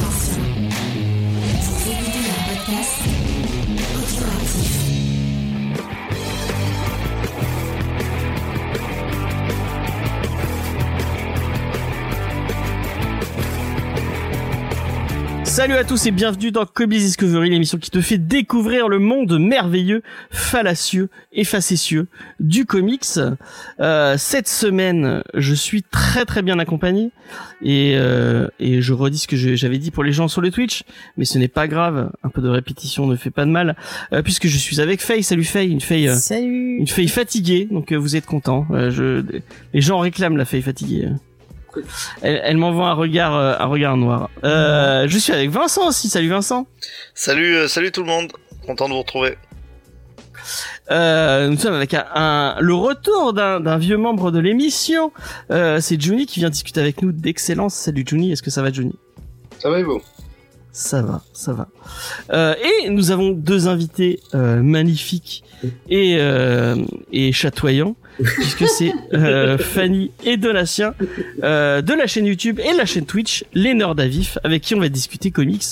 [0.00, 3.17] Vous écoutez un podcast
[15.58, 19.40] Salut à tous et bienvenue dans Comics Discovery, l'émission qui te fait découvrir le monde
[19.40, 22.06] merveilleux, fallacieux et facétieux
[22.38, 23.18] du comics.
[23.80, 27.10] Euh, cette semaine, je suis très très bien accompagné
[27.60, 30.84] et, euh, et je redis ce que j'avais dit pour les gens sur le Twitch,
[31.16, 33.74] mais ce n'est pas grave, un peu de répétition ne fait pas de mal,
[34.12, 35.24] euh, puisque je suis avec Faye.
[35.24, 36.78] Salut Faye, une Faye, euh, Salut.
[36.78, 38.64] une Faye fatiguée, donc vous êtes content.
[38.70, 39.24] je,
[39.74, 41.08] les gens réclament la Faye fatiguée.
[42.22, 44.30] Elle, elle m'envoie un regard, euh, un regard noir.
[44.44, 46.08] Euh, je suis avec Vincent aussi.
[46.08, 46.66] Salut Vincent.
[47.14, 48.32] Salut, euh, salut tout le monde.
[48.66, 49.36] Content de vous retrouver.
[50.90, 55.12] Euh, nous sommes avec un, un- le retour d'un d'un vieux membre de l'émission.
[55.50, 57.74] Euh, c'est Juni qui vient discuter avec nous d'excellence.
[57.74, 58.94] Salut Juni, est-ce que ça va Juni
[59.58, 60.00] Ça va et vous?
[60.80, 61.66] Ça va, ça va.
[62.32, 65.42] Euh, et nous avons deux invités euh, magnifiques
[65.90, 66.76] et, euh,
[67.10, 70.94] et chatoyants, puisque c'est euh, Fanny et Donatien
[71.42, 74.76] euh, de la chaîne YouTube et la chaîne Twitch, les Nerds à vif, avec qui
[74.76, 75.64] on va discuter comics.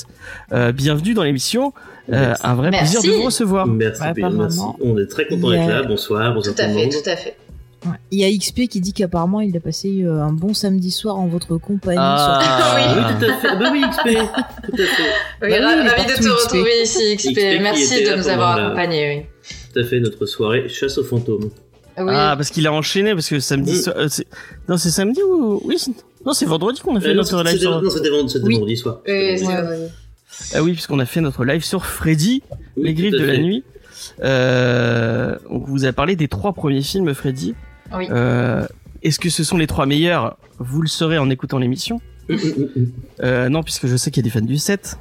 [0.52, 1.72] Euh, bienvenue dans l'émission.
[2.12, 2.94] Euh, un vrai Merci.
[2.94, 3.66] plaisir de vous recevoir.
[3.68, 4.60] Merci, Ouais, merci.
[4.80, 5.82] On est très content d'être là.
[5.84, 6.92] Bonsoir, bonsoir Tout à tout le fait, monde.
[7.04, 7.36] tout à fait.
[7.84, 7.92] Ouais.
[8.10, 11.16] Il y a XP qui dit qu'apparemment il a passé euh, un bon samedi soir
[11.18, 11.98] en votre compagnie.
[12.00, 12.74] Ah.
[12.76, 13.02] Oui, Oui.
[13.18, 13.48] tout à fait.
[13.50, 14.02] Ah bah oui, XP.
[14.64, 15.02] Tout à fait.
[15.42, 16.28] Oui, Bah oui, ravi de te XP.
[16.30, 17.36] retrouver ici, XP.
[17.62, 19.28] Merci de nous avoir la- accompagnés.
[19.74, 21.44] Tout à fait, notre soirée chasse aux fantômes.
[21.98, 22.04] Oui.
[22.04, 22.12] oui.
[22.14, 23.76] Ah, parce qu'il a enchaîné, parce que samedi Mm.
[23.82, 24.08] soir, euh,
[24.68, 25.76] non, c'est samedi ou, oui,
[26.24, 28.76] non, c'est vendredi qu'on a fait Euh, non, notre live sur, non, c'était vendredi, Oui.
[28.76, 29.00] soir.
[29.06, 29.36] Oui,
[30.54, 32.42] ah oui, puisqu'on a fait notre live sur Freddy,
[32.76, 33.38] Oui, les griffes de la fait.
[33.38, 33.64] nuit.
[34.22, 37.54] Euh, donc vous avez parlé des trois premiers films Freddy.
[37.94, 38.06] Oui.
[38.10, 38.66] Euh,
[39.02, 40.36] est-ce que ce sont les trois meilleurs?
[40.58, 42.00] Vous le saurez en écoutant l'émission.
[42.28, 42.92] Hum, hum, hum.
[43.22, 44.96] Euh, non, puisque je sais qu'il y a des fans du 7.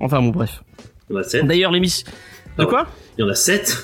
[0.00, 0.62] Enfin bon, bref.
[1.08, 1.46] Il y en a sept.
[1.46, 2.06] D'ailleurs, l'émission,
[2.58, 2.86] de quoi?
[3.16, 3.76] Il y en a sept.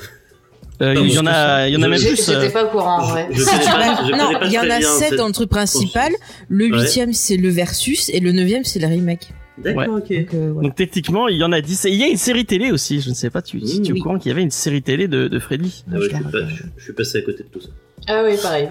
[0.81, 2.25] Euh, Non, il y en a, il y en a je- même plus.
[2.27, 3.28] J'étais pas au courant, en vrai.
[3.33, 5.49] Je connais pas, je non, il y en a bien 7 cette- dans le truc
[5.51, 6.12] principal.
[6.49, 6.81] Le Ouais.
[6.83, 9.33] huitième c'est le versus et le neuvième c'est le remake.
[9.63, 10.09] D'accord, ok.
[10.13, 10.69] Donc, euh, voilà.
[10.69, 11.85] Donc techniquement, il y en a 10.
[11.87, 13.01] Et il y a une série télé aussi.
[13.01, 14.51] Je ne sais pas tu, si Mmh, tu es au courant qu'il y avait une
[14.51, 15.85] série télé de, de Freddy.
[15.91, 16.49] Ah ouais, Je suis pas- rappelle.
[16.49, 17.69] je- je suis passé à côté de tout ça.
[18.09, 18.69] Ah oui, pareil.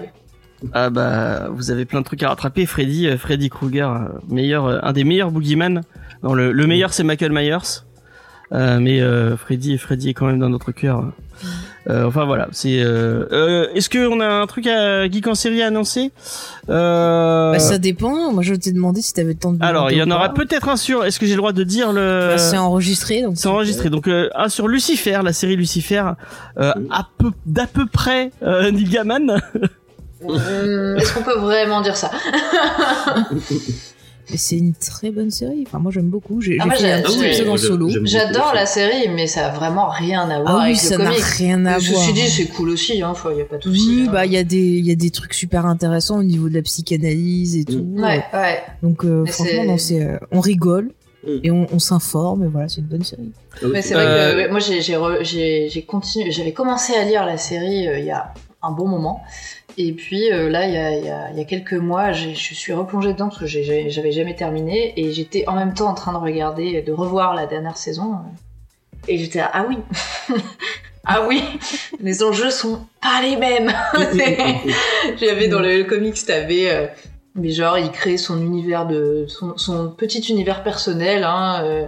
[0.72, 2.66] Ah bah vous avez plein de trucs à rattraper.
[2.66, 5.82] Freddy, euh, Freddy Krueger, euh, meilleur, un des meilleurs boogeyman.
[6.24, 7.84] Non, le, le meilleur c'est Michael Myers,
[8.52, 11.12] Euh, mais euh, Freddy, Freddy est quand même dans notre cœur.
[11.88, 12.80] Euh, enfin voilà, c'est.
[12.80, 16.10] Euh, euh, Est-ce qu'on a un truc à Geek en série à annoncer?
[16.68, 17.52] Euh...
[17.52, 18.30] Bah, ça dépend.
[18.32, 19.64] Moi je t'ai demandé si t'avais le temps de.
[19.64, 21.04] Alors il y en aura peut-être un sur.
[21.04, 23.34] Est-ce que j'ai le droit de dire le Bah, c'est enregistré donc.
[23.36, 23.88] C'est enregistré.
[23.88, 26.04] Donc euh, un sur Lucifer, la série Lucifer,
[26.58, 29.40] euh, à peu d'à peu près euh, Neil Gaiman.
[30.20, 32.10] Est-ce qu'on peut vraiment dire ça?
[34.36, 35.64] c'est une très bonne série.
[35.66, 36.40] Enfin moi j'aime beaucoup.
[36.40, 37.88] J'ai Ah, fait un petit épisode en solo.
[38.04, 41.04] J'adore la série, mais ça a vraiment rien à voir Ah oui, avec ça le
[41.04, 41.24] n'a comics.
[41.24, 41.80] rien à voir.
[42.02, 43.88] Ceci dit, c'est cool aussi, hein, faut- y a pas de souci.
[43.88, 44.12] Oui, hein.
[44.12, 46.54] bah il y a des il y a des trucs super intéressants au niveau de
[46.54, 47.86] la psychanalyse et tout.
[47.96, 48.62] Ouais, ouais.
[48.82, 50.90] Donc euh, franchement, non, euh, on rigole
[51.26, 51.30] Mm.
[51.42, 53.32] et on, on s'informe et voilà, c'est une bonne série.
[53.60, 57.36] Ah Mais c'est vrai Euh, que ouais, moi j'ai continué, j'avais commencé à lire la
[57.36, 59.20] série euh, il y a un bon moment.
[59.80, 63.46] Et puis euh, là, il y a, quelques mois, je suis replongée dedans parce que
[63.46, 67.46] j'avais jamais terminé et j'étais en même temps en train de regarder, de revoir la
[67.46, 68.16] dernière saison.
[69.06, 69.78] Et j'étais ah oui,
[71.04, 71.44] ah oui,
[72.00, 73.72] les enjeux sont pas les mêmes.
[75.20, 76.86] J'avais dans le, le comics, t'avais, euh,
[77.36, 81.86] mais genre, il crée son univers de, son petit univers personnel, hein, euh,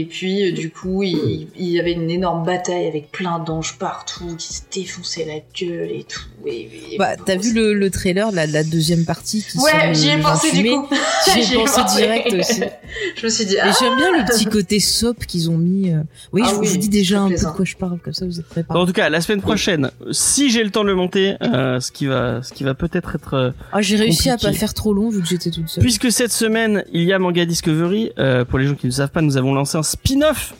[0.00, 3.76] et puis euh, du coup, il, il y avait une énorme bataille avec plein d'anges
[3.78, 6.20] partout qui se défonçaient la gueule et tout.
[6.46, 9.70] Et, et- Bah, t'as vu le, le trailer de la, la deuxième partie qui Ouais,
[9.94, 10.88] j'y ai pensé 28 du coup.
[11.34, 12.60] J'y ai pensé direct aussi.
[13.16, 15.90] Je me suis dit, Et ah, j'aime bien le petit côté soap qu'ils ont mis.
[15.90, 16.02] euh.
[16.32, 18.38] Oui, Ah je vous dis déjà un peu de quoi je parle, comme ça vous
[18.38, 18.78] êtes préparés.
[18.78, 21.90] En tout cas, la semaine prochaine, si j'ai le temps de le monter, euh, ce
[21.92, 25.08] qui va, ce qui va peut-être être, Ah, j'ai réussi à pas faire trop long
[25.10, 25.82] vu que j'étais toute seule.
[25.82, 28.10] puisque cette semaine il y a Manga Discovery.
[28.18, 30.54] euh, pour les gens qui ne savent pas, nous avons lancé un spin-off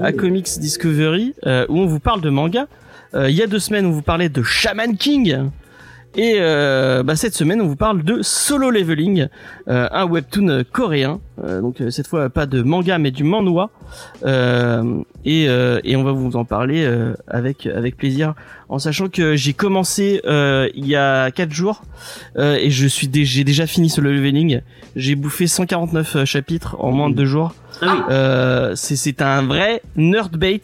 [0.00, 0.12] à.
[0.12, 2.66] Comics Discovery euh, où on vous parle de manga.
[3.14, 5.50] Euh, il y a deux semaines, on vous parlait de Shaman King.
[6.16, 9.28] Et euh, bah, cette semaine, on vous parle de Solo Leveling,
[9.68, 11.20] euh, un webtoon coréen.
[11.44, 13.70] Euh, donc euh, cette fois, pas de manga, mais du manhwa.
[14.24, 18.34] Euh, et, euh, et on va vous en parler euh, avec avec plaisir,
[18.70, 21.82] en sachant que j'ai commencé euh, il y a quatre jours
[22.38, 24.62] euh, et je suis dé- j'ai déjà fini Solo Leveling.
[24.96, 27.54] J'ai bouffé 149 chapitres en moins de deux jours.
[27.82, 28.00] Ah oui.
[28.10, 30.62] Euh, c'est c'est un vrai nerd bait.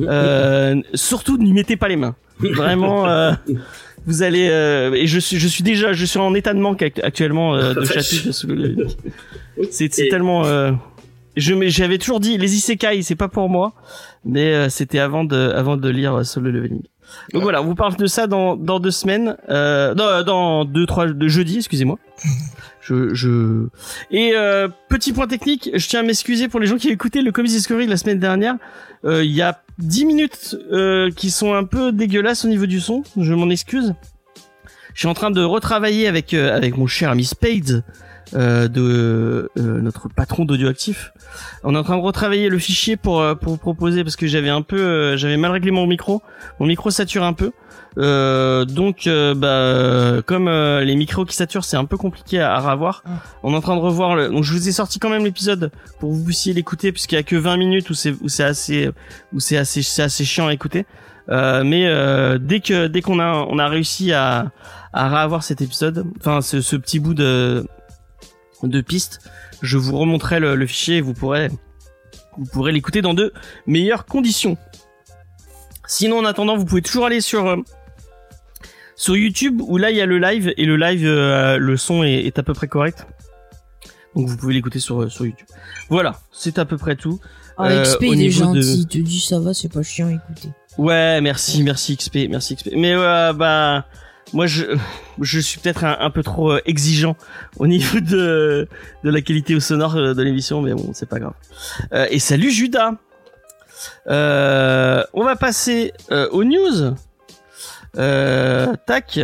[0.00, 2.14] Euh, surtout, n'y mettez pas les mains.
[2.38, 3.32] Vraiment, euh,
[4.06, 4.48] vous allez.
[4.50, 7.54] euh, et je suis, je suis déjà, je suis en état de manque act- actuellement
[7.54, 7.92] euh, de Vache.
[7.94, 8.24] chapitres.
[8.26, 8.76] parce que le-
[9.70, 10.44] C'est tellement.
[10.46, 10.72] euh,
[11.36, 13.74] je mais j'avais toujours dit les isekai c'est pas pour moi,
[14.24, 16.80] mais euh, c'était avant de avant de lire euh, Solo Leveling.
[17.32, 17.40] Donc Ouais.
[17.42, 21.06] voilà, on vous parle de ça dans dans deux semaines, euh, dans dans deux trois
[21.06, 21.98] de jeudi, excusez-moi.
[22.80, 23.66] Je je
[24.10, 27.20] et euh, petit point technique, je tiens à m'excuser pour les gens qui ont écouté
[27.22, 28.54] le Comics Discovery la semaine dernière.
[29.04, 32.80] Euh, Il y a 10 minutes euh, qui sont un peu dégueulasses au niveau du
[32.80, 33.94] son, je m'en excuse.
[34.94, 37.84] Je suis en train de retravailler avec euh, avec mon cher ami Spades
[38.34, 41.12] euh, de euh, notre patron d'audioactif.
[41.62, 44.26] On est en train de retravailler le fichier pour euh, pour vous proposer parce que
[44.26, 46.22] j'avais un peu euh, j'avais mal réglé mon micro.
[46.58, 47.52] Mon micro sature un peu.
[47.98, 52.54] Euh, donc euh, bah comme euh, les micros qui saturent c'est un peu compliqué à,
[52.54, 53.02] à revoir.
[53.06, 53.10] Mm.
[53.44, 55.70] On est en train de revoir le donc je vous ai sorti quand même l'épisode
[55.98, 58.44] pour que vous puissiez l'écouter puisqu'il y a que 20 minutes où c'est où c'est
[58.44, 58.90] assez
[59.32, 60.84] où c'est assez c'est assez chiant à écouter.
[61.28, 64.50] Euh, mais euh, dès que dès qu'on a on a réussi à
[64.92, 67.66] à revoir cet épisode, enfin ce, ce petit bout de
[68.62, 69.20] de piste,
[69.62, 71.50] je vous remontrerai le, le fichier et vous pourrez
[72.38, 73.32] vous pourrez l'écouter dans de
[73.66, 74.56] meilleures conditions.
[75.86, 77.56] Sinon en attendant, vous pouvez toujours aller sur euh,
[78.96, 82.02] sur YouTube où là il y a le live et le live euh, le son
[82.02, 83.06] est, est à peu près correct.
[84.14, 85.46] Donc vous pouvez l'écouter sur sur YouTube.
[85.88, 87.20] Voilà, c'est à peu près tout.
[87.58, 90.48] Ah, Euh, XP, il est gentil, il te dit ça va, c'est pas chiant, écoutez.
[90.76, 92.70] Ouais, merci, merci XP, merci XP.
[92.76, 93.86] Mais euh, bah
[94.32, 94.64] moi je
[95.20, 97.16] je suis peut-être un, peu trop euh, exigeant
[97.58, 98.68] au niveau de
[99.04, 101.34] de la qualité au sonore euh, de l'émission, mais bon, c'est pas grave.
[101.92, 102.92] Euh, et salut Judas.
[104.06, 106.94] On va passer aux news.
[107.94, 109.20] Tac.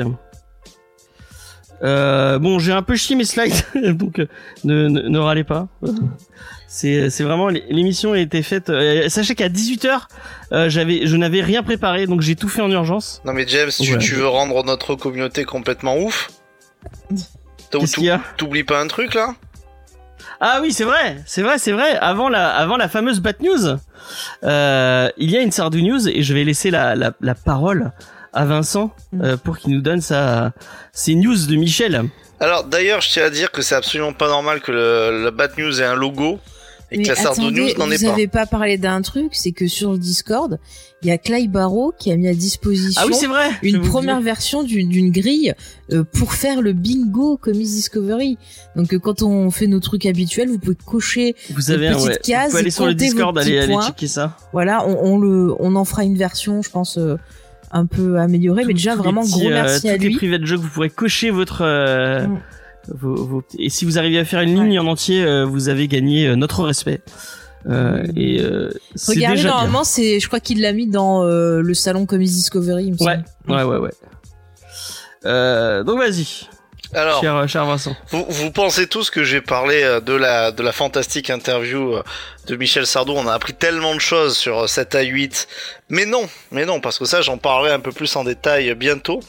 [1.82, 3.54] Bon, j'ai un peu chié mes slides,
[3.96, 4.20] donc
[4.64, 5.68] ne, ne râlez pas.
[6.74, 8.70] C'est c'est vraiment l'émission a été faite.
[8.70, 10.04] euh, sachez qu'à 18h,
[10.52, 13.20] euh, j'avais je n'avais rien préparé, donc j'ai tout fait en urgence.
[13.26, 13.98] Non mais James, tu, Ouais.
[13.98, 16.30] tu veux rendre notre communauté complètement ouf?
[18.38, 19.34] T'oublies pas un truc là?
[20.40, 21.96] Ah oui, c'est vrai, c'est vrai, c'est vrai.
[21.98, 23.76] Avant la, avant la fameuse Bat News,
[24.44, 27.92] euh, il y a une Sardou News et je vais laisser la, la, la parole
[28.32, 30.52] à Vincent euh, pour qu'il nous donne sa,
[30.92, 32.02] ses news de Michel.
[32.40, 35.52] Alors d'ailleurs, je tiens à dire que c'est absolument pas normal que le, le Bad
[35.58, 36.40] News ait un logo
[36.92, 37.14] et que la
[37.78, 38.12] n'en vous pas.
[38.12, 40.58] avez pas parlé d'un truc, c'est que sur le Discord,
[41.02, 43.50] il y a Clay Barrow qui a mis à disposition Ah oui, c'est vrai.
[43.62, 45.54] je une vous première version d'une grille
[45.92, 48.38] euh, pour faire le bingo Comics Discovery.
[48.76, 52.06] Donc euh, quand on fait nos trucs habituels, vous pouvez cocher, Vous avez un, petite
[52.08, 52.18] ouais.
[52.22, 54.36] case, Vous pouvez aller sur le Discord, aller, aller checker ça.
[54.52, 57.16] voilà, on, on le, on en fera une version, je pense, euh,
[57.72, 60.08] un peu améliorée, mais Tous- déjà tous vraiment petits, gros euh, merci à toutes les
[60.10, 60.16] lui.
[60.16, 61.62] private jokes, vous pourrez cocher votre.
[61.62, 62.38] euh, Mm.
[62.88, 65.88] Vos, vos- et si vous arrivez à faire une ligne en entier, euh, vous avez
[65.88, 67.00] gagné euh, notre respect.
[67.68, 68.70] Euh, et euh,
[69.08, 72.86] Regardez, déjà normalement, c'est, je crois qu'il l'a mis dans euh, le salon Comics Discovery.
[72.86, 73.90] il me Ouais, ouais, ouais, ouais.
[75.24, 76.48] Euh, donc vas-y,
[76.94, 77.96] Alors, cher, cher Vincent.
[78.10, 82.02] vous, vous pensez tous que j'ai parlé euh, de la, de la fantastique interview euh,
[82.48, 83.12] de Michel Sardou.
[83.12, 85.48] On a appris tellement de choses sur euh, 7 à 8.
[85.88, 88.74] Mais non, mais non, parce que ça, j'en parlerai un peu plus en détail euh,
[88.74, 89.20] bientôt.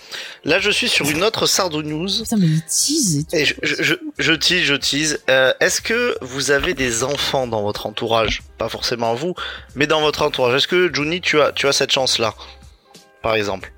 [0.43, 2.09] Là, je suis sur une autre Sardou News.
[2.23, 5.19] Putain, mais il tease et je, je, je, je tease, je tease.
[5.29, 8.41] Euh, Est-ce que vous avez des enfants dans votre entourage?
[8.57, 9.35] Pas forcément vous,
[9.75, 10.55] mais dans votre entourage.
[10.55, 12.33] Est-ce que Juni, tu as, tu as cette chance-là,
[13.21, 13.71] par exemple?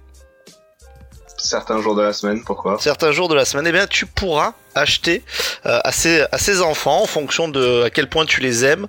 [1.37, 4.53] Certains jours de la semaine, pourquoi Certains jours de la semaine, eh bien, tu pourras
[4.73, 5.21] acheter
[5.65, 8.87] euh, à, ces, à ces enfants, en fonction de à quel point tu les aimes,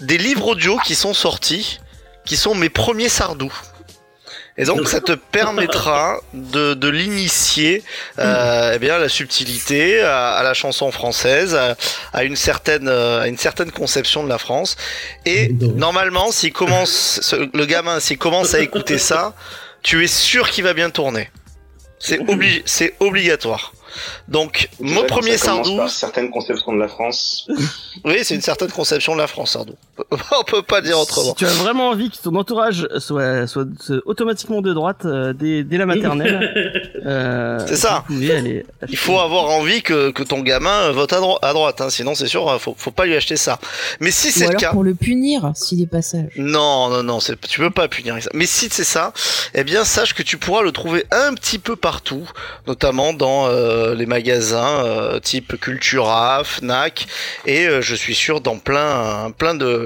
[0.00, 1.80] des livres audio qui sont sortis,
[2.24, 3.52] qui sont mes premiers sardous.
[4.56, 7.82] Et donc ça te permettra de, de l'initier
[8.20, 11.74] euh, eh bien à la subtilité, à, à la chanson française, à,
[12.12, 14.76] à une certaine euh, à une certaine conception de la France.
[15.26, 19.34] Et normalement, s'il commence ce- le gamin, s'il commence à écouter ça,
[19.82, 21.30] tu es sûr qu'il va bien tourner.
[22.04, 23.72] C'est obli c'est obligatoire.
[24.28, 27.48] Donc mon premier Sardou, certaines conceptions de la France.
[28.04, 29.74] oui, c'est une certaine conception de la France, Sardou.
[30.40, 31.30] On peut pas dire autrement.
[31.30, 35.32] Si tu as vraiment envie que ton entourage soit, soit, soit automatiquement de droite euh,
[35.32, 38.04] dès, dès la maternelle, euh, C'est ça.
[38.10, 41.90] Aller Il faut avoir envie que, que ton gamin vote à, dro- à droite, hein,
[41.90, 43.58] sinon c'est sûr, faut, faut pas lui acheter ça.
[44.00, 46.30] Mais si c'est le alors cas, pour le punir, s'il est pas sage.
[46.36, 48.30] non, non, non, c'est- tu peux pas punir avec ça.
[48.34, 49.12] Mais si c'est ça,
[49.54, 52.28] eh bien sache que tu pourras le trouver un petit peu partout,
[52.66, 57.06] notamment dans euh, les magasins euh, type Cultura, Fnac,
[57.46, 59.83] et euh, je suis sûr dans plein, plein de,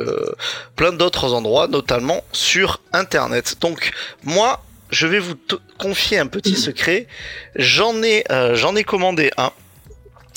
[0.77, 3.57] plein d'autres endroits, notamment sur Internet.
[3.61, 3.93] Donc
[4.25, 5.35] moi, je vais vous
[5.79, 7.07] confier un petit secret.
[7.57, 9.53] J'en ai, euh, j'en ai commandé un.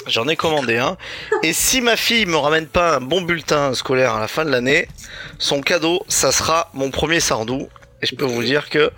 [0.08, 0.98] J'en ai commandé un.
[1.44, 4.50] Et si ma fille me ramène pas un bon bulletin scolaire à la fin de
[4.50, 4.88] l'année,
[5.38, 7.70] son cadeau, ça sera mon premier sardou.
[8.02, 8.92] Et je peux vous dire que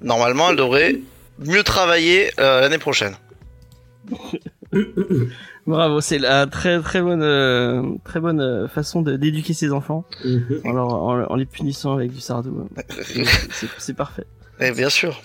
[0.00, 0.96] normalement, elle devrait
[1.38, 3.16] mieux travailler euh, l'année prochaine.
[5.66, 10.04] Bravo, c'est la très très bonne euh, très bonne euh, façon de- d'éduquer ses enfants
[10.24, 10.60] Mhm.
[10.64, 12.68] en, leur- en, en les punissant avec du sardou.
[13.50, 14.24] C'est- C'est parfait.
[14.60, 15.20] Eh, bien sûr.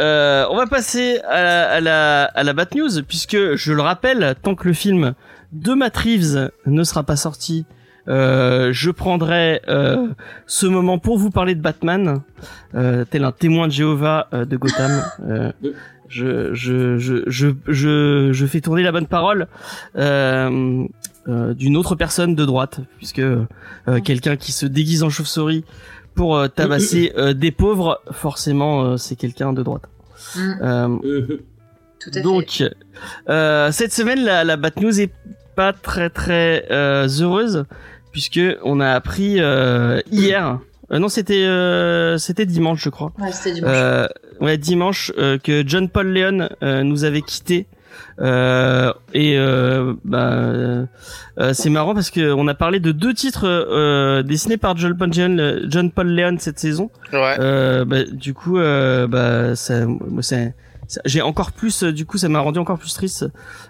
[0.00, 3.82] Euh, on va passer à la, à la, à la Bat News, puisque, je le
[3.82, 5.14] rappelle, tant que le film
[5.52, 7.66] de Matt Reeves ne sera pas sorti,
[8.06, 10.06] euh, je prendrai euh,
[10.46, 12.22] ce moment pour vous parler de Batman,
[12.76, 15.02] euh, tel un témoin de Jéhovah euh, de Gotham.
[16.08, 19.46] Je, je, je, je, je, je fais tourner la bonne parole
[19.96, 20.84] euh,
[21.28, 23.44] euh, d'une autre personne de droite, puisque euh,
[24.04, 25.64] quelqu'un qui se déguise en chauve-souris
[26.14, 29.82] pour euh, tabasser euh, des pauvres, forcément, euh, c'est quelqu'un de droite.
[30.34, 31.38] Mm, Euh, Mhm.
[32.00, 32.20] tout à fait.
[32.22, 32.64] donc,
[33.28, 35.12] euh, cette semaine, la, la Bat News est
[35.54, 37.64] pas très très euh, heureuse
[38.12, 40.58] puisque on a appris euh, hier.
[40.90, 43.12] euh, non, c'était euh, c'était dimanche, je crois.
[43.18, 43.76] Ouais, c'était dimanche.
[44.40, 47.66] Ouais, dimanche euh, que John Paul Leon euh, nous avait quitté.
[48.20, 50.86] Euh, et euh, bah, euh,
[51.38, 54.96] euh, c'est marrant parce que on a parlé de deux titres euh, dessinés par John
[54.96, 56.90] Paul, John, John Paul Leon cette saison.
[57.12, 57.36] Ouais.
[57.40, 60.54] Euh, bah, du coup, euh, bah, ça, moi, c'est-
[61.04, 63.26] j'ai encore plus, du coup, ça m'a rendu encore plus triste.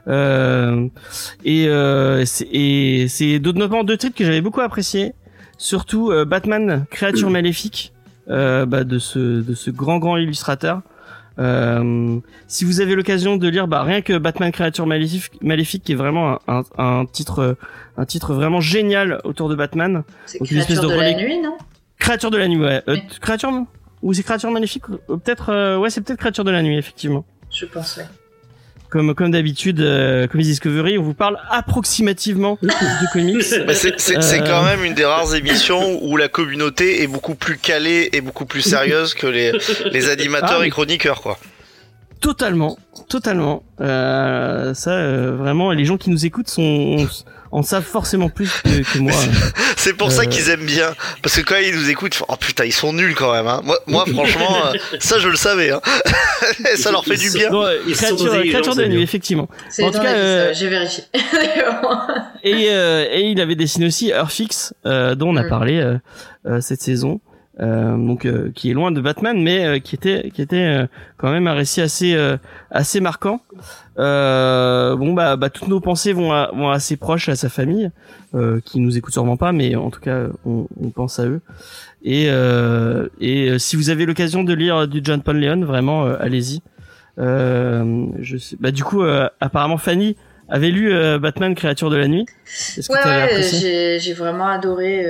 [0.07, 0.87] Euh,
[1.45, 5.15] et euh, c'est, notamment deux titres que j'avais beaucoup appréciés.
[5.57, 7.93] Surtout Batman, créature maléfique,
[8.31, 10.83] euh, bah, de ce de ce grand grand illustrateur.
[11.39, 12.19] Euh,
[12.49, 15.95] si vous avez l'occasion de lire, bah, rien que Batman créature maléfique, maléfique, qui est
[15.95, 17.57] vraiment un, un, un titre
[17.97, 20.03] un titre vraiment génial autour de Batman.
[20.27, 21.27] c'est donc une espèce créature de de, la relique.
[21.29, 21.57] nuit, non?
[21.99, 22.83] Créature de la nuit, ouais.
[22.89, 23.03] Euh, Oui.
[23.21, 23.53] Créature
[24.03, 27.25] ou c'est créature maléfique Peut-être, euh, ouais, c'est peut-être créature de la nuit, effectivement.
[27.51, 28.05] Je pense, ouais.
[28.90, 33.42] Comme comme d'habitude, euh, comme Discovery, on vous parle approximativement de comics.
[33.42, 34.47] C'est c'est- c'est Euh.
[34.47, 38.47] quand même une des rares émissions où la communauté est beaucoup plus calée et beaucoup
[38.47, 39.52] plus sérieuse que les,
[39.92, 41.38] les animateurs Ah, et chroniqueurs, quoi.
[42.21, 42.77] Totalement,
[43.09, 43.63] totalement.
[43.81, 47.07] Euh, ça, euh, vraiment, les gens qui nous écoutent sont
[47.51, 49.13] en savent forcément plus que, que moi.
[49.77, 50.25] C'est pour ça Euh.
[50.27, 50.95] qu'ils aiment bien.
[51.23, 53.47] Parce que quand ils nous écoutent, oh putain, ils sont nuls quand même.
[53.47, 53.63] Hein.
[53.65, 55.71] Moi, moi, franchement, euh, ça je le savais.
[55.71, 55.81] Hein.
[56.77, 57.49] ça leur fait du bien.
[57.51, 59.49] Non, Ils sont créature, intelligents, créature de nuit, effectivement.
[59.71, 61.05] C'est En tout cas, euh, j'ai vérifié.
[62.45, 65.49] Et, euh, et il avait dessiné aussi Earthfix, euh, dont on a Mm.
[65.49, 65.97] parlé
[66.61, 67.21] cette saison.
[67.61, 70.87] Euh, donc euh, qui est loin de Batman mais euh, qui était qui était euh,
[71.17, 72.37] quand même un récit assez euh,
[72.71, 73.41] assez marquant.
[73.99, 77.91] Euh, bon bah, bah toutes nos pensées vont à, vont assez proches à sa famille
[78.37, 81.41] euh, qui nous écoute sûrement pas mais en tout cas on, on pense à eux.
[82.05, 86.07] Et euh, et euh, si vous avez l'occasion de lire du John Paul Leon vraiment
[86.07, 86.62] euh, allez-y.
[87.19, 90.17] Euh, je sais bah du coup euh, apparemment Fanny
[90.49, 92.25] avait lu euh, Batman créature de la nuit.
[92.25, 95.05] Que Ouais, ouais, j'ai, j'ai vraiment adoré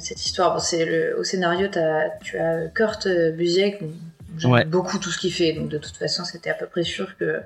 [0.00, 0.54] cette histoire.
[0.54, 3.80] Bon, c'est le, au scénario, t'as, tu as Kurt euh, Busiek.
[3.82, 3.90] bon,
[4.38, 4.64] J'aime Ouais.
[4.64, 7.40] beaucoup tout ce qu'il fait, donc de toute façon, c'était à peu près sûr que,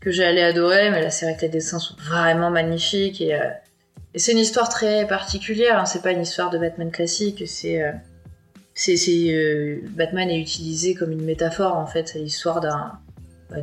[0.00, 0.90] que j'allais adorer.
[0.90, 3.48] Mais là, c'est vrai que les dessins sont vraiment magnifiques et, euh,
[4.14, 5.78] et c'est une histoire très particulière.
[5.78, 5.86] hein.
[5.86, 7.42] C'est pas une histoire de Batman classique.
[7.46, 7.92] C'est, euh,
[8.74, 8.96] c'est,
[9.32, 12.08] euh, Batman est utilisé comme une métaphore en fait.
[12.08, 12.92] C'est l'histoire d'un
[13.50, 13.56] bah,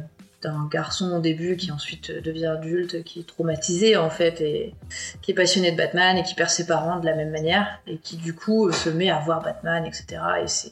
[0.44, 4.75] d'un garçon au début qui ensuite devient adulte, qui est traumatisé en fait et
[5.22, 7.98] qui est passionné de Batman et qui perd ses parents de la même manière et
[7.98, 10.06] qui du coup se met à voir Batman, etc.
[10.44, 10.70] Et c'est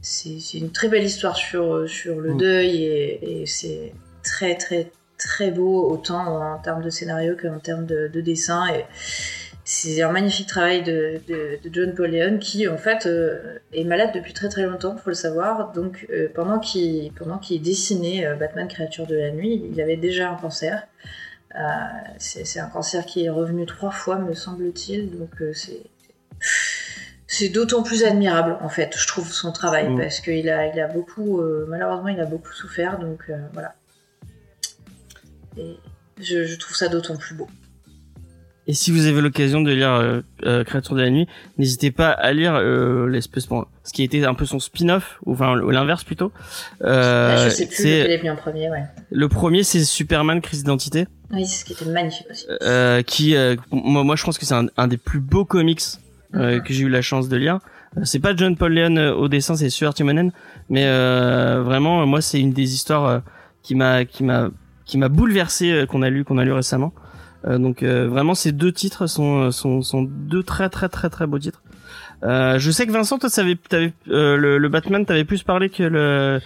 [0.00, 2.38] c'est c'est une très belle histoire sur sur le Mm.
[2.38, 7.86] deuil et, et c'est très très très beau autant en termes de scénario qu'en termes
[7.86, 8.84] de, de dessin et
[9.66, 13.84] c'est un magnifique travail de, de, de John Paul Leon qui en fait euh, est
[13.84, 15.72] malade depuis très très longtemps, faut le savoir.
[15.72, 17.10] Donc euh, pendant qu'il
[17.62, 20.86] dessinait euh, Batman créature de la nuit, il avait déjà un cancer.
[22.18, 25.16] C'est un cancer qui est revenu trois fois, me semble-t-il.
[25.18, 25.82] Donc c'est
[27.26, 29.98] c'est d'autant plus admirable en fait, je trouve son travail Mm.
[29.98, 33.74] parce qu'il a il a beaucoup malheureusement il a beaucoup souffert donc voilà.
[35.56, 35.76] Et
[36.20, 37.48] je, je trouve ça d'autant plus beau.
[38.66, 41.26] Et si vous avez l'occasion de lire euh, euh, Créature de la nuit,
[41.58, 45.32] n'hésitez pas à lire euh, l'espèce bon, ce qui était un peu son spin-off, ou
[45.34, 46.32] enfin l'inverse plutôt.
[46.82, 48.84] Euh, Là, je sais plus lequel est venu en premier, ouais.
[49.10, 52.46] le premier, c'est Superman crise d'identité, Oui, c'est ce qui était magnifique aussi.
[52.62, 55.82] euh, qui euh, moi, moi je pense que c'est un, un des plus beaux comics
[56.34, 56.62] euh, Mhm.
[56.62, 57.58] que j'ai eu la chance de lire.
[58.02, 60.32] C'est pas John Paul Leon au dessin, c'est Stuart Timonen,
[60.70, 63.20] mais euh, vraiment moi c'est une des histoires
[63.62, 64.48] qui m'a qui m'a
[64.86, 66.92] qui m'a bouleversé qu'on a lu qu'on a lu récemment.
[67.46, 71.26] Euh, donc euh, vraiment ces deux titres sont sont sont deux très très très très
[71.26, 71.62] beaux titres.
[72.22, 75.68] Euh, je sais que Vincent, toi, t'avais, t'avais, euh, le, le Batman, t'avais plus parlé
[75.68, 76.40] que le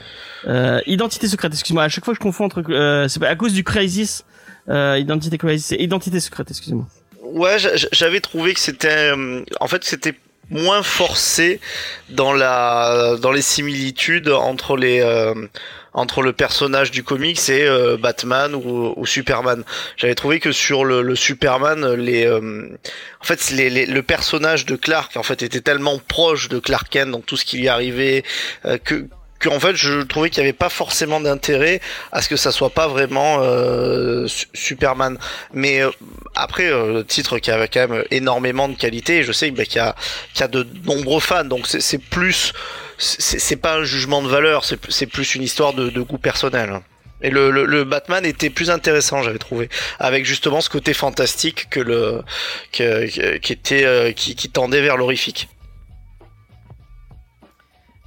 [0.49, 1.53] euh, Identité secrète.
[1.53, 4.25] Excuse-moi, à chaque fois je confonds entre, euh, c'est à cause du Crisis,
[4.69, 6.51] euh, Identité Crisis, Identité secrète.
[6.51, 6.87] Excusez-moi.
[7.23, 10.15] Ouais, j'a- j'avais trouvé que c'était, euh, en fait, c'était
[10.51, 11.61] moins forcé
[12.09, 15.35] dans la, dans les similitudes entre les, euh,
[15.99, 19.65] entre le personnage du comics et euh, Batman ou, ou Superman.
[19.97, 22.69] J'avais trouvé que sur le, le Superman, les, euh,
[23.21, 26.89] en fait, les, les- le personnage de Clark en fait était tellement proche de Clark
[26.91, 28.23] Kent dans tout ce qui lui arrivait
[28.65, 29.07] euh, que
[29.41, 32.51] que en fait je trouvais qu'il n'y avait pas forcément d'intérêt à ce que ça
[32.51, 35.17] soit pas vraiment euh, Su- Superman
[35.53, 35.91] mais euh,
[36.35, 39.77] après euh, le titre qui avait quand même énormément de qualité je sais bah, qu'il
[39.77, 39.95] y a
[40.35, 42.53] qu'il y a de nombreux fans donc c'est plus
[42.99, 46.19] c'est c'est pas un jugement de valeur c'est c'est plus une histoire de, de goût
[46.19, 46.81] personnel.
[47.21, 51.69] Et le, le, le Batman était plus intéressant j'avais trouvé avec justement ce côté fantastique
[51.71, 52.23] que le
[52.73, 55.49] que, que- qui était euh, qui, qui tendait vers l'horrifique.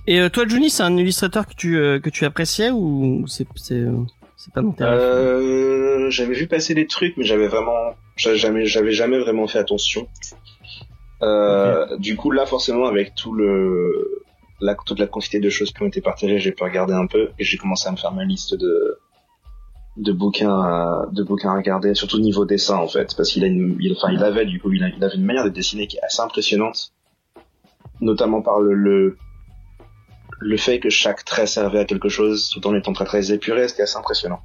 [0.07, 3.45] Et euh, toi, Johnny, c'est un illustrateur que tu euh, que tu appréciais ou c'est
[3.55, 3.83] c'est
[4.35, 8.91] c'est pas rêves Euh, j'avais vu passer des trucs, mais j'avais vraiment, j'avais jamais, j'avais
[8.91, 10.07] jamais vraiment fait attention.
[11.21, 14.20] Euh, Du coup, là, forcément, avec tout le,
[14.61, 17.29] la, toute la quantité de choses qui ont été partagées, j'ai pu regarder un peu
[17.37, 18.99] et j'ai commencé à me faire ma liste de,
[19.97, 23.47] de bouquins, à, de bouquins à regarder, surtout niveau dessin en fait, parce qu'il a
[23.47, 26.93] il, enfin, il avait il, avait une manière de dessiner qui est assez impressionnante,
[27.99, 29.17] notamment par le,
[30.39, 33.67] le fait que chaque trait servait à quelque chose tout en étant très très épuré,
[33.67, 34.39] c'était assez impressionnant.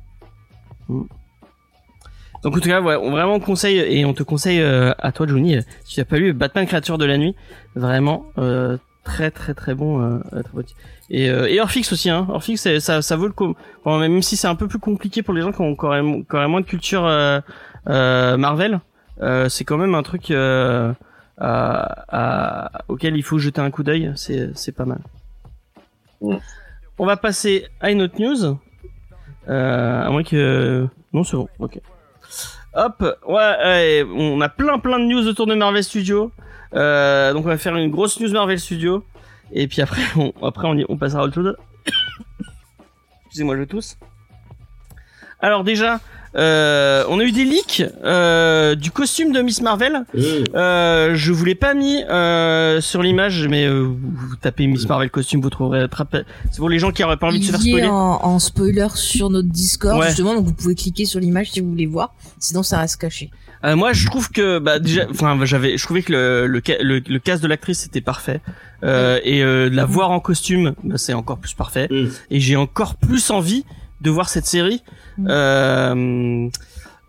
[0.89, 5.27] Donc en tout cas, ouais, on vraiment conseille et on te conseille euh, à toi,
[5.27, 7.35] Johnny, euh, si tu n'as pas lu Batman Créature de la nuit,
[7.75, 10.01] vraiment euh, très très très bon.
[10.03, 10.81] Euh, euh, très titre.
[11.11, 12.27] et euh, et Orphix aussi, hein.
[12.29, 13.55] Orphix, ça ça vaut le coup.
[13.85, 16.25] Bon, même si c'est un peu plus compliqué pour les gens qui ont quand même,
[16.25, 17.41] quand même moins de culture euh,
[17.89, 18.81] euh, Marvel,
[19.23, 20.93] euh, c'est quand même un truc euh,
[21.39, 24.13] à- à- auquel il faut jeter un coup d'œil.
[24.17, 24.99] C'est c'est pas mal.
[26.99, 28.59] On va passer à une autre news.
[29.49, 31.49] Euh, à moins que non, c'est bon.
[31.61, 31.79] Ok.
[32.77, 36.31] Hop, ouais, ouais, on a plein plein de news autour de Marvel Studios.
[36.75, 39.03] Euh, donc on va faire une grosse news Marvel Studios.
[39.53, 41.57] Et puis après, on, après on, y- on passera à autre chose.
[43.27, 43.97] Excusez-moi, je tousse.
[45.41, 46.01] Alors déjà,
[46.37, 50.05] euh, on a eu des leaks euh, du costume de Miss Marvel.
[50.15, 50.21] Mmh.
[50.55, 55.11] Euh, je vous l'ai pas mis euh, sur l'image, mais euh, vous, tapez Miss Marvel
[55.11, 55.89] costume, vous trouverez.
[55.89, 56.05] très-
[56.51, 57.89] C'est pour les gens qui auraient pas envie de se faire Il y est spoiler.
[57.89, 60.09] en, en spoiler sur notre Discord Ouais.
[60.09, 62.15] justement, donc vous pouvez cliquer sur l'image si vous voulez voir.
[62.39, 63.31] Sinon, ça reste caché.
[63.65, 66.83] Euh, moi, je trouve que bah déjà, enfin, j'avais, je trouvais que le le, ca-
[66.83, 68.43] le, le cast de l'actrice était parfait
[68.85, 71.89] euh, et euh, de la voir en costume, bah, c'est encore plus parfait.
[71.91, 72.07] Mm.
[72.31, 73.65] Et j'ai encore plus envie
[74.07, 74.83] de voir cette série.
[75.19, 75.27] Mm.
[75.29, 76.49] Euh,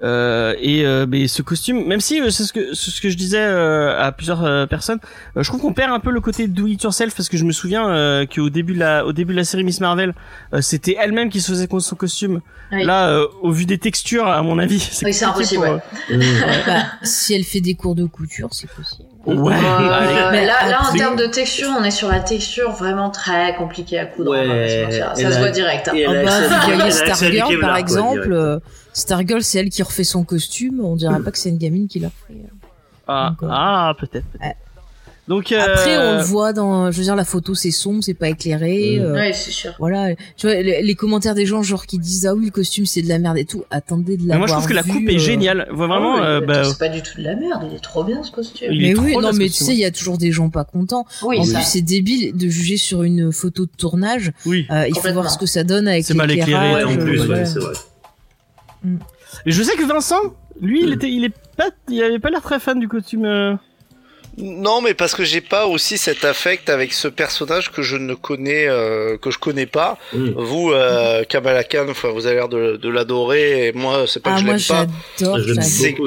[0.04, 3.10] euh, et euh, mais ce costume, même si euh, c'est ce que c'est ce que
[3.10, 5.00] je disais euh, à plusieurs euh, personnes,
[5.36, 7.44] euh, je trouve qu'on perd un peu le côté do it yourself parce que je
[7.46, 10.14] me souviens euh, qu'au début de la au début de la série Miss Marvel,
[10.54, 12.42] euh, c'était elle-même qui se faisait son costume.
[12.72, 12.84] Oui.
[12.84, 16.20] Là, euh, au vu des textures, à mon avis, c'est Oui, impossible, pour, ouais.
[16.68, 19.07] Bah, si elle fait des cours de couture, c'est possible.
[19.28, 19.54] Ouais.
[19.56, 20.32] Euh.
[20.32, 24.00] Mais là, là, en termes de texture, on est sur la texture vraiment très compliquée
[24.00, 24.32] à coudre.
[24.32, 25.90] Ouais, et Ça se la- voit direct.
[25.90, 25.94] hein.
[26.08, 28.32] Ah a bah, vous voyez Stargirl Kevlar, par exemple.
[28.32, 28.60] euh,
[28.94, 30.80] Stargirl, c'est elle qui refait son costume.
[30.84, 32.36] On dirait pas que c'est une gamine qui l'a fait.
[33.08, 33.50] Ah, Encore.
[33.52, 34.26] ah peut-être.
[34.28, 34.58] peut-être.
[35.28, 35.36] Ouais.
[35.36, 36.92] Donc euh, Après, on le voit dans.
[36.92, 38.98] Je veux dire, la photo c'est sombre, c'est pas éclairé.
[39.00, 39.04] Mm.
[39.04, 39.74] euh, Oui, c'est sûr.
[39.80, 40.16] Voilà.
[40.38, 43.02] Tu vois, les, les commentaires des gens genre qui disent ah oui le costume c'est
[43.02, 43.63] de la merde et tout.
[43.70, 45.68] Attendez de mais l'avoir moi je trouve que la vu, coupe est euh, géniale.
[45.72, 47.80] Vraiment, Ah oui, euh, mais bah, C'est pas du tout de la merde, il est
[47.82, 48.70] trop bien ce costume.
[48.72, 51.06] Il mais oui, non, mais tu sais, il y a toujours des gens pas contents.
[51.24, 51.56] Oui, en ça.
[51.60, 54.32] plus, c'est débile de juger sur une photo de tournage.
[54.46, 54.66] oui.
[54.72, 56.98] Euh, il faut voir ce que ça donne avec C'est mal éclairé, Ouais, en euh,
[56.98, 57.74] plus, ouais, c'est vrai.
[59.46, 60.22] Et je sais que Vincent,
[60.62, 63.26] lui, il était, il est pas, il avait pas l'air très fan du costume.
[64.38, 68.13] Non, mais parce que j'ai pas aussi cet affect avec ce personnage que je ne
[68.13, 69.97] connais, euh, que je connais pas.
[70.13, 70.30] Mmh.
[70.36, 74.32] Vous, euh, Kamala Khan, enfin, vous avez l'air de, de l'adorer, et moi, c'est pas
[74.32, 74.86] Ah que je l'aime pas.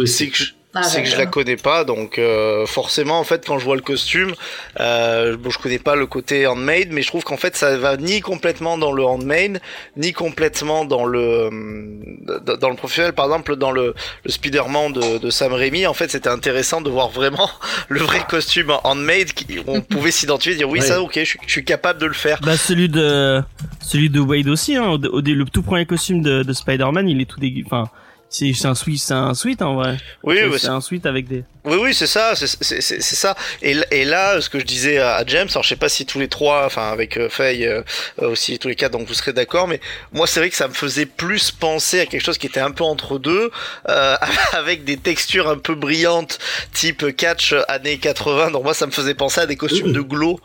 [0.06, 3.44] c'est que je, Ah, c'est que je la connais pas, donc euh, forcément, en fait,
[3.44, 4.34] quand je vois le costume,
[4.78, 7.96] euh, bon, je connais pas le côté handmade, mais je trouve qu'en fait, ça va
[7.96, 9.60] ni complètement dans le handmade,
[9.96, 12.04] ni complètement dans le hum,
[12.60, 13.14] dans le professionnel.
[13.14, 16.88] Par exemple, dans le, le Spider-Man de, de Sam Raimi, en fait, c'était intéressant de
[16.88, 17.50] voir vraiment
[17.88, 19.32] le vrai costume handmade.
[19.32, 20.86] Qui, on pouvait s'identifier, dire oui, Ouais.
[20.86, 22.38] ça, ok, je, suis- je suis capable de le faire.
[22.42, 23.42] Bah celui de,
[23.82, 24.76] celui de Wade aussi.
[24.76, 27.64] Hein, au, au- le tout premier costume de, de Spider-Man, il est tout dégueu.
[27.66, 27.88] Enfin,
[28.30, 29.96] c'est c'est un sweat, c'est un sweat en vrai.
[30.22, 31.42] Oui, c'est c'est un sweat avec des.
[31.64, 33.36] Oui, oui, c'est ça, c'est ça.
[33.60, 36.28] Et, là, ce que je disais à James, alors je sais pas si tous les
[36.28, 37.82] trois, enfin avec euh, Faye euh,
[38.22, 39.80] euh, aussi tous les quatre, donc vous serez d'accord, mais
[40.12, 42.70] moi c'est vrai que ça me faisait plus penser à quelque chose qui était un
[42.70, 43.50] peu entre deux,
[43.88, 44.16] euh,
[44.52, 46.38] avec des textures un peu brillantes,
[46.72, 48.52] type catch années 80.
[48.52, 50.40] Donc moi ça me faisait penser à des costumes de glow,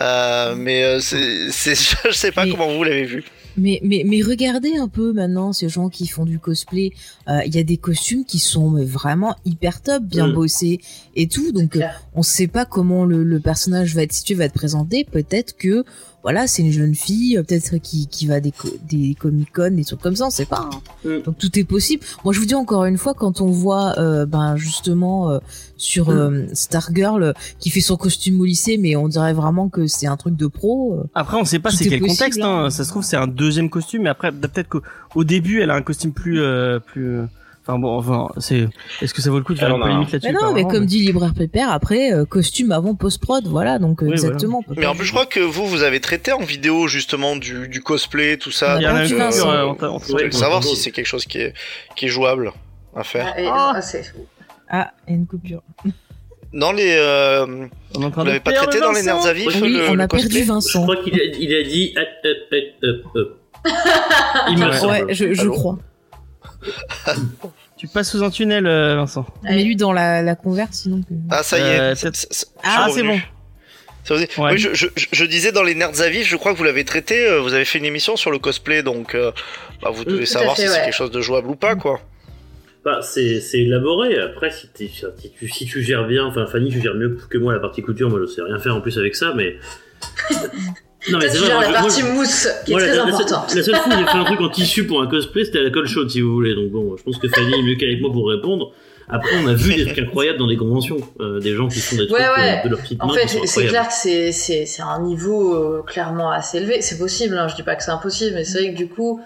[0.00, 1.74] euh, mais euh, c'est,
[2.04, 3.24] je sais pas comment vous l'avez vu.
[3.60, 6.92] Mais, mais, mais regardez un peu maintenant ces gens qui font du cosplay.
[7.28, 10.32] Euh, Il y a des costumes qui sont vraiment hyper top, bien Mm.
[10.34, 10.80] bossés
[11.14, 11.52] et tout.
[11.52, 11.82] Donc euh,
[12.14, 15.04] on sait pas comment le, le personnage va être situé, va être présenté.
[15.04, 15.84] Peut-être que
[16.22, 19.70] voilà, c'est une jeune fille, euh, peut-être qui, qui va à des, co- des Comic-Con,
[19.72, 20.68] des trucs comme ça, on sait pas.
[20.72, 20.80] hein.
[21.08, 21.22] Mm.
[21.22, 22.04] Donc tout est possible.
[22.24, 25.38] Moi, je vous dis encore une fois, quand on voit, euh, ben justement, euh,
[25.76, 30.06] sur euh, Stargirl, qui fait son costume au lycée, mais on dirait vraiment que c'est
[30.06, 31.04] un truc de pro.
[31.14, 32.40] Après, on sait pas c'est est quel possible, contexte.
[32.42, 32.64] Hein.
[32.66, 32.70] hein.
[32.70, 34.82] Ça se trouve, c'est un deuxième costume, mais après, peut-être qu'au
[35.14, 37.20] au début, elle a un costume plus, euh, plus.
[37.70, 38.66] Enfin bon, enfin, c'est.
[39.00, 40.64] Est-ce que ça vaut le coup de faire Elle une polémique là-dessus Mais non, mais
[40.64, 44.62] comme dit Libraire Pépère, après, euh, costume avant post-prod, voilà, donc euh, exactement.
[44.76, 47.80] Mais en plus, je crois que vous, vous avez traité en vidéo justement du, du
[47.82, 48.76] cosplay, tout ça.
[48.78, 51.54] Il y en a Ah, une euh, savoir si c'est quelque chose qui est,
[51.96, 52.52] qui est jouable
[52.96, 53.32] à faire.
[53.36, 53.72] Ah, et- Ah.
[53.76, 54.12] ah, c'est-
[54.68, 55.62] Ah, il y a une coupure.
[56.52, 59.18] Dans les, euh, On vous l'avez pas traité dans les Vincent.
[59.18, 60.82] nerfs à vif Oui, le, on a perdu cosplay Je Vincent.
[60.82, 61.94] crois qu'il a, il a dit.
[64.50, 64.76] Il me Ouais.
[64.76, 64.92] semble.
[65.06, 65.78] Ouais, je, crois.
[67.76, 69.24] Tu passes sous un tunnel, euh, Vincent.
[69.42, 71.00] Mais lui dans la, la converse, sinon.
[71.00, 71.94] que- Ah, ça y Euh, est.
[72.14, 73.18] c'est- Ah, c'est bon.
[74.10, 74.52] Ouais.
[74.52, 76.64] Oui, je, je, je- je disais dans les nerds à vif, je crois que vous
[76.64, 79.30] l'avez traité, euh, vous avez fait une émission sur le cosplay, donc euh,
[79.82, 82.00] bah, vous devez savoir fait, si c'est quelque chose de jouable ou pas, quoi.
[82.84, 84.18] Bah, c'est c'est élaboré.
[84.18, 84.90] Après, si, si,
[85.38, 88.08] tu, si tu gères bien, enfin, Fanny, tu gères mieux que moi la partie couture.
[88.10, 89.56] Moi, je sais rien faire en plus avec ça, mais.
[91.10, 93.14] non, Toi, tu vrai, la partie moi, mousse, qui est moi, très la, la seule,
[93.14, 93.54] importante.
[93.54, 95.62] la seule fois où j'ai fait un truc en tissu pour un cosplay, c'était à
[95.62, 96.54] la colle chaude, si vous voulez.
[96.54, 98.72] Donc bon, je pense que Fanny est mieux qu'avec moi pour répondre.
[99.12, 101.96] Après, on a vu des trucs incroyables dans des conventions, euh, des gens qui font
[101.96, 102.60] des trucs Ouais, ouais.
[102.60, 104.82] euh, de leur petite En main fait, qui sont c'est clair que c'est c'est c'est
[104.82, 106.80] un niveau euh, clairement assez élevé.
[106.82, 109.20] C'est possible, hein, je dis pas que c'est impossible, mais c'est vrai que du coup,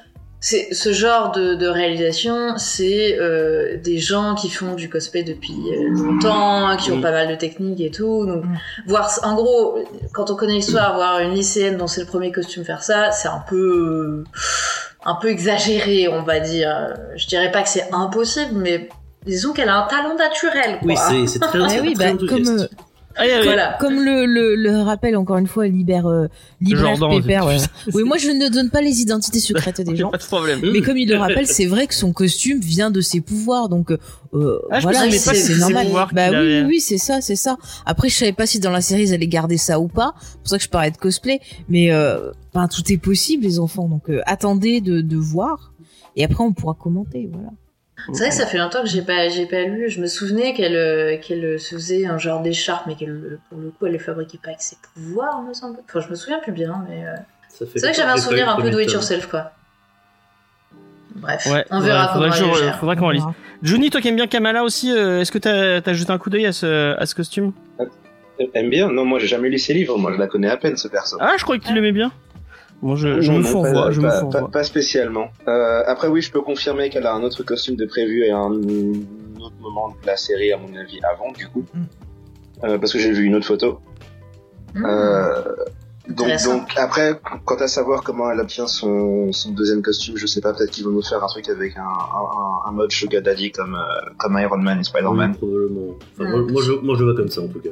[0.46, 5.54] c'est ce genre de, de réalisation, c'est euh, des gens qui font du cosplay depuis
[5.72, 8.26] euh, longtemps, qui ont pas mal de techniques et tout.
[8.26, 8.56] Donc, Mm.
[8.86, 9.78] voir, en gros,
[10.12, 13.28] quand on connaît l'histoire, voir une lycéenne dont c'est le premier costume faire ça, c'est
[13.28, 14.24] un peu euh,
[15.06, 16.94] un peu exagéré, on va dire.
[17.16, 18.90] Je dirais pas que c'est impossible, mais
[19.24, 20.78] disons qu'elle a un talent naturel.
[20.80, 20.88] Quoi.
[20.88, 22.66] Oui, c'est c'est très, Ah très bah, comme, euh,
[23.16, 23.76] Ah, il y avait- Voilà.
[23.80, 26.26] comme le, le, le rappelle encore une fois Libraire, euh,
[26.60, 27.46] Jordan, Pépère.
[27.46, 27.56] ouais.
[27.94, 30.10] Oui, moi je ne donne pas les identités secrètes des gens.
[30.10, 30.60] pas de problème.
[30.72, 33.92] Mais comme il le rappelle, c'est vrai que son costume vient de ses pouvoirs, donc
[33.92, 33.98] euh,
[34.70, 35.86] Ah, je voilà, c'est normal.
[36.12, 36.60] Bah oui, avait.
[36.62, 37.56] oui, oui, c'est ça, c'est ça.
[37.86, 40.14] Après, je savais pas si dans la série ils allaient garder ça ou pas.
[40.20, 43.58] C'est pour ça que je parlais de cosplay, mais euh, ben, tout est possible, les
[43.60, 43.88] enfants.
[43.88, 45.72] Donc euh, attendez de, de voir,
[46.16, 47.48] et après on pourra commenter, voilà.
[48.12, 49.88] C'est vrai que ça fait longtemps que j'ai pas, j'ai pas lu.
[49.88, 53.70] Je me souvenais qu'elle, euh, qu'elle se faisait un genre d'écharpe, mais qu'elle, pour le
[53.70, 55.78] coup, elle les fabriquait pas avec ses pouvoirs, me semble.
[55.88, 57.14] Enfin, je me souviens plus bien, mais euh,
[57.48, 59.52] c'est vrai que j'avais un souvenir un peu eu do it yourself, quoi.
[61.14, 62.78] Bref, Ouais, on verra ouais, faudrait comment que je- gère.
[62.78, 63.24] faudra qu'on réalise.
[63.62, 66.28] Juni, toi qui aimes bien Kamala aussi, euh, est-ce que t'as as jeté un coup
[66.28, 67.52] d'œil à ce, à ce costume?
[68.52, 68.90] Aime bien?
[68.90, 71.16] Non, moi j'ai jamais lu ses livres, moi je la connais à peine ce perso.
[71.20, 72.10] Ah, je croyais que tu l'aimais bien.
[72.84, 74.40] Bon, je, je Non, me non, fourvoie, pas, je me pas- fourvoie.
[74.42, 75.28] pas- pas spécialement.
[75.48, 78.50] Euh, après oui, je peux confirmer qu'elle a un autre costume de prévu et un
[78.50, 81.64] autre moment de la série à mon avis avant du coup.
[81.74, 81.82] Mm.
[82.64, 83.78] Euh, parce que j'ai vu une autre photo.
[84.74, 84.84] Mmh.
[84.86, 85.42] Euh,
[86.08, 86.28] donc,
[86.76, 90.70] après, quant à savoir comment elle obtient son, son deuxième costume, je sais pas, peut-être
[90.70, 94.10] qu'ils vont nous faire un truc avec un, un, un mode Sugar Daddy comme, euh,
[94.18, 95.36] comme Iron Man et Oui, Spider-Man.
[95.36, 95.94] probablement.
[96.12, 96.30] Enfin, Mm.
[96.30, 97.70] moi, moi, je, moi, je vois comme ça en tout cas.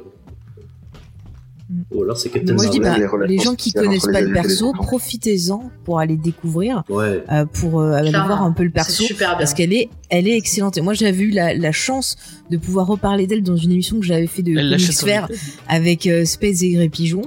[1.93, 4.33] Ou alors c'est Mais Captain moi je dis, bah, les gens qui connaissent pas le
[4.33, 7.25] perso, profitez-en pour aller découvrir, Ouais.
[7.33, 9.05] euh, pour euh, aller voir un peu le perso.
[9.05, 9.39] super bien.
[9.39, 12.17] parce qu'elle est elle est excellente et moi j'avais eu la, la chance
[12.51, 14.53] de pouvoir reparler d'elle dans une émission que j'avais fait de
[14.93, 15.29] Fair
[15.69, 17.23] avec euh, Space et Grey Pigeon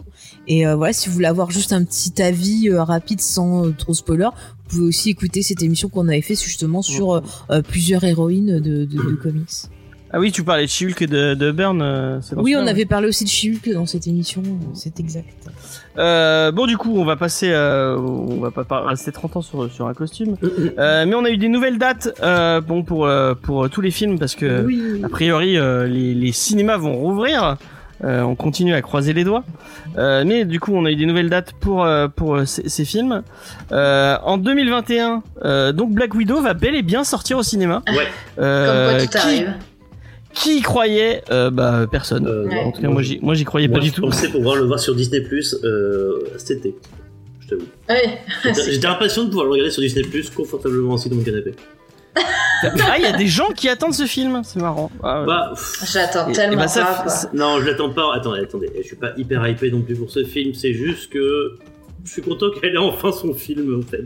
[0.48, 3.72] et euh, voilà si vous voulez avoir juste un petit avis euh, rapide sans euh,
[3.76, 4.30] trop spoiler
[4.68, 7.22] vous pouvez aussi écouter cette émission qu'on avait fait justement sur
[7.68, 9.50] plusieurs héroïnes de, de, de comics
[10.18, 11.82] Ah oui, tu parlais de She-Hulk et de, de Burn.
[11.82, 12.70] euh, oui on ouais.
[12.70, 15.28] avait parlé aussi de She-Hulk dans cette émission euh, c'est exact
[15.98, 17.50] Euh, bon, du coup, on va passer.
[17.52, 20.38] Euh, on va pas rester 30 ans sur, sur un costume.
[20.78, 23.92] Euh, mais on a eu des nouvelles dates euh, bon, pour, euh, pour tous les
[23.92, 24.64] films parce que.
[24.66, 27.58] oui A priori, euh, les, les cinémas vont rouvrir.
[28.04, 29.44] Euh, on continue à croiser les doigts.
[29.98, 32.68] Euh, mais du coup, on a eu des nouvelles dates pour euh, pour euh, ces,
[32.70, 33.24] ces films.
[33.72, 37.84] Euh, en 2021, euh, donc Black Widow va bel et bien sortir au cinéma.
[37.88, 38.08] Ouais.
[38.40, 39.54] Euh, Comme quoi tout qui, arrive.
[40.36, 42.28] Qui y croyait euh, Bah personne.
[42.28, 42.60] Euh, Ouais.
[42.60, 44.02] En tout cas, moi j'y moi j'y croyais moi, pas du je tout.
[44.02, 46.76] pensais pouvoir le voir sur Disney Plus euh, cet été.
[47.42, 47.66] Je t'avoue.
[48.44, 51.54] J'étais j'étais impatient de pouvoir le regarder sur Disney Plus confortablement assis dans mon canapé.
[52.18, 54.42] ah, il y a des gens qui attendent ce film.
[54.44, 54.90] C'est marrant.
[55.04, 55.28] Ah, ouais.
[55.28, 57.12] Bah, pff, j'attends tellement bah, ça pas, fait- quoi.
[57.12, 58.14] ça- non, je l'attends pas.
[58.16, 58.70] Attendez, attendez.
[58.78, 60.54] Je suis pas hyper hypé non plus pour ce film.
[60.54, 61.58] C'est juste que
[62.04, 64.06] je suis content qu'elle ait enfin son film en fait.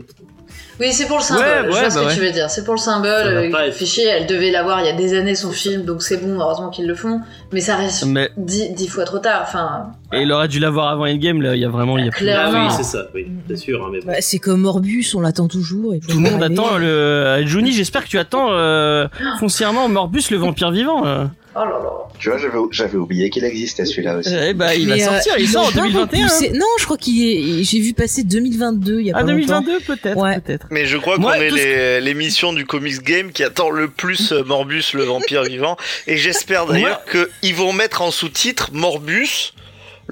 [0.78, 1.44] Oui, c'est pour le symbole.
[1.44, 2.14] Ouais, je ouais, vois ce bah que ouais.
[2.14, 2.50] tu veux dire.
[2.50, 3.26] C'est pour le symbole.
[3.26, 6.40] Euh, Fichier, elle devait l'avoir il y a des années son film, donc c'est bon.
[6.40, 7.20] Heureusement qu'ils le font.
[7.52, 9.42] Mais ça reste Mais dix, dix fois trop tard.
[9.46, 11.40] Enfin, et il aurait dû l'avoir avant Endgame.
[11.42, 12.28] Là, il y a vraiment, il y a plus-.
[12.30, 13.84] Ah oui, c'est ça, oui, c'est sûr.
[13.84, 14.06] hein, mais bon.
[14.08, 15.94] Bah, c'est comme Morbus, on l'attend toujours.
[15.94, 16.86] Et Tout le monde attend le.
[16.86, 19.06] euh, Juni, j'espère que tu attends euh,
[19.38, 21.06] foncièrement Morbus le vampire vivant.
[21.06, 21.24] euh.
[21.54, 21.90] oh là là.
[22.18, 22.38] Tu vois,
[22.70, 24.30] j'avais, oublié qu'il existait celui-là aussi.
[24.48, 25.32] Eh bah, il Mais, va euh, sortir.
[25.38, 26.24] Il sort en l'ont pas 2021.
[26.26, 26.50] repoussé.
[26.50, 27.64] Non, je crois qu'il est.
[27.64, 29.62] J'ai vu passer 2022 il y a Ah, pas longtemps.
[29.62, 30.38] 2022 peut-être, Ouais.
[30.40, 30.66] peut-être.
[30.70, 35.04] Mais je crois qu'on est l'émission du Comics Game qui attend le plus Morbus le
[35.04, 35.78] vampire vivant.
[36.06, 39.54] Et j'espère d'ailleurs qu'ils vont mettre en sous-titre Morbus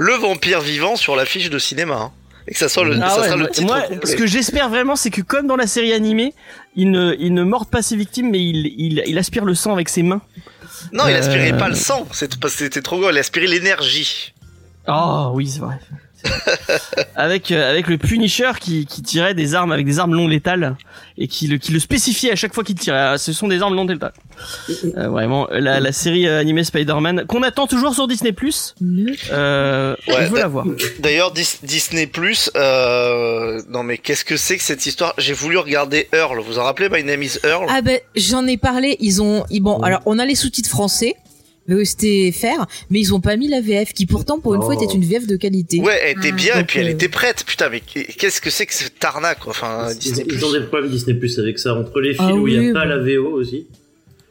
[0.00, 1.94] le vampire vivant sur l'affiche de cinéma.
[1.96, 2.12] hein.
[2.46, 4.10] Et que ça soit le, Ah ça ouais, sera le titre moi, complet.
[4.10, 6.32] ce que j'espère vraiment, c'est que comme dans la série animée,
[6.76, 9.72] il ne, il ne morde pas ses victimes, mais il, il, il aspire le sang
[9.74, 10.22] avec ses mains.
[10.92, 13.48] Non, il Euh, aspirait pas le sang, c'est parce que c'était trop gros, il aspirait
[13.48, 14.32] l'énergie.
[14.86, 15.78] Oh oui, c'est vrai.
[17.16, 20.76] Avec euh, avec le Punisher qui, qui tirait des armes avec des armes non létales
[21.16, 22.98] et qui le qui le spécifiait à chaque fois qu'il tirait.
[22.98, 24.12] Ah, Ce sont des armes non létales.
[24.96, 28.34] Euh, vraiment, la, la série euh, animée Spider-Man qu'on attend toujours sur Disney
[29.32, 30.64] euh, Ouais, on veut la voir.
[31.00, 33.60] D'ailleurs, Dis- Disney Plus, euh...
[33.68, 35.14] non mais qu'est-ce que c'est que cette histoire?
[35.18, 36.40] J'ai voulu regarder Earl.
[36.40, 37.66] Vous en rappelez My Name is Earl?
[37.68, 38.96] Ah ben j'en ai parlé.
[39.00, 39.44] Ils ont.
[39.50, 41.16] Ils, bon, alors on a les sous-titres français.
[41.68, 45.04] VOST-FR, mais ils ont pas mis la VF qui pourtant pour une fois était une
[45.04, 45.80] VF de qualité.
[45.80, 47.44] Ouais, elle était bien et puis elle euh, était prête.
[47.46, 50.90] Putain, mais qu'est-ce que c'est que cette arnaque Enfin, Ils, Disney ils ont des problèmes
[50.90, 52.98] Disney Plus avec ça, entre les films Ah où il n'y oui, a pas la
[52.98, 53.66] VO aussi.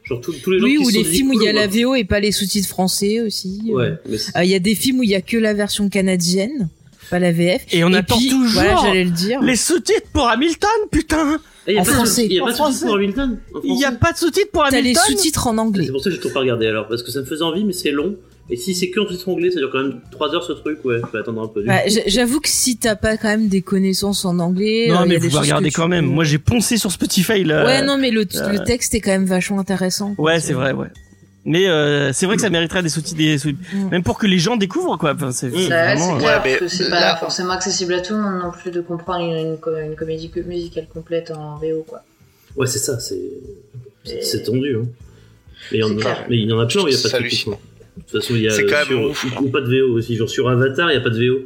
[0.04, 1.66] Genre tous tous les gens Oui, qui ou les films où il y a la
[1.66, 3.62] VO et pas les sous-titres français aussi.
[3.68, 5.52] Ouais, mais c'est- Euh, Il y a des films où il y a que la
[5.54, 6.68] version canadienne,
[7.10, 7.62] pas la VF.
[7.72, 9.40] Et on attend puis, toujours Voilà, j'allais le dire.
[9.42, 11.38] les sous-titres pour Hamilton, putain.
[11.68, 12.26] Eh, il y a pas de- français.
[12.26, 14.50] Il y a En pas de sous-titres pour Hamilton Il y a pas de sous-titres
[14.52, 15.02] pour T'as les Hamilton.
[15.06, 15.84] sous-titres en anglais.
[15.86, 17.64] C'est pour ça que j'ai toujours pas regardé alors, parce que ça me faisait envie,
[17.64, 18.16] mais c'est long.
[18.50, 20.82] Et si c'est que en sous-titres anglais, ça dure quand même 3 heures ce truc,
[20.86, 21.62] ouais, je vais attendre un peu.
[21.64, 25.08] Bah, J'avoue que si t'as pas quand même des connaissances en anglais, euh, Non, y
[25.08, 26.06] mais a vous pouvez regarder quand même.
[26.06, 27.66] peux- Moi, j'ai poncé sur Spotify là.
[27.66, 30.14] Ouais, non, mais le, euh, le texte est quand même vachement intéressant.
[30.16, 30.86] Ouais, c'est vrai, ouais.
[31.44, 33.88] Mais euh, c'est vrai que ça mériterait des sous-titres, des sous- Mm.
[33.90, 35.14] même pour que les gens découvrent quoi.
[35.14, 36.16] Enfin, c'est c'est vraiment.
[36.16, 38.70] euh, clair, Ouais, que c'est pas là- forcément accessible à tout le monde non plus
[38.70, 42.02] de comprendre une, une, co- une comédie musicale complète en VO, quoi.
[42.56, 44.76] Ouais, c'est ça, c'est tendu.
[44.76, 44.86] Hein.
[45.72, 46.26] Mais il y en a, clair.
[46.28, 47.50] mais il y en a plein où il y a pas de sous-titres.
[47.50, 50.16] De toute façon, il y a sur, ou pas de VO aussi.
[50.16, 51.38] Genre sur Avatar, il y a pas de VO.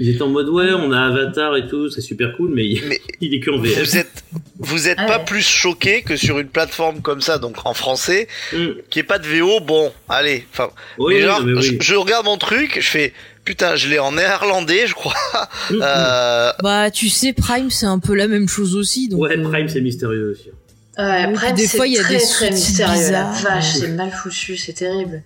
[0.00, 2.82] Ils étaient en mode ouais, on a Avatar et tout, c'est super cool, mais il,
[2.88, 3.78] Mais- il est que en VF.
[3.80, 4.24] Vous êtes,
[4.60, 8.28] vous êtes Ah pas plus choqué que sur une plateforme comme ça, donc en français,
[8.52, 8.66] Mm.
[8.90, 9.58] qui est pas de VO.
[9.60, 10.46] Bon, allez.
[10.52, 13.12] Enfin, Oui, mais oui, je, je regarde mon truc, je fais
[13.44, 15.14] putain, je l'ai en néerlandais, je crois.
[15.70, 19.08] Mm, Euh, Bah, tu sais, Prime, c'est un peu la même chose aussi.
[19.08, 20.50] Donc, ouais, euh, Prime, c'est mystérieux aussi.
[20.98, 22.92] Ouais, Prime, des c'est fois, il y a très, des très mystérieux.
[23.10, 23.42] La bizarres.
[23.42, 25.22] vache, c'est mal foutu, c'est terrible.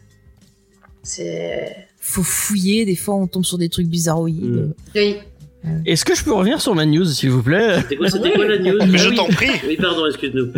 [1.02, 1.76] C'est.
[2.04, 2.84] Faut fouiller.
[2.84, 4.74] Des fois, on tombe sur des trucs bizarroïdes.
[4.94, 5.16] Oui.
[5.86, 7.76] Est-ce que je peux revenir sur ma news, s'il vous plaît?
[7.82, 8.08] C'était quoi,
[8.48, 8.78] la news?
[8.88, 9.50] Mais je Ah t'en prie.
[9.66, 10.48] Oui, pardon, excuse-nous.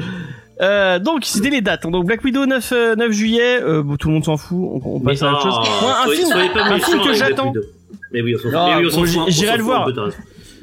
[0.63, 1.83] euh, Donc, c'était les dates.
[1.87, 3.61] Donc, Black Widow 9, euh, 9 juillet.
[3.63, 4.57] Euh, bon, tout le monde s'en fout.
[4.59, 5.55] On, on passe à autre chose.
[5.83, 7.49] Moi, un soyez- film, soyez pas un film que j'attends.
[7.53, 7.67] Widow.
[8.13, 8.53] Mais oui, on s'en fout.
[8.57, 9.89] Ah, oui, bon, j'irai le voir.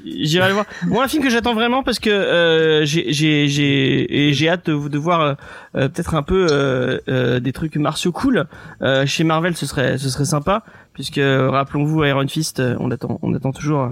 [0.06, 0.66] J'irai le voir.
[0.88, 4.88] Moi, un film que j'attends vraiment parce que euh, j'ai j'ai j'ai j'ai hâte de,
[4.88, 5.34] de voir euh,
[5.76, 8.46] euh, peut-être un peu euh, euh, des trucs martiaux cool
[8.82, 9.56] euh, chez Marvel.
[9.56, 13.90] Ce serait ce serait sympa puisque rappelons-vous Iron Fist, on attend on attend toujours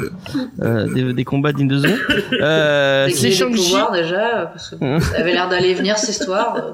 [0.62, 1.82] euh, des, des combats dignes de.
[2.42, 3.76] Euh, qu'il c'est Shang-Chi.
[3.94, 6.74] déjà, parce que ça avait l'air d'aller venir cette histoire.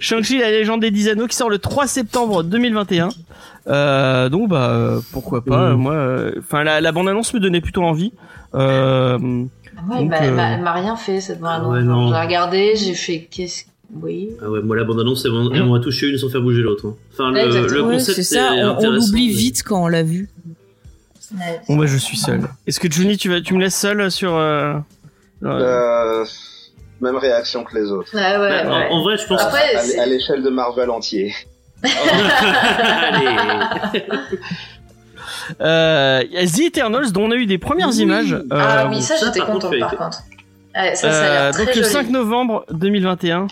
[0.00, 3.10] Shang-Chi la légende des 10 anneaux qui sort le 3 septembre 2021.
[3.66, 5.76] Euh, donc bah euh, pourquoi pas Mhm.
[5.80, 8.12] moi euh, enfin la, la bande annonce me donnait plutôt envie.
[8.54, 9.18] Euh,
[9.88, 12.08] Ouais, Donc, bah, euh, elle m'a- elle rien fait cette bande Ouais, non.
[12.08, 13.64] J'ai regardé, j'ai fait qu'est-ce.
[13.94, 14.28] Oui.
[14.42, 16.60] Ah ouais, moi la bande-annonce, c'est bon, et on a touché une sans faire bouger
[16.60, 16.86] l'autre.
[16.86, 16.94] hein.
[17.12, 18.50] Enfin, Ouais, le, concept, c'est ça.
[18.52, 20.28] On, on l'oublie mais- vite quand on l'a vu.
[21.34, 21.60] Ouais.
[21.68, 22.42] Bon bah je suis seul.
[22.66, 24.74] Est-ce que Juni tu vas tu me laisses seul sur euh...
[25.44, 26.24] euh, Euh,
[27.00, 28.14] même réaction que les autres.
[28.14, 28.88] Ouais, ouais, Bah, en- ouais.
[28.90, 29.40] En, vrai, je pense.
[29.40, 31.32] Après, À, c'est- à l'échelle de Marvel entier.
[33.12, 34.02] Allez.
[35.60, 37.98] euh, il y a The Eternals dont on a eu des premières Oui.
[37.98, 38.32] images.
[38.34, 40.22] euh, Ah oui, ça, ça, j'étais as par contre.
[40.74, 41.92] Ouais, ça, ça a euh, l'air très donc le joli.
[41.94, 43.46] 5 novembre 2021.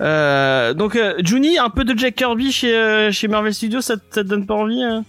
[0.00, 3.96] Euh, donc euh, Juni, un peu de Jack Kirby chez euh, chez Marvel Studios, ça,
[3.96, 5.04] te- ça te donne pas envie hein?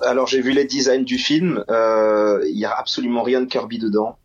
[0.00, 3.78] Alors j'ai vu les designs du film, euh, il y a absolument rien de Kirby
[3.78, 4.16] dedans.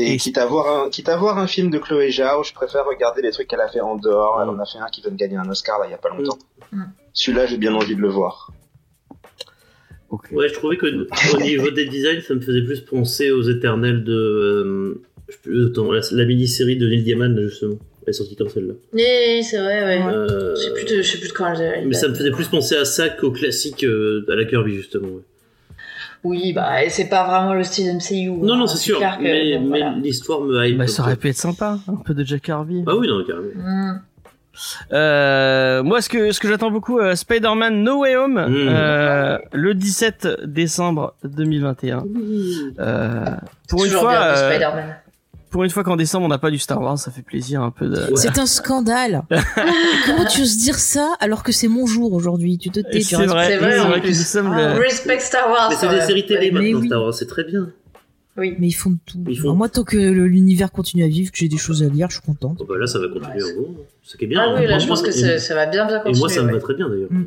[0.00, 2.52] Et Et- quitte à voir un, quitte à voir un film de Chloé Zhao, je
[2.52, 4.40] préfère regarder les trucs qu'elle a fait en dehors.
[4.42, 5.98] Elle en a fait un qui vient de gagner un Oscar là il y a
[5.98, 6.38] pas longtemps.
[6.72, 6.82] Mm.
[7.12, 8.52] Celui-là j'ai bien envie de le voir.
[10.32, 10.86] Ouais, je trouvais que
[11.34, 14.12] au niveau des designs, ça me faisait plus penser aux éternels de.
[14.14, 17.74] Euh, je sais plus, attends, la, la mini-série de Neil Gaiman, justement.
[18.06, 18.72] Elle est sortie comme celle-là.
[18.94, 20.02] Oui, c'est vrai, ouais.
[20.10, 22.30] Euh, Je sais plus de, je sais plus de quand elle mais ça me faisait
[22.30, 25.08] plus penser à ça qu'au classique euh, à la Kirby, justement.
[25.08, 25.22] ouais.
[26.24, 28.30] Oui, bah, c'est pas vraiment le style MCU.
[28.30, 28.98] Non, non, hein, c'est sûr.
[28.98, 29.94] que, Mais, bon, mais voilà.
[30.02, 30.76] l'histoire me hype.
[30.78, 32.82] Bah, ça aurait pu être sympa, un peu de Jack Harvey.
[32.86, 33.46] Ah oui, non, carrément.
[33.56, 34.00] Hmm.
[34.92, 38.68] Euh, moi, ce que ce que j'attends beaucoup, euh, Spider-Man No Way Home, Mm.
[38.68, 42.02] euh, le 17 décembre 2021.
[42.80, 43.24] Euh,
[43.68, 44.34] pour une Toujours fois,
[45.50, 47.70] pour une fois qu'en décembre on n'a pas du Star Wars, ça fait plaisir un
[47.70, 47.96] peu de.
[47.96, 48.16] Ouais.
[48.16, 49.22] C'est un scandale.
[50.06, 52.58] Comment tu oses dire ça alors que c'est mon jour aujourd'hui?
[52.58, 54.80] Tu te tais, C'est vrai, C'est vrai, c'est en vrai que nous sommes Ah, le-
[54.80, 55.68] Respect Star Wars.
[55.70, 56.86] Mais c'est des séries télé maintenant, oui.
[56.86, 57.70] Star Wars, c'est très bien.
[58.36, 58.54] Oui.
[58.60, 59.18] Mais ils font de tout.
[59.28, 61.86] Ils font- Alors moi, tant que l'univers continue à vivre, que j'ai des choses à
[61.88, 62.58] lire, je suis contente.
[62.58, 63.74] Bon, bah là, ça va continuer en gros.
[64.04, 64.40] Ce qui est bien.
[64.44, 66.18] Ah oui, là, je pense que et- ça, va bien, bien Et continuer.
[66.20, 66.52] moi, ça me ouais.
[66.52, 67.24] va très bien d'ailleurs, Mm.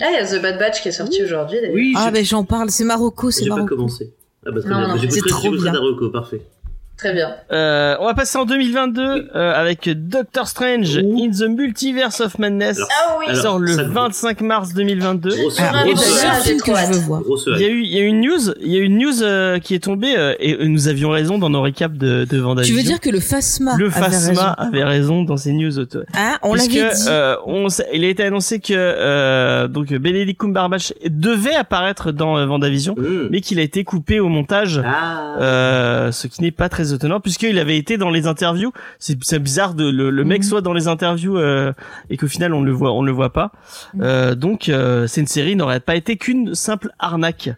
[0.00, 1.74] Ah, il y a The Bad Batch qui est sorti aujourd'hui, d'ailleurs.
[1.74, 3.76] Oui, Ah, j'ai- ben j'en parle, c'est Marocco, c'est j'ai pas Marocco.
[3.76, 4.12] commencé.
[4.46, 5.10] Ah bah très Non, bien.
[5.10, 5.72] c'est trop bien.
[5.72, 6.40] ta reco, parfait.
[6.98, 7.30] Très bien.
[7.52, 11.24] Euh, on va passer en 2022 euh, avec Doctor Strange Ouh.
[11.24, 12.76] in the Multiverse of Madness.
[12.78, 13.24] Alors, Ah oui.
[13.26, 15.30] qui alors, sort le ça- 25 mars 2022.
[15.36, 16.76] Grosse, Ah, Ah, et oui, ben, grosse, bah, c'est ça, un film j'ai que trop
[16.80, 17.04] je veux hâte.
[17.06, 17.20] voir.
[17.22, 18.84] grosse Il y a eu, il y a eu une news, il y a eu
[18.84, 21.96] une news euh, qui est tombée euh, et euh, nous avions raison dans nos récaps
[21.96, 22.76] de, de Tu Vendavision.
[22.76, 24.34] veux dire que le Phasma le avait raison.
[24.34, 26.00] Phasma avait raison dans ses news auto.
[26.16, 26.80] Ah, on l'avait dit.
[27.08, 32.46] euh, on il a été annoncé que euh, donc Benedict Cumberbatch devait apparaître dans euh,
[32.46, 33.28] Vendavision, Mm.
[33.30, 34.82] mais qu'il a été coupé au montage.
[34.84, 35.36] Ah.
[35.40, 38.72] Euh, ce qui n'est pas très étonnant puisqu'il avait été dans les interviews.
[38.98, 40.48] C'est bizarre de le, le mec Mhm.
[40.48, 41.72] soit dans les interviews euh,
[42.10, 43.50] et qu'au final on le voit, on le voit pas.
[43.94, 44.00] Mhm.
[44.02, 47.50] Euh, donc euh, c'est une série n'aurait pas été qu'une simple arnaque.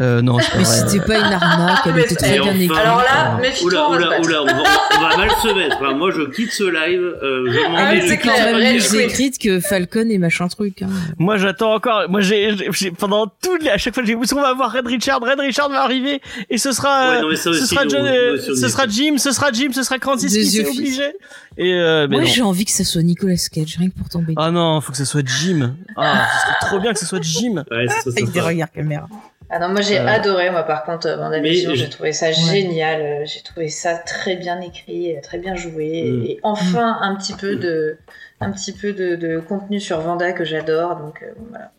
[0.00, 2.72] Euh, non, Mais c'était pas une arnaque, elle était très bien enfin- écrite.
[2.78, 4.62] Alors là, Oula, on va se oula, oula, on va,
[4.98, 5.76] on va mal se mettre.
[5.80, 7.02] Enfin, moi, je quitte ce live.
[7.22, 10.82] Euh, je m'en Ah, c'est quand même mieux écrite que Falcon et machin truc.
[10.82, 10.88] Hein.
[11.18, 12.02] Moi j'attends encore.
[12.08, 15.20] Moi j'ai j'ai- pendant toutes les à chaque fois j'ai on va voir Red Richard,
[15.20, 18.06] Red Richard va arriver et ce sera Ouais, non, mais ça ce sera John,
[18.38, 18.90] ce sera est.
[18.90, 21.12] Jim, ce sera Jim, ce sera Krasinski, Des c'est obligé.
[21.56, 24.34] Et euh, mais Moi, j'ai envie que ça soit Nicolas Cage, rien que pour tomber.
[24.36, 25.74] Ah non, faut que ce soit Jim.
[25.96, 27.64] Ah, ce serait trop bien que ce soit Jim.
[27.70, 29.06] Ouais, ça, ça, Avec des regards caméra.
[29.54, 32.32] Ah non, moi j'ai Euh, adoré, moi par contre, euh, Vendavision, mais j'ai trouvé ça
[32.32, 36.24] génial, euh, j'ai trouvé ça très bien écrit, euh, très bien joué, Mm.
[36.24, 37.98] et enfin un petit peu de,
[38.40, 41.70] un petit peu de, de contenu sur Vanda que j'adore, donc euh, voilà.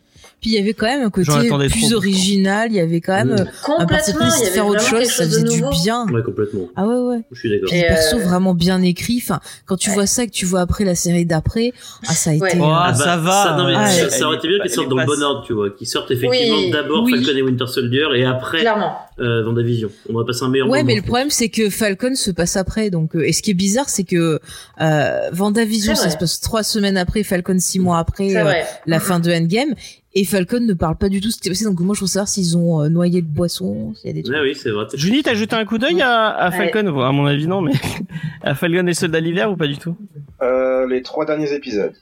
[0.44, 1.32] Puis il y avait quand même un côté
[1.70, 1.96] plus trop.
[1.96, 3.48] original, il y avait quand même Mm.
[3.70, 4.18] euh, un parti de
[4.52, 6.06] faire autre chose, ça faisait du bien.
[6.12, 6.68] Ouais, complètement.
[6.76, 7.22] Ah ouais, ouais.
[7.32, 7.70] Je suis d'accord.
[7.70, 9.22] Puis les Et, persos euh, vraiment bien écrits.
[9.24, 9.96] Enfin, quand tu Ouais.
[9.96, 11.72] vois ça et que tu vois après la série d'après,
[12.08, 12.50] ah, ça a Ouais.
[12.50, 12.58] été.
[12.60, 13.86] Oh, euh, Ah, ça va, Ça, non, mais hein.
[13.88, 14.10] ça, Ouais.
[14.10, 15.70] ça aurait été bien Elle qu'ils sortent dans le bon ordre, tu vois.
[15.70, 16.72] Qu'ils sortent effectivement Oui.
[16.72, 17.14] d'abord Oui.
[17.24, 18.98] Falcon et Winter Soldier et après Clairement.
[19.20, 19.90] euh, Vendavision.
[20.10, 20.88] On aurait passé un meilleur Ouais, moment.
[20.88, 22.90] mais le problème c'est que Falcon se passe après.
[22.90, 24.40] Donc, euh, et ce qui est bizarre, c'est que
[24.82, 28.52] euh, Vendavision, ça se passe trois semaines après, Falcon six mois après euh,
[28.86, 29.74] la fin de Endgame,
[30.16, 31.66] et Falcon ne parle pas du tout ce qui s'est passé.
[31.66, 34.24] Donc moi, je veux savoir s'ils ont euh, noyé le boisson, s'il y a des
[34.24, 34.36] trucs.
[34.42, 34.86] Oui, c'est vrai.
[34.94, 36.52] Julie, t'as jeté un coup d'œil à.
[36.52, 37.74] Falcon À mon avis, non, mais
[38.44, 39.96] à Falcon et le Soldat d'hiver ou pas du tout?
[40.42, 41.94] Euh, les trois derniers épisodes.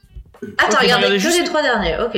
[0.58, 2.17] Ah, t'as regardé regardez que juste- les trois derniers, ok.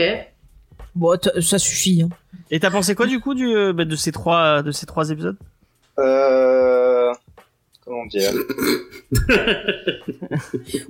[0.95, 2.03] Bon, t- ça suffit.
[2.03, 2.09] Hein.
[2.51, 5.09] Et t'as pensé quoi du coup du, euh, bah, de ces trois de ces trois
[5.09, 5.37] épisodes?
[5.99, 7.11] Euh...
[7.85, 8.31] Comment dire?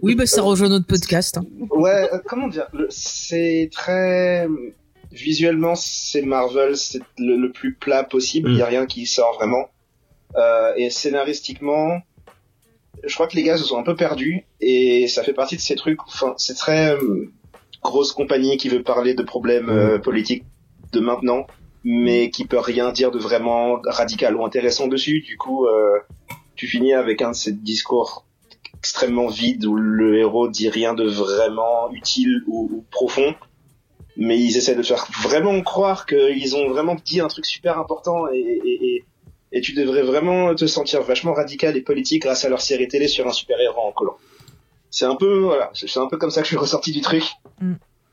[0.01, 1.37] Oui, bah ça rejoint notre podcast.
[1.37, 1.45] Hein.
[1.71, 2.67] Ouais, euh, comment dire?
[2.89, 4.47] C'est très...
[5.13, 9.35] Visuellement, c'est Marvel, c'est le, le plus plat possible, il y a rien qui sort
[9.35, 9.69] vraiment.
[10.35, 11.99] Euh, et scénaristiquement,
[13.03, 15.61] je crois que les gars se sont un peu perdus, et ça fait partie de
[15.61, 17.31] ces trucs, enfin, c'est très euh,
[17.83, 20.45] grosse compagnie qui veut parler de problèmes euh, politiques
[20.93, 21.45] de maintenant,
[21.83, 25.21] mais qui peut rien dire de vraiment radical ou intéressant dessus.
[25.21, 25.99] Du coup, euh,
[26.55, 28.25] tu finis avec un de ces discours
[28.79, 33.35] extrêmement vide où le héros dit rien de vraiment utile ou, ou profond
[34.17, 37.79] mais ils essaient de te faire vraiment croire qu'ils ont vraiment dit un truc super
[37.79, 39.03] important et, et, et,
[39.51, 43.07] et tu devrais vraiment te sentir vachement radical et politique grâce à leur série télé
[43.07, 44.17] sur un super héros en collant.
[44.91, 47.23] C'est un peu voilà, c'est un peu comme ça que je suis ressorti du truc.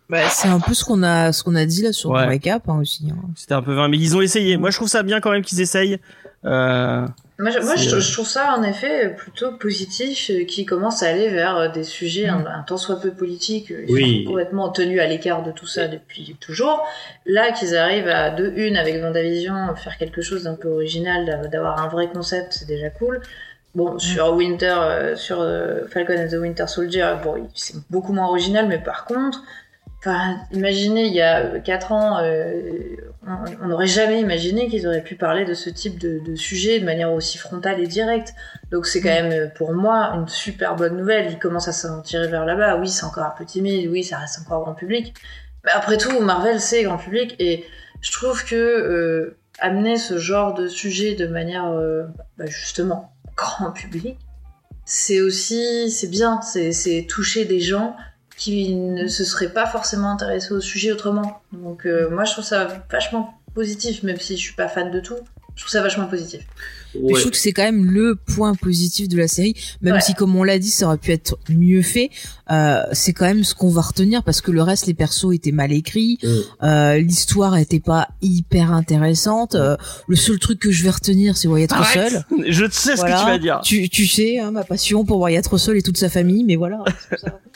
[0.09, 2.23] Bah, c'est un peu ce qu'on a, ce qu'on a dit là sur Ouais.
[2.23, 3.09] le récap hein, aussi.
[3.13, 3.17] Hein.
[3.37, 4.57] C'était un peu vain, mais ils ont essayé.
[4.57, 5.99] Moi, je trouve ça bien quand même qu'ils essayent.
[6.45, 7.07] Euh,
[7.41, 10.65] Moi, je, moi, C'est, je, euh, je trouve ça en effet plutôt positif euh, qui
[10.67, 13.93] commence à aller vers euh, des sujets un, un tant soit peu politiques, euh, ils
[13.95, 14.23] Oui.
[14.25, 16.87] sont complètement tenus à l'écart de tout ça depuis toujours.
[17.27, 21.49] Là, qu'ils arrivent à de une avec Vendavision faire quelque chose d'un peu original, d'av-
[21.49, 23.21] d'avoir un vrai concept, c'est déjà cool.
[23.75, 28.27] Bon, sur Winter, euh, sur euh, Falcon and the Winter Soldier, bon, c'est beaucoup moins
[28.29, 29.43] original, mais par contre,
[30.53, 32.53] imaginez, il y a 4 ans, euh,
[33.27, 36.81] on- on n'aurait jamais imaginé qu'ils auraient pu parler de ce type de, de sujet
[36.81, 38.33] de manière aussi frontale et directe.
[38.71, 41.31] Donc c'est quand même, euh, pour moi, une super bonne nouvelle.
[41.31, 42.77] Ils commencent à s'en tirer vers là-bas.
[42.77, 43.89] Oui, c'est encore un peu timide.
[43.91, 45.15] Oui, ça reste encore grand public.
[45.65, 47.37] Mais après tout, Marvel, c'est grand public.
[47.39, 47.65] Et
[48.01, 52.05] je trouve que euh, amener ce genre de sujet de manière, euh,
[52.39, 54.17] bah, justement, grand public,
[54.87, 56.41] c'est aussi, c'est bien.
[56.41, 57.95] C'est toucher des gens
[58.41, 61.43] qui ne se seraient pas forcément intéressés au sujet autrement.
[61.53, 64.99] Donc euh, moi je trouve ça vachement positif, même si je suis pas fan de
[64.99, 65.17] tout.
[65.57, 66.41] Je trouve ça vachement positif.
[66.95, 70.35] Je trouve que c'est quand même le point positif de la série, même si comme
[70.35, 72.09] on l'a dit, ça aurait pu être mieux fait.
[72.51, 75.53] Euh, c'est quand même ce qu'on va retenir parce que le reste, les persos étaient
[75.53, 76.19] mal écrits,
[76.63, 79.55] euh, l'histoire était pas hyper intéressante.
[79.55, 79.77] Euh,
[80.09, 82.25] le seul truc que je vais retenir, c'est Wyatt Arrête Russell.
[82.51, 83.17] Je sais ce Voilà.
[83.17, 83.61] que tu vas dire.
[83.63, 86.83] Tu, tu sais, hein, ma passion pour Wyatt Russell et toute sa famille, mais voilà.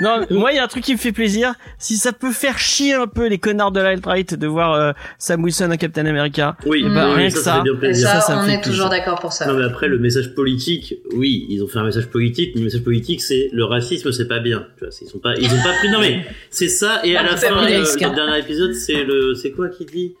[0.00, 2.58] Non, moi il y a un truc qui me fait plaisir, si ça peut faire
[2.58, 6.56] chier un peu les connards de l'alt-right de voir euh, Sam Wilson en Captain America.
[6.66, 7.56] Oui, ben, oui, rien ça, que ça ça.
[7.56, 8.08] fait bien Et plaisir.
[8.08, 9.46] ça, ça on est toujours d'accord pour ça.
[9.46, 12.64] Non mais après le message politique, oui, ils ont fait un message politique, mais le
[12.66, 14.66] message politique c'est le racisme c'est pas bien.
[14.78, 15.90] Tu vois, ils sont pas, ils ont pas pris.
[15.90, 18.10] Non mais c'est ça et à la fin, euh, risques, hein.
[18.10, 20.14] le dernier épisode c'est le, c'est quoi qui dit?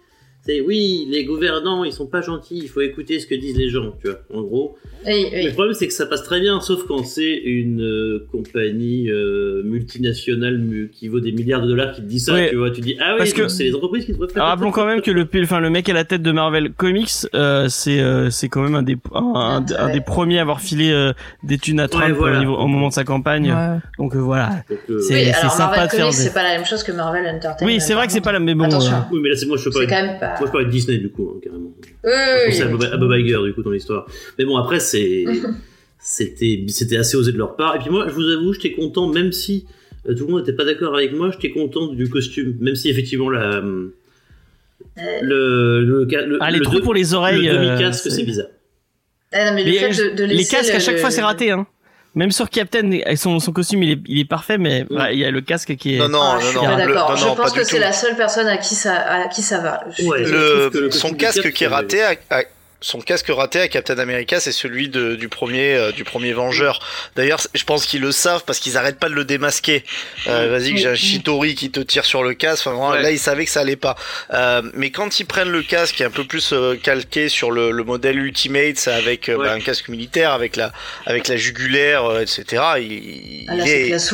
[0.46, 3.68] C'est oui, les gouvernants ils sont pas gentils, il faut écouter ce que disent les
[3.68, 3.92] gens.
[4.02, 4.76] Tu vois, en gros.
[5.06, 9.10] Oui, Le problème c'est que ça passe très bien, sauf quand c'est une euh, compagnie
[9.10, 12.34] euh, multinationale mu- qui vaut des milliards de dollars qui te dit ça.
[12.34, 12.48] Oui.
[12.48, 14.42] Tu vois, tu dis ah oui, Parce que- donc c'est les entreprises qui devraient faire.
[14.42, 17.10] Alors, rappelons quand même que le, enfin, le mec à la tête de Marvel Comics,
[17.34, 19.92] euh, c'est euh, c'est quand même un des un, un- un Ouais.
[19.92, 21.12] des premiers à avoir filé euh,
[21.42, 22.36] des thunes à Trump voilà.
[22.36, 23.52] au, niveau, au moment de sa campagne.
[23.52, 23.78] Ouais.
[23.98, 24.64] Donc euh, voilà.
[24.88, 26.82] Euh, C'est- Oui, alors sympa Marvel de faire Comics, des- c'est pas la même chose
[26.82, 27.70] que Marvel Entertainment.
[27.70, 28.64] Oui, c'est vrai que c'est pas la mais bon.
[28.64, 28.96] Attention.
[28.96, 29.80] euh, Oui, mais là c'est moi je peux pas.
[29.80, 30.37] C'est quand même pas.
[30.40, 31.72] Moi je parle de Disney du coup, hein, carrément.
[32.04, 32.10] Oui,
[32.50, 32.70] Je oui, oui.
[32.78, 34.06] Bob, à Bob Iger du coup dans l'histoire.
[34.38, 35.24] Mais bon après c'est
[36.00, 37.76] c'était c'était assez osé de leur part.
[37.76, 39.66] Et puis moi je vous avoue j'étais content même si
[40.08, 42.88] euh, tout le monde n'était pas d'accord avec moi, j'étais content du costume même si
[42.88, 43.88] effectivement la euh,
[45.22, 47.46] le le le, Ah, les le trous deux- pour les oreilles.
[47.46, 48.46] le euh, demi-casque c'est- c'est bizarre.
[49.32, 51.10] Ah, non, mais le Les, fait de, de les laisser casques à le- chaque fois
[51.10, 51.66] c'est raté hein.
[52.18, 55.24] Même sur Captain, son, son costume il est, il est parfait, mais voilà, il y
[55.24, 55.98] a le casque qui est.
[55.98, 57.10] Non, non, Ah, non, je suis non, pas le- d'accord.
[57.10, 59.40] non, Je non, pense pas que c'est la seule personne à qui ça, à qui
[59.40, 59.84] ça va.
[60.02, 60.24] Ouais.
[60.24, 62.42] Le, son casque qui est raté à, à-
[62.80, 66.78] son casque raté à Captain America, c'est celui de, du premier euh, du premier Vengeur.
[67.16, 69.84] D'ailleurs, je pense qu'ils le savent parce qu'ils arrêtent pas de le démasquer.
[70.28, 72.66] Euh, Vas-y, que j'ai un Shitori qui te tire sur le casque.
[72.66, 73.02] Enfin, vraiment, Ouais.
[73.02, 73.96] là, ils savaient que ça allait pas.
[74.32, 77.50] Euh, mais quand ils prennent le casque, qui est un peu plus euh, calqué sur
[77.50, 79.46] le, le modèle Ultimate, c'est avec euh, Ouais.
[79.46, 80.72] bah, un casque militaire, avec la
[81.06, 82.62] avec la jugulaire, euh, etc.
[82.78, 84.12] Il, Ah, là, il est.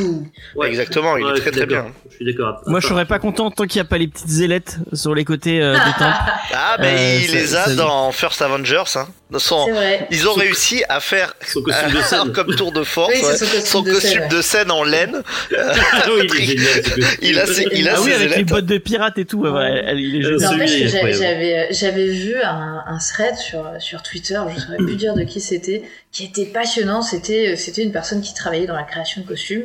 [0.54, 0.68] Ouais.
[0.68, 1.92] exactement, il est très très bien.
[2.10, 2.62] Je suis d'accord.
[2.66, 5.24] Moi, je serais pas content tant qu'il n'y a pas les petites ailettes sur les
[5.24, 6.14] côtés euh, des tempes.
[6.52, 8.53] Ah, ben Euh, il les a dans First Avengers.
[8.62, 9.09] Hein.
[9.38, 9.66] Son-.
[10.11, 12.32] Ils ont réussi à faire Son costume de scène.
[12.32, 14.84] comme tour de force Oui, ouais, son costume son de costume scène, de scène en
[14.84, 15.22] laine.
[15.57, 15.72] Ah
[16.16, 16.66] oui, il est génial.
[16.84, 17.05] ce costume.
[17.22, 19.40] Il a ses- il a Ah oui, avec les bottes de pirate et tout.
[19.40, 24.61] ouais, ouais, elle- il est Euh, j'avais vu un, un thread sur sur Twitter, je
[24.61, 25.82] saurais plus dire de qui c'était,
[26.12, 27.02] qui était passionnant.
[27.02, 29.64] C'était c'était une personne qui travaillait dans la création de costumes,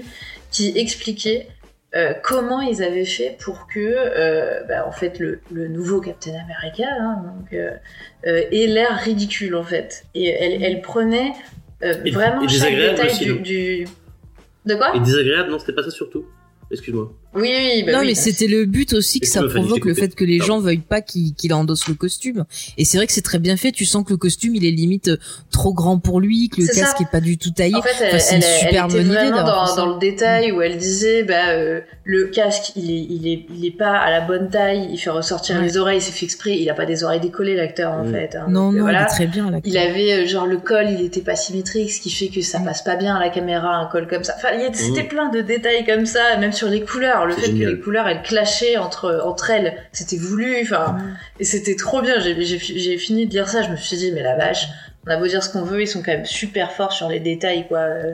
[0.52, 1.48] qui expliquait
[1.96, 6.34] euh, comment ils avaient fait pour que euh, bah, en fait le, le nouveau Captain
[6.34, 7.72] America hein, donc, euh,
[8.24, 10.06] ait l'air ridicule en fait.
[10.14, 11.34] Et elle, elle prenait
[11.82, 13.88] Et- vraiment et chaque détail aussi, du, non du
[14.66, 14.96] de quoi?
[14.96, 16.26] Et désagréable, non, c'était pas ça surtout.
[16.70, 17.12] Excuse-moi.
[17.36, 18.08] Oui oui bah non, oui.
[18.08, 21.02] mais c'était le but aussi que ça provoque le fait que les gens veuillent pas
[21.02, 22.46] qu'il qu'il endosse le costume.
[22.78, 23.72] Et c'est vrai que c'est très bien fait.
[23.72, 25.18] Tu sens que le costume, il est limite euh,
[25.52, 27.04] trop grand pour lui, que le casque ça.
[27.04, 27.76] est pas du tout taillé.
[27.76, 29.94] En fait, elle, Enfin, elle, une elle super était bonne idée vraiment d'avoir dans, dans
[29.94, 33.78] le détail où elle disait bah euh, le casque il est il est il est
[33.78, 35.62] pas à la bonne taille, il fait ressortir Ouais.
[35.64, 38.12] les oreilles, c'est fait exprès, il a pas des oreilles décollées l'acteur en Mm.
[38.12, 38.36] fait.
[38.36, 38.46] hein.
[38.50, 39.02] Non, Donc, non, voilà.
[39.02, 39.52] il est très bien.
[39.66, 42.58] Il avait euh, genre le col, il était pas symétrique, ce qui fait que ça
[42.60, 42.66] Mm.
[42.66, 44.34] passe pas bien à la caméra un col comme ça.
[44.36, 45.08] Enfin, il y a- c'était Mm.
[45.10, 47.72] plein de détails comme ça, même sur les couleurs, le C'est fait génial.
[47.72, 50.58] que les couleurs elles clashaient entre entre elles, c'était voulu.
[50.62, 51.18] Enfin, Mm.
[51.40, 52.20] et c'était trop bien.
[52.20, 54.68] J'ai j'ai fi- j'ai fini de lire ça, je me suis dit mais la vache,
[55.08, 57.20] on a beau dire ce qu'on veut, ils sont quand même super forts sur les
[57.20, 57.80] détails quoi.
[57.80, 58.14] Euh,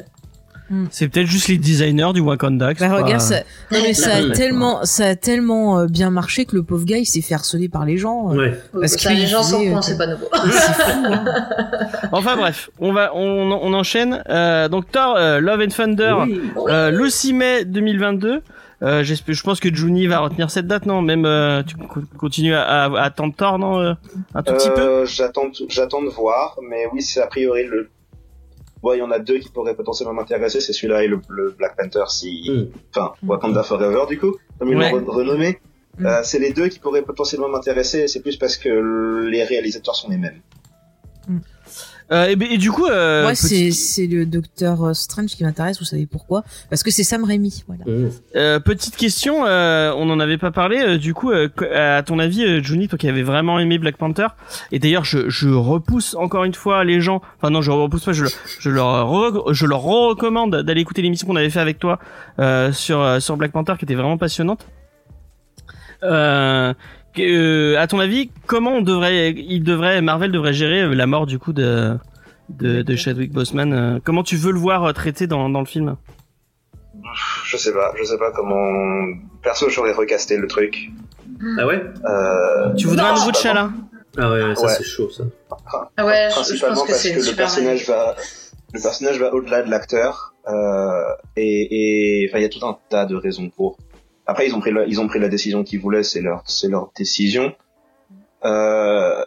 [0.89, 2.73] C'est peut-être juste les designers du Wakanda.
[2.73, 3.41] Bah regarde, ça,
[3.71, 6.97] non mais ça a tellement, ça a tellement euh, bien marché que le pauvre gars
[6.97, 8.31] il s'est fait harceler par les gens.
[8.31, 8.35] euh.
[8.35, 8.59] Ouais.
[8.73, 10.27] Parce ça, qu'il les gens sont cons, euh, c'est pas nouveau.
[10.33, 10.91] C'est fou.
[11.03, 11.25] Hein.
[12.11, 14.23] Enfin bref, on va, on, on enchaîne.
[14.29, 16.15] Euh, donc Thor, euh, Love and Thunder,
[16.67, 18.41] euh, le 6 mai 2022.
[18.85, 21.01] Euh, j'espère, je pense que Juni va retenir cette date, non?
[21.01, 23.79] Même euh, tu co- continues à, à, à attendre Thor, non?
[23.79, 23.93] Euh,
[24.35, 24.79] Un tout petit peu?
[24.81, 27.89] Euh, J'attends, j'attends de voir, mais oui, c'est a priori le.
[28.83, 31.55] Bon, il y en a deux qui pourraient potentiellement m'intéresser, c'est celui-là et le, le
[31.57, 32.77] Black Panther, si, Mm.
[32.95, 34.91] enfin, Wakanda Forever du coup, comme ils Ouais.
[34.91, 35.57] l'ont re- renommé.
[35.97, 36.05] Mm.
[36.05, 39.95] Euh, c'est les deux qui pourraient potentiellement m'intéresser, et c'est plus parce que les réalisateurs
[39.95, 40.39] sont les mêmes.
[42.11, 45.79] Euh, et, et du coup, euh, Moi petit- c'est c'est le Docteur Strange qui m'intéresse.
[45.79, 47.63] Vous savez pourquoi Parce que c'est Sam Raimi.
[47.67, 47.83] Voilà.
[47.85, 48.09] Mm.
[48.35, 50.77] Euh, petite question, euh, on n'en avait pas parlé.
[50.79, 53.97] euh, du coup, euh, à ton avis, euh, Johnny, toi qui avais vraiment aimé Black
[53.97, 54.27] Panther,
[54.71, 57.21] et d'ailleurs, je, je repousse encore une fois les gens.
[57.41, 58.13] Enfin non, je repousse pas.
[58.13, 58.25] Je,
[58.59, 61.97] je leur re- je leur recommande d'aller écouter l'émission qu'on avait fait avec toi
[62.39, 64.67] euh, sur euh, sur Black Panther, qui était vraiment passionnante.
[66.03, 66.73] Euh,
[67.19, 71.25] euh, à ton avis, comment on devrait, il devrait, Marvel devrait gérer euh, la mort
[71.25, 71.97] du coup de
[72.49, 75.65] de, de Chadwick Boseman euh, Comment tu veux le voir euh, traité dans dans le
[75.65, 75.95] film?
[77.45, 79.05] Je sais pas, je sais pas comment.
[79.43, 80.89] Perso, j'aurais recasté le truc.
[81.59, 81.83] Ah ouais?
[82.05, 83.69] Euh, Tu voudrais un nouveau T'Challa?
[84.17, 84.73] Ah ouais, ça Ouais.
[84.77, 85.23] c'est chaud ça.
[85.97, 88.15] Ah ouais, je, principalement pense que parce que le personnage va
[88.73, 91.03] le personnage va au-delà de l'acteur euh,
[91.35, 93.77] et et enfin il y a tout un tas de raisons pour
[94.25, 96.67] après ils ont pris la, ils ont pris la décision qu'ils voulaient c'est leur c'est
[96.67, 97.53] leur décision
[98.43, 99.23] euh,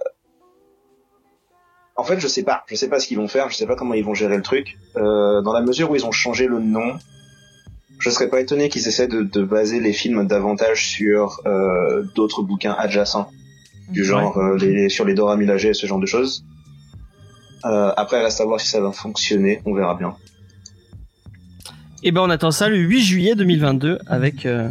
[1.96, 3.76] en fait je sais pas je sais pas ce qu'ils vont faire je sais pas
[3.76, 6.59] comment ils vont gérer le truc euh, dans la mesure où ils ont changé le
[6.59, 6.96] nom
[7.99, 12.42] je serais pas étonné qu'ils essaient de, de baser les films davantage sur euh, d'autres
[12.42, 13.28] bouquins adjacents
[13.90, 16.44] du genre euh, les, sur les Dora Milaje et ce genre de choses.
[17.64, 20.14] Euh, après, reste à voir si ça va fonctionner, on verra bien.
[22.03, 24.68] Et ben on attend ça le 8 juillet 2022 avec euh,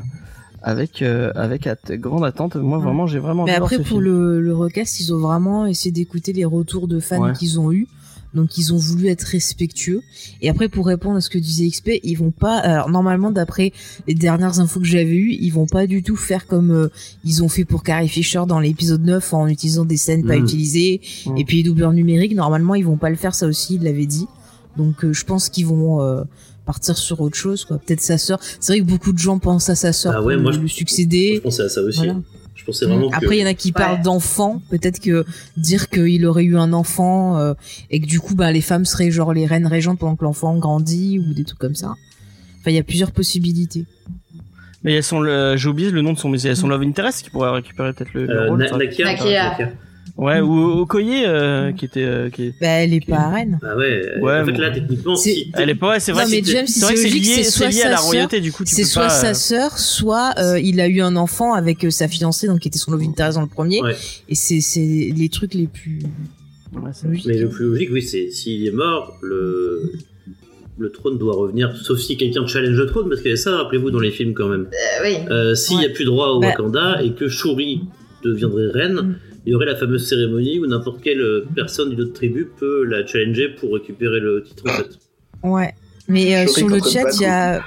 [0.61, 2.55] avec euh, avec at- grande attente.
[2.55, 3.45] Moi vraiment j'ai vraiment.
[3.45, 4.01] Mais après, ce pour film.
[4.01, 7.33] le, le recast, ils ont vraiment essayé d'écouter les retours de fans Ouais.
[7.33, 7.87] qu'ils ont eu.
[8.33, 10.01] Donc, ils ont voulu être respectueux.
[10.41, 12.57] Et après, pour répondre à ce que disait XP, ils vont pas.
[12.57, 13.71] Alors, normalement, d'après
[14.05, 16.89] les dernières infos que j'avais eues, ils vont pas du tout faire comme euh,
[17.23, 20.43] ils ont fait pour Carrie Fisher dans l'épisode 9 en utilisant des scènes pas Mm.
[20.43, 21.01] utilisées.
[21.25, 21.37] Mm.
[21.37, 23.33] Et puis, les doubleurs numériques, normalement, ils vont pas le faire.
[23.33, 24.27] Ça aussi, ils l'avaient dit.
[24.75, 26.01] Donc, euh, je pense qu'ils vont.
[26.01, 26.23] euh,
[26.67, 29.69] partir sur autre chose quoi peut-être sa sœur c'est vrai que beaucoup de gens pensent
[29.69, 31.97] à sa sœur Ah pour moi, lui je- succéder Je pensais à ça aussi.
[31.99, 32.17] Voilà.
[32.53, 33.15] Je pensais vraiment que.
[33.15, 34.01] après, il y en a qui parlent Ouais.
[34.03, 34.61] d'enfants.
[34.69, 37.53] Peut-être que dire qu'il aurait eu un enfant euh,
[37.91, 40.57] et que du coup, bah, les femmes seraient genre les reines régentes pendant que l'enfant
[40.57, 41.93] grandit ou des trucs comme ça.
[42.59, 43.85] Enfin, il y a plusieurs possibilités.
[44.83, 47.23] Mais elles sont le j'ai oublié le nom de son mais elles sont Love Interest
[47.23, 48.59] qui pourrait récupérer peut-être le, le Euh, rôle.
[48.59, 49.05] Nakia.
[49.05, 49.49] Nakia.
[49.49, 49.69] Nakia.
[50.17, 53.59] Ouais ou Okoye euh, qui était euh, qui Bah, elle est pas reine.
[53.63, 54.01] Ah ouais.
[54.19, 56.23] Ouais, en fait là techniquement si Elle est pas ouais c'est vrai.
[56.23, 57.97] Non, mais c'est- James, c'est vrai que c'est c'est logique, lié soit lié à la
[57.97, 59.09] sa sœur, royauté du coup tu C'est soit pas.
[59.09, 62.61] sa euh, sœur, soit euh, il a eu un enfant avec euh, sa fiancée, donc
[62.61, 63.81] qui était son love interest dans le premier.
[63.83, 63.95] Ouais.
[64.27, 65.99] Et c'est c'est les trucs les plus
[66.73, 66.91] ouais.
[67.27, 69.91] Mais le plus logique, oui, c'est s'il est mort, le
[70.79, 73.57] le trône doit revenir, sauf si quelqu'un challenge le trône, parce qu'il y a ça,
[73.57, 74.67] rappelez-vous, dans les films quand même.
[74.67, 75.15] Euh, oui.
[75.31, 76.49] Euh, S'il n'y a plus droit au Bah.
[76.49, 77.81] Wakanda et que Shuri
[78.23, 79.15] deviendrait reine, Mm.
[79.47, 82.83] Il y aurait la fameuse cérémonie où n'importe quelle euh, personne d'une autre tribu peut
[82.83, 84.89] la challenger pour récupérer le titre en fait.
[85.41, 85.73] Ouais.
[86.09, 87.63] Mais euh, sur le chat, il y a.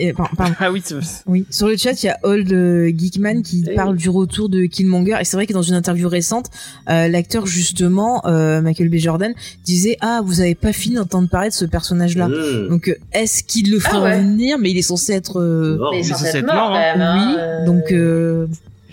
[0.00, 0.54] euh, pardon.
[0.60, 0.96] Ah oui c'est-
[1.26, 4.48] Oui, sur le chat, il y a Old euh, Geekman qui Eh parle du retour
[4.48, 5.16] de Killmonger.
[5.20, 6.46] Et c'est vrai que dans une interview récente,
[6.90, 8.96] euh, l'acteur justement, euh, Michael B.
[8.96, 9.32] Jordan,
[9.64, 12.28] disait Ah, vous avez pas fini d'entendre parler de ce personnage-là.
[12.28, 12.68] Mmh.
[12.68, 14.16] Donc, est-ce qu'il le fera Ah ouais.
[14.18, 15.40] revenir Mais il est censé être.
[15.40, 15.78] euh.
[15.92, 16.94] Mais il est censé être mort, hein.
[16.96, 17.92] hein, oui, euh, donc.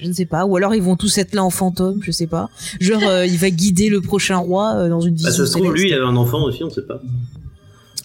[0.02, 0.46] Je ne sais pas.
[0.46, 2.50] Ou alors ils vont tous être là en fantôme, je sais pas.
[2.80, 5.58] Genre, euh, il va guider le prochain roi euh, dans une Bah, vision ça se
[5.58, 7.02] trouve, lui, il avait un enfant aussi, on sait pas.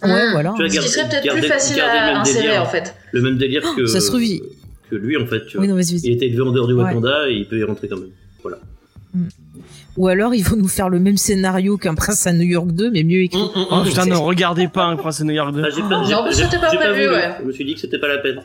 [0.03, 0.33] Ouais, Mm.
[0.33, 0.55] voilà.
[0.59, 2.63] Ce qui serait peut-être plus facile à même insérer délire.
[2.63, 2.95] en fait.
[3.13, 4.43] Le même délire que, Oh, ça se trouve, il-
[4.91, 5.47] que lui en fait.
[5.47, 5.65] Tu vois.
[5.67, 5.79] Oui, non.
[5.81, 6.83] Il était élevé en dehors du Ouais.
[6.83, 8.11] Wakanda et il peut y rentrer quand même.
[8.43, 8.59] Voilà.
[9.97, 12.91] Ou alors ils vont nous faire le même scénario qu'un prince à New York 2,
[12.91, 13.41] mais mieux écrit.
[13.55, 15.63] Oh putain ne regardez pas un Prince de New York 2.
[15.65, 17.37] Ah, j'ai pas, Non, c'était pas ouais.
[17.41, 18.41] Je me suis dit que c'était pas la peine.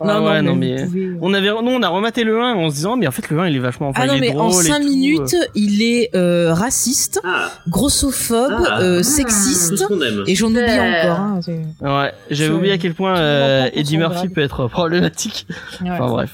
[0.00, 2.74] Ah ouais, non, mais- pouvez- On avait, nous, on a rematé le 1 en se
[2.76, 4.36] disant, mais en fait, le 1, il est vachement, enfin, Ah non, il est mais
[4.36, 8.80] en drôle et 5 tout, minutes, il est euh, raciste, Ah, grossophobe, Ah.
[8.80, 9.84] euh, sexiste,
[10.26, 11.18] et j'en oublie encore.
[11.20, 15.46] Hein, euh, Ouais, j'avais oublié à quel point euh, Eddie Murphy peut être problématique.
[15.82, 15.90] Ouais.
[15.90, 16.30] Enfin bref.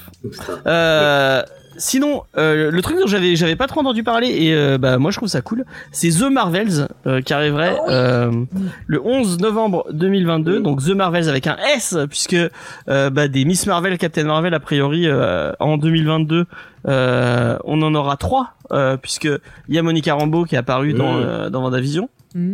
[0.67, 1.41] Euh,
[1.77, 5.11] sinon, euh, le truc dont j'avais j'avais pas trop entendu parler et euh, bah moi
[5.11, 8.45] je trouve ça cool, c'est The Marvels euh, qui arriverait Ah euh,
[8.87, 10.59] le 11 novembre 2022.
[10.59, 10.63] Mm.
[10.63, 14.59] Donc The Marvels avec un S puisque euh, bah, des Miss Marvel, Captain Marvel a
[14.59, 16.45] priori euh, en 2022
[16.87, 19.29] euh, on en aura trois euh, puisque
[19.67, 22.09] il y a Monica Rambeau qui est apparue dans dans WandaVision.
[22.35, 22.53] Mm.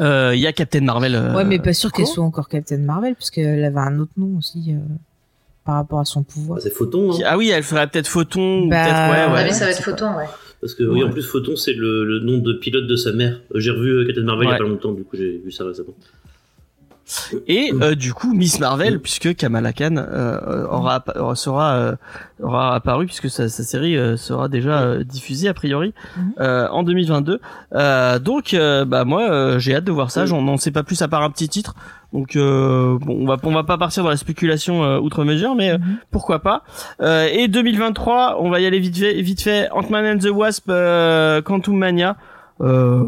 [0.00, 1.14] Euh, Il y a Captain Marvel.
[1.14, 4.12] euh, Ouais, mais pas sûr qu'elle soit encore Captain Marvel, parce qu'elle avait un autre
[4.16, 4.78] nom aussi euh,
[5.68, 6.58] par rapport à son pouvoir.
[6.58, 7.18] Ah, c'est Photon, hein.
[7.26, 9.44] Ah oui, elle ferait peut-être Photon ou Bah, peut-être ouais Ah ouais.
[9.48, 10.24] oui, ça va être photon, ouais.
[10.62, 11.08] Parce que oui, Ouais.
[11.10, 13.42] en plus Photon c'est le, le nom de pilote de sa mère.
[13.54, 14.54] Euh, J'ai revu euh, Captain Marvel il y Ouais.
[14.54, 15.94] a pas longtemps, du coup j'ai vu ça récemment.
[17.46, 21.96] Et euh, du coup Miss Marvel puisque Kamala Khan euh, aura aura- sera euh,
[22.42, 26.32] aura apparu puisque sa, sa série euh, sera déjà euh, diffusée a priori Mhm.
[26.40, 27.40] euh, en 2022.
[27.74, 30.26] Euh, donc euh, bah moi euh, j'ai hâte de voir ça.
[30.26, 31.74] J'en n'en sais pas plus à part un petit titre.
[32.12, 35.54] Donc euh, bon on va on va pas partir dans la spéculation euh, outre mesure
[35.54, 35.96] mais euh, Mhm.
[36.10, 36.62] pourquoi pas.
[37.00, 40.64] Euh, et 2023 on va y aller vite fait vite fait Ant-Man and the Wasp
[40.68, 42.16] euh, Quantum Mania.
[42.60, 43.04] Euh,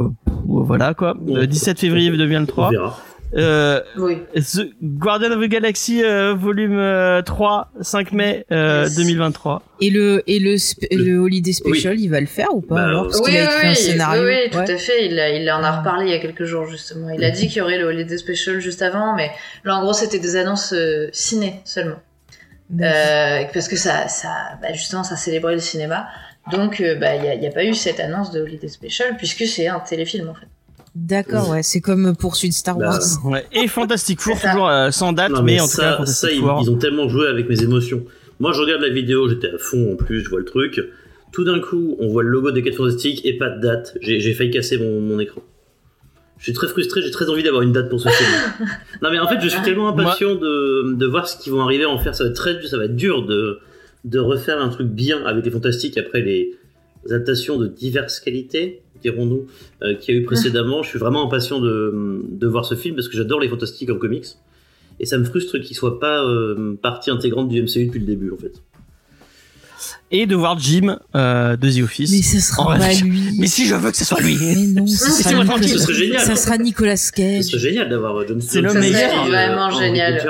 [0.47, 1.15] voilà quoi.
[1.27, 2.71] Le 17 février On 2023.
[2.71, 2.97] verra.
[3.37, 4.19] Euh, Oui.
[4.35, 8.97] The Guardian of the Galaxy euh, volume euh, 3 5 mai euh, Yes.
[8.97, 9.63] 2023.
[9.81, 12.85] Et le et le sp- le Holiday Special, il va le faire ou pas Bah,
[12.85, 14.23] alors Parce Oui, qu'il a écrit oui, un scénario.
[14.25, 14.71] oui, oui, tout ouais.
[14.73, 15.07] à fait.
[15.07, 17.09] Il, a- il en a reparlé il y a quelques jours justement.
[17.11, 19.31] Il a dit qu'il y aurait le Holiday Special juste avant, mais
[19.65, 22.01] là en gros c'était des annonces euh, ciné seulement,
[22.81, 24.29] euh, parce que ça, ça,
[24.63, 26.07] bah, justement, ça célébrait le cinéma.
[26.51, 28.69] Donc euh, bah il y a, il y a pas eu cette annonce de Holiday
[28.69, 30.47] Special puisque c'est un téléfilm en fait.
[31.01, 33.01] D'accord, ouais, c'est comme poursuite Star Bah, Wars.
[33.25, 33.47] Ouais.
[33.53, 35.97] Et Fantastic Four toujours euh, sans date Non, mais, mais en tout ça, cas ça
[35.97, 36.61] Fantastic ils, Four.
[36.63, 38.05] ils ont tellement joué avec mes émotions.
[38.39, 40.81] Moi, je regarde la vidéo, j'étais à fond en plus, je vois le truc.
[41.33, 43.97] Tout d'un coup, on voit le logo des 4 Fantastiques et pas de date.
[44.01, 45.43] J'ai failli casser mon, mon écran.
[46.39, 48.31] Je suis très frustré, j'ai très envie d'avoir une date pour ce film.
[49.03, 51.85] non mais en fait, je suis tellement impatient de, de voir ce qu'ils vont arriver
[51.85, 52.15] à en faire.
[52.15, 53.59] Ça va être très, ça va être dur de,
[54.05, 56.55] de refaire un truc bien avec les Fantastiques après les
[57.07, 59.47] adaptations de diverses qualités, dirons-nous,
[59.83, 60.83] euh, qu'il y a eu précédemment.
[60.83, 63.97] Je suis vraiment impatient de, de voir ce film parce que j'adore les Fantastiques en
[63.97, 64.27] comics.
[64.99, 68.31] Et ça me frustre qu'ils soient pas euh, partie intégrante du MCU depuis le début
[68.33, 68.53] en fait.
[70.13, 72.11] Et de voir Jim euh, de The Office.
[72.11, 73.23] Mais ce sera En pas vrai, lui.
[73.39, 74.37] Mais si je veux que ce soit lui.
[74.41, 75.69] Mais non, ce C'est sera, vraiment Nicolas...
[75.73, 76.21] ce serait génial.
[76.21, 77.45] ça sera Nicolas Ce Cage.
[77.45, 79.01] serait génial d'avoir euh, John C'est le meilleur.
[79.09, 80.21] Krasinski, Vraiment Henry génial.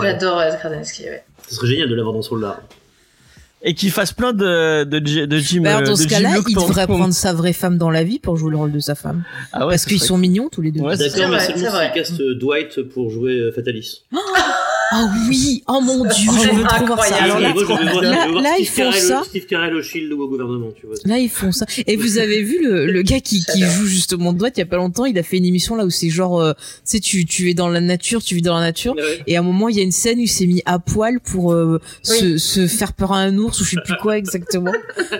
[0.00, 1.24] J'adore Ed Krasinski, ouais.
[1.48, 2.62] Ce serait génial de l'avoir dans ce rôle-là.
[3.64, 5.62] Et qu'il fasse plein de, de, de Jim.
[5.62, 7.90] Bah, euh, dans de ce cas-là, il pour- devrait pour- prendre sa vraie femme dans
[7.90, 9.22] la vie pour jouer le rôle de sa femme.
[9.52, 10.80] Ah ouais, Parce ce qu'ils sont mignons tous les deux.
[10.80, 11.92] Ouais, c'est D'accord, mais c'est vrai.
[11.94, 14.02] caste euh, Dwight pour jouer euh, Fatalis.
[14.94, 17.16] Ah oui, oh mon dieu, Oh, je veux trop voir ça.
[17.16, 19.22] Alors là, ils font ça.
[19.24, 20.96] Steve Carell au Shield ou au gouvernement, tu vois.
[21.06, 21.64] Là, ils font ça.
[21.86, 24.66] Et vous avez vu le, le gars qui, qui joue justement Dwight il y a
[24.66, 27.24] pas longtemps, il a fait une émission là où c'est genre, euh, tu sais, tu,
[27.24, 28.94] tu es dans la nature, tu vis dans la nature.
[28.94, 29.20] Ouais.
[29.26, 31.20] Et à un moment, il y a une scène où il s'est mis à poil
[31.20, 34.72] pour euh, se, se faire peur à un ours ou je sais plus quoi exactement.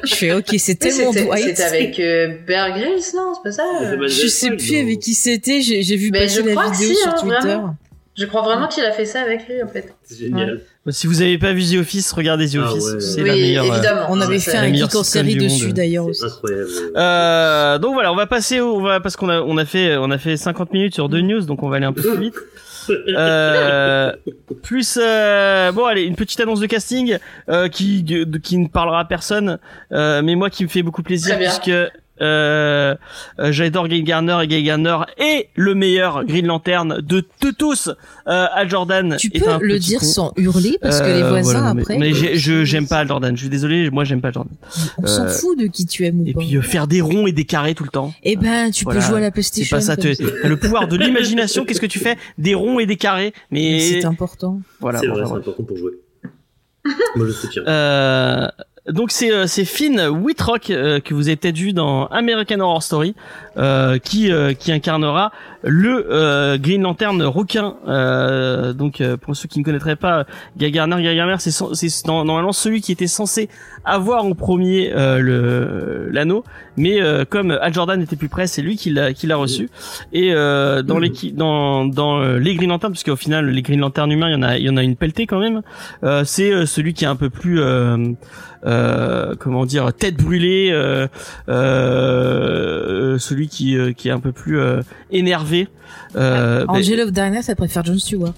[0.04, 1.44] Je fais, ok, c'est tellement C'était Dwight.
[1.56, 3.62] c'était avec euh, Bear Grylls, non C'est pas ça?
[4.06, 7.14] Je sais plus avec qui c'était, j'ai j'ai vu passer la vidéo si, sur hein,
[7.20, 7.36] Twitter.
[7.40, 7.76] vraiment.
[8.14, 9.94] Je crois vraiment qu'il a fait ça avec lui, en fait.
[10.04, 10.60] C'est génial.
[10.90, 12.84] Si vous avez pas vu The Office, regardez The Ah Office.
[12.92, 13.00] ouais.
[13.00, 13.64] C'est oui, la meilleure.
[13.64, 14.06] euh, évidemment.
[14.10, 16.20] On avait fait un geek en série dessus d'ailleurs aussi.
[16.20, 16.68] C'est incroyable.
[16.96, 19.96] Euh, donc voilà, on va passer au, on va, parce qu'on a, on a fait,
[19.96, 22.18] on a fait 50 minutes sur deux news, donc on va aller un peu plus
[22.20, 22.34] vite.
[23.08, 24.12] Euh,
[24.62, 29.00] plus, euh, bon allez, une petite annonce de casting euh, qui, de- qui ne parlera
[29.00, 29.58] à personne,
[29.92, 31.70] euh, mais moi qui me fait beaucoup plaisir puisque
[32.22, 32.94] euh,
[33.40, 37.88] euh, j'adore Guy Garner et Guy Garner est le meilleur Green Lantern de, de tous.
[38.28, 40.06] Euh, Al Jordan Tu peux le dire con.
[40.06, 41.98] sans hurler parce que les Euh, voisins voilà, mais- après.
[41.98, 43.34] Mais, j'ai- je j'aime pas Al Jordan.
[43.36, 44.52] Je suis désolé, moi j'aime pas Al Jordan.
[44.98, 46.40] On s'en euh, fout de qui tu aimes ou Et pas.
[46.40, 48.12] puis euh, faire des ronds et des carrés tout le temps.
[48.22, 49.00] Eh ben, tu Voilà.
[49.00, 49.76] peux jouer à la C'est PlayStation.
[49.76, 49.96] pas ça.
[49.96, 51.64] comme tu- t'as le pouvoir de l'imagination.
[51.64, 52.16] Qu'est-ce que tu fais?
[52.38, 53.32] Des ronds et des carrés.
[53.50, 54.60] Mais Mais c'est important.
[54.80, 55.00] voilà.
[55.00, 55.92] c'est bon, vrai, c'est important pour jouer.
[57.16, 57.62] Moi, je soutiens.
[58.88, 62.82] Donc c'est euh, c'est Finn Whitrock euh, que vous avez peut-être vu dans American Horror
[62.82, 63.14] Story,
[63.56, 65.30] euh, qui euh, qui incarnera
[65.62, 67.76] le euh, Green Lantern requin.
[67.86, 70.26] Euh, donc euh, pour ceux qui ne connaîtraient pas,
[70.56, 73.48] Guy Garner, Guy Garner, c'est c'est normalement celui qui était censé
[73.84, 76.42] avoir en premier euh, le l'anneau,
[76.76, 79.70] mais euh, comme Al Jordan était plus près, c'est lui qui l'a qui l'a reçu.
[80.12, 84.10] Et euh, dans les dans dans les Green Lanterns, parce qu'au final les Green Lanterns
[84.10, 85.62] humains, il y en a il y en a une pelletée quand même.
[86.02, 87.60] Euh, c'est euh, celui qui est un peu plus
[88.64, 91.06] euh, euh, comment dire tête brûlée, euh,
[92.02, 95.68] euh, celui qui euh, qui est un peu plus euh, énervé.
[96.16, 98.34] Euh, mais- Angel of Darkness, elle préfère John Stewart.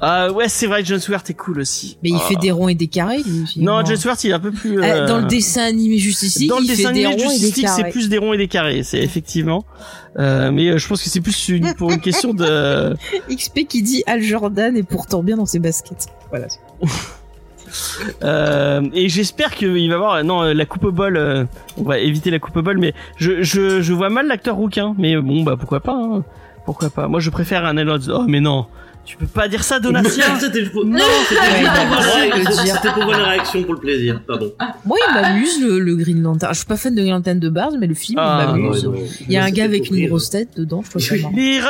[0.00, 1.96] ah ouais, c'est vrai, John Stewart est cool aussi.
[2.02, 2.26] Mais il Ah.
[2.28, 3.60] fait des ronds et des carrés, lui aussi.
[3.62, 3.84] Non.
[3.84, 4.80] John Stewart, il est un peu plus.
[4.80, 7.88] Euh, euh, Dans le dessin animé Justice dans le dessin fait animé des Justice c'est
[7.90, 9.64] plus des ronds et des carrés, c'est effectivement.
[10.18, 12.94] Euh, mais euh, je pense que c'est plus une, pour une question de.
[13.34, 16.06] XP qui dit Al Jordan est pourtant bien dans ses baskets.
[16.30, 16.48] Voilà.
[18.22, 21.16] Euh, et j'espère qu'il va avoir non euh, la coupe au bol.
[21.16, 21.44] euh,
[21.76, 24.94] on va éviter la coupe au bol, mais je vois mal l'acteur rouquin.
[24.98, 25.94] Mais bon bah pourquoi pas.
[25.94, 26.24] hein.
[26.64, 27.08] Pourquoi pas.
[27.08, 27.98] Moi je préfère un Elrond.
[28.12, 28.66] Oh mais non,
[29.06, 30.24] tu peux pas dire ça Donatien.
[30.40, 30.84] C'était pour...
[30.84, 30.98] non,
[31.28, 32.52] c'était Ouais, pour.
[32.52, 34.20] C'était pour voir la réaction pour le plaisir.
[34.26, 34.52] Pardon.
[34.84, 36.52] Moi, il m'amuse le, le Green Lantern.
[36.52, 38.84] Je suis pas fan de Green Lantern de base, mais le film Ah, il m'amuse.
[38.84, 38.98] non, non.
[39.26, 40.08] Il y a un gars avec une rire.
[40.08, 41.32] grosse tête dedans, je trouve ça marrant.
[41.34, 41.60] Mais.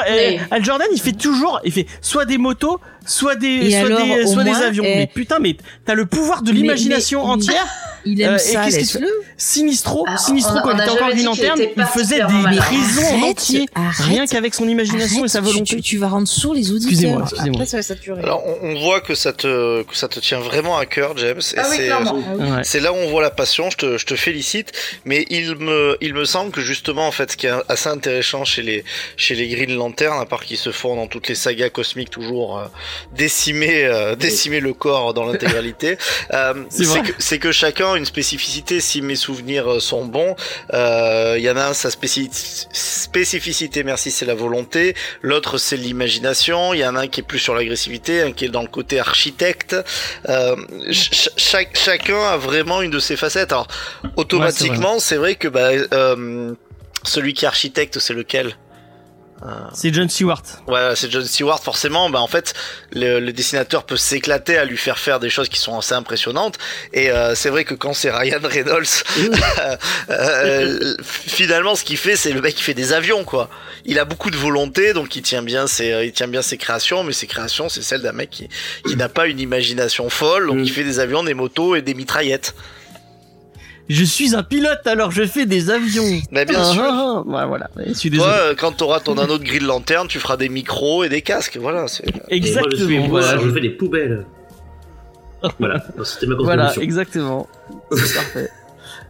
[0.51, 4.27] Al Jordan, il fait toujours, il fait soit des motos, soit des, soit alors, des,
[4.27, 4.85] soit des avions.
[4.87, 7.67] eh, Mais putain, mais t'as le pouvoir de l'imagination mais- entière.
[8.07, 9.09] Il aime Euh, et ça, qu'est-ce qu'il laisse-le.
[9.37, 11.61] Sinistro, Ah, Sinistro on quand on il a était encore jamais Green dit qu'il Lantern,
[11.61, 14.07] était il faisait des prisons en Arrête, entier, arrête.
[14.07, 15.77] rien qu'avec son imagination et sa Arrête, tu- volonté.
[15.77, 16.91] Tu, tu vas rendre sourd les auditeurs.
[16.91, 17.55] Excusez-moi, excusez-moi.
[17.57, 18.23] Après, ça va saturer.
[18.23, 21.41] Alors on, on voit que ça te que ça te tient vraiment à cœur, James.
[21.55, 22.15] Et Ah oui, c'est clairement.
[22.39, 22.61] Ouais.
[22.63, 23.69] c'est là où on voit la passion.
[23.71, 24.73] Je te je te félicite.
[25.05, 28.45] Mais il me il me semble que justement en fait ce qui est assez intéressant
[28.45, 28.85] chez les
[29.17, 32.59] chez les Green Lantern, à part qu'ils se font dans toutes les sagas cosmiques toujours
[32.59, 32.65] euh,
[33.15, 35.99] décimer euh, décimer le corps dans l'intégralité,
[36.33, 38.81] euh, C'est que c'est que chacun une spécificité.
[38.81, 40.37] Si mes souvenirs euh, sont bons,
[40.75, 44.95] euh, il y en a un sa spécifi- spécificité, merci, c'est la volonté.
[45.23, 46.75] L'autre c'est l'imagination.
[46.75, 48.69] Il y en a un qui est plus sur l'agressivité, un qui est dans le
[48.69, 49.77] côté architecte.
[50.29, 50.57] Euh,
[50.93, 53.53] ch- chacun a vraiment une de ses facettes.
[53.53, 53.69] Alors
[54.17, 56.55] automatiquement, c'est vrai que bah, euh,
[57.05, 58.57] celui qui est architecte, c'est lequel?
[59.75, 60.43] C'est John Stewart.
[60.67, 62.11] Ouais, c'est John Stewart forcément.
[62.11, 62.55] Bah en fait,
[62.93, 66.59] le, le dessinateur peut s'éclater à lui faire faire des choses qui sont assez impressionnantes.
[66.93, 68.87] Et euh, c'est vrai que quand c'est Ryan Reynolds,
[70.11, 73.51] euh, finalement, ce qu'il fait, c'est le mec qui fait des avions, quoi.
[73.85, 77.05] Il a beaucoup de volonté, donc il tient bien ses, il tient bien ses créations,
[77.05, 78.49] mais ses créations, c'est celle d'un mec qui,
[78.87, 80.65] qui n'a pas une imagination folle, donc Mm.
[80.65, 82.55] il fait des avions, des motos et des mitraillettes.
[83.89, 86.21] Je suis un pilote, alors je fais des avions.
[86.33, 86.83] Mais bien Ah, sûr.
[86.85, 87.29] ah, ah.
[87.29, 87.71] Ouais, voilà.
[87.87, 88.33] Je suis désolé.
[88.59, 91.57] quand t'auras ton anneau de grille de lanterne, tu feras des micros et des casques.
[91.61, 92.05] Voilà, c'est.
[92.13, 92.71] Moi, Exactement.
[92.77, 93.39] je suis voilà.
[93.39, 94.27] je fais des poubelles.
[95.61, 97.47] voilà, c'était ma Voilà, exactement.
[97.93, 98.49] C'est parfait.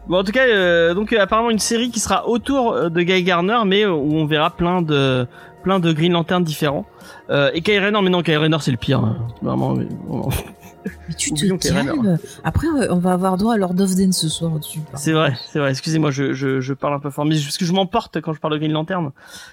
[0.07, 3.01] Bon, en tout cas, euh, donc euh, apparemment une série qui sera autour euh, de
[3.01, 5.27] Guy Garner, mais euh, où on verra plein de
[5.63, 6.85] plein de Green Lantern différents.
[7.29, 9.17] Euh, et Kyle Rayner, mais non, Kyle Rayner c'est le pire, hein.
[9.41, 9.73] vraiment.
[9.73, 10.29] mais- vraiment.
[11.09, 12.17] Mais tu te calmes.
[12.45, 14.79] Après, on va avoir droit à Lord of Dance ce soir dessus.
[14.93, 15.71] C'est vrai, c'est vrai.
[15.71, 18.39] Excusez-moi, je, je, je parle un peu fort, mais parce que je m'emporte quand je
[18.39, 19.11] parle de Green Lantern.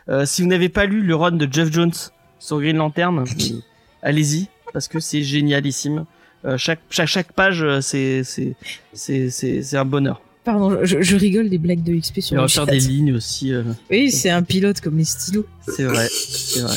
[0.08, 1.90] Euh, si vous n'avez pas lu le run de Jeff Jones
[2.38, 3.24] sur Green Lantern,
[4.02, 6.04] allez-y parce que c'est génialissime.
[6.44, 8.54] Euh, chaque, chaque chaque page, c'est c'est
[8.92, 10.20] c'est c'est un bonheur.
[10.44, 12.70] Pardon, je, je rigole des blagues de XP Il sur va le faire chat.
[12.70, 13.52] des lignes aussi.
[13.52, 15.46] euh, Oui, c'est un pilote comme les stylos.
[15.66, 16.76] c'est vrai, c'est vrai.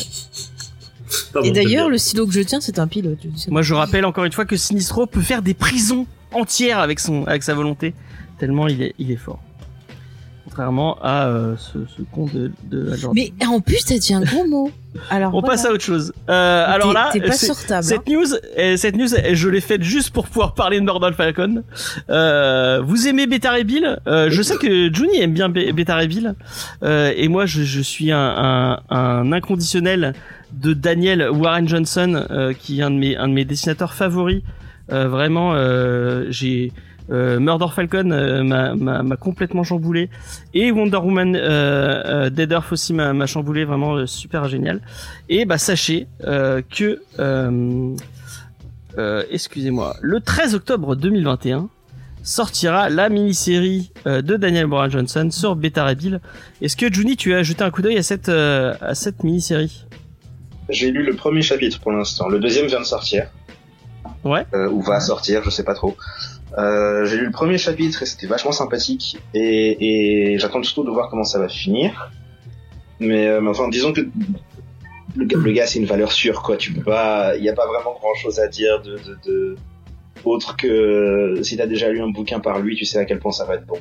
[1.33, 3.19] Pardon, Et d'ailleurs, le stylo que je tiens, c'est un pilote.
[3.23, 6.99] je Moi, je rappelle encore une fois que Sinistro peut faire des prisons entières avec
[6.99, 7.93] son avec sa volonté,
[8.39, 9.39] tellement il est il est fort.
[10.57, 12.91] Contrairement à euh, ce, ce con de de.
[13.13, 14.71] Mais en plus, t'as dit un gros mot.
[15.11, 15.49] Alors, On voilà.
[15.53, 16.11] passe à autre chose.
[16.29, 17.77] Euh, alors là, sortable.
[17.77, 17.81] hein.
[17.83, 18.25] Cette news,
[18.75, 21.61] cette news, je l'ai faite juste pour pouvoir parler de Mordor Falcon.
[22.09, 23.99] Euh, vous aimez Beta Ray Bill?
[24.07, 26.33] Je sais que Juni aime bien Be- Beta Ray Bill.
[26.83, 30.13] Et moi, je, je suis un, un, un inconditionnel
[30.53, 32.25] de Daniel Warren Johnson,
[32.59, 34.41] qui est un de mes, un de mes dessinateurs favoris.
[34.89, 35.53] Vraiment,
[36.31, 36.71] j'ai
[37.09, 40.09] Murder Falcon euh, m'a- complètement chamboulé
[40.53, 41.39] et Wonder Woman euh,
[42.05, 44.81] euh, Dead Earth aussi m'a chamboulé vraiment euh, super génial
[45.29, 47.95] et bah sachez euh, que euh,
[48.97, 51.69] euh, excusez-moi le 13 octobre 2021
[52.23, 56.19] sortira la mini-série euh, de Daniel Warren Johnson sur Beta Ray Bill.
[56.61, 59.85] Est-ce que Juni tu as jeté un coup d'œil à cette euh, à cette mini-série?
[60.69, 62.27] J'ai lu le premier chapitre pour l'instant.
[62.27, 63.27] Le deuxième vient de sortir.
[64.25, 64.45] Ouais.
[64.53, 65.95] Euh, ou va sortir, je sais pas trop.
[66.57, 69.17] Euh, j'ai lu le premier chapitre et c'était vachement sympathique.
[69.33, 72.11] Et, et j'attends surtout de voir comment ça va finir.
[72.99, 74.01] Mais, euh, mais enfin, disons que
[75.15, 76.57] le gars, le gars, c'est une valeur sûre, quoi.
[76.57, 79.55] Tu peux pas, il y a pas vraiment grand chose à dire de, de, de...
[80.23, 83.31] autre que si t'as déjà lu un bouquin par lui, tu sais à quel point
[83.31, 83.77] ça va être bon.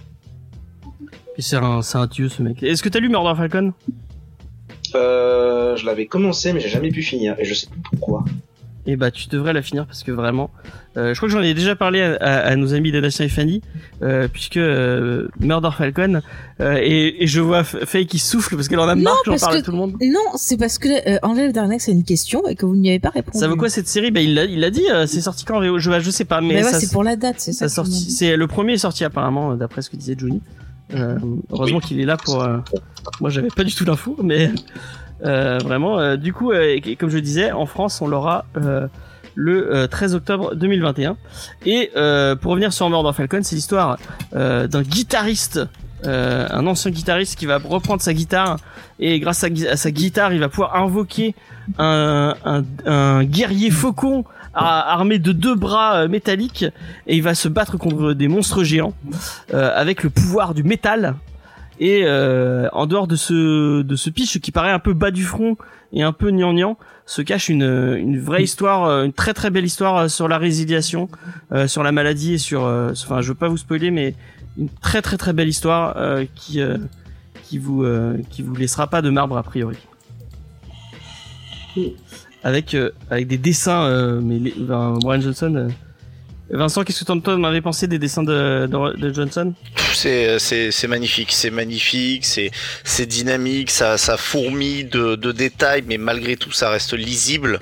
[1.39, 2.63] C'est un c'est un dieu ce mec.
[2.63, 3.75] Est-ce que t'as lu Murder Falcon?
[4.95, 8.25] Euh, je l'avais commencé, mais j'ai jamais pu finir et je sais plus pourquoi.
[8.89, 10.51] Et bah tu devrais la finir parce que vraiment,
[10.97, 13.29] euh, je crois que j'en ai déjà parlé à, à- à nos amis d'Adassin et
[13.29, 13.61] Fanny,
[14.03, 16.23] euh, puisque euh, Murder Falcon
[16.61, 19.33] euh, et, et je vois Faye qui souffle parce qu'elle en a Non, marre que
[19.33, 19.95] j'en parle à tout le monde.
[20.01, 23.01] Non, c'est parce que euh, Angèle Darnex a une question et que vous n'y avez
[23.01, 23.37] pas répondu.
[23.39, 24.13] Ça vaut quoi cette série?
[24.13, 25.57] Bah il l'a il l'a dit, euh, c'est sorti quand?
[25.57, 27.53] En VO je, je sais pas, mais, Mais ouais, ça, c'est pour la date, c'est
[27.53, 27.83] ça ça.
[27.83, 30.41] je sorti, c'est le premier est sorti apparemment euh, d'après ce que disait Johnny.
[30.95, 31.19] Euh,
[31.51, 32.41] heureusement qu'il est là pour.
[32.45, 32.59] euh,
[33.21, 34.51] moi j'avais pas du tout l'info, mais
[35.21, 35.99] vraiment.
[35.99, 38.87] euh, du coup, euh, comme je disais, en France on l'aura euh,
[39.35, 41.17] le euh, 13 octobre 2021.
[41.65, 43.99] Et euh, pour revenir sur Murder Falcon, c'est l'histoire
[44.35, 45.61] euh, d'un guitariste.
[46.05, 48.59] euh, un ancien guitariste qui va reprendre sa guitare
[49.01, 51.35] et grâce à, sa guitare il va pouvoir invoquer
[51.79, 52.35] un,
[53.23, 56.65] guerrier faucon armé de deux bras euh, métalliques
[57.07, 58.93] et il va se battre contre des monstres géants
[59.53, 61.15] euh, avec le pouvoir du métal.
[61.79, 65.25] Et euh, en dehors de ce de ce pitch qui paraît un peu bas du
[65.25, 65.57] front
[65.93, 69.65] et un peu gnangnan, se cache une une vraie histoire, euh, une très très belle
[69.67, 71.09] histoire euh, sur la résiliation,
[71.53, 72.65] euh, sur la maladie et sur.
[72.65, 74.15] euh, Enfin, je veux pas vous spoiler, mais
[74.57, 76.79] une très très très belle histoire euh, qui euh,
[77.45, 79.77] qui vous euh, qui vous laissera pas de marbre a priori.
[82.43, 85.69] Avec euh, avec des dessins, euh, mais les, ben, Brian Johnson.
[86.53, 89.53] Euh, Vincent, qu'est-ce que t'en t'en avais pensé des dessins de, de, de Johnson?
[89.93, 92.51] C'est c'est c'est magnifique, c'est magnifique, c'est
[92.85, 97.61] c'est dynamique, ça ça fourmille de de détails, mais malgré tout ça reste lisible.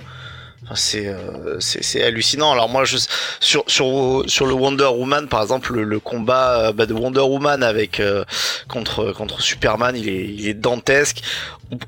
[0.65, 2.53] Enfin, c'est euh, c'est hallucinant.
[2.53, 2.97] Alors moi je
[3.41, 7.21] sur sur sur le Wonder Woman par exemple le, le combat euh, bah, de Wonder
[7.21, 8.25] Woman avec euh,
[8.67, 11.23] contre contre Superman, il est il est dantesque.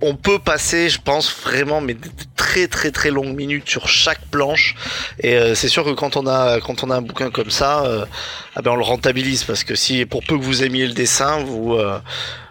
[0.02, 4.20] On- peut passer, je pense vraiment, mais de très très très longues minutes sur chaque
[4.30, 4.74] planche.
[5.20, 7.84] Et euh, c'est sûr que quand on a quand on a un bouquin comme ça,
[7.84, 8.04] euh,
[8.56, 11.38] ah ben on le rentabilise parce que si pour peu que vous aimiez le dessin,
[11.44, 11.98] vous euh,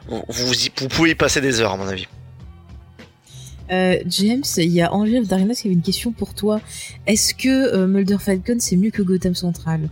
[0.08, 2.08] vous, y- vous pouvez y passer des heures à mon avis.
[3.72, 6.62] Euh, James, il y a Angèle Darnex qui avait une question pour toi.
[7.08, 9.90] Est-ce que euh, Mulder Falcon c'est mieux que Gotham Central?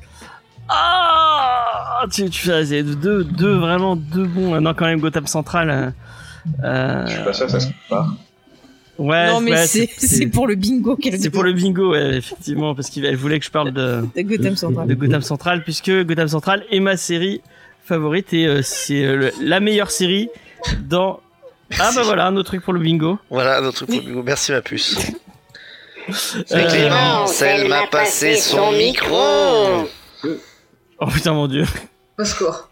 [0.69, 4.59] Ah tu, tu fais deux, deux vraiment deux bons.
[4.61, 5.69] Non quand même Gotham Central.
[5.69, 5.89] euh,
[6.63, 8.15] Euh, Je suis pas sûr que ça se part.
[8.97, 12.76] ouais, non, mais ouais, c'est pour le bingo qu'elle c'est pour le bingo, ouais, effectivement,
[12.76, 14.88] parce qu'elle voulait que je parle de, de Gotham Central.
[14.88, 17.41] de Gotham Central, puisque Gotham Central est ma série
[17.86, 20.30] favorite et euh, c'est euh, la meilleure série
[20.88, 21.19] dans.
[21.80, 23.19] Ah bah voilà, un autre truc pour le bingo.
[23.30, 24.24] Voilà, notre truc pour le bingo.
[24.24, 24.97] Merci ma puce.
[26.51, 29.88] Euh, Clémence, elle m'a passé son micro.
[30.99, 31.63] Oh putain mon dieu,
[32.19, 32.67] Au secours.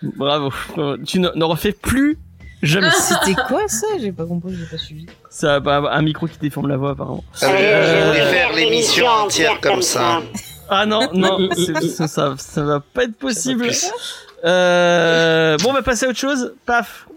[0.00, 0.52] bravo.
[0.78, 2.18] Euh, Tu ne, ne refais plus
[2.62, 2.88] jamais.
[2.92, 3.88] C'était quoi ça?
[4.00, 5.06] J'ai pas compris, j'ai pas suivi.
[5.28, 7.24] Ça, bah, un micro qui déforme la voix apparemment.
[7.42, 10.22] Ah, mais je voulais faire l'émission entière comme ça.
[10.70, 11.48] Ah non, non,
[12.06, 13.70] ça, ça va pas être possible.
[14.44, 16.54] Euh, bon, on va passer à autre chose.
[16.64, 17.08] Paf.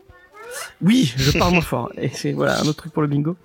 [0.81, 1.91] Oui, je parle moins fort.
[1.97, 3.35] Et c'est voilà un autre truc pour le bingo.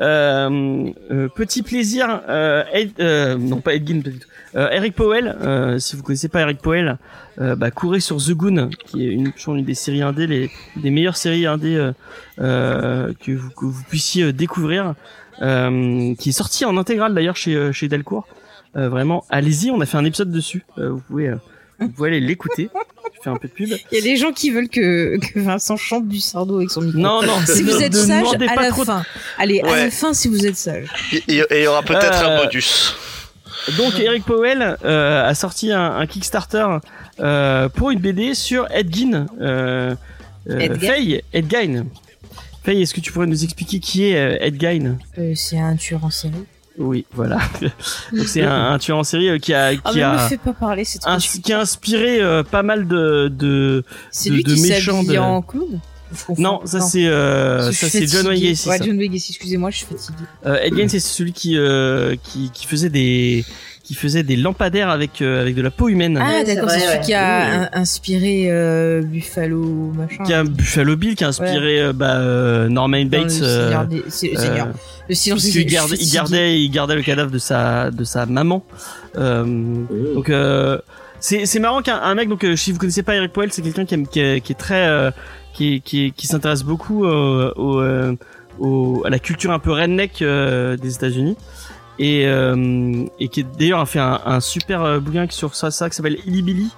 [0.00, 2.22] Euh, euh, petit plaisir.
[2.28, 4.26] Euh, Ed- euh, non pas du tout.
[4.56, 5.36] Euh, Eric Powell.
[5.78, 6.98] Si vous connaissez pas Eric Powell,
[7.38, 9.32] bah, courez sur The Goon, qui est une,
[9.64, 11.90] des séries indé, des meilleures séries indé
[12.38, 14.94] que vous que vous puissiez découvrir.
[15.38, 18.26] Qui est sorti en intégrale d'ailleurs chez Delcourt.
[18.74, 20.64] Vraiment, allez-y, on a fait un épisode dessus.
[20.76, 21.32] Vous pouvez,
[21.80, 22.68] vous pouvez aller l'écouter.
[23.16, 23.68] Je fais un peu de pub.
[23.90, 26.80] Il y a des gens qui veulent que, que Vincent chante du sardo avec son
[26.82, 26.98] micro.
[27.00, 27.38] Non, non.
[27.46, 29.04] Si vous êtes sage, à pas la fin.
[29.38, 30.88] Allez, à la fin si vous êtes sage.
[31.12, 32.94] Et il y aura peut-être Euh, un bonus.
[33.76, 36.66] Donc Eric Powell euh, a sorti un, un Kickstarter
[37.20, 39.26] euh, pour une BD sur Ed Gein.
[39.40, 39.94] Euh,
[40.48, 41.84] euh, Faye, Ed Gein.
[42.64, 44.96] Faye, est-ce que tu pourrais nous expliquer qui est euh, Ed Gein?
[45.18, 46.32] Euh, c'est un tueur en série.
[46.80, 47.38] Oui, voilà.
[48.12, 50.28] Donc c'est un, un tueur en série euh, qui a Ah, qui mais me a
[50.28, 51.40] fais pas parler, c'est trop ins- chiant.
[51.42, 55.16] qui a inspiré euh, pas mal de de C'est de- lui de qui méchants de-
[55.18, 55.78] en clown
[56.38, 58.26] non, ça c'est euh, ça c'est John.
[58.26, 58.68] Wayne Gacy.
[58.68, 58.78] Ouais.
[58.84, 60.24] John Wayne Gacy, excusez-moi, je suis fatiguée.
[60.44, 63.44] Euh, Ed Gein, c'est celui qui, euh, qui qui faisait des
[63.90, 66.16] qui faisait des lampadaires avec euh, avec de la peau humaine.
[66.22, 67.00] Ah, d'accord, c'est celui ouais.
[67.00, 69.64] qui a in- inspiré euh, Buffalo,
[69.96, 70.22] machin.
[70.22, 74.68] qui a Buffalo Bill qui a inspiré euh, bah, euh, Norman Bates euh, le Seigneur.
[75.08, 78.64] Le silence gardait, il gardait il gardait le cadavre de sa de sa maman
[79.16, 80.78] donc euh,
[81.18, 83.62] c'est c'est marrant qu'un un mec donc euh, si vous connaissez pas Eric Powell c'est
[83.62, 85.10] quelqu'un qui, est, qui est très euh,
[85.52, 88.14] qui qui, qui s'intéresse beaucoup euh, au, euh,
[88.60, 91.36] au- à la culture un peu redneck euh, des États-Unis
[92.00, 95.88] et et, et qui d'ailleurs a fait un, un super euh, bouquin sur ça ça
[95.90, 96.68] qui s'appelle Illy Billy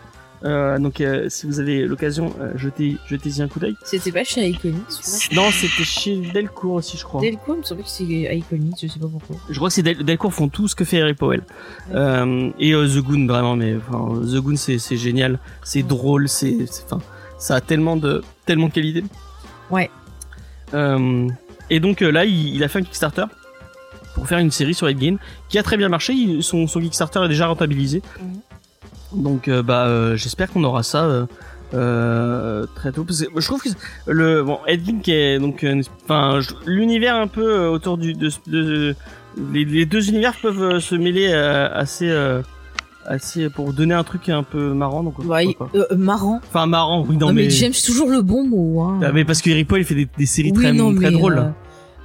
[0.44, 3.76] euh, donc euh, si vous avez l'occasion euh, jetez jetez-y un coup d'œil.
[3.84, 4.76] C'était pas chez celui-là
[5.36, 7.20] non c'était chez Delcourt aussi je crois.
[7.20, 9.36] Delcourt, il me semblait que c'était Iconic, je sais pas pourquoi.
[9.48, 11.42] je crois que c'est Del- Delcourt font tout ce que fait Eric Powell.
[11.94, 15.38] Euh, et euh, The Goon vraiment mais enfin, The Goon c'est c'est génial.
[15.62, 17.00] C'est drôle c'est c'est- enfin
[17.38, 19.04] ça a tellement de tellement de qualité.
[19.70, 19.88] Ouais.
[20.74, 21.28] euh,
[21.70, 23.26] et donc euh, là il, il a fait un Kickstarter
[24.14, 25.16] pour faire une série sur Gein
[25.48, 28.02] qui a très bien marché il- son, son Kickstarter est déjà rentabilisé
[29.14, 31.26] donc euh, bah euh, j'espère qu'on aura ça
[31.74, 33.68] euh, très tôt parce que je trouve que
[34.06, 34.58] le bon
[35.02, 35.66] qui est donc
[36.04, 38.94] enfin l'univers un peu autour du de, de-
[39.52, 42.10] les, les deux univers peuvent se mêler assez
[43.06, 46.40] assez pour donner un truc un peu marrant donc Ouais, euh, marrant.
[46.48, 48.80] enfin marrant oui non, Non, mais, mais, j'aime toujours le bon mot.
[48.82, 49.00] Hein.
[49.02, 51.06] Ah, mais parce que Eric Paul il fait des, des séries oui, très non, très
[51.10, 51.48] mais, drôles euh,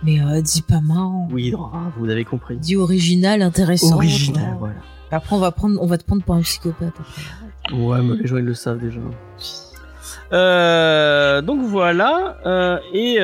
[0.04, 1.28] mais euh, dis pas marrant.
[1.32, 1.54] oui
[1.98, 3.96] vous avez compris Dis original, intéressant.
[3.96, 4.76] original voilà
[5.12, 6.94] Après, on va prendre, on va te prendre pour un psychopathe.
[7.00, 7.76] après.
[7.76, 9.00] Ouais, mais les gens ils le savent déjà.
[10.34, 13.18] Euh, donc voilà, euh, et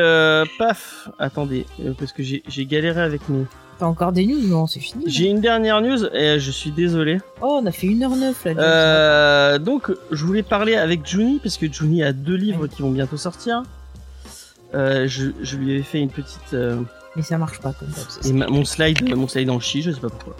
[0.58, 1.66] paf, attendez,
[2.00, 3.46] parce que j'ai galéré avec mes...
[3.80, 4.48] T'as encore des news?
[4.48, 5.04] Non, c'est fini.
[5.08, 7.18] J'ai une dernière news, et je suis désolé.
[7.42, 8.62] Oh, on a fait 1h09 là.
[8.62, 12.92] Euh, donc je voulais parler avec Juni, parce que Juni a deux livres qui vont
[12.92, 13.64] bientôt sortir.
[14.74, 16.54] Euh, je, je lui avais fait une petite...
[16.54, 16.82] euh,
[17.16, 18.28] Mais ça marche pas comme ça.
[18.28, 20.36] et ma- mon slide, mon slide en chie, je sais pas pourquoi.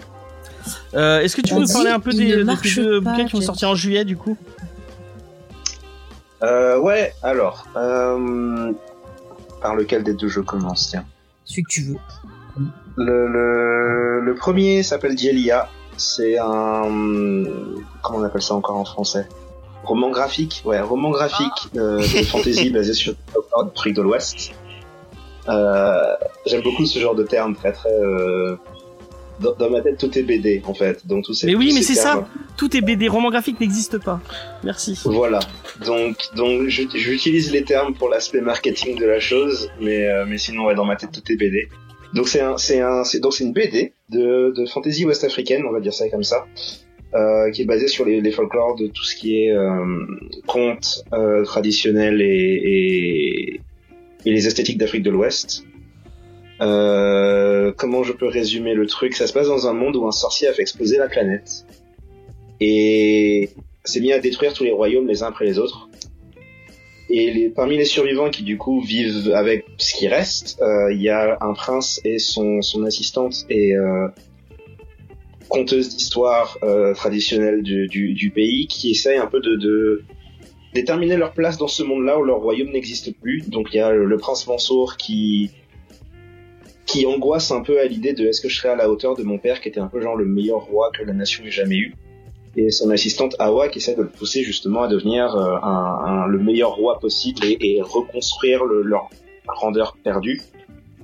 [0.96, 3.12] Euh, Est-ce que tu veux nous parler un peu des, des- marche des deux pas,
[3.12, 4.38] bouquins qui vont sortir en juillet du coup?
[6.42, 8.72] Euh, ouais, alors, euh,
[9.62, 11.06] par lequel des deux je commence, tiens.
[11.46, 11.98] Celui que tu veux.
[12.98, 15.70] Le, le, le premier s'appelle Dielia.
[15.96, 17.44] C'est un...
[18.02, 19.28] Comment on appelle ça encore en français?
[19.84, 23.14] Roman graphique Ouais, roman graphique euh, de fantasy basé sur
[23.58, 24.52] l'Afrique de l'Ouest.
[25.50, 26.14] Euh,
[26.46, 27.92] J'aime beaucoup ce genre de terme très très...
[27.92, 28.56] Euh...
[29.40, 31.06] Dans, dans ma tête, tout est BD, en fait.
[31.08, 32.28] Donc, tous ces, Mais oui, mais ces c'est ça.
[32.56, 34.22] Tout est BD, roman graphique n'existe pas.
[34.64, 34.98] Merci.
[35.06, 35.40] Voilà.
[35.86, 40.66] Donc, donc j'utilise les termes pour l'aspect marketing de la chose, mais, euh, mais sinon,
[40.66, 41.68] ouais, dans ma tête, tout est BD.
[42.14, 45.72] Donc, c'est un, c'est un, c'est, donc c'est une BD de, de fantasy ouest-africaine, on
[45.74, 46.46] va dire ça comme ça,
[47.16, 50.06] euh, qui est basée sur les, les folklores de tout ce qui est euh,
[50.48, 53.62] contes euh, traditionnels et, et,
[54.26, 55.66] et les esthétiques d'Afrique de l'Ouest.
[56.62, 59.16] Euh, comment je peux résumer le truc?
[59.16, 61.66] Ça se passe dans un monde où un sorcier a fait exploser la planète
[62.60, 63.50] et
[63.84, 65.90] s'est mis à détruire tous les royaumes les uns après les autres.
[67.10, 71.02] et les, parmi les survivants qui du coup vivent avec ce qui reste, euh, il
[71.02, 73.76] y a un prince et son, son assistante et
[75.54, 80.04] conteuse d'histoire euh, traditionnelle du, pays qui essayent un peu de,
[80.74, 83.48] déterminer leur place dans ce monde-là où leur royaume n'existe plus.
[83.48, 85.52] Donc il y a le, prince Mansour qui
[86.86, 89.24] qui angoisse un peu à l'idée de est-ce que je serai à la hauteur de
[89.24, 91.78] mon père qui était un peu genre le meilleur roi que la nation ait jamais
[91.78, 91.96] eu
[92.56, 96.76] et son assistante Awa qui essaie de le pousser justement à devenir euh, le meilleur
[96.76, 99.10] roi possible et, reconstruire le, leur
[99.48, 100.42] grandeur perdue.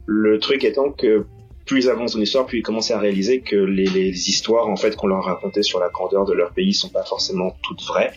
[0.06, 1.26] Le truc étant que
[1.70, 4.96] plus ils avancent dans l'histoire, plus ils commencent à réaliser que les, histoires en fait
[4.96, 8.12] qu'on leur racontait sur la grandeur de leur pays sont pas forcément toutes vraies.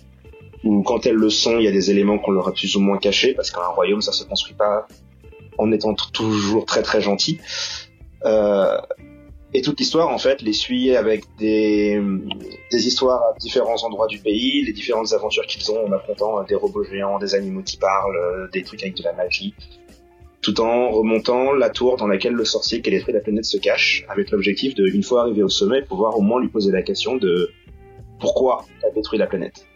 [0.65, 2.81] Ou quand elles le sont, il y a des éléments qu'on leur a plus ou
[2.81, 4.87] moins cachés parce qu'un royaume ça se construit pas
[5.59, 7.41] en étant toujours très très gentil.
[8.25, 8.79] Euh,
[9.53, 12.01] et toute l'histoire, en fait, les suit avec des,
[12.71, 16.55] des histoires à différents endroits du pays, les différentes aventures qu'ils ont en affrontant des
[16.55, 19.55] robots géants, des animaux qui parlent, euh, des trucs avec de la magie,
[20.43, 23.57] tout en remontant la tour dans laquelle le sorcier qui a détruit la planète se
[23.57, 26.83] cache, avec l'objectif de, une fois arrivé au sommet, pouvoir au moins lui poser la
[26.83, 27.51] question de
[28.19, 29.67] pourquoi tu as détruit la planète.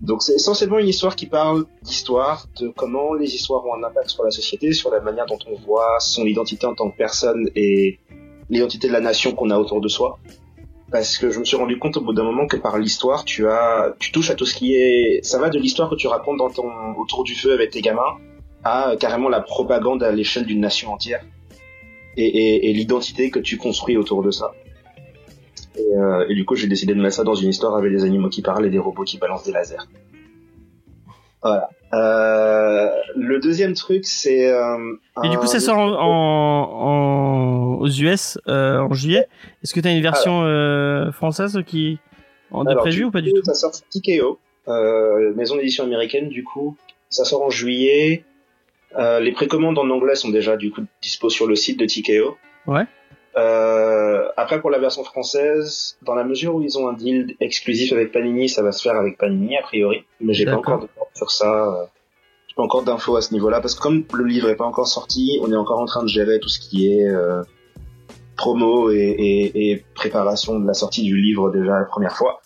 [0.00, 4.10] Donc c'est essentiellement une histoire qui parle d'histoire, de comment les histoires ont un impact
[4.10, 7.50] sur la société, sur la manière dont on voit son identité en tant que personne
[7.56, 7.98] et
[8.48, 10.20] l'identité de la nation qu'on a autour de soi.
[10.92, 13.48] Parce que je me suis rendu compte au bout d'un moment que par l'histoire, tu
[13.48, 16.38] as, tu touches à tout ce qui est, ça va de l'histoire que tu racontes
[16.38, 18.16] dans ton, autour du feu avec tes gamins,
[18.68, 21.24] à carrément la propagande à l'échelle d'une nation entière.
[22.16, 24.50] Et, et, et l'identité que tu construis autour de ça.
[25.76, 28.04] Et, euh, et du coup, j'ai décidé de mettre ça dans une histoire avec des
[28.04, 29.76] animaux qui parlent et des robots qui balancent des lasers.
[31.42, 31.68] Voilà.
[31.94, 34.50] Euh, le deuxième truc, c'est.
[34.50, 34.76] Euh,
[35.22, 39.26] Et du coup, ça sort en, en- en- aux US en juillet.
[39.62, 40.42] Est-ce que tu as une version
[41.12, 41.98] française qui
[42.50, 43.44] en de prévu ou pas du tout?
[43.44, 46.76] Ça sort TKO, euh, maison d'édition américaine, du coup.
[47.08, 48.24] Ça sort en juillet.
[48.96, 52.36] Euh, les précommandes en anglais sont déjà du coup dispo sur le site de TKO.
[52.66, 52.84] Ouais.
[53.36, 57.92] Euh, après pour la version française, dans la mesure où ils ont un deal exclusif
[57.92, 60.88] avec Panini, ça va se faire avec Panini a priori, mais j'ai pas encore de
[61.14, 61.66] sur ça.
[61.66, 61.84] euh,
[62.48, 64.88] J'ai pas encore d'infos à ce niveau-là parce que comme le livre est pas encore
[64.88, 67.42] sorti, on est encore en train de gérer tout ce qui est euh,
[68.36, 72.40] promo et, et, et préparation de la sortie du livre déjà la première fois.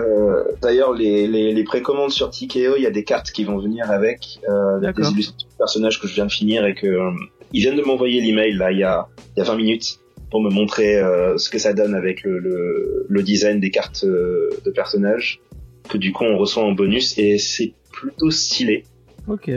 [0.00, 3.58] Euh, D'ailleurs, les, les, les précommandes sur TKO, il y a des cartes qui vont
[3.58, 7.10] venir avec euh, des illustrations de personnages que je viens de finir et que euh,
[7.52, 9.98] ils viennent de m'envoyer l'email là il y a il y a 20 minutes
[10.30, 14.04] pour me montrer euh, ce que ça donne avec le, le, le design des cartes
[14.04, 15.40] euh, de personnages
[15.88, 18.84] que du coup on reçoit en bonus et c'est plutôt stylé.
[19.26, 19.50] Ok.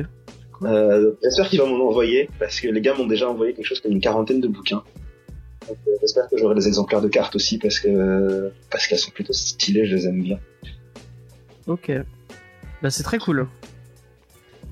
[0.64, 3.82] Euh, J'espère qu'ils vont m'en envoyer parce que les gars m'ont déjà envoyé quelque chose
[3.82, 4.84] comme une quarantaine de bouquins.
[5.72, 9.11] Donc, euh, J'espère que j'aurai des exemplaires de cartes aussi parce que parce qu'elles sont
[9.11, 10.39] plutôt stylées, je les aime bien.
[11.67, 11.91] Ok.
[12.82, 13.47] Bah c'est très cool.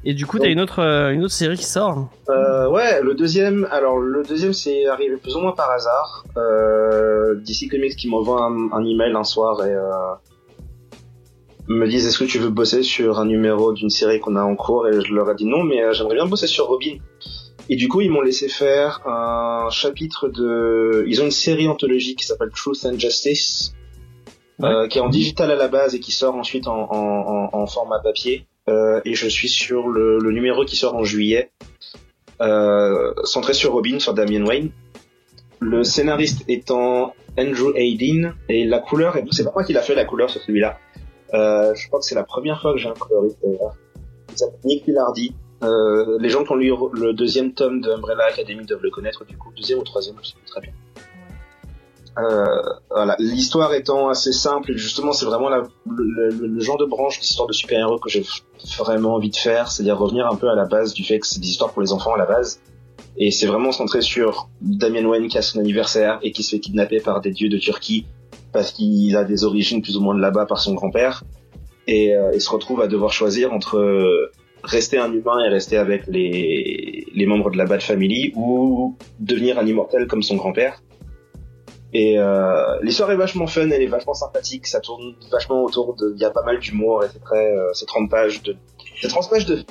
[0.04, 2.10] Et du coup, t'as une autre euh, une autre série qui sort.
[2.30, 6.26] Euh, ouais, le deuxième, alors le deuxième c'est arrivé plus ou moins par hasard.
[6.36, 9.76] Euh, DC Comics qui m'envoie un, un email un soir et
[11.68, 14.56] me disent est-ce que tu veux bosser sur un numéro d'une série qu'on a en
[14.56, 14.88] cours?
[14.88, 16.98] Et je leur ai dit non mais j'aimerais bien bosser sur Robin.
[17.70, 22.20] Et du coup ils m'ont laissé faire un chapitre de, ils ont une série anthologique
[22.20, 23.74] qui s'appelle Truth and Justice.
[24.64, 27.68] euh, qui est en digital à la base et qui sort ensuite en, en, en,
[27.68, 28.46] format papier.
[28.68, 31.52] Euh, et je suis sur le, le numéro qui sort en juillet,
[32.42, 34.72] euh, centré sur Robin, sur Damien Wayne.
[35.60, 39.96] Le scénariste étant Andrew Aydin, et la couleur, et c'est pas moi qui l'a fait
[39.96, 40.78] la couleur sur celui-là.
[41.34, 43.76] Euh, je crois que c'est la première fois que j'ai un coloriste d'ailleurs.
[44.32, 45.34] Il s'appelle Nick Pilardi.
[45.64, 49.26] Euh, les gens qui ont lu le deuxième tome de Umbrella Academy doivent le connaître
[49.26, 50.72] du coup, deuxième ou troisième, je plus très bien.
[52.18, 52.46] Euh,
[52.90, 57.54] voilà, l'histoire étant assez simple, justement c'est vraiment le- le genre de branche d'histoire de
[57.54, 58.26] super-héros que j'ai
[58.78, 61.40] vraiment envie de faire, c'est-à-dire revenir un peu à la base du fait que c'est
[61.40, 62.62] des histoires pour les enfants à la base.
[63.18, 66.60] Et c'est vraiment centré sur Damien Wayne qui a son anniversaire et qui se fait
[66.60, 68.06] kidnapper par des dieux de Turquie
[68.52, 71.24] parce qu'il a des origines plus ou moins de là-bas par son grand-père.
[71.88, 74.32] Et euh, il se retrouve à devoir choisir entre euh,
[74.64, 79.60] rester un humain et rester avec les, les membres de la Bat Family ou devenir
[79.60, 80.82] un immortel comme son grand-père.
[81.92, 86.14] Et euh, l'histoire est vachement fun, elle est vachement sympathique, ça tourne vachement autour de,
[86.16, 88.56] il y a pas mal d'humour et c'est très, euh, c'est 30 pages de,
[89.02, 89.64] c'est 30 pages de,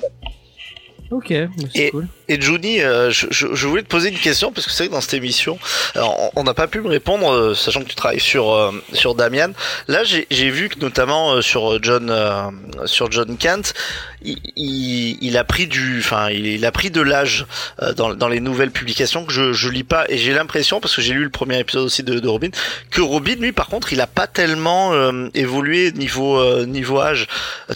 [1.11, 2.07] Ok, bah, c'est cool.
[2.29, 4.87] Et Juni, euh, je, je, je voulais te poser une question parce que c'est vrai
[4.89, 5.59] que dans cette émission,
[5.95, 9.15] alors, on n'a pas pu me répondre, euh, sachant que tu travailles sur euh, sur
[9.15, 9.51] Damian.
[9.87, 12.49] Là, j'ai vu que notamment euh, sur John euh,
[12.85, 13.73] sur John Kent,
[14.21, 17.45] il, il, il a pris du, enfin, il, a pris de l'âge
[17.81, 20.95] euh, dans dans les nouvelles publications que je je lis pas et j'ai l'impression parce
[20.95, 22.49] que j'ai lu le premier épisode aussi de, de Robin
[22.91, 27.27] que Robin lui par contre il a pas tellement euh, évolué niveau euh, niveau âge.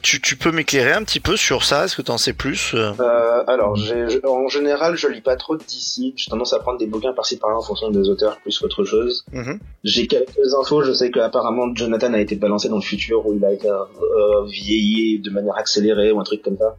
[0.04, 1.86] Tu tu peux m'éclairer un petit peu sur ça?
[1.86, 2.92] Est-ce que tu en sais plus euh?
[3.00, 6.14] Euh, alors, j'ai, en général, je lis pas trop d'ici.
[6.16, 9.26] J'ai tendance à prendre des bouquins par-ci par-là en fonction des auteurs plus qu'autre chose.
[9.32, 9.60] Mhm.
[9.84, 10.84] J'ai quelques infos.
[10.84, 14.46] Je sais qu'apparemment Jonathan a été balancé dans le futur où il a été euh,
[14.48, 16.76] vieilli de manière accélérée ou un truc comme ça.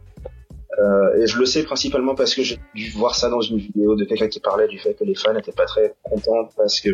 [0.77, 3.95] Euh, et je le sais principalement parce que j'ai dû voir ça dans une vidéo
[3.95, 6.89] de quelqu'un qui parlait du fait que les fans n'étaient pas très contents parce que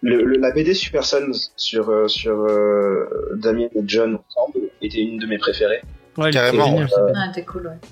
[0.00, 4.98] le, le- la BD Super Sons sur euh, sur euh, Damien et John ensemble était
[5.02, 5.82] une de mes préférées.
[6.18, 7.06] Ouais, Carrément, ça.
[7.14, 7.88] Ah, cool, ouais.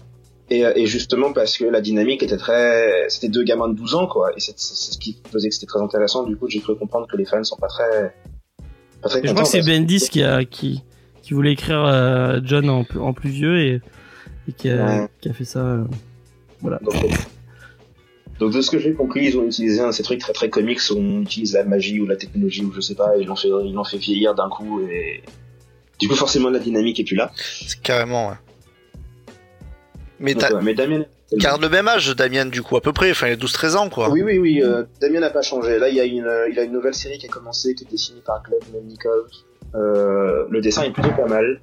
[0.51, 3.95] Et, euh, et justement parce que la dynamique était très, c'était deux gamins de 12
[3.95, 6.25] ans quoi, et c'est c'est ce qui faisait que c'était très intéressant.
[6.25, 8.15] Du coup, j'ai cru comprendre que les fans sont pas très,
[9.03, 9.35] pas très Et je contents.
[9.43, 10.83] crois que c'est Bendis qui a qui
[11.23, 13.81] qui voulait écrire euh, John en, plus- en plus vieux et,
[14.47, 15.09] et qui, a, Ouais.
[15.23, 15.61] qui a fait ça.
[15.61, 15.85] euh,
[16.61, 16.79] voilà.
[16.85, 16.95] Donc,
[18.39, 20.51] donc de ce que j'ai compris, ils ont utilisé un de ces trucs très très
[20.51, 23.27] comiques où on utilise la magie ou la technologie ou je sais pas, et ils
[23.27, 25.23] l'ont fait, ils l'ont fait vieillir d'un coup et
[25.99, 27.31] du coup forcément la dynamique est plus là.
[27.37, 28.35] C'est carrément, ouais.
[30.21, 33.11] Mais Donc, ouais, mais Damien, garde le même âge, Damien, du coup, à peu près.
[33.11, 34.11] Enfin, il a 12-13 ans, quoi.
[34.11, 34.63] Oui, oui, oui.
[34.63, 35.79] Euh, Damien n'a pas changé.
[35.79, 37.85] Là, il y a une, euh, il a une nouvelle série qui a commencé, qui
[37.85, 39.27] est dessinée par Gleb Melnikov.
[39.75, 41.61] Euh, le dessin est plutôt pas mal.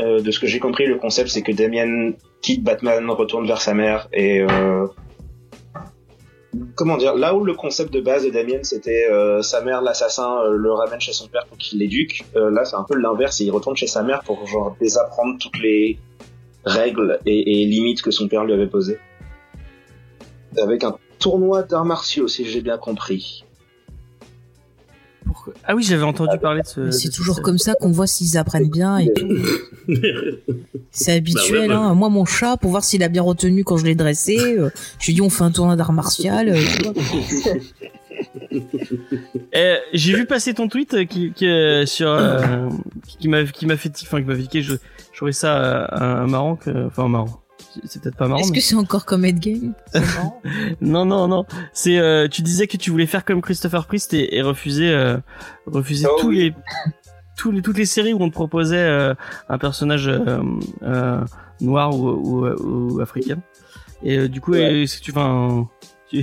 [0.00, 2.12] Euh, de ce que j'ai compris, le concept, c'est que Damien
[2.42, 4.44] quitte Batman, retourne vers sa mère et
[6.74, 9.06] comment dire Là où le concept de base de Damien, c'était
[9.42, 12.24] sa mère, l'assassin, le ramène chez son père pour qu'il l'éduque.
[12.34, 13.40] là, c'est un peu l'inverse.
[13.42, 15.98] et Il retourne chez sa mère pour genre désapprendre toutes les
[16.64, 18.98] règles et, et limites que son père lui avait posées.
[20.60, 23.44] Avec un tournoi d'arts martiaux, si j'ai bien compris.
[25.24, 25.52] Pourquoi?
[25.64, 26.90] Ah oui, j'avais entendu parler de ce.
[26.90, 29.28] C'est ce- toujours comme ça qu'on voit s'ils apprennent bien et tout.
[30.90, 31.52] C'est habituel.
[31.52, 31.78] Bah ouais, bah.
[31.78, 31.94] Hein.
[31.94, 35.06] Moi, mon chat, pour voir s'il a bien retenu quand je l'ai dressé, euh, je
[35.06, 36.48] lui dit on fait un tournoi d'art martial.
[36.48, 36.60] euh.
[39.52, 42.68] Eh, j'ai vu passer ton tweet euh, qui, qui euh, sur euh,
[43.18, 44.74] qui m'a qui m'a fait enfin qui m'a fait je
[45.20, 47.42] trouvais ça euh, un- marrant que enfin marrant
[47.84, 49.74] c'est peut-être pas marrant Est-ce mais- que c'est encore comme Endgame
[50.80, 54.34] non non non c'est euh, tu disais que tu voulais faire comme Christopher Priest et,
[54.36, 55.18] et refuser euh,
[55.66, 56.36] refuser Oh tous oui.
[56.38, 56.54] les
[57.36, 59.14] tous les toutes les séries où on te proposait euh,
[59.48, 60.40] un personnage euh,
[60.82, 61.20] euh,
[61.60, 62.46] noir ou, ou,
[62.94, 63.38] ou africain
[64.02, 64.82] et euh, du coup Ouais.
[64.82, 65.68] est-ce que tu enfin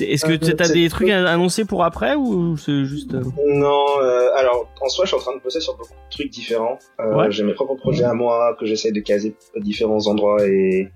[0.00, 3.22] est-ce que Euh, tu as des trucs à annoncer pour après ou c'est juste euh,
[3.46, 6.30] Non, euh, alors en soi, je suis en train de bosser sur beaucoup de trucs
[6.30, 6.78] différents.
[7.00, 7.30] Euh, Ouais.
[7.30, 10.88] J'ai mes propres projets à moi que j'essaye de caser à différents endroits et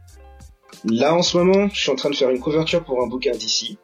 [0.85, 3.33] là en ce moment, je suis en train de faire une couverture pour un bouquin
[3.33, 3.79] d'ici.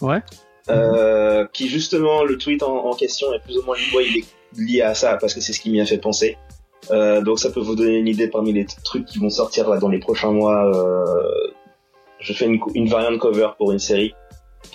[0.00, 0.20] Ouais.
[0.68, 4.24] Euh, qui justement le tweet en, en question est plus ou moins ouais, il est
[4.60, 6.36] lié à ça parce que c'est ce qui m'y a fait penser.
[6.90, 9.88] Donc ça peut vous donner une idée parmi les trucs qui vont sortir là dans
[9.88, 10.70] les prochains mois.
[12.20, 14.14] Je fais une variante cover pour une série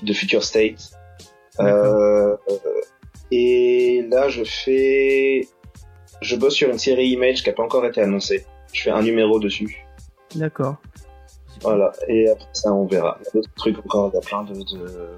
[0.04, 0.92] de Future State.
[1.60, 2.36] Euh,
[3.32, 5.48] et là, je fais,
[6.22, 8.46] je bosse sur une série Image qui a pas encore été annoncée.
[8.74, 9.86] Je fais un numéro dessus.
[10.36, 10.76] d'accord
[11.62, 11.92] Voilà.
[12.08, 13.18] Et après ça, on verra.
[13.22, 14.12] Il y a d'autres trucs encore.
[14.14, 15.18] Il y a plein de, de,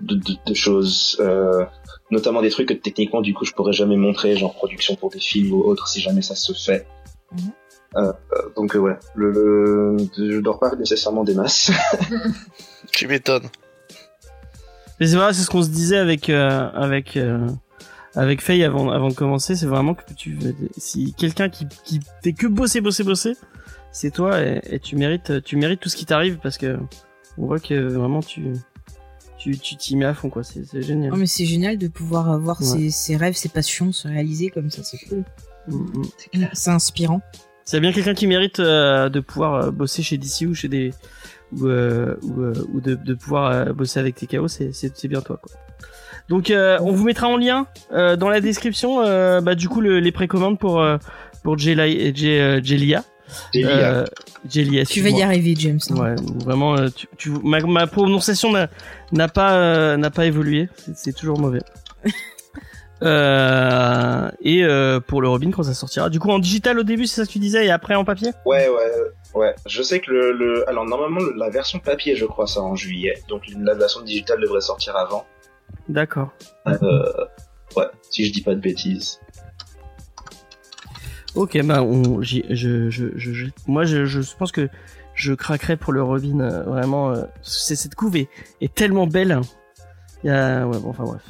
[0.00, 1.64] de, de- de choses, euh,
[2.10, 5.20] notamment des trucs que techniquement, du coup, je pourrais jamais montrer, genre production pour des
[5.20, 6.86] films ou autre, si jamais ça se fait.
[7.32, 7.38] Mhm.
[7.96, 11.70] Euh, euh, donc euh, ouais, le, le, je dors pas nécessairement des masses.
[12.92, 13.48] Tu m'étonnes.
[15.00, 17.46] Mais c'est vrai, c'est ce qu'on se disait avec euh, avec euh,
[18.14, 20.38] avec Faye avant avant de commencer, c'est vraiment que tu
[20.76, 23.34] si quelqu'un qui qui fait que bosser bosser bosser,
[23.92, 26.78] c'est toi et, et tu mérites tu mérites tout ce qui t'arrive parce que
[27.38, 28.52] on voit que vraiment tu
[29.38, 31.10] tu tu t'y mets à fond quoi, c'est génial.
[31.12, 32.54] Non, mais c'est génial de pouvoir Ouais.
[32.64, 35.24] ses, ses rêves, ses passions se réaliser comme ça, c'est cool.
[35.68, 36.48] Mm, mm.
[36.54, 37.20] C'est inspirant.
[37.64, 40.94] C'est bien quelqu'un qui mérite euh, de pouvoir euh, bosser chez DC ou chez des
[41.60, 45.08] ou euh, ou, euh, ou de, de pouvoir euh, bosser avec TKO, c'est c'est c'est
[45.08, 45.52] bien toi quoi.
[46.28, 49.80] Donc euh, on vous mettra en lien euh, dans la description euh, bah du coup
[49.80, 50.84] le- les précommandes pour
[51.44, 53.04] pour J- euh, Jelia.
[53.56, 54.04] Euh,
[54.48, 55.80] Jelia, Tu vas y arriver, James.
[55.90, 55.96] hein.
[55.96, 58.68] Ouais, vraiment tu, tu ma, ma prononciation n'a
[59.12, 61.60] n'a pas euh, n'a pas évolué, c'est- c'est toujours mauvais.
[63.02, 66.08] Euh, et euh, pour le Robin quand ça sortira.
[66.08, 68.30] Du coup en digital au début c'est ça que tu disais et après en papier?
[68.46, 68.92] Ouais, ouais,
[69.36, 69.54] ouais.
[69.66, 70.68] Je sais que le, le...
[70.68, 73.14] alors normalement le- la version papier, je crois, sort en juillet.
[73.28, 75.24] Donc la version digitale devrait sortir avant.
[75.88, 76.30] D'accord.
[76.66, 77.26] Euh...
[77.76, 79.20] Ouais, si je dis pas de bêtises.
[81.34, 84.68] Ok, bah on, je, je, je, moi je, je pense que
[85.14, 86.40] je craquerais pour le Robin.
[86.40, 88.28] euh, vraiment, euh, c'est cette couve est,
[88.62, 89.38] est tellement belle.
[90.24, 91.22] Il y a, ouais, bon, enfin bref.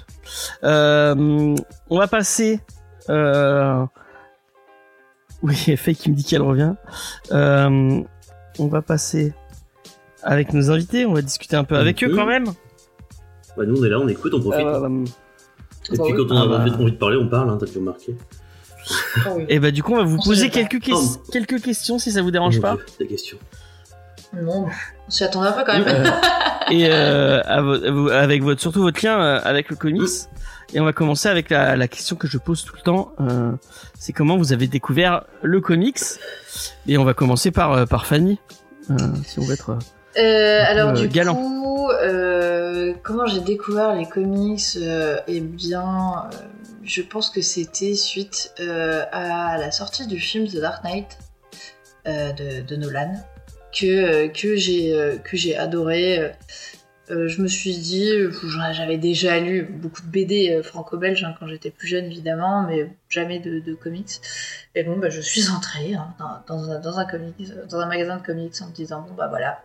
[0.62, 1.56] Euh,
[1.90, 2.60] on va passer.
[3.08, 3.84] Euh...
[5.46, 6.74] Oui, Faye qui me dit qu'elle revient.
[7.32, 8.00] Euh,
[8.58, 9.32] on va passer
[10.22, 11.06] avec nos invités.
[11.06, 12.46] On va discuter un peu avec eux quand même.
[13.56, 14.66] Bah, nous, on est là, on écoute, on profite.
[14.66, 15.04] Euh,
[15.92, 16.26] Et Bah puis, oui.
[16.28, 16.74] quand on a Ah bah.
[16.78, 18.16] envie de parler, on parle, hein, t'as dû remarquer.
[19.24, 19.44] Ah oui.
[19.48, 22.30] et bah du coup, on va vous poser quelques, ques- quelques questions si ça vous
[22.30, 22.74] dérange Mon pas.
[22.76, 23.36] Dieu, Des questions.
[24.42, 24.66] Non,
[25.06, 25.84] on s'y attendait un peu quand même.
[25.88, 26.10] Euh,
[26.70, 27.40] et euh,
[28.12, 30.08] avec votre surtout votre lien euh, avec le comics.
[30.74, 33.12] Et on va commencer avec la, la question que je pose tout le temps.
[33.20, 33.52] euh,
[33.98, 36.00] c'est comment vous avez découvert le comics?
[36.88, 38.40] Et on va commencer par par Fanny.
[38.90, 39.78] Euh, si on veut être.
[40.18, 41.34] euh, alors du galant.
[41.36, 41.88] coup,
[43.04, 44.76] comment j'ai découvert les comics
[45.28, 46.28] Eh bien,
[46.82, 48.52] je pense que c'était suite
[49.12, 51.16] à la sortie du film The Dark Knight
[52.06, 53.12] de, de Nolan
[53.78, 56.32] que euh, euh, que j'ai adoré.
[57.08, 58.10] Euh, je me suis dit,
[58.72, 63.38] j'avais déjà lu beaucoup de BD franco-belges hein, quand j'étais plus jeune évidemment, mais jamais
[63.38, 64.20] de, comics.
[64.74, 66.08] Et bon, bah, je suis entrée hein,
[66.48, 69.62] dans, un, dans, un magasin de comics en me disant, bon bah voilà,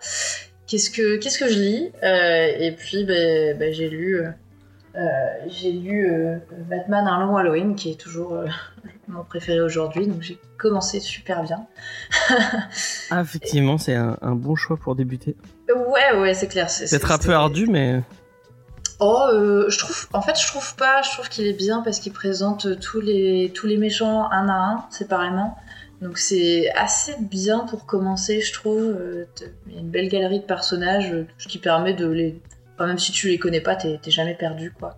[0.67, 1.91] qu'est-ce que que je lis?
[2.03, 4.23] Et puis bah, bah, j'ai lu
[5.47, 6.38] j'ai lu euh,
[6.69, 8.47] Batman un long Halloween qui est toujours euh,
[9.07, 11.65] mon préféré aujourd'hui, donc j'ai commencé super bien.
[13.09, 15.35] Ah, effectivement, c'est un, un bon choix pour débuter.
[15.69, 16.69] Ouais ouais c'est clair.
[16.69, 18.01] C'est Peut-être un peu ardu, mais
[19.03, 20.07] Oh, euh, je trouve.
[20.13, 21.01] En fait, je trouve pas.
[21.01, 24.53] Je trouve qu'il est bien parce qu'il présente tous les tous les méchants un à
[24.53, 25.57] un séparément.
[26.01, 28.84] Donc c'est assez bien pour commencer, je trouve.
[28.84, 29.26] Euh,
[29.68, 32.41] Il y a une belle galerie de personnages, euh, ce qui permet de les.
[32.81, 34.97] Enfin, même si tu les connais pas, t'es jamais perdu, quoi.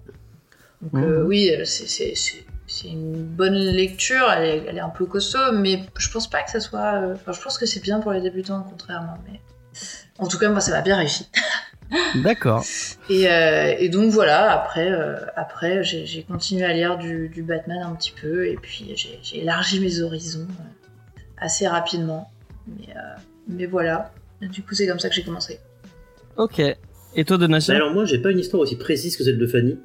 [0.81, 1.27] Donc euh, Mhm.
[1.27, 4.31] oui, c'est une bonne lecture.
[4.31, 7.01] Elle est, elle est un peu costaud, mais je pense pas que ça soit.
[7.01, 9.17] euh, Enfin, je pense que c'est bien pour les débutants, contrairement.
[9.29, 9.41] Mais
[10.17, 11.29] en tout cas, moi, ça m'a bien réussi.
[12.15, 12.63] d'accord.
[13.09, 17.79] Et, euh, et donc voilà, après, euh, après j'ai continué à lire du, du Batman
[17.83, 22.31] un petit peu, et puis j'ai élargi mes horizons euh, assez rapidement.
[22.67, 22.93] Mais,
[23.49, 24.11] mais voilà,
[24.41, 25.59] du coup c'est comme ça que j'ai commencé.
[26.37, 26.61] Ok.
[27.15, 29.77] Et toi, Donatien Alors moi, j'ai pas une histoire aussi précise que celle de Fanny,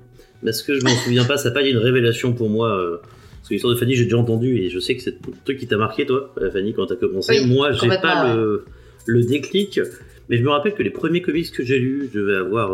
[0.45, 2.79] parce que je m'en souviens pas, ça n'a pas été une révélation pour moi.
[2.79, 2.97] euh,
[3.37, 5.59] parce que l'histoire de Fanny, j'ai déjà entendu, et je sais que c'est un truc
[5.59, 7.41] qui t'a marqué, toi, euh, Fanny, quand t'as commencé.
[7.41, 8.65] Oui, moi, j'ai pas le,
[9.07, 9.81] le déclic,
[10.29, 12.73] mais je me rappelle que les premiers comics que j'ai lus, je devais avoir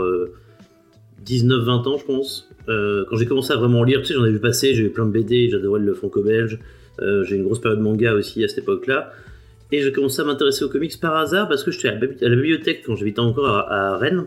[1.27, 2.49] 19-20 ans, je pense.
[2.69, 4.91] Euh, quand j'ai commencé à vraiment lire, tu sais, j'en ai vu passer, j'ai eu
[4.91, 6.59] plein de BD, j'adorais le franco-belge,
[7.01, 9.13] euh, j'ai eu une grosse période manga aussi à cette époque-là.
[9.73, 12.25] Et j'ai commencé à m'intéresser aux comics par hasard parce que j'étais à la bibli-
[12.25, 14.27] à la bibliothèque quand j'habitais encore à, à Rennes.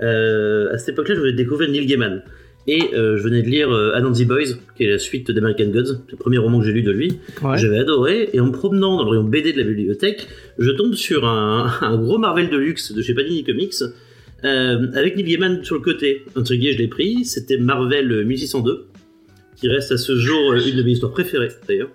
[0.00, 2.22] Euh, à cette époque-là, je venais de découvrir Neil Gaiman.
[2.68, 5.98] Et euh, je venais de lire euh, Anansi Boys, qui est la suite d'American Gods,
[6.10, 7.18] le premier roman que j'ai lu de lui.
[7.42, 7.58] Ouais.
[7.58, 10.28] J'avais adoré, et en me promenant dans le rayon BD de la bibliothèque,
[10.58, 13.74] je tombe sur un, un gros Marvel de luxe de chez Panini Comics,
[14.44, 16.24] euh, avec Neil Gaiman sur le côté.
[16.36, 18.86] Intrigué, je l'ai pris, c'était Marvel 1602,
[19.56, 21.90] qui reste à ce jour une de mes histoires préférées d'ailleurs.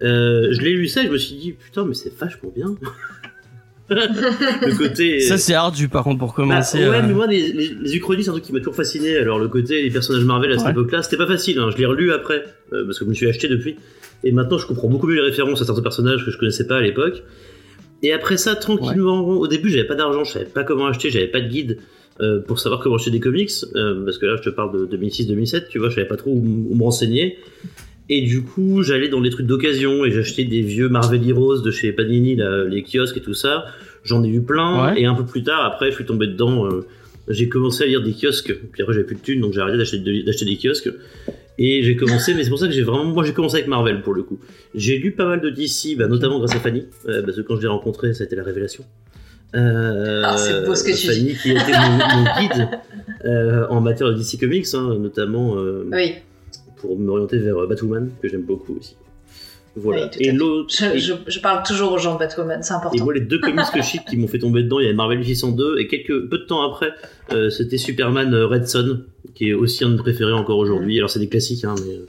[0.00, 2.74] Je l'ai lu ça et je me suis dit, putain, mais c'est vachement bien.
[4.66, 5.20] le côté.
[5.20, 6.78] Ça, c'est ardu par contre pour Bah, commencer.
[6.78, 9.16] ouais, euh, mais moi, les, les, les Uchronies, c'est un truc qui m'a toujours fasciné.
[9.16, 10.70] Alors, le côté des personnages Marvel à cette Ouais.
[10.72, 11.58] époque-là, c'était pas facile.
[11.58, 11.70] hein.
[11.72, 13.76] Je l'ai relu après, euh, parce que je me suis acheté depuis.
[14.24, 16.76] Et maintenant, je comprends beaucoup mieux les références à certains personnages que je connaissais pas
[16.76, 17.22] à l'époque.
[18.02, 21.26] Et après ça, tranquillement, au début, j'avais pas d'argent, je savais pas comment acheter, j'avais
[21.28, 21.78] pas de guide
[22.20, 23.50] euh, pour savoir comment acheter des comics.
[23.76, 26.30] euh, parce que là, je te parle de 2006-2007, tu vois, je savais pas trop
[26.30, 27.38] où me renseigner.
[28.12, 31.70] Et du coup, j'allais dans les trucs d'occasion et j'achetais des vieux Marvel Heroes de
[31.70, 33.66] chez Panini, là, les kiosques et tout ça.
[34.02, 34.92] J'en ai eu plein.
[34.92, 35.00] Ouais.
[35.00, 36.66] Et un peu plus tard, après, je suis tombé dedans.
[36.66, 36.84] euh,
[37.28, 38.52] j'ai commencé à lire des kiosques.
[38.72, 40.90] Puis après, j'avais plus de thunes, donc j'ai arrêté d'acheter de- d'acheter des kiosques.
[41.58, 43.04] Et j'ai commencé, mais c'est pour ça que j'ai vraiment.
[43.04, 44.40] Moi, j'ai commencé avec Marvel pour le coup.
[44.74, 47.56] J'ai lu pas mal de DC, bah, notamment grâce à Fanny, euh, parce que quand
[47.56, 48.84] je l'ai rencontrée, ça a été la révélation.
[49.54, 52.68] Euh, Ah, c'est beau ce que tu Fanny, qui a été mon, mon guide
[53.26, 56.14] euh, en matière de DC Comics, hein, notamment euh, Oui,
[56.80, 58.96] pour m'orienter vers euh, Batwoman, que j'aime beaucoup aussi.
[59.76, 60.10] Voilà.
[60.18, 60.74] Oui, et l'autre.
[60.76, 63.04] je, et- je, je parle toujours aux gens de Batwoman, c'est et important.
[63.04, 64.96] moi, les deux comics que je cite qui m'ont fait tomber dedans, il y avait
[64.96, 66.90] Marvel 602 et quelques peu de temps après,
[67.32, 69.02] euh, c'était Superman euh, Red Son,
[69.34, 70.98] qui est aussi un de mes préférés encore aujourd'hui.
[70.98, 72.06] Alors, c'est des classiques, hein, mais euh,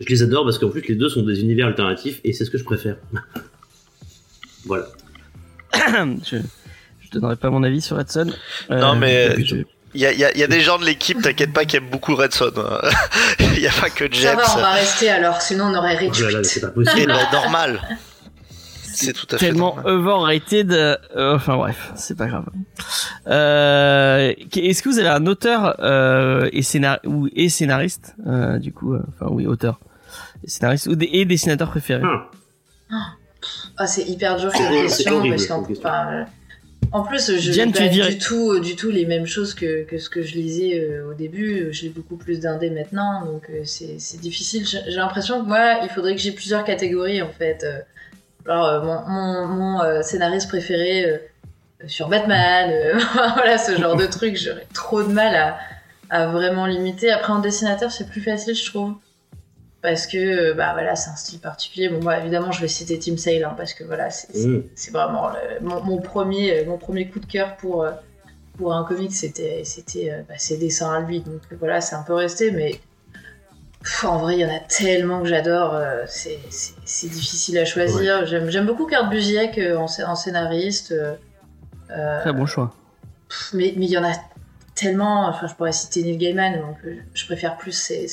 [0.00, 2.50] je les adore parce qu'en plus, les deux sont des univers alternatifs et c'est ce
[2.50, 2.96] que je préfère.
[4.64, 4.86] voilà.
[6.24, 6.36] je,
[7.00, 8.30] je donnerai pas mon avis sur Edson.
[8.70, 9.56] Euh, Non, mais- et je-
[9.94, 11.64] Il y a, il y a- il y a des gens de l'équipe, t'inquiète pas,
[11.64, 12.50] qui aiment beaucoup Redson.
[13.40, 14.36] Il y a pas que Ça James.
[14.38, 16.44] va, on va rester alors, sinon on aurait Oh là, réduit.
[16.44, 17.06] c'est pas Et possible.
[17.12, 17.80] ben, normal.
[18.96, 20.72] C'est tout à fait tellement overrated.
[20.72, 20.96] euh,
[21.34, 22.44] enfin bref, c'est pas grave.
[23.26, 28.72] Euh, Est-ce que vous avez un auteur euh, et, scénar ou, et scénariste, euh, du
[28.72, 29.80] coup, euh, enfin oui, auteur,
[30.44, 32.02] et scénariste ou des, et dessinateur préféré?
[32.04, 32.96] Ah,
[33.76, 35.62] Ah, c'est hyper dur C'est cette question parce qu'en
[36.84, 38.12] euh, En plus, je Diane, pas virée.
[38.14, 41.14] du tout, du tout les mêmes choses que, que ce que je lisais euh, au
[41.14, 41.68] début.
[41.72, 44.66] Je lis beaucoup plus d'indés maintenant, donc euh, c'est difficile.
[44.66, 47.64] J'ai l'impression que moi, il faudrait que j'ai plusieurs catégories en fait.
[47.64, 47.80] Euh,
[48.46, 51.18] Alors, euh, mon, mon, mon, euh, scénariste préféré euh,
[51.86, 52.98] sur Batman, euh,
[53.34, 55.58] voilà ce genre de truc, j'aurais trop de mal à,
[56.10, 57.10] à vraiment limiter.
[57.10, 58.94] Après, en dessinateur, c'est plus facile, je trouve.
[59.84, 61.90] Parce que, euh, bah voilà, c'est un style particulier.
[61.90, 64.62] Bon, moi, évidemment, je vais citer Tim Sale, hein, parce que voilà, c'est c'est- Mm.
[64.74, 67.90] c'est vraiment le- mon, mon premier, euh, mon premier coup de cœur pour, euh,
[68.56, 71.20] pour un comic, c'était c'était bah, ses dessins à lui.
[71.20, 72.80] Donc voilà, c'est un peu resté, mais
[73.82, 75.74] pff, en vrai, il y en a tellement que j'adore.
[75.74, 78.24] euh, c'est c'est- c'est difficile à choisir.
[78.24, 80.92] J'aime J'aime beaucoup Kurt Busiek euh, en, scé- en scénariste.
[80.92, 82.74] euh, Très bon choix.
[83.28, 84.14] pff, mais mais il y en a
[84.74, 85.28] tellement.
[85.28, 86.78] Enfin, je pourrais citer Neil Gaiman, donc
[87.12, 88.08] je préfère plus ses,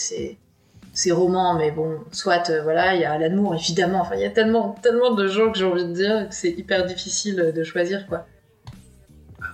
[0.93, 4.01] ses, romans, mais bon, soit euh, voilà, il y a Alan Moore évidemment.
[4.01, 6.51] Enfin, il y a tellement, tellement de gens que j'ai envie de dire que c'est
[6.51, 8.25] hyper difficile de choisir quoi.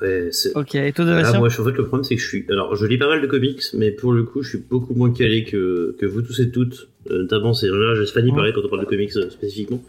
[0.02, 2.22] Ouais, c'est- Ok, et toi, Ah, Donatien moi, je- en fait, le problème, c'est que
[2.22, 2.46] je suis.
[2.50, 5.12] Alors, je lis pas mal de comics, mais pour le coup, je suis beaucoup moins
[5.12, 6.88] calé que, que vous tous et toutes.
[7.10, 9.82] Euh, notamment, c'est là, je Fanny parler quand on parle de comics euh, spécifiquement.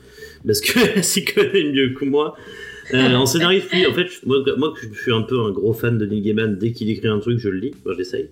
[0.47, 2.37] Parce que s'y connaît mieux que moi.
[2.95, 5.99] Euh, en scénariste, oui, en fait, moi, moi, je suis un peu un gros fan
[5.99, 6.57] de Neil Gaiman.
[6.57, 7.75] Dès qu'il écrit un truc, je le lis.
[7.85, 8.31] Moi, j'essaye.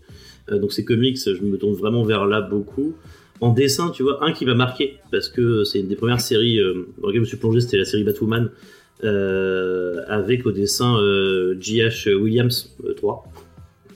[0.50, 2.94] Euh, donc, ces comics, je me tourne vraiment vers là beaucoup.
[3.40, 6.58] En dessin, tu vois, un qui m'a marqué, parce que c'est une des premières séries
[6.58, 8.50] euh, dans lesquelles je me suis plongé, c'était la série Batwoman,
[9.04, 12.14] euh, avec au dessin euh, J.H.
[12.14, 13.24] Williams euh, 3,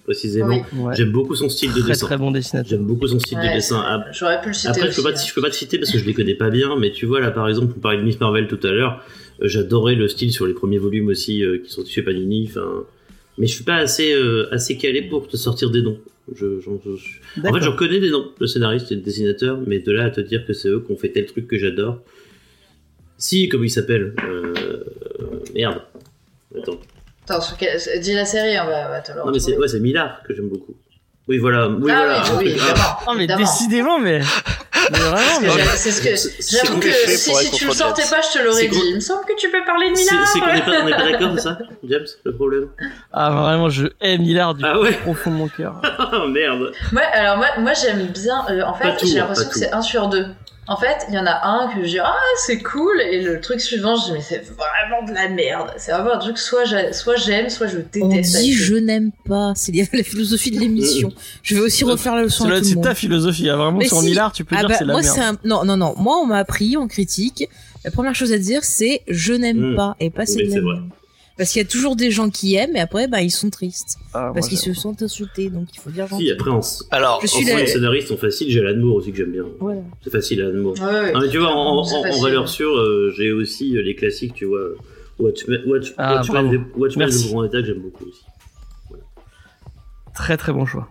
[0.04, 0.62] précisément.
[0.74, 0.80] Oui.
[0.82, 0.94] Ouais.
[0.96, 2.06] J'aime beaucoup son style de Très dessin.
[2.06, 2.68] très bon dessinateur.
[2.68, 3.80] J'aime beaucoup son style de dessin.
[3.82, 5.78] c'est- Ap- J'aurais pu le citer Après, je peux, pas, je peux pas te citer
[5.78, 7.98] parce que je les connais pas bien, mais tu vois, là, par exemple, on parlait
[7.98, 9.02] de Miss Marvel tout à l'heure.
[9.42, 12.46] euh, J'adorais le style sur les premiers volumes aussi euh, qui sont chez Panini.
[12.50, 12.84] Enfin,
[13.38, 15.98] mais je suis pas assez, euh, assez calé pour te sortir des noms.
[16.34, 19.58] Je, j'en- je- je- En fait, j'en connais des noms, le scénariste et le dessinateur,
[19.66, 21.58] mais de là à te dire que c'est eux qui ont fait tel truc que
[21.58, 22.00] j'adore.
[23.18, 24.54] Si, comment il s'appelle euh,
[25.54, 25.82] Merde.
[26.56, 26.80] Attends.
[27.24, 29.56] Attends, sur quel- dis la série, on va, on va te le Non, mais c'est
[29.56, 30.74] ouais, c'est Millard que j'aime beaucoup.
[31.30, 31.68] Oui, voilà.
[31.68, 32.24] Oui, ah voilà.
[32.38, 32.56] oui.
[33.06, 34.18] Oh, mais décidément, mais.
[34.18, 36.16] vraiment, C'est ce que
[36.66, 37.92] j'avoue que si, si tu le James.
[38.10, 38.80] pas, je te l'aurais dit.
[38.88, 40.26] Il me semble que tu peux parler de Millard.
[40.26, 42.68] c'est qu'on n'est pas, pas d'accord, c'est ça, James, le problème
[43.12, 45.80] Ah, vraiment, je aime Millard du Ah ouais profond de mon cœur.
[45.84, 48.44] Ah merde Ouais, alors moi, moi j'aime bien.
[48.50, 50.26] euh, en fait, j'ai l'impression que c'est un sur deux.
[50.72, 52.14] En fait, il y en a un que je dis ah
[52.46, 55.72] c'est cool et le truc suivant je dis mais c'est vraiment de la merde.
[55.76, 58.36] C'est vraiment un truc soit j'ai- soit j'aime soit je déteste.
[58.36, 59.52] On dit je n'aime pas.
[59.56, 61.12] C'est la la philosophie de l'émission.
[61.42, 62.84] Je vais aussi refaire la leçon à Cela, tout le c'est monde.
[62.84, 63.48] ta philosophie.
[63.50, 63.56] hein.
[63.56, 64.06] Vraiment, Mais sur si.
[64.06, 65.14] Millard, tu peux Ah dire bah, c'est la moi merde.
[65.16, 67.48] c'est un non non non moi on m'a appris en critique
[67.84, 70.60] la première chose à dire c'est je n'aime pas et pas c'est de c'est la
[70.62, 70.76] vrai.
[71.40, 73.96] Parce qu'il y a toujours des gens qui aiment et après bah ils sont tristes
[74.12, 76.60] Ah, parce qu'ils se sentent insultés donc il faut dire Si, après, en,
[76.90, 79.46] Alors, Je suis les scénaristes sont faciles, j'ai Alan Moore aussi que j'aime bien.
[79.58, 80.74] voilà C'est facile, Alan Moore.
[80.78, 81.12] Ouais, ouais.
[81.14, 84.60] Non, mais tu vois, en, valeur sûre, euh, j'ai aussi euh, les classiques, tu vois.
[85.18, 87.24] Watchmen, Watch, Ah, Watchmen, Watchmen Merci.
[87.28, 88.20] de Grand État que j'aime beaucoup aussi.
[90.14, 90.90] Très très bon choix.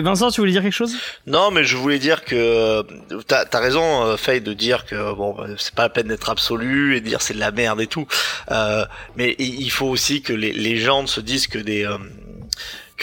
[0.00, 0.96] Vincent, tu voulais dire quelque chose?
[1.26, 2.82] Non, mais je voulais dire que euh,
[3.26, 6.30] t'as as raison, euh, Faye, de dire que bon, bah, c'est pas la peine d'être
[6.30, 8.06] absolu et de dire c'est de la merde et tout.
[8.50, 8.84] Euh,
[9.16, 11.96] mais il il faut aussi que les, les gens se disent que des euh,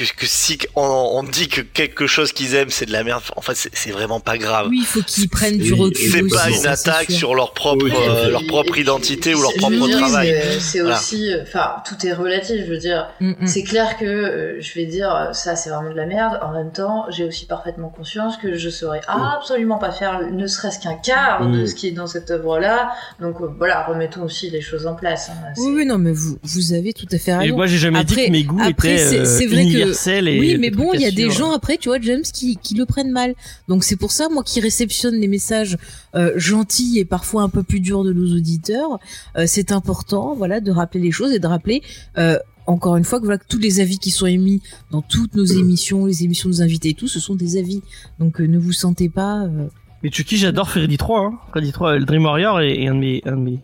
[0.05, 3.21] que, que si on, on dit que quelque chose qu'ils aiment c'est de la merde,
[3.35, 4.67] en fait c'est vraiment pas grave.
[4.69, 7.91] oui il faut qu'ils prennent du recul C'est pas une attaque sur leur propre Oui,
[7.95, 10.35] euh, Et leur propre et identité ou leur propre dire, travail.
[10.59, 10.97] c'est- Voilà.
[10.97, 12.57] aussi, enfin, tout est relatif.
[12.65, 13.47] Je veux dire, Mm, mm.
[13.47, 16.39] c'est clair que euh, je vais dire ça, c'est vraiment de la merde.
[16.41, 20.79] En même temps, j'ai aussi parfaitement conscience que je saurais absolument pas faire ne serait-ce
[20.79, 22.91] qu'un quart de ce qui est dans cette œuvre-là.
[23.19, 25.29] Donc euh, voilà, remettons aussi les choses en place.
[25.29, 25.53] hein.
[25.57, 28.03] Oui oui non mais vous vous avez tout à fait Et raison moi, j'ai jamais
[28.03, 29.90] dit Après- que mes goûts après, étaient c'est- euh, c'est vrai que-
[30.27, 32.75] et oui, mais bon, il y a des gens après, tu vois, James, qui, qui
[32.75, 33.35] le prennent mal.
[33.67, 35.77] Donc c'est pour ça, moi, qui réceptionne les messages
[36.15, 38.99] euh, gentils et parfois un peu plus durs de nos auditeurs,
[39.37, 41.81] euh, c'est important, voilà, de rappeler les choses et de rappeler.
[42.17, 42.37] Euh,
[42.67, 44.61] encore une fois que voilà que tous les avis qui sont émis
[44.91, 47.81] dans toutes nos émissions, les émissions de nos invités et tout, ce sont des avis.
[48.19, 49.41] Donc euh, ne vous sentez pas.
[49.45, 49.67] euh,
[50.03, 51.19] Mais Chucky, j'adore Freddy 3.
[51.21, 51.39] Hein.
[51.49, 53.59] Freddy 3, le Dream Warrior est, est un de mes, un de mes,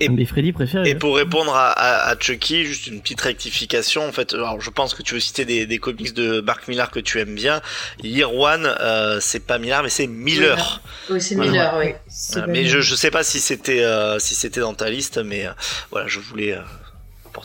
[0.00, 0.88] Et- Freddy préférés.
[0.90, 4.06] Et pour répondre à, à, à Chucky, juste une petite rectification.
[4.06, 6.90] En fait, alors je pense que tu veux citer des, des comics de Mark Millar
[6.90, 7.60] que tu aimes bien.
[8.02, 10.80] Year One, euh, c'est pas Millar, mais c'est Miller.
[11.10, 11.50] Oui, c'est Voilà.
[11.50, 11.94] Miller, oui.
[12.32, 12.46] Voilà.
[12.46, 15.46] pas mais je je sais pas si c'était euh, si c'était dans ta liste, mais
[15.46, 15.50] euh,
[15.90, 16.56] voilà, je voulais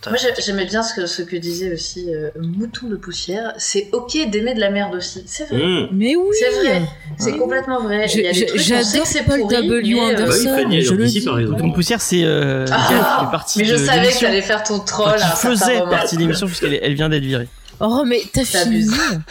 [0.08, 3.54] Moi, j'aimais bien ce que, ce que disait aussi euh, Mouton de Poussière.
[3.58, 5.24] C'est ok d'aimer de la merde aussi.
[5.26, 5.58] C'est vrai.
[5.58, 5.88] Mmh.
[5.92, 6.36] Mais oui.
[6.40, 6.82] C'est vrai.
[7.18, 7.38] C'est Oui.
[7.38, 8.08] complètement vrai.
[8.08, 10.00] J'adore que c'est Paul pourri, W.
[10.00, 10.50] euh, Anderson.
[10.70, 11.22] Bah je le dis.
[11.22, 11.62] par exemple.
[11.62, 15.50] Ton poussière, c'est euh, Ah, Mais je de savais que t'allais faire ton troll Enfin,
[15.50, 17.48] à un qui faisait partie de l'émission puisqu'elle elle vient d'être virée.
[17.86, 18.88] Oh, mais t'as fini.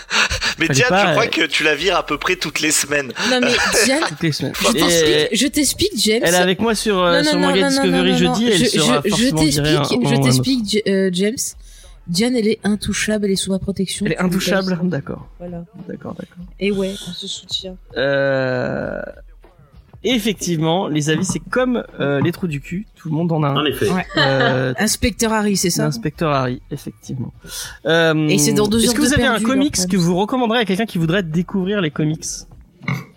[0.59, 2.70] Mais Diane, pas, je crois euh, que tu la vires à peu près toutes les
[2.70, 3.11] semaines.
[3.31, 3.55] Non mais
[3.85, 4.53] Diane, toutes les semaines.
[4.62, 6.20] je t'explique, James.
[6.23, 8.51] elle est avec moi sur, euh, Non, sur non, Manga non, non, Discovery jeudi, non.
[8.53, 11.37] elle je, sera je, t'explique, euh, James.
[12.07, 14.05] Diane, elle est intouchable, elle est sous ma protection.
[14.05, 15.65] Elle est intouchable, d'accord, Voilà.
[15.89, 16.45] d'accord, d'accord.
[16.61, 17.77] Et ouais, on se soutient.
[17.97, 19.01] Euh...
[20.05, 23.43] et Effectivement, les avis, c'est comme euh, les trous du cul, tout le monde en
[23.43, 23.57] a un.
[23.57, 23.89] En effet.
[23.91, 24.05] Ouais.
[24.16, 27.33] Euh, Inspecteur Harry, c'est ça L'inspecteur Harry, effectivement.
[27.87, 30.59] Euh, Et c'est dans deux Est-ce que de vous avez un comics que vous recommanderez
[30.61, 32.24] à quelqu'un qui voudrait découvrir les comics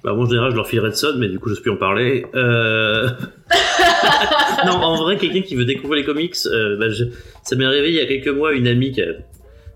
[0.03, 2.25] Bah, moi, en général, je leur file Redson, mais du coup, je peux en parler.
[2.35, 3.09] Euh...
[4.65, 7.05] non, en vrai, quelqu'un qui veut découvrir les comics, euh, bah, je-
[7.43, 9.13] ça m'est arrivé il y a quelques mois, une amie qui, a-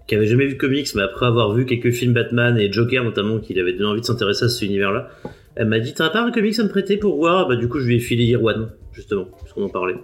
[0.07, 3.03] qui avait jamais vu de comics, mais après avoir vu quelques films Batman et Joker
[3.03, 5.10] notamment, qui lui avait donné envie de s'intéresser à cet univers-là,
[5.55, 7.80] elle m'a dit T'as pas un comics à me prêter pour voir Bah, du coup,
[7.80, 9.97] je lui ai filé Year One, justement, puisqu'on en parlait.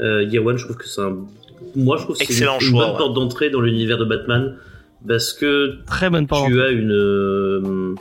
[0.00, 1.16] Euh, Year One, je trouve que c'est un.
[1.74, 2.96] Moi, je trouve que c'est une, une bonne ouais.
[2.98, 4.56] porte d'entrée dans l'univers de Batman,
[5.08, 6.52] parce que Très bonne parole.
[6.52, 7.94] tu as une euh,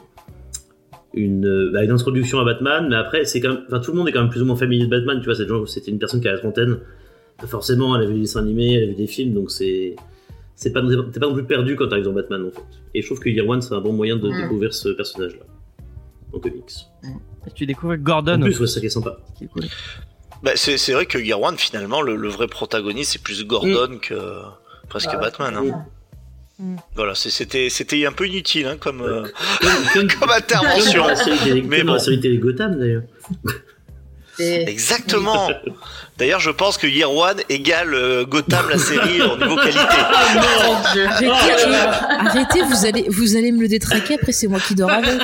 [1.13, 3.97] une, euh, bah, une introduction à Batman, mais après c'est quand même, enfin tout le
[3.97, 6.19] monde est quand même plus ou moins familier de Batman, tu vois, c'était une personne
[6.19, 6.77] qui a la trentaine,
[7.45, 9.95] forcément elle avait vu des dessins animés, elle avait vu des films, donc c'est
[10.55, 10.81] c'est pas
[11.13, 12.65] t'es pas non plus perdu quand t'arrives dans Batman en fait.
[12.93, 14.41] Et je trouve que Year One c'est un bon moyen de Mm.
[14.41, 15.45] découvrir ce personnage-là
[16.33, 16.71] en comics.
[17.47, 18.39] Et tu découvres En Gordon.
[18.41, 19.17] plus, ouais, c'est ça qui est sympa.
[19.37, 19.65] qui est cool.
[20.43, 23.99] Bah, c'est c'est vrai que Gear One, finalement, le, le vrai protagoniste, c'est plus Gordon
[24.01, 24.41] que
[24.89, 25.53] presque Bah, Batman.
[25.55, 25.57] Hein.
[25.65, 25.91] franchement.
[26.95, 29.23] Voilà, c'est- c'était c'était un peu inutile hein, comme, euh,
[29.61, 31.01] Comme, comme, comme comme intervention.
[31.03, 32.03] dans la série télé, Mais dans la bon.
[32.03, 33.03] série télé Gotham d'ailleurs.
[34.67, 35.49] Exactement.
[36.17, 39.79] D'ailleurs, je pense que Year One égale euh, Gotham la série au niveau qualité.
[40.33, 41.05] Mon Dieu.
[41.07, 41.91] Arrêtez, Oh euh,
[42.27, 45.19] arrêtez, vous allez, vous allez me le détraquer après, c'est moi qui dors avec.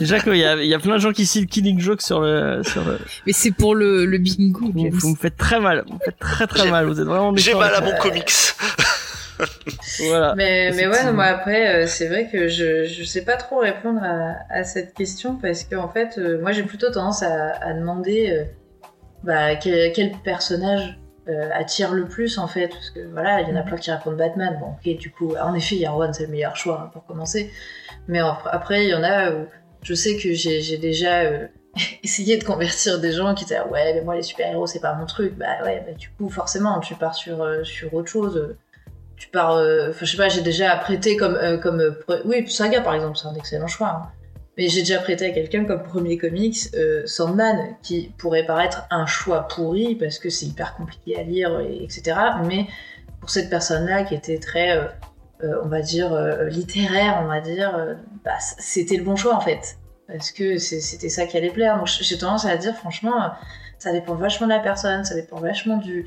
[0.00, 2.20] Déjà qu'il y a, il y a plein de gens qui citent Killing Joke sur
[2.20, 5.94] le, sur le, Mais c'est pour le, le bingo, vous, me faites très mal, vous
[5.94, 8.32] me faites très très J'ai- mal, vous êtes vraiment J'ai mal à mon comics.
[10.06, 10.34] Voilà.
[10.36, 14.00] Mais, mais ouais, moi après, euh, c'est vrai que je, je sais pas trop répondre
[14.02, 17.72] à, à cette question parce que en fait, euh, moi j'ai plutôt tendance à, à
[17.72, 18.44] demander euh,
[19.22, 20.98] bah, quel, quel personnage
[21.28, 22.68] euh, attire le plus en fait.
[22.68, 24.56] Parce que voilà, il y en a plein qui répondent Batman.
[24.60, 27.50] Bon, ok, du coup, en effet, Year One c'est le meilleur choix hein, pour commencer.
[28.08, 29.46] Mais en- après, il y en a où
[29.82, 31.46] je sais que j'ai déjà euh,
[32.02, 35.06] essayé de convertir des gens qui disaient ouais, mais moi les super-héros c'est pas mon
[35.06, 35.34] truc.
[35.36, 38.56] Bah ouais, bah, du coup, forcément, tu pars sur, euh, sur autre chose
[39.16, 42.48] tu pars euh, enfin je sais pas j'ai déjà prêté comme euh, comme euh, oui
[42.48, 44.02] Saga par exemple c'est un excellent choix hein.
[44.56, 46.68] mais j'ai déjà prêté à quelqu'un comme premier comics
[47.06, 51.84] Sandman qui pourrait paraître un choix pourri parce que c'est hyper compliqué à lire et,
[51.84, 52.66] etc mais
[53.20, 54.78] pour cette personne là qui était très
[55.42, 56.16] on va dire
[56.48, 59.76] littéraire on va dire bah, c'était le bon choix en fait.
[60.06, 61.78] Parce que c'était ça qui allait plaire.
[61.78, 63.30] Donc j'ai tendance à dire franchement
[63.78, 66.06] ça dépend vachement de la personne ça dépend vachement du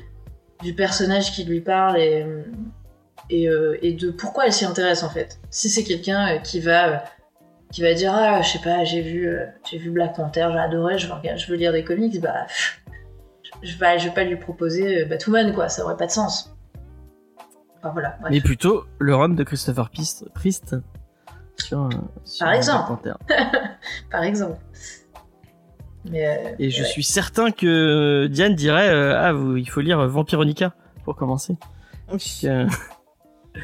[0.62, 2.24] du personnage qui lui parle et
[3.30, 5.38] et, euh, et de pourquoi elle s'y intéresse en fait.
[5.50, 6.96] Si c'est quelqu'un euh, qui va euh,
[7.72, 9.36] qui va dire ah je sais pas j'ai vu
[9.70, 12.82] j'ai vu Black Panther j'ai adoré je veux je veux lire des comics bah pff,
[13.62, 16.54] je vais pas je vais pas lui proposer Batwoman quoi ça aurait pas de sens.
[17.78, 18.16] Enfin voilà.
[18.20, 18.32] bref.
[18.32, 20.76] Mais plutôt le run de Christopher Priest, Priest
[21.56, 21.88] sur,
[22.24, 23.00] sur Par exemple.
[23.02, 23.68] Black Panther.
[24.10, 24.58] Par exemple.
[26.10, 26.88] Mais euh, Et je ouais.
[26.88, 30.74] suis certain que Diane dirait euh, ah vous, il faut lire Vampironica
[31.04, 31.56] pour commencer.
[32.10, 32.66] Que,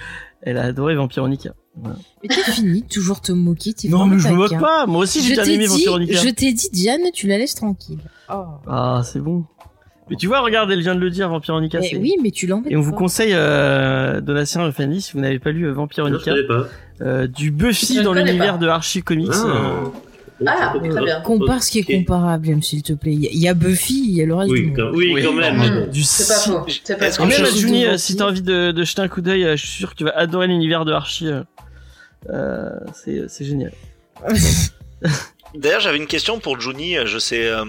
[0.42, 1.50] elle a adoré Vampironica.
[1.82, 5.00] Mais t'as fini de toujours te moquer, t'es Non mais je me moque pas, moi
[5.02, 6.14] aussi j'ai Je bien aimé Vampironica.
[6.22, 7.98] je t'ai dit, Diane, tu la laisses tranquille.
[8.28, 9.44] Ah c'est bon.
[10.10, 11.80] Mais tu vois regarde elle vient de le dire Vampironica.
[11.80, 15.20] Mais c'est- oui, mais tu l'embêtes Et on vous conseille euh, Donatien Fanny si vous
[15.20, 16.66] n'avez pas lu euh, Vampironica, pas.
[17.00, 19.30] euh, du Buffy dans l'univers de Archie Comics.
[19.32, 19.86] euh,
[20.46, 21.20] Ah, Ah, très bien.
[21.20, 23.12] Compare ce qui est comparable, James, s'il te plaît.
[23.12, 24.76] Il y a- il y a Buffy, il y a le reste du Oui, monde.
[24.76, 25.22] quand, oui, Oui.
[25.22, 25.86] quand même.
[25.90, 26.66] Du C'est pas faux.
[26.84, 27.26] C'est pas Est-ce faux.
[27.26, 29.78] Même Juni, euh, si t'as envie de, de jeter un coup d'œil, euh, je suis
[29.78, 31.28] sûr que tu vas adorer l'univers de Archie.
[31.28, 31.42] euh,
[32.30, 33.72] euh, c'est c'est génial.
[35.54, 36.96] D'ailleurs, j'avais une question pour Johnny.
[37.04, 37.64] Je sais, euh,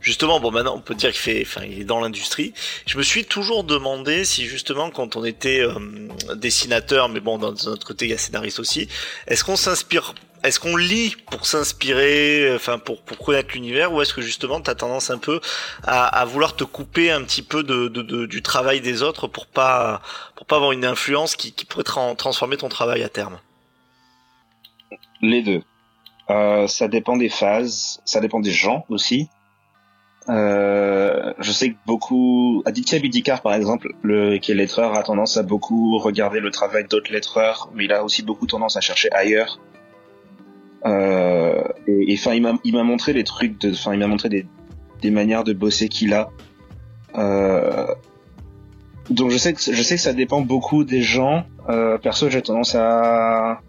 [0.00, 2.52] justement, bon, maintenant, on peut dire qu'il fait, enfin, il est dans l'industrie.
[2.86, 5.74] Je me suis toujours demandé si, justement, quand on était euh,
[6.34, 8.88] dessinateur, mais bon, d'un autre côté, il y a scénariste aussi,
[9.28, 10.14] est-ce qu'on s'inspire,
[10.44, 15.10] est-ce qu'on lit pour s'inspirer, enfin, pour, connaître l'univers, ou est-ce que, justement, t'as tendance
[15.10, 15.40] un peu
[15.82, 20.02] à, vouloir te couper un petit peu du travail des autres pour pas,
[20.46, 23.38] pas avoir une influence qui, pourrait tran- transformer ton travail à terme?
[25.22, 25.62] Les deux.
[26.30, 29.28] Euh, ça dépend des phases, ça dépend des gens aussi.
[30.28, 35.36] Euh, je sais que beaucoup, Aditya Bidikar par exemple, le, qui est lettreur, a tendance
[35.36, 39.12] à beaucoup regarder le travail d'autres lettreurs, mais il a aussi beaucoup tendance à chercher
[39.12, 39.58] ailleurs.
[40.86, 44.46] Euh, et enfin, il m'a, montré des trucs de, enfin, il m'a montré des,
[45.00, 46.30] des manières de bosser qu'il a.
[47.16, 47.86] Euh,
[49.10, 51.44] donc je sais que je sais que ça dépend beaucoup des gens.
[51.68, 53.60] Euh, perso, j'ai tendance à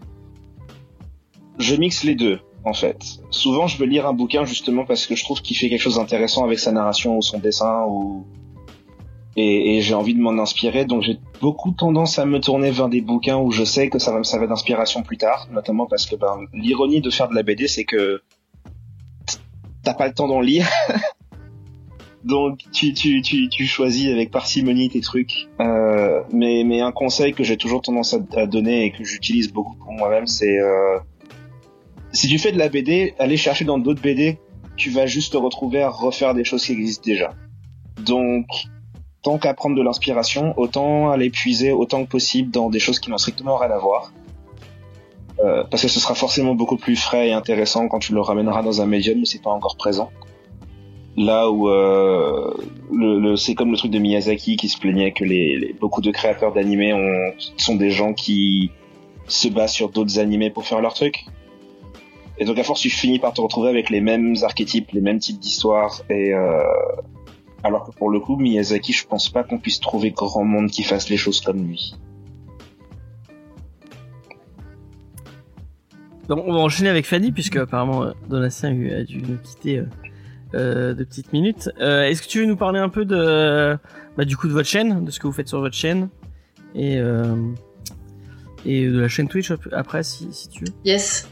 [1.58, 2.98] je mixe les deux en fait.
[3.30, 5.98] Souvent, je veux lire un bouquin justement parce que je trouve qu'il fait quelque chose
[5.98, 8.26] d'intéressant avec sa narration ou son dessin ou
[9.36, 10.86] et, et j'ai envie de m'en inspirer.
[10.86, 14.12] Donc j'ai beaucoup tendance à me tourner vers des bouquins où je sais que ça
[14.12, 17.44] va me servir d'inspiration plus tard, notamment parce que ben, l'ironie de faire de la
[17.44, 18.22] BD, c'est que
[19.84, 20.68] t'as pas le temps d'en lire.
[22.24, 25.48] Donc tu, tu, tu, tu choisis avec parcimonie tes trucs.
[25.60, 29.76] Euh, mais, mais un conseil que j'ai toujours tendance à, donner et que j'utilise beaucoup
[29.76, 30.98] pour moi-même, c'est euh,
[32.12, 34.40] si tu fais de la BD, aller chercher dans d'autres BD,
[34.76, 37.34] tu vas juste te retrouver à refaire des choses qui existent déjà.
[38.03, 38.48] Donc
[39.26, 43.10] tant qu'à prendre de l'inspiration, autant aller puiser autant que possible dans des choses qui
[43.10, 44.02] n'ont strictement rien à voir.
[45.43, 48.61] Euh, parce que ce sera forcément beaucoup plus frais et intéressant quand tu le ramèneras
[48.64, 50.10] dans un médium où c'est pas encore présent.
[51.18, 52.53] Là où euh,
[53.02, 56.02] le, le- c'est comme le truc de Miyazaki qui se plaignait que les, les- beaucoup
[56.02, 58.69] de créateurs d'animés ont- sont des gens qui
[59.27, 61.26] se basent sur d'autres animés pour faire leur truc.
[62.38, 65.19] Et donc à force tu finis par te retrouver avec les mêmes archétypes, les mêmes
[65.19, 66.61] types d'histoires et euh,
[67.66, 70.84] alors que pour le coup Miyazaki je pense pas qu'on puisse trouver grand monde qui
[70.84, 71.96] fasse les choses comme lui.
[76.28, 79.86] Donc, on va enchaîner avec Fanny, puisque apparemment euh, Donatien a dû nous quitter euh,
[80.56, 81.70] euh, de petites minutes.
[81.80, 83.78] Euh, Est-ce que tu veux nous parler un peu de,
[84.18, 86.10] bah, du coup de votre chaîne, de ce que vous faites sur votre chaîne
[86.74, 87.36] et euh,
[88.66, 90.74] et de la chaîne Twitch après, si, si tu veux?
[90.84, 91.30] Yes.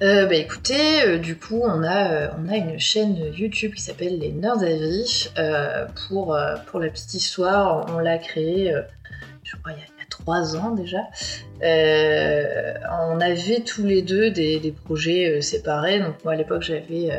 [0.00, 3.82] Euh, bah écoutez, euh, du coup, on a, euh, on a une chaîne YouTube qui
[3.82, 5.28] s'appelle Les Nerds à Vie.
[6.06, 8.72] Pour, pour la petite histoire, on l'a créée,
[9.42, 10.98] je crois, il y, a, trois ans déjà.
[11.60, 15.98] On avait tous les deux des, des projets séparés.
[15.98, 17.10] Donc, moi, à l'époque, j'avais.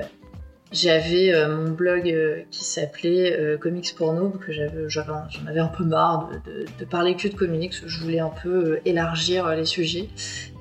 [0.71, 4.51] J'avais euh, mon blog euh, qui s'appelait euh, Comics pour Noob, que
[4.87, 5.03] j'en
[5.47, 8.49] avais un peu marre de, de- de parler que de comics, je voulais un peu
[8.49, 10.09] euh, élargir euh, les sujets.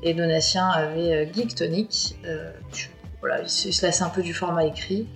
[0.02, 2.16] Et Donatien avait euh, Geek Tonic,
[3.20, 5.06] voilà, il se il se lassait un peu du format écrit.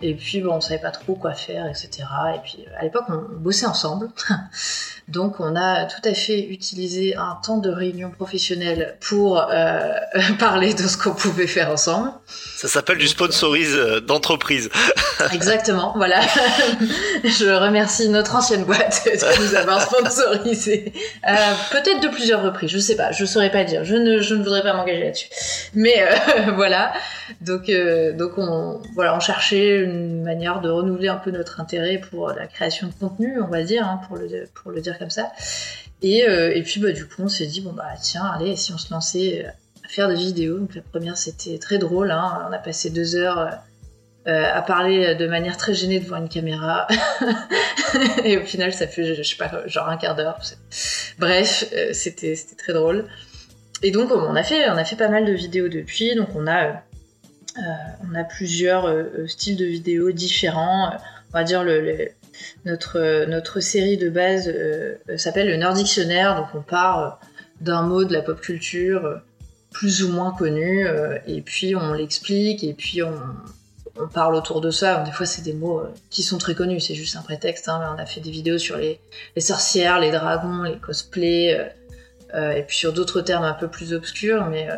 [0.00, 2.04] Et puis bon, on savait pas trop quoi faire, etc.
[2.36, 4.10] Et puis à l'époque, on bossait ensemble.
[5.08, 9.94] Donc on a tout à fait utilisé un temps de réunion professionnelle pour euh,
[10.38, 12.12] parler de ce qu'on pouvait faire ensemble.
[12.26, 14.68] Ça s'appelle du sponsorise euh, d'entreprise.
[15.32, 16.20] Exactement, voilà.
[17.24, 20.92] Je remercie notre ancienne boîte de nous avoir sponsorisé.
[21.26, 21.34] Euh,
[21.70, 23.84] Peut-être de plusieurs reprises, je sais pas, je saurais pas dire.
[23.84, 25.28] Je ne, je ne voudrais pas m'engager là-dessus.
[25.72, 26.92] Mais euh, voilà.
[27.40, 27.70] Donc,
[28.16, 32.46] donc on, voilà, on cherchait une manière de renouveler un peu notre intérêt pour la
[32.46, 35.32] création de contenu, on va dire, hein, pour le, pour le dire comme ça.
[36.02, 38.72] Et, euh, et puis bah du coup, on s'est dit bon bah tiens, allez, si
[38.72, 39.48] on se lançait euh,
[39.84, 40.58] à faire des vidéos.
[40.58, 42.10] Donc la première, c'était très drôle.
[42.10, 42.46] Hein.
[42.48, 43.38] On a passé deux heures.
[44.26, 46.86] euh, à parler de manière très gênée devant une caméra.
[48.24, 50.38] et au final, ça fait, je sais pas, genre un quart d'heure.
[51.18, 53.06] Bref, euh, c'était très drôle.
[53.82, 56.14] Et donc, on a fait, on a fait pas mal de vidéos depuis.
[56.14, 56.82] Donc, on a,
[57.56, 58.86] on a plusieurs
[59.28, 60.90] styles de vidéos différents.
[61.32, 62.08] On va dire le-
[62.64, 66.36] notre notre série de base euh, s'appelle le Nerd Dictionnaire.
[66.36, 67.26] Donc, on part euh,
[67.60, 69.16] d'un mot de la pop culture euh,
[69.72, 73.12] plus ou moins connu, euh, et puis on l'explique, et puis on,
[74.12, 75.02] parle autour de ça.
[75.02, 77.68] Des fois, c'est des mots euh, qui sont très connus, c'est juste un prétexte.
[77.68, 79.00] Hein, on a fait des vidéos sur les,
[79.38, 81.64] sorcières, les dragons, les cosplays, euh,
[82.34, 84.46] euh, et puis sur d'autres termes un peu plus obscurs.
[84.46, 84.76] Mais, euh,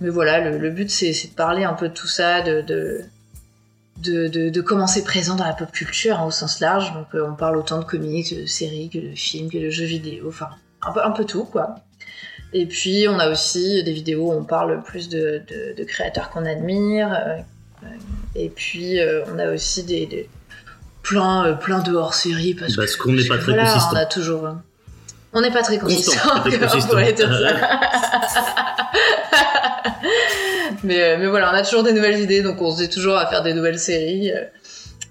[0.00, 3.02] mais voilà, le, but, c'est de parler un peu de tout ça, de,
[3.98, 6.92] de, de, de comment c'est présent dans la pop culture hein, au sens large.
[6.94, 9.70] Donc, euh, on parle autant de comics, que de séries, que de films, que de
[9.70, 10.48] jeux vidéo, enfin,
[10.82, 11.76] un peu, un peu tout, quoi.
[12.52, 16.30] Et puis, on a aussi des vidéos où on parle plus de, de, de créateurs
[16.30, 17.12] qu'on admire.
[17.12, 17.38] euh,
[18.34, 20.28] et puis, euh, on a aussi des, des-
[21.02, 23.90] plein, plein de hors-série parce, Parce que- qu'on n'est pas très voilà, consistant.
[23.94, 24.48] On a toujours.
[25.36, 26.40] On n'est pas très consistant.
[26.40, 26.88] très on consistant.
[26.88, 27.52] pourrait dire ça.
[30.82, 33.18] mais, euh, mais voilà, on a toujours des nouvelles idées, donc on se dit toujours
[33.18, 34.32] à faire des nouvelles séries.
[34.32, 34.44] euh.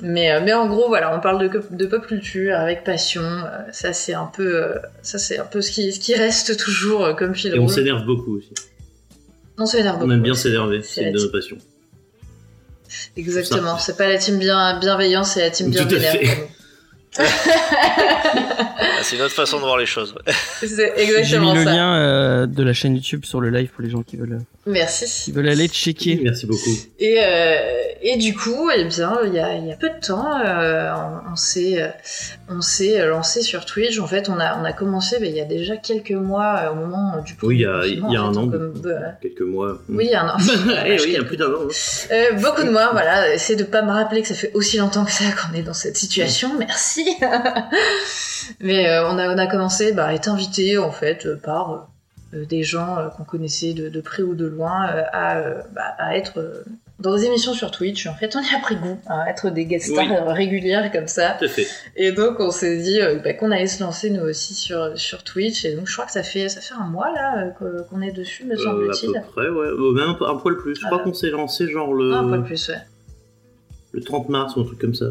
[0.02, 3.22] Mais, euh, mais en gros, voilà, on parle de, pop culture avec passion.
[3.72, 4.74] Ça, c'est un peu,
[5.04, 8.04] ça, c'est un peu ce qui, ce qui reste toujours comme fil Et on s'énerve
[8.04, 8.50] beaucoup aussi.
[9.60, 10.12] On s'énerve On beaucoup.
[10.12, 11.58] aime bien s'énerver, C'est une de nos passions.
[13.16, 16.16] Exactement, c'est pas la team bien, bienveillance, c'est la team bien vénère.
[19.02, 20.16] C'est une autre façon de voir les choses.
[20.60, 21.72] C'est J'ai mis exactement le ça.
[21.72, 25.06] lien euh, de la chaîne YouTube sur le live pour les gens qui veulent, Merci.
[25.26, 26.20] qui veulent aller checker.
[26.24, 26.72] Merci beaucoup.
[27.00, 27.56] Et, euh,
[28.02, 30.92] et du coup, eh bien, il y a, il y a peu de temps, euh,
[31.28, 31.88] on, on s'est, euh,
[32.50, 34.00] on s'est lancé sur Twitch.
[34.00, 36.72] En fait, on a, on a commencé, mais il y a déjà quelques mois, euh,
[36.72, 39.42] au moment du Oui, il y a- il y a un an, comme- euh, Quelques
[39.42, 39.78] mois.
[39.90, 40.38] oui, il y a un an.
[40.88, 41.60] Eh oui, il y a plus d'un an.
[41.64, 41.68] hein.
[42.12, 43.34] Euh, beaucoup de mois, voilà.
[43.34, 45.74] Essayez de pas me rappeler que ça fait aussi longtemps que ça qu'on est dans
[45.74, 46.52] cette situation.
[46.58, 47.05] Merci.
[48.60, 51.88] Mais euh, on, a, on a commencé bah, à être invité en fait euh, par
[52.34, 54.84] euh, des gens qu'on connaissait de, de près ou de loin
[55.14, 55.42] à,
[55.74, 56.64] bah, à être
[57.00, 58.08] dans des émissions sur Twitch.
[58.08, 60.34] En fait, on y a pris goût à être des guest stars Oui.
[60.34, 61.36] régulières comme ça.
[61.40, 61.68] Tout à fait.
[61.96, 65.66] Et donc on s'est dit bah, qu'on allait se lancer nous aussi sur, sur Twitch.
[65.66, 67.50] Et donc je crois que ça fait, ça fait un mois là
[67.90, 69.12] qu'on est dessus, me Euh, à semble-t-il.
[69.14, 69.68] peu près, ouais.
[69.94, 70.76] Même un, un poil plus.
[70.76, 72.80] Je crois qu'on s'est lancé genre le, Non, un poil plus, ouais.
[73.94, 75.06] le 30 mars ou un truc comme ça.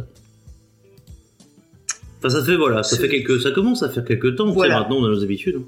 [2.25, 4.51] Enfin, ça fait, voilà, ça fait quelques, ça commence à faire quelques temps.
[4.51, 4.81] Voilà.
[4.81, 5.61] Maintenant, on a nos habitudes.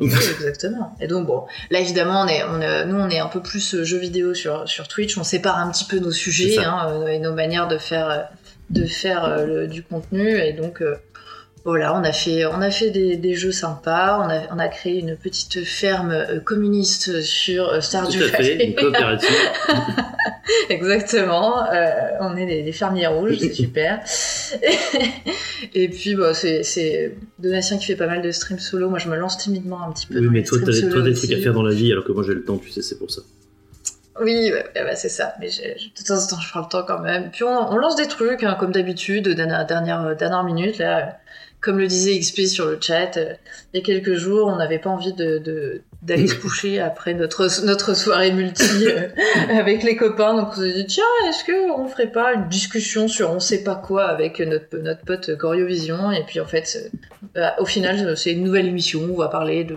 [0.00, 0.96] Oui, exactement.
[1.00, 3.74] Et donc bon, là évidemment, on est, on est- nous on est un peu plus
[3.76, 5.16] euh, jeux vidéo sur sur Twitch.
[5.16, 8.18] On sépare un petit peu nos sujets hein, euh, et nos manières de faire euh,
[8.70, 10.36] de faire euh, le- du contenu.
[10.36, 10.96] Et donc euh,
[11.64, 14.20] voilà, on a fait on a fait des, des jeux sympas.
[14.22, 18.28] On a on a créé une petite ferme euh, communiste sur euh, Stardew Tout à
[18.28, 18.66] fait, Valley.
[18.66, 19.30] une coopérative.
[20.68, 21.64] Exactement.
[21.72, 24.00] Euh, on est des, des fermiers rouges, c'est super.
[25.74, 28.90] Et puis, bon, c'est, Donatien qui fait pas mal de streams solo.
[28.90, 30.18] Moi, je me lance timidement un petit peu.
[30.18, 32.22] oui, dans mais toi, t'as des trucs à faire dans la vie, alors que moi,
[32.26, 33.22] j'ai le temps, tu sais, c'est pour ça.
[34.20, 35.34] Oui, bah, c'est ça.
[35.40, 37.30] Mais de temps en temps, je prends le temps quand même.
[37.32, 40.78] Puis on, on lance des trucs, hein, comme d'habitude, dernière, dernière, dernière minute.
[40.78, 41.18] Là,
[41.64, 43.32] comme le disait XP sur le chat, euh,
[43.72, 47.48] il y a quelques jours, on n'avait pas envie de, d'aller se coucher après notre,
[47.64, 49.08] notre soirée multi euh,
[49.50, 50.34] avec les copains.
[50.36, 53.64] Donc on s'est dit, tiens, est-ce que on ferait pas une discussion sur on sait
[53.64, 56.12] pas quoi avec notre, notre pote Goriovision?
[56.12, 56.98] Et puis en fait, euh,
[57.34, 59.00] bah, au final, c'est une nouvelle émission.
[59.10, 59.76] On va parler de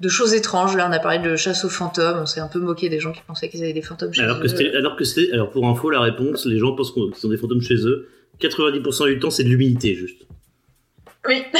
[0.00, 0.76] de choses étranges.
[0.76, 2.18] Là, on a parlé de chasse aux fantômes.
[2.22, 4.38] On s'est un peu moqué des gens qui pensaient qu'ils avaient des fantômes chez Alors
[4.38, 4.76] eux.
[4.76, 7.36] alors que c'était, alors pour info, la réponse, les gens pensent qu'on- qu'ils ont des
[7.36, 8.08] fantômes chez eux.
[8.40, 10.22] 90% du temps, c'est de l'humidité, juste.
[11.28, 11.44] Oui.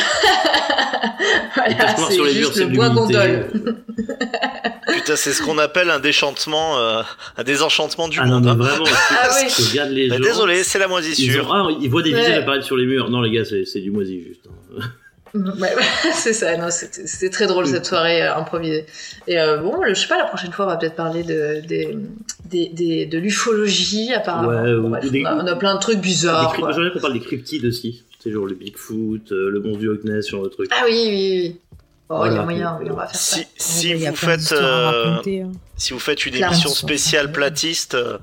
[1.54, 3.46] Voilà, c'est les murs, juste c'est le bois gondole.
[4.92, 7.02] Putain, c'est ce qu'on appelle un déchantement, euh,
[7.36, 8.44] un désenchantement du Ah non, monde.
[8.44, 8.54] mais hein.
[8.54, 9.52] vraiment, Ah oui.
[9.54, 10.22] tu regardes les Bah, gens.
[10.24, 11.48] désolé, c'est la Ils, moisissure.
[11.48, 12.20] ont- ah, ils voient des Ouais.
[12.20, 13.10] visages apparaître sur les murs.
[13.10, 14.46] Non, les gars, c'est, du moisi, juste.
[15.34, 15.74] Ouais,
[16.14, 16.56] c'est ça.
[16.56, 18.86] Non, c'était très drôle cette soirée euh, improvisée.
[19.28, 21.96] Et euh, bon, je sais pas, la prochaine fois, on va peut-être parler de, des,
[22.46, 24.48] des, des- de l'ufologie, apparemment.
[24.48, 26.54] Ouais, Bon, ou bref, des- on, a, on a plein de trucs bizarres.
[26.56, 28.02] J'aimerais qu'on parle des cryptides aussi.
[28.22, 30.70] C'est genre le Bigfoot, euh, le du Loch Ness, sur le truc.
[30.72, 31.60] Ah oui, oui, oui.
[32.08, 33.38] Oh, il y a moyen, oui, on va faire ça.
[33.56, 35.52] Si, vous faites, euh, raconter, hein.
[35.76, 38.18] si vous faites une émission spéciale platiste, euh,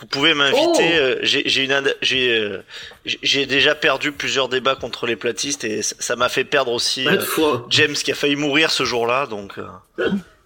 [0.00, 1.20] vous pouvez m'inviter.
[1.22, 2.58] Oh.
[3.04, 7.20] J'ai déjà perdu plusieurs débats contre les platistes et ça m'a fait perdre aussi euh.
[7.68, 9.26] James qui a failli mourir ce jour-là.
[9.26, 9.52] Donc,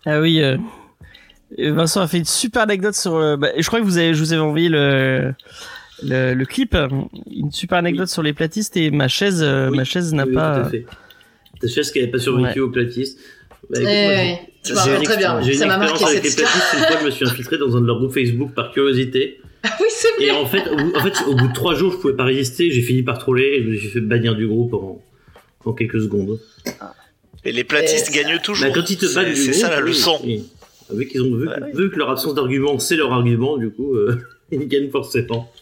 [0.04, 0.58] Ah oui, euh,
[1.56, 3.38] Vincent a fait une super anecdote sur.
[3.38, 5.32] bah, je crois que vous avez, je vous avais envoyé le
[6.02, 6.88] le, le clip, euh,
[7.30, 9.76] une super anecdote sur les platistes et ma chaise, euh, Oui.
[9.78, 10.60] ma chaise n'a Oui, pas.
[10.60, 10.86] Tout à fait.
[11.60, 13.18] Ta chaise qui n'avait pas survécu aux platistes.
[13.70, 15.40] Bah, écoute, Eh, moi, une très bien.
[15.40, 16.74] J'ai une expérience marqué avec les platistes.
[16.74, 19.40] Une fois, je me suis infiltré dans un de leurs groupes Facebook par curiosité.
[19.64, 20.38] Ah oui, c'est Et vrai.
[20.40, 22.70] en fait, au bout, en fait, au bout de trois jours, je pouvais pas résister.
[22.70, 25.02] J'ai fini par troller et je me suis fait bannir du groupe en,
[25.64, 26.38] en quelques secondes.
[27.44, 28.68] et les platistes Et gagnent toujours.
[28.68, 30.18] Bah, quand ils te du C'est ça la leçon.
[30.24, 30.44] oui.
[30.90, 31.54] Vu qu'ils ont vu, Ouais.
[31.74, 34.16] vu que leur absence d'argument, c'est leur argument, du coup, euh,
[34.52, 35.52] ils gagnent forcément.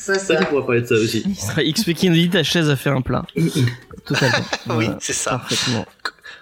[0.00, 0.40] C'est Ça, ça.
[0.40, 1.24] on pourra parler de ça aussi.
[1.26, 3.24] Il sera XP qui nous dit ta chaise a fait un plat.
[4.06, 4.36] Totalement.
[4.68, 5.32] Oui, Voilà, c'est ça.
[5.32, 5.84] Parfaitement.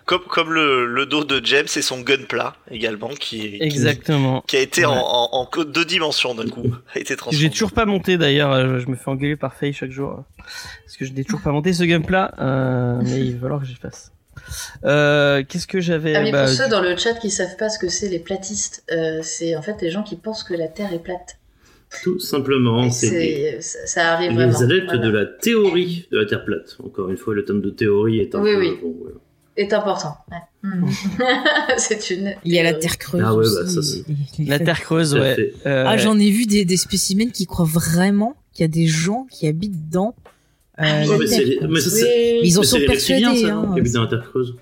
[0.04, 4.42] Comme, comme le, le dos de James et son gun plat également qui, Exactement.
[4.46, 4.92] qui a été Ouais.
[4.92, 6.62] en, en, en code deux dimensions d'un coup.
[6.94, 7.42] A été transformé.
[7.42, 10.10] J'ai toujours pas monté d'ailleurs, euh, je me fais engueuler par Faye chaque jour.
[10.12, 10.42] euh,
[10.84, 13.66] Parce que je n'ai toujours pas monté ce gameplay, euh, mais il va falloir que
[13.66, 14.12] j'y fasse.
[14.84, 17.68] Euh, Qu'est-ce que j'avais Ah, mais bah, pour ceux dans le chat qui savent pas
[17.68, 20.68] ce que c'est les platistes, euh, c'est en fait des gens qui pensent que la
[20.68, 21.38] Terre est plate.
[22.02, 24.58] Tout simplement, c'est ça, ça arrive les vraiment.
[24.60, 25.06] adeptes Voilà.
[25.06, 26.76] de la théorie de la Terre plate.
[26.84, 28.60] Encore une fois, le terme de théorie est un Oui, peu...
[28.60, 28.70] oui.
[28.82, 29.16] bon, voilà.
[29.56, 30.14] Est important.
[30.30, 30.36] ouais.
[30.68, 30.86] Hmm.
[31.78, 32.34] c'est une.
[32.44, 32.74] Il y a la.
[32.74, 33.22] Terre creuse.
[33.24, 33.98] Ah ouais, bah, aussi, ça, c'est-
[34.40, 35.54] et- et- La Terre creuse, ouais.
[35.64, 38.86] Euh, Ah, j'en ai vu des, des spécimens qui croient vraiment qu'il y a des
[38.86, 40.14] gens qui habitent dans
[40.78, 41.16] euh, Ah, mais
[41.68, 43.70] mais ça, Oui, Ils en sont persuadés, ça, hein.
[43.72, 44.56] qui habitent dans la Terre creuse.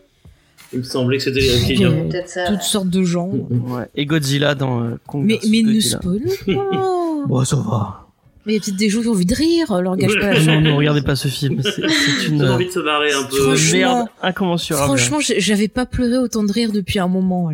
[0.72, 2.08] Il me semblait que c'était les reptiliens.
[2.48, 3.28] Toutes sortes de gens.
[3.30, 3.86] ouais.
[3.96, 6.52] Et Godzilla dans euh, Mais, mais ne spoil pas.
[7.26, 8.00] Bon, ça va.
[8.46, 10.34] Mais il y a peut-être des gens qui ont envie de rire, leur gâche pas
[10.34, 11.62] la non, ne regardez pas ce film.
[11.62, 13.36] C'est une J'ai envie de se barrer un peu.
[13.36, 14.84] Franchement, merde incommensurable.
[14.86, 17.50] Franchement, j'avais pas pleuré autant de rire depuis un moment.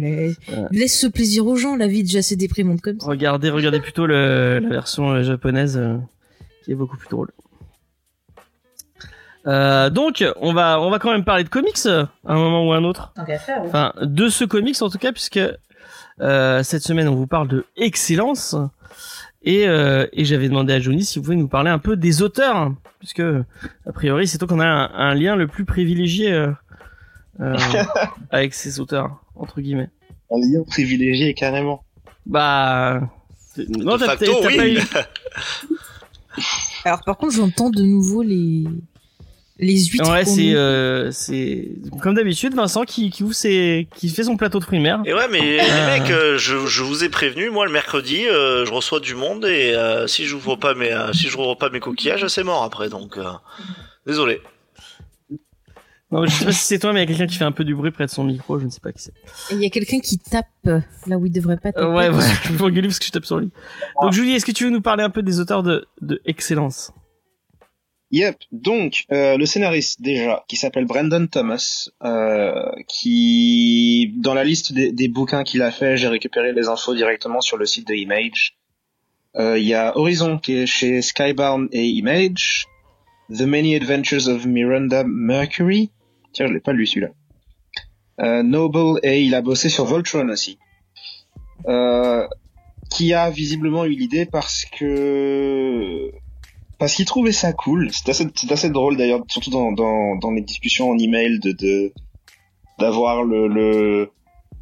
[0.73, 3.07] Laisse ce plaisir aux gens, la vie est déjà assez déprimante comme ça.
[3.07, 5.97] Regardez, regardez plutôt le, la version euh, japonaise euh,
[6.65, 7.31] qui est beaucoup plus drôle.
[9.47, 12.73] Euh, donc, on va, on va quand même parler de comics à un moment ou
[12.73, 13.13] à un autre.
[13.15, 13.69] Tant qu'à faire, oui.
[13.69, 15.41] Enfin, de ce comics en tout cas, puisque
[16.21, 18.57] euh, cette semaine on vous parle de excellence.
[19.43, 22.21] Et, euh, et j'avais demandé à Johnny si vous pouvez nous parler un peu des
[22.23, 26.31] auteurs, hein, puisque a priori c'est toi qu'on a un, un lien le plus privilégié
[26.33, 26.51] euh,
[27.41, 27.57] euh,
[28.31, 29.89] avec ces auteurs entre guillemets.
[30.31, 31.85] Un lien privilégié, carrément.
[32.27, 33.01] Bah
[33.57, 34.57] non, De t'as facto, oui.
[34.57, 34.79] pas eu.
[36.85, 38.65] Alors par contre, j'entends de nouveau les
[39.63, 40.11] Les huîtres.
[40.11, 41.69] Ouais, c'est euh, c'est
[42.01, 45.01] comme d'habitude Vincent qui qui ouvre ses qui fait son plateau de mer.
[45.05, 45.99] Et ouais, mais les Ah.
[45.99, 49.45] mecs, euh, je, je vous ai prévenu, moi le mercredi, euh, je reçois du monde
[49.45, 52.63] et euh, si j'ouvre pas mes euh, si je rouvre pas mes coquillages, c'est mort
[52.65, 52.89] après.
[52.89, 53.25] Donc euh,
[54.07, 54.41] désolé.
[56.13, 57.53] Non, je sais pas si c'est toi mais il y a quelqu'un qui fait un
[57.53, 59.13] peu du bruit près de son micro, je ne sais pas qui c'est.
[59.53, 61.87] Et il y a quelqu'un qui tape euh, là où il devrait pas taper.
[61.87, 63.51] Euh, ouais, ouais, je vais engueuler parce que je tape sur lui.
[64.03, 66.93] Donc Julie, est-ce que tu veux nous parler un peu des auteurs de de excellence?
[68.13, 68.39] Yep.
[68.51, 74.91] Donc, euh, le scénariste déjà, qui s'appelle Brandon Thomas, euh, qui dans la liste des,
[74.91, 78.57] des bouquins qu'il a fait, j'ai récupéré les infos directement sur le site de Image.
[79.37, 82.67] Euh, Il y a Horizon qui est chez Skybound et Image,
[83.31, 85.91] The Many Adventures of Miranda Mercury.
[86.33, 87.11] Tiens, je l'ai pas lu celui-là.
[88.21, 90.59] Euh, Noble et il a bossé sur Voltron aussi.
[91.69, 92.27] Euh,
[92.91, 96.11] qui a visiblement eu l'idée parce que
[96.81, 97.91] parce qu'il trouvait ça cool.
[97.93, 101.93] C'est assez, assez drôle d'ailleurs, surtout dans, dans, dans les discussions en email, de,
[102.79, 104.11] d'avoir le, le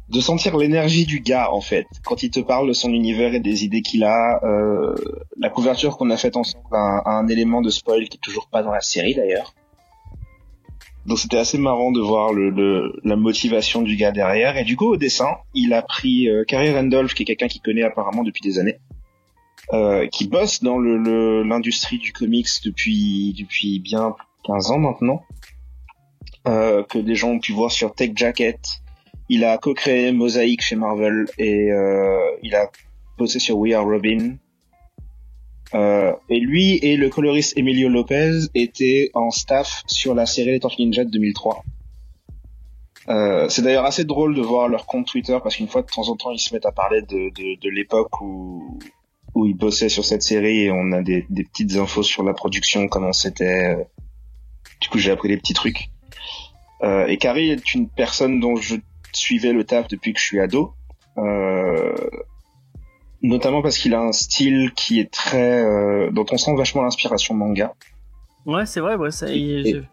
[0.09, 3.39] de sentir l'énergie du gars en fait quand il te parle de son univers et
[3.39, 4.41] des idées qu'il a.
[4.43, 4.95] Euh,
[5.37, 8.21] la couverture qu'on a faite ensemble a un, a un élément de spoil qui est
[8.21, 9.53] toujours pas dans la série d'ailleurs.
[11.05, 14.57] Donc c'était assez marrant de voir le, le, la motivation du gars derrière.
[14.57, 17.61] Et du coup au dessin, il a pris euh, Carrie Randolph, qui est quelqu'un qu'il
[17.61, 18.77] connaît apparemment depuis des années
[19.73, 24.15] euh, qui bosse dans le- l'industrie du comics depuis depuis bien
[24.45, 25.23] 15 ans maintenant,
[26.47, 28.59] euh, que des gens ont pu voir sur Tech Jacket.
[29.29, 32.69] Il a co-créé Mosaic chez Marvel et euh, il a
[33.17, 34.37] bossé sur We Are Robin.
[35.75, 40.59] Euh, et lui et le coloriste Emilio Lopez étaient en staff sur la série Les
[40.59, 41.63] Tortues Ninja de 2003.
[43.09, 46.09] Euh, c'est d'ailleurs assez drôle de voir leur compte Twitter parce qu'une fois de temps
[46.09, 48.79] en temps ils se mettent à parler de, de, de l'époque où
[49.35, 52.33] où il bossait sur cette série et on a des, des petites infos sur la
[52.33, 53.75] production, comment c'était.
[53.75, 53.83] euh.
[54.81, 55.89] Du coup, j'ai appris des petits trucs.
[56.83, 58.75] Euh, et Carrie est une personne dont je
[59.13, 60.73] suivais le taf depuis que je suis ado.
[61.17, 61.93] Euh,
[63.21, 65.61] notamment parce qu'il a un style qui est très...
[65.63, 67.73] euh, dont on sent vachement l'inspiration manga.
[68.45, 69.27] Ouais, c'est vrai, ouais, ça.
[69.29, 69.83] Et- je-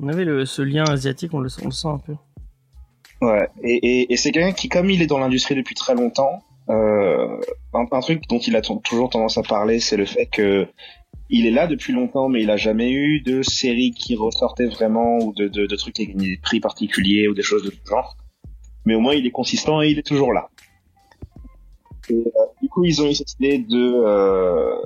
[0.00, 2.14] On avait le, ce lien asiatique, on le, on le sent un peu.
[3.20, 6.42] Ouais, et, et, et c'est quelqu'un qui, comme il est dans l'industrie depuis très longtemps,
[6.68, 7.40] euh,
[7.74, 10.66] un, un truc dont il a toujours tendance à parler, c'est le fait que
[11.30, 15.18] il est là depuis longtemps, mais il a jamais eu de série qui ressortait vraiment
[15.18, 18.16] ou de, de, de trucs avec des prix particuliers ou des choses de ce genre.
[18.86, 20.48] Mais au moins, il est consistant et il est toujours là.
[22.08, 24.76] Et euh, du coup, ils ont eu cette idée de euh,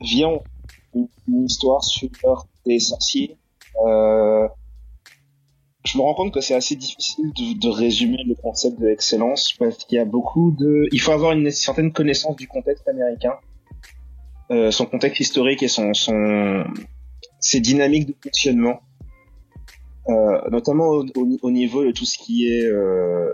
[0.00, 0.40] viens,
[0.94, 2.08] une histoire sur
[2.66, 3.36] des sorciers.
[3.86, 4.48] Euh,
[5.84, 9.52] je me rends compte que c'est assez difficile de, de résumer le concept de l'excellence
[9.58, 13.34] parce qu'il y a beaucoup de, il faut avoir une certaine connaissance du contexte américain,
[14.50, 16.64] euh, son contexte historique et son, son,
[17.40, 18.80] ses dynamiques de fonctionnement,
[20.08, 23.30] euh, notamment au, au- au niveau de tout ce qui est euh,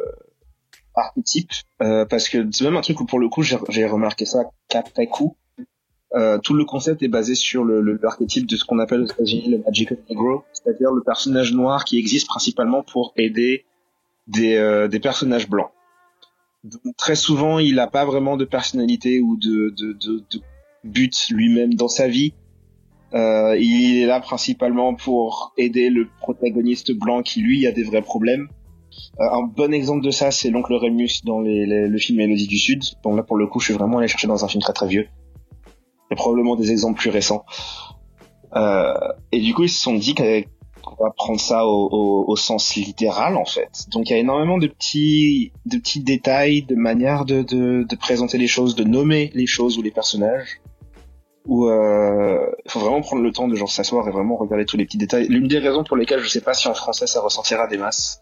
[0.94, 1.50] archétype,
[1.82, 5.06] euh, parce que c'est même un truc où pour le coup j'ai remarqué ça qu'après
[5.06, 5.36] coup.
[6.16, 9.06] Euh, tout le concept est basé sur le, le- l'archétype de ce qu'on appelle aux
[9.06, 13.64] États-Unis le Magical Negro, c'est-à-dire le personnage noir qui existe principalement pour aider
[14.26, 15.70] des, euh, des personnages blancs.
[16.64, 20.40] Donc, très souvent, il n'a pas vraiment de personnalité ou de, de, de, de
[20.84, 22.34] but lui-même dans sa vie.
[23.14, 28.02] Euh, il est là principalement pour aider le protagoniste blanc qui lui a des vrais
[28.02, 28.48] problèmes.
[29.20, 32.46] Euh, un bon exemple de ça, c'est l'oncle Remus dans les, les- le film Mélodie
[32.48, 32.82] du Sud.
[33.04, 34.86] Bon là pour le coup, je suis vraiment allé chercher dans un film très très
[34.88, 35.06] vieux.
[36.10, 37.44] A probablement des exemples plus récents.
[38.56, 38.94] Euh,
[39.30, 42.74] et du coup, ils se sont dit qu'on va prendre ça au, au, au sens
[42.74, 43.86] littéral en fait.
[43.90, 47.96] Donc il y a énormément de petits, de petits détails, de manières de, de, de
[47.96, 50.60] présenter les choses, de nommer les choses ou les personnages.
[51.46, 54.76] Où euh, il faut vraiment prendre le temps de genre s'asseoir et vraiment regarder tous
[54.76, 55.26] les petits détails.
[55.28, 58.20] L'une des raisons pour lesquelles je sais pas si en français ça ressentira des masses,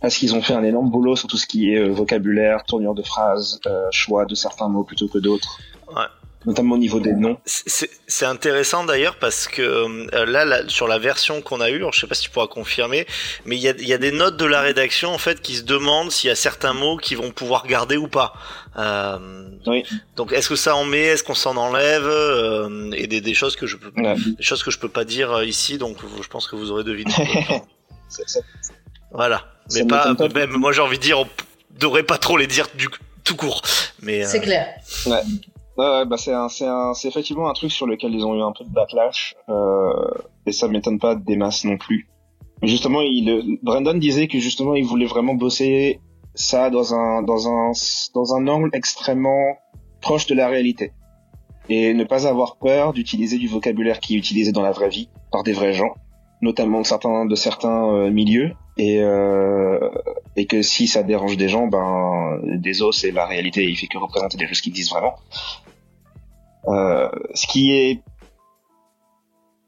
[0.00, 2.94] parce qu'ils ont fait un énorme boulot sur tout ce qui est euh, vocabulaire, tournure
[2.94, 5.58] de phrases, euh, choix de certains mots plutôt que d'autres.
[5.88, 6.06] Ouais.
[6.46, 7.38] Notamment au niveau des noms.
[7.44, 11.76] C'est c'est intéressant d'ailleurs parce que euh, là, là, sur la version qu'on a eue,
[11.78, 13.04] alors je sais pas si tu pourras confirmer,
[13.44, 15.56] mais il y a, il y a des notes de la rédaction en fait qui
[15.56, 18.32] se demandent s'il y a certains mots qui vont pouvoir garder ou pas.
[18.78, 19.82] Euh, Oui.
[20.14, 22.06] Donc est-ce que ça en met, est-ce qu'on s'en enlève?
[22.06, 24.14] Euh, et des, des choses que je peux, Ouais.
[24.14, 26.84] des choses que je peux pas dire euh, ici, donc je pense que vous aurez
[26.84, 27.12] deviné.
[29.12, 29.44] Voilà.
[29.68, 31.28] Ça Mais pas, même moi j'ai envie de dire, on
[31.78, 32.88] devrait pas trop les dire du
[33.24, 33.62] tout court.
[34.00, 34.68] Mais euh, C'est clair.
[35.06, 35.22] Ouais,
[35.76, 39.92] bah c'est effectivement un truc sur lequel ils ont eu un peu de backlash, euh,
[40.46, 42.08] et ça m'étonne pas des masses non plus.
[42.62, 46.00] Justement, il, Brandon disait que justement, il voulait vraiment bosser
[46.34, 47.72] ça dans un, dans un,
[48.14, 49.56] dans un angle extrêmement
[50.00, 50.92] proche de la réalité.
[51.68, 55.08] et ne pas avoir peur d'utiliser du vocabulaire qui est utilisé dans la vraie vie
[55.32, 55.94] par des vrais gens,
[56.40, 59.80] notamment de certains de certains euh, milieux, et euh,
[60.36, 63.88] et que si ça dérange des gens, ben des os c'est la réalité, il fait
[63.88, 65.16] que représenter des choses qui existent vraiment.
[66.68, 68.02] Euh, ce qui est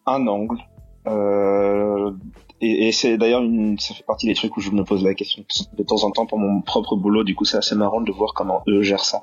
[0.07, 0.59] un angle.
[1.07, 2.13] Euh,
[2.61, 5.15] et, et c'est d'ailleurs une, ça fait partie des trucs où je me pose la
[5.15, 5.45] question
[5.77, 7.25] de temps en temps pour mon propre boulot.
[7.25, 9.21] Du coup, c'est assez marrant de voir comment eux gèrent ça.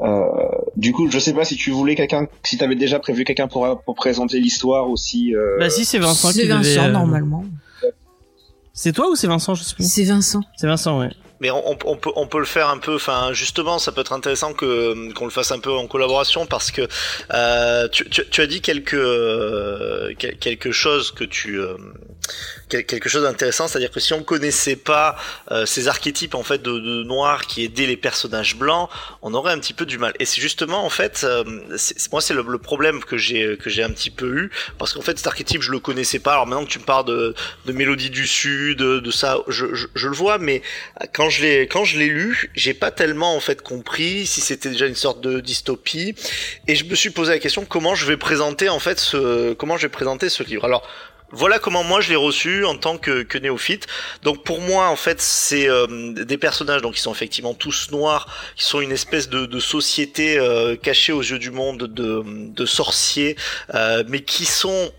[0.00, 0.26] Euh,
[0.76, 3.80] du coup, je sais pas si tu voulais quelqu'un, si t'avais déjà prévu quelqu'un pour,
[3.82, 5.34] pour présenter l'histoire aussi.
[5.34, 5.56] Euh...
[5.58, 7.44] Bah si, c'est Vincent qui C'est devait, Vincent euh, normalement.
[8.72, 9.88] C'est toi ou c'est Vincent, je sais plus.
[9.88, 10.40] C'est Vincent.
[10.56, 11.10] C'est Vincent, ouais.
[11.40, 12.94] Mais on, peut, on peut le faire un peu.
[12.94, 16.70] Enfin, justement, ça peut être intéressant que qu'on le fasse un peu en collaboration parce
[16.70, 16.82] que
[17.32, 21.76] euh, tu, as dit quelque euh, quel- quelque chose que tu euh,
[22.68, 25.16] quelque chose d'intéressant, c'est-à-dire que si on connaissait pas
[25.50, 28.88] euh, ces archétypes en fait de, de noir qui aidaient les personnages blancs,
[29.22, 30.12] on aurait un petit peu du mal.
[30.18, 31.44] Et c'est justement en fait, euh,
[32.10, 35.02] moi c'est le, le problème que j'ai que j'ai un petit peu eu parce qu'en
[35.02, 36.32] fait cet archétype je le connaissais pas.
[36.32, 37.34] Alors maintenant que tu me parles de
[37.66, 40.62] de Mélodie du Sud, de, de ça, je, je, je le vois, mais
[41.12, 44.70] quand je l'ai quand je l'ai lu, j'ai pas tellement en fait compris si c'était
[44.70, 46.14] déjà une sorte de dystopie
[46.66, 49.76] et je me suis posé la question comment je vais présenter en fait ce comment
[49.76, 50.64] je vais présenter ce livre?
[50.64, 50.86] Alors
[51.34, 53.86] voilà comment moi je l'ai reçu en tant que, que néophyte.
[54.22, 58.28] Donc pour moi en fait c'est euh, des personnages donc qui sont effectivement tous noirs,
[58.56, 63.36] qui sont une espèce de, société euh, cachée aux yeux du monde de, de sorciers,
[63.74, 64.92] euh, mais qui sont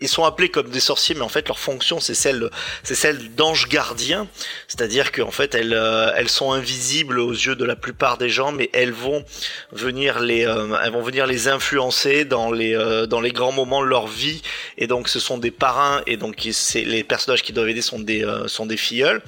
[0.00, 2.50] ils sont appelés comme des sorciers, mais en fait leur fonction c'est celle,
[2.82, 4.26] c'est celle d'anges gardiens,
[4.68, 8.52] c'est-à-dire qu'en fait elles, euh, elles sont invisibles aux yeux de la plupart des gens,
[8.52, 9.24] mais elles vont
[9.72, 13.82] venir les, euh, elles vont venir les influencer dans les, euh, dans les grands moments
[13.82, 14.42] de leur vie,
[14.78, 17.98] et donc ce sont des parrains, et donc c'est les personnages qui doivent aider sont
[17.98, 19.22] des, euh, sont des filleuls.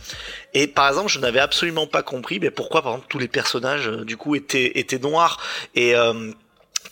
[0.55, 3.89] Et par exemple, je n'avais absolument pas compris, mais pourquoi par exemple tous les personnages
[3.89, 5.39] du coup étaient, étaient noirs.
[5.75, 5.95] Et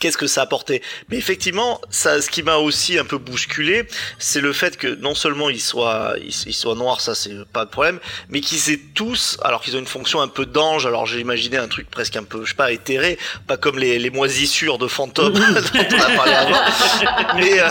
[0.00, 3.86] qu'est-ce que ça apportait Mais effectivement, ça, ce qui m'a aussi un peu bousculé,
[4.18, 7.64] c'est le fait que non seulement ils soient, ils, ils soient noirs, ça c'est pas
[7.64, 10.86] de problème, mais qu'ils aient tous, alors qu'ils ont une fonction un peu d'ange.
[10.86, 13.98] Alors j'ai imaginé un truc presque un peu, je sais pas, éthéré, pas comme les,
[13.98, 16.60] les moisissures de fantômes dont on a parlé avant,
[17.36, 17.68] mais euh,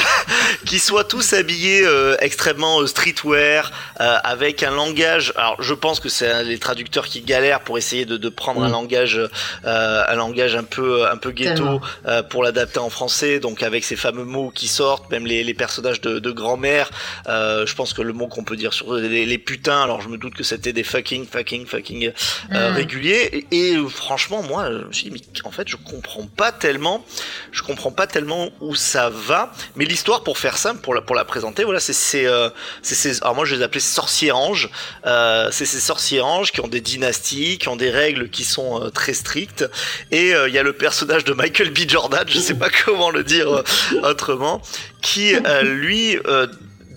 [0.66, 5.34] qu'ils soient tous habillés euh, extrêmement euh, streetwear, avec un langage.
[5.36, 8.70] Alors je pense que c'est les traducteurs qui galèrent pour essayer de, de prendre un
[8.70, 9.20] langage,
[9.66, 11.82] euh, un langage un peu, un peu ghetto Tellement.
[12.20, 15.54] Euh, pour l'adapter en français, donc avec ces fameux mots qui sortent, même les, les
[15.54, 16.90] personnages de, de grand-mère.
[17.28, 20.10] euh, je pense que le mot qu'on peut dire sur les, les putains, alors je
[20.10, 22.12] me doute que c'était des fucking, fucking, fucking
[22.54, 22.76] euh, Mm.
[22.76, 23.46] réguliers.
[23.52, 27.06] Et, et, franchement, moi, je me suis dit, mais en fait, je comprends pas tellement,
[27.52, 29.52] je comprends pas tellement où ça va.
[29.76, 32.50] Mais l'histoire, pour faire simple, pour la, pour la présenter, voilà, c'est c'est euh,
[32.82, 34.70] c'est ces, alors moi je les appelais sorciers anges.
[35.06, 38.82] Euh, c'est ces sorciers anges qui ont des dynasties, qui ont des règles qui sont
[38.84, 39.66] euh, très strictes.
[40.12, 41.80] Et euh, il y a le personnage de Michael B.
[41.88, 43.64] Jordan, je sais pas comment le dire euh,
[44.04, 44.62] autrement,
[45.02, 46.48] qui euh, lui euh,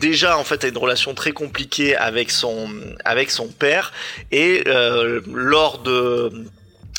[0.02, 2.68] déjà en fait a une relation très compliquée avec son
[3.04, 3.92] avec son père
[4.32, 6.30] et euh, lors de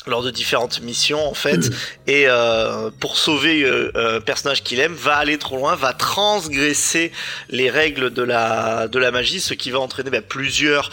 [0.06, 1.70] lors de différentes missions en fait
[2.06, 7.12] et euh, pour sauver euh, un personnage qu'il aime va aller trop loin va transgresser
[7.50, 10.90] les règles de la de la magie ce qui va entraîner bah, plusieurs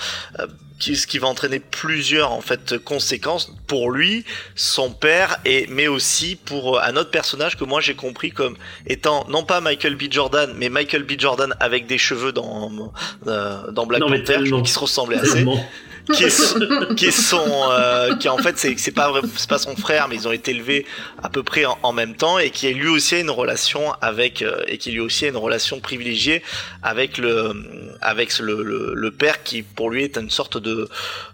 [0.82, 4.26] qui- ce qui va entraîner plusieurs en fait conséquences pour lui,
[4.56, 8.58] son père et mais aussi pour euh, un autre personnage que moi j'ai compris comme
[8.88, 10.03] étant non pas Michael B.
[10.12, 11.12] Jordan mais Michael B.
[11.20, 12.91] Jordan avec des cheveux dans
[13.28, 15.45] euh, dans Black Non, Panther qu'il se ressemblait assez.
[16.14, 20.07] Qui est, qui son, euh, qui en fait c'est c'est pas c'est pas son frère,
[20.07, 20.86] mais ils ont été élevés
[21.22, 24.64] à peu près en, même temps et qui lui aussi a une relation avec euh,
[24.68, 26.41] et qui lui aussi a une relation privilégiée
[26.84, 27.53] avec le
[28.02, 30.90] avec le, le, le père qui pour lui est une sorte de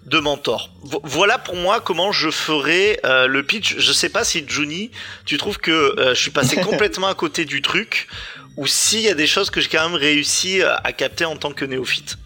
[0.06, 0.72] de mentor.
[0.84, 3.76] Vo- voilà pour moi comment je ferai euh, le pitch.
[3.78, 4.92] Je sais pas si Juni,
[5.26, 8.08] tu trouves que euh, je suis passé complètement à côté du truc
[8.58, 11.36] ou s'il y a des choses que j'ai quand même réussi à à capter en
[11.36, 12.18] tant que néophyte.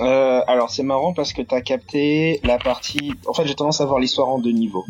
[0.00, 3.12] Euh, alors c'est marrant parce que t'as capté la partie.
[3.26, 4.84] En fait, j'ai tendance à voir l'histoire en deux niveaux.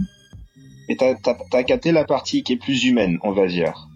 [0.88, 3.88] Et t'as t'as capté la partie qui est plus humaine, on va dire.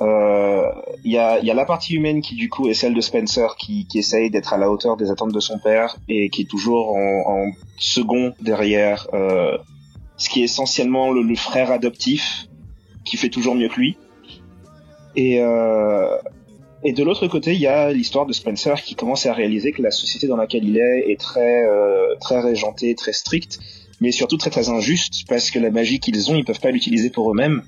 [0.00, 0.66] Euh,
[1.04, 3.56] Il y a y a la partie humaine qui du coup est celle de Spencer
[3.56, 6.50] qui qui essaye d'être à la hauteur des attentes de son père et qui est
[6.50, 9.56] toujours en, en second derrière euh,
[10.16, 12.46] ce qui est essentiellement le, le frère adoptif
[13.04, 13.96] qui fait toujours mieux que lui.
[15.16, 16.16] Et euh,
[16.84, 19.82] et de l'autre côté, il y a l'histoire de Spencer qui commence à réaliser que
[19.82, 23.58] la société dans laquelle il est est très euh, très régentée, très stricte,
[24.00, 27.10] mais surtout très très injuste parce que la magie qu'ils ont, ils peuvent pas l'utiliser
[27.10, 27.62] pour eux-mêmes.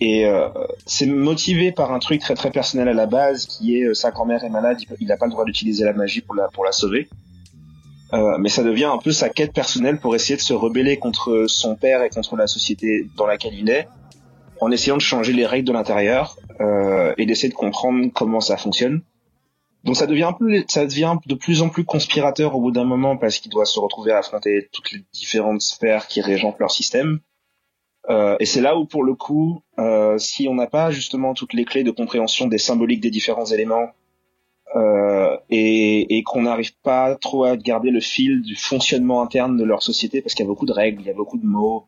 [0.00, 0.48] Et euh,
[0.86, 4.12] c'est motivé par un truc très très personnel à la base qui est euh, sa
[4.12, 6.46] grand-mère est malade, il peut- il a pas le droit d'utiliser la magie pour la
[6.48, 7.08] pour la sauver.
[8.14, 11.44] Euh, mais ça devient un peu sa quête personnelle pour essayer de se rebeller contre
[11.46, 13.86] son père et contre la société dans laquelle il est,
[14.60, 18.56] en essayant de changer les règles de l'intérieur euh, et d'essayer de comprendre comment ça
[18.56, 19.02] fonctionne.
[19.84, 22.84] Donc ça devient un peu, ça devient de plus en plus conspirateur au bout d'un
[22.84, 26.70] moment parce qu'il doit se retrouver à affronter toutes les différentes sphères qui régentent leur
[26.70, 27.20] système.
[28.10, 31.52] Euh, et c'est là où, pour le coup, euh, si on n'a pas justement toutes
[31.52, 33.90] les clés de compréhension des symboliques des différents éléments
[34.76, 39.64] euh, et, et qu'on n'arrive pas trop à garder le fil du fonctionnement interne de
[39.64, 41.86] leur société, parce qu'il y a beaucoup de règles, il y a beaucoup de mots.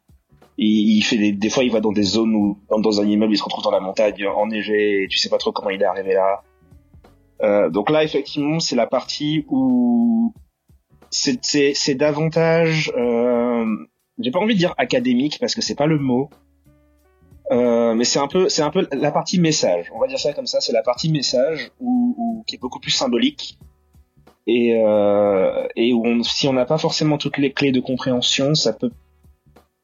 [0.61, 3.33] Il, il fait des, des fois, il va dans des zones où, dans un immeuble,
[3.33, 5.87] il se retrouve dans la montagne enneigée et tu sais pas trop comment il est
[5.87, 6.43] arrivé là.
[7.43, 10.33] Euh, donc là, effectivement, c'est la partie où
[11.11, 13.65] c'est davantage euh,
[14.21, 16.31] j'ai pas envie de dire académique parce que c'est pas le mot,
[17.51, 19.91] euh, mais c'est un peu, c'est un peu la partie message.
[19.95, 20.61] On va dire ça comme ça.
[20.61, 23.59] C'est la partie message où, qui est beaucoup plus symbolique
[24.47, 28.55] et euh, et où on, si on n'a pas forcément toutes les clés de compréhension,
[28.55, 28.93] ça peut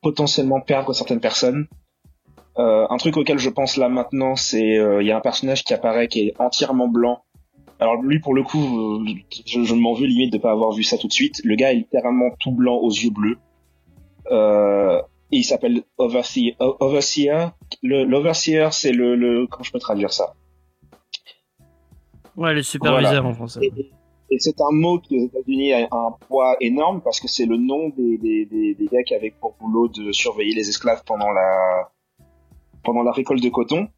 [0.02, 1.66] potentiellement perdre certaines personnes.
[2.58, 5.62] Euh, un truc auquel je pense là maintenant, c'est euh, il y a un personnage
[5.64, 7.22] qui apparaît qui est entièrement blanc.
[7.80, 9.04] Alors lui pour le coup, euh,
[9.46, 11.40] je, je m'en veux limite de pas avoir vu ça tout de suite.
[11.44, 13.38] Le gars est littéralement tout blanc aux yeux bleus.
[14.30, 16.56] Euh, il s'appelle Overseer.
[16.58, 17.52] Overseer.
[17.82, 20.34] L'Overseer, c'est le, le, comment je peux traduire ça?
[22.36, 23.28] Ouais, le superviseur Voilà.
[23.28, 23.60] en français.
[23.62, 23.90] Et,
[24.30, 27.56] et c'est un mot qui aux États-Unis a un poids énorme parce que c'est le
[27.56, 31.30] nom des, des, des, des gars qui avaient pour boulot de surveiller les esclaves pendant
[31.30, 31.90] la,
[32.82, 33.88] pendant la récolte de coton.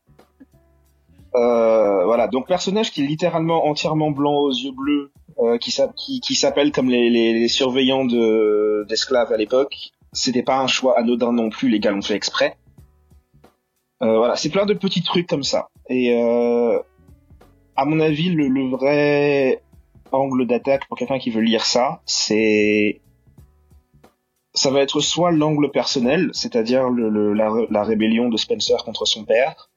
[1.35, 5.93] Euh, voilà, donc personnage qui est littéralement entièrement blanc aux yeux bleus, euh, qui, s'a-
[5.95, 9.91] qui, qui s'appelle comme les, les, les surveillants de, d'esclaves à l'époque.
[10.13, 12.57] C'était pas un choix anodin non plus, les gars l'ont fait exprès.
[14.03, 15.69] Euh, voilà, c'est plein de petits trucs comme ça.
[15.91, 16.79] Et euh,
[17.77, 19.63] à mon avis, le, le vrai
[20.13, 23.01] angle d'attaque pour quelqu'un qui veut lire ça, c'est
[24.55, 29.71] ça va être soit l'angle personnel, c'est-à-dire la, rébellion de Spencer contre son père,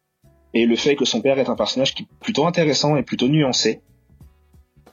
[0.54, 3.28] et le fait que son père est un personnage qui est plutôt intéressant et plutôt
[3.28, 3.82] nuancé.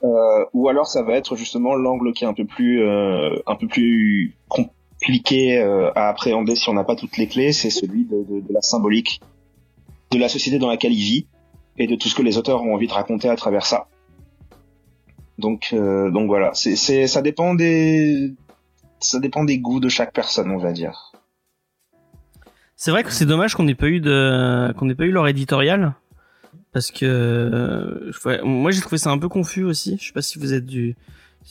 [0.03, 3.55] Euh, ou alors ça va être justement l'angle qui est un peu plus euh, un
[3.55, 8.05] peu plus compliqué euh, à appréhender si on n'a pas toutes les clés, c'est celui
[8.05, 9.19] de la symbolique
[10.11, 11.27] de la société dans laquelle il vit
[11.77, 13.87] et de tout ce que les auteurs ont envie de raconter à travers ça.
[15.39, 16.75] Donc euh, donc voilà, c'est
[17.07, 18.33] ça dépend des
[18.99, 21.13] ça dépend des goûts de chaque personne, on va dire.
[22.75, 25.27] C'est vrai que c'est dommage qu'on n'ait pas eu de, qu'on n'ait pas eu leur
[25.27, 25.93] éditorial.
[26.71, 29.97] Parce que, euh, moi j'ai trouvé ça un peu confus aussi.
[29.99, 30.95] Je sais pas si vous êtes du,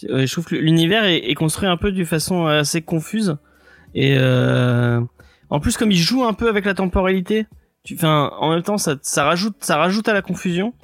[0.05, 3.37] euh, je trouve que l'univers est, construit un peu de façon assez confuse.
[3.95, 5.01] Et, euh,
[5.51, 7.47] en plus comme il joue un peu avec la temporalité,
[7.85, 10.75] tu, en même temps ça, ça rajoute, ça rajoute à la confusion.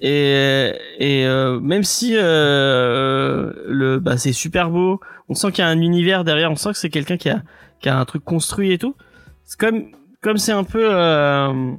[0.00, 5.66] Et, et euh, même si euh, le, bah, c'est super beau, on sent qu'il y
[5.66, 7.42] a un univers derrière, on sent que c'est quelqu'un qui a,
[7.80, 8.94] qui a un truc construit et tout.
[9.44, 9.86] C'est comme,
[10.20, 11.72] comme c'est un peu, euh,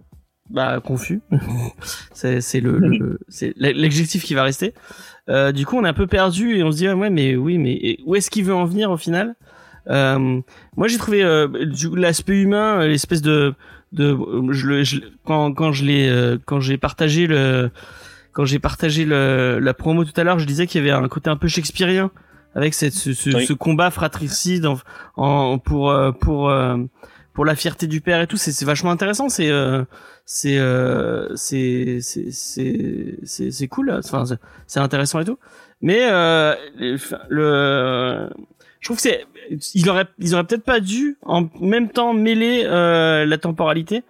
[0.50, 1.22] bah, confus.
[2.14, 4.74] c'est, c'est le, le- c'est l'adjectif qui va rester.
[5.30, 7.58] Euh, du coup, on est un peu perdu et on se dit, ouais, mais oui,
[7.58, 9.36] mais où est-ce qu'il veut en venir au final?
[9.90, 10.42] Euh,
[10.76, 11.48] Moi, j'ai trouvé euh,
[11.96, 13.54] l'aspect humain, l'espèce de,
[13.92, 14.18] de,
[14.52, 17.70] je le, je- quand, quand je l'ai, euh, quand j'ai partagé le,
[18.32, 21.08] quand j'ai partagé le, la promo tout à l'heure, je disais qu'il y avait un
[21.08, 22.12] côté un peu shakespearien
[22.56, 23.46] avec cette, ce, ce, Oui.
[23.46, 24.78] ce combat fratricide en,
[25.18, 26.78] en- pour, euh, pour, euh,
[27.34, 28.38] pour la fierté du père et tout.
[28.38, 29.30] C'est, vachement intéressant.
[29.30, 29.84] C'est, euh,
[30.26, 33.92] c'est, euh, c'est, c'est, c'est, c'est, c'est cool.
[33.92, 34.24] Enfin,
[34.68, 35.38] c'est- intéressant et tout.
[35.82, 36.98] Mais euh, le,
[37.30, 38.30] le-
[38.80, 39.26] je trouve que c'est,
[39.76, 44.04] ils auraient, ils auraient peut-être pas dû en même temps mêler euh, la temporalité,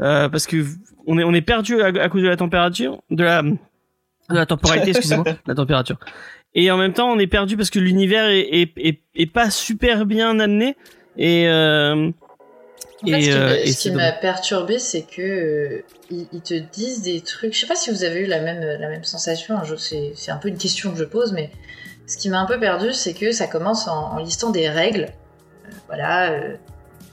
[0.00, 0.64] euh, parce que
[1.06, 3.56] on est, on est perdu à, à cause de la température, de la, de
[4.30, 5.98] la temporalité, excusez-moi, la température.
[6.54, 9.50] Et en même temps, on est perdu parce que l'univers est, est, est, est pas
[9.50, 10.76] super bien amené.
[11.18, 12.10] Et euh,
[13.02, 16.26] En fait, ce qui, euh, m'a- et ce qui m'a perturbé, c'est que euh, ils,
[16.32, 17.52] ils te disent des trucs.
[17.54, 19.56] Je sais pas si vous avez eu la même la même sensation.
[19.56, 21.50] hein, je- C'est c'est un peu une question que je pose, mais
[22.06, 25.08] ce qui m'a un peu perdu, c'est que ça commence en, en listant des règles.
[25.66, 26.30] Euh, voilà,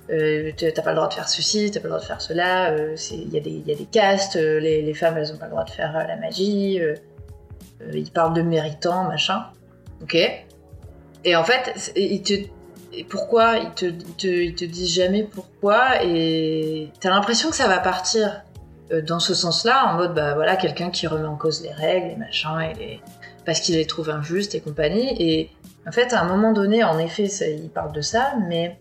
[0.09, 2.71] euh, t'as pas le droit de faire ceci, t'as pas le droit de faire cela.
[2.71, 3.39] euh, Il y, a
[3.75, 4.35] des- castes.
[4.35, 6.80] euh, les, femmes, elles ont pas le droit de faire euh, la magie.
[7.93, 9.45] ils parlent de méritants, machin.
[10.01, 10.17] Ok.
[11.25, 12.34] Et en fait, ils te
[13.09, 18.43] pourquoi ils te, disent jamais pourquoi et t'as l'impression que ça va partir
[19.07, 22.15] dans ce sens-là en mode bah voilà quelqu'un qui remet en cause les règles les
[22.17, 23.01] machins et les...
[23.47, 25.49] parce qu'il les trouve injustes et compagnie et
[25.88, 28.77] en fait à un moment donné en effet ça, il parle de ça mais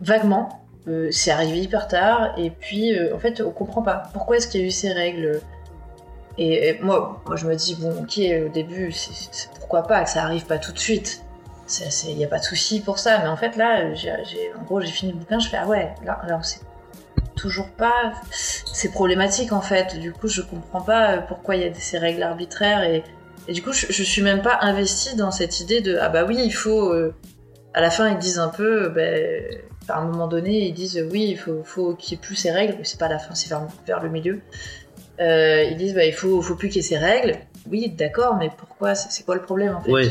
[0.00, 4.36] vaguement euh, c'est arrivé hyper tard et puis euh, en fait on comprend pas pourquoi
[4.36, 5.40] est-ce qu'il y a eu ces règles?
[6.38, 10.04] Et, moi moi je me dis bon ok au début c'est- pourquoi pas?
[10.04, 11.22] Que ça arrive pas tout de suite
[12.08, 13.18] il n'y a pas de souci pour ça.
[13.18, 14.10] Mais en fait, là, j'ai-
[14.58, 16.60] en gros, j'ai fini le bouquin, je fais ah ouais, là, là sait
[17.36, 18.12] toujours pas.
[18.30, 19.98] C'est problématique en fait.
[19.98, 23.02] Du coup, je comprends pas euh, pourquoi il y a ces règles arbitraires et,
[23.48, 26.24] et du coup, je, je suis même pas investie dans cette idée de ah bah
[26.24, 26.92] oui, il faut.
[26.92, 27.14] euh,
[27.72, 29.44] à la fin, ils disent un peu, ben,
[29.88, 32.36] à un moment donné, ils disent euh, oui, il faut, faut qu'il n'y ait plus
[32.36, 32.74] ces règles.
[32.78, 34.40] Mais c'est pas la fin, c'est vers, vers le milieu.
[35.20, 37.36] Euh, ils disent bah il faut, faut plus qu'il y ait ces règles.
[37.70, 40.08] Oui, d'accord, mais pourquoi C'est quoi le problème en fait Ouais,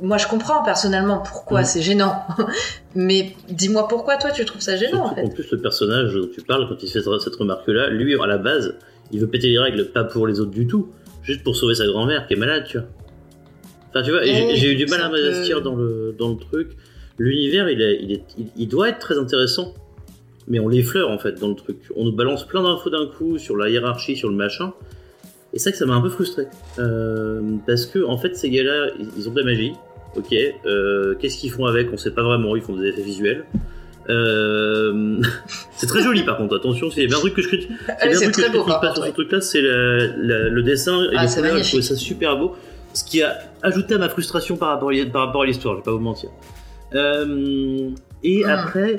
[0.00, 1.66] Moi, je comprends personnellement pourquoi Mhm.
[1.66, 2.22] c'est gênant.
[2.94, 5.22] mais dis-moi pourquoi toi tu trouves ça gênant en fait.
[5.22, 8.38] qu'en plus, le personnage dont tu parles, quand il fait cette remarque-là, lui, à la
[8.38, 8.76] base,
[9.10, 10.92] il veut péter les règles, pas pour les autres du tout,
[11.24, 12.86] juste pour sauver sa grand-mère qui est malade, tu vois.
[13.90, 16.36] Enfin, tu vois, et j'ai- eu du mal à peu- m'investir dans le, dans le
[16.36, 16.76] truc.
[17.18, 19.74] L'univers, il, est- il, est- il, il doit être très intéressant,
[20.48, 21.78] mais on l'effleure, en fait, dans le truc.
[21.96, 24.72] On nous balance plein d'infos d'un coup sur la hiérarchie, sur le machin.
[25.52, 26.46] Et c'est ça que ça m'a un peu frustré.
[26.80, 29.72] Euh, parce que, en fait, ces gars-là, ils, ont de la magie.
[30.16, 30.32] Ok,
[30.66, 33.44] euh, qu'est-ce qu'ils font avec On sait pas vraiment, ils font des effets visuels.
[34.10, 35.20] Euh,
[35.76, 38.10] c'est très joli par contre, attention, a bien un truc que je critique, Ouais, bien
[38.10, 38.94] un c'est truc que très je beau critique par pas contre.
[38.96, 39.14] sur ce ouais.
[39.14, 42.36] truc-là, c'est la- la- le dessin et Ah, les c'est couleurs, je trouvais ça super
[42.38, 42.54] beau.
[42.92, 45.78] Ce qui a ajouté à ma frustration par rapport à, par rapport à l'histoire, je
[45.80, 46.28] vais pas vous mentir.
[46.94, 47.90] Euh,
[48.22, 48.48] et Mm.
[48.48, 48.96] après,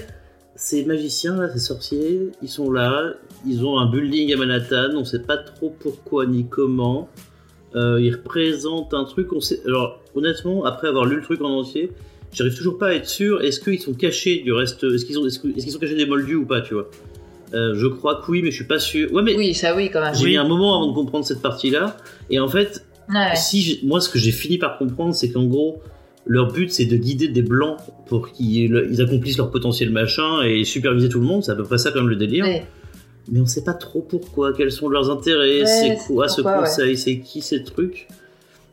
[0.55, 3.13] ces magiciens, là, ces sorciers, ils sont là,
[3.45, 7.09] ils ont un building à Manhattan, on sait pas trop pourquoi ni comment.
[7.75, 9.61] Euh, ils représentent un truc, on sait.
[9.65, 11.91] Alors, honnêtement, après avoir lu le truc en entier,
[12.31, 13.41] j'arrive toujours pas à être sûr.
[13.41, 16.61] Est-ce qu'ils sont cachés du reste Est-ce qu'ils ont, sont cachés des moldus ou pas,
[16.61, 16.89] tu vois
[17.53, 19.11] Euh, Je crois que oui, mais je suis pas sûr.
[19.13, 20.15] Ouais, mais Oui, ça oui quand même.
[20.15, 20.29] j'ai Oui.
[20.31, 21.97] mis un moment avant de comprendre cette partie-là.
[22.29, 23.35] Et en fait, Ouais.
[23.35, 25.81] si moi, ce que j'ai fini par comprendre, c'est qu'en gros,
[26.25, 27.77] leur but, c'est de guider des blancs
[28.07, 31.43] pour qu'ils ils accomplissent leur potentiel machin et superviser tout le monde.
[31.43, 32.45] C'est à peu près ça, comme le délire.
[32.45, 32.65] Ouais.
[33.31, 36.51] Mais on sait pas trop pourquoi, quels sont leurs intérêts, Ouais, c'est quoi ce ouais.
[36.59, 38.07] conseil, c'est qui ces trucs.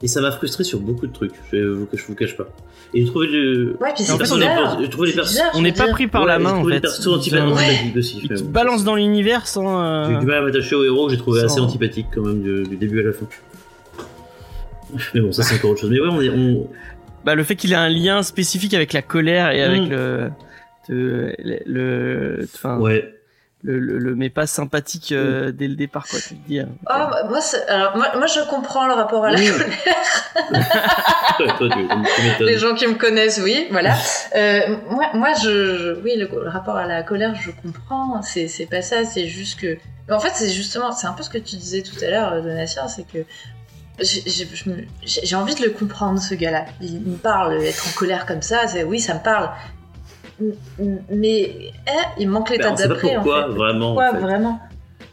[0.02, 2.48] Et ça m'a frustré sur beaucoup de trucs, je vous, je vous cache pas.
[2.92, 3.76] Et j'ai trouvé le.
[3.80, 4.88] Ouais, puis En c'est fait, on est bizarre.
[4.90, 6.76] trouvé les persos- je On n'est pas pris par Ouais, la main en trouvé les
[6.78, 6.82] fait.
[6.82, 8.20] persos antipathiques aussi.
[8.22, 9.80] ils te balancent dans l'univers sans.
[9.82, 12.22] euh, J'ai du mal à m'attacher au héros que j'ai trouvé Sans- assez antipathique quand
[12.22, 13.26] même du, du début à la fin.
[15.14, 15.90] Mais bon, ça c'est encore autre chose.
[15.90, 16.28] Mais ouais, on est.
[16.28, 16.68] On...
[17.24, 19.90] Bah, le fait qu'il ait un lien spécifique avec la colère et avec Mm.
[19.90, 20.30] le.
[20.88, 21.58] de- le.
[21.66, 23.14] le- Enfin, Ouais.
[23.62, 26.58] le, le, le- mais pas sympathique euh, dès le départ, quoi, tu te dis.
[26.58, 27.38] euh, Oh, bah, moi,
[27.68, 29.48] alors, moi, moi, je comprends le rapport à la Oui.
[29.48, 29.68] colère.
[31.58, 31.68] Toi,
[32.38, 32.44] tu.
[32.44, 33.94] Les gens qui me connaissent, oui, voilà.
[34.34, 38.20] Euh, moi, moi je, je- oui, le, le rapport à la colère, je comprends.
[38.22, 39.04] C'est, c'est pas ça.
[39.04, 39.78] C'est juste que,
[40.10, 42.40] en fait, c'est justement, c'est un peu ce que tu disais tout à l'heure, euh,
[42.42, 43.18] Donatien, c'est que
[44.01, 46.64] j'ai, envie de le comprendre, ce gars-là.
[46.81, 49.51] Il me parle, être en colère comme ça, oui, ça me parle.
[51.10, 51.73] Mais eh,
[52.19, 53.51] il manque Ben, sait pas d'après, en pourquoi, fait.
[53.52, 53.86] vraiment.
[53.94, 54.20] Pourquoi en fait.
[54.20, 54.60] vraiment?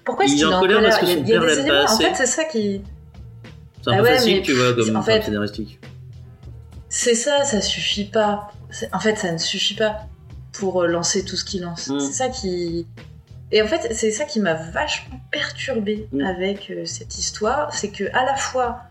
[0.04, 1.94] Pourquoi est-ce Il est qu'il est en en colère parce que son père l'aime pas.
[1.94, 2.82] En fait, c'est ça qui.
[3.82, 5.80] C'est un Ah peu ouais, facile, mais tu vois, comme en en fait- scénaristique.
[6.90, 8.52] C'est ça, ça suffit pas.
[8.92, 9.98] En fait, ça ne suffit pas
[10.54, 11.88] pour euh, lancer tout ce qu'il lance.
[11.88, 12.00] Mm.
[12.00, 12.88] C'est ça qui.
[13.52, 16.22] Et en fait, c'est ça qui m'a vachement perturbée Mm.
[16.22, 18.82] avec euh, cette histoire, c'est que à la fois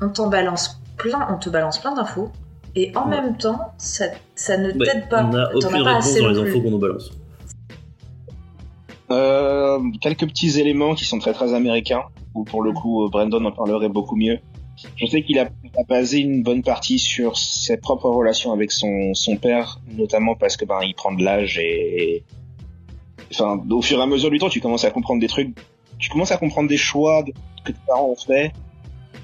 [0.00, 2.30] on t'en balance plein, on te balance plein d'infos,
[2.74, 3.20] et en Ouais.
[3.20, 5.24] même temps, ça, ça ne Ouais, t'aide pas.
[5.24, 6.50] on n'a as aucune pas réponse assez dans les plus.
[6.50, 7.10] infos qu'on nous balance.
[9.10, 12.02] Euh, quelques petits éléments qui sont très très américains,
[12.34, 14.38] où pour le coup euh, Brandon en parlerait beaucoup mieux.
[14.96, 19.12] Je sais qu'il a, a basé une bonne partie sur ses propres relations avec son,
[19.12, 22.24] son père, notamment parce que ben il prend de l'âge et
[23.32, 25.56] enfin au fur et à mesure du temps tu commences à comprendre des trucs,
[25.98, 27.22] tu commences à comprendre des choix
[27.64, 28.52] que tes parents ont fait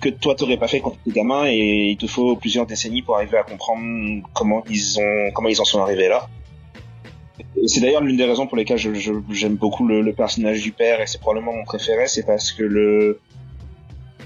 [0.01, 3.17] que toi t'aurais pas fait quand t'étais gamin et il te faut plusieurs décennies pour
[3.17, 6.29] arriver à comprendre comment ils ont comment ils en sont arrivés là.
[7.61, 10.61] Et c'est d'ailleurs l'une des raisons pour lesquelles je, je- j'aime beaucoup le, le personnage
[10.63, 13.21] du père et c'est probablement mon préféré, c'est parce que le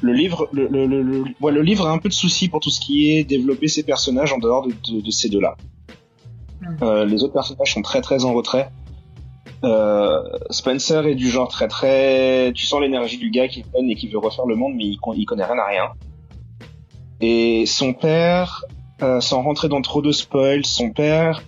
[0.02, 2.60] le livre le, le, le, le- ouais, le livre a un peu de souci pour
[2.60, 5.56] tout ce qui est développer ses personnages en dehors de, de, de ces deux-là.
[6.60, 6.66] Mm.
[6.82, 8.68] Euh, les autres personnages sont très très en retrait.
[9.64, 13.94] Euh, Spencer est du genre très très, tu sens l'énergie du gars qui est et
[13.94, 15.92] qui veut refaire le monde mais il, con- il connaît rien à rien.
[17.20, 18.64] Et son père,
[19.02, 21.42] euh, sans rentrer dans trop de spoils, son père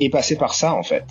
[0.00, 1.04] est passé par ça en fait.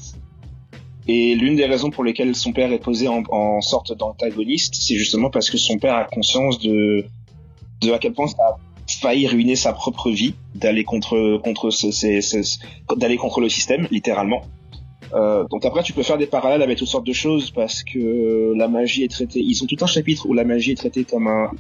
[1.08, 5.30] Et l'une des raisons pour lesquelles son père est posé en, sorte d'antagoniste, c'est justement
[5.30, 7.06] parce que son père a conscience de,
[7.82, 8.58] de à quel point ça a
[8.88, 11.70] failli ruiner sa propre vie, d'aller contre contre
[12.96, 14.42] d'aller contre le système, littéralement.
[15.14, 18.54] Euh, donc après, tu peux faire des parallèles avec toutes sortes de choses parce que
[18.56, 19.40] la magie est traitée.
[19.40, 21.52] Ils ont tout un chapitre où la magie est traitée comme un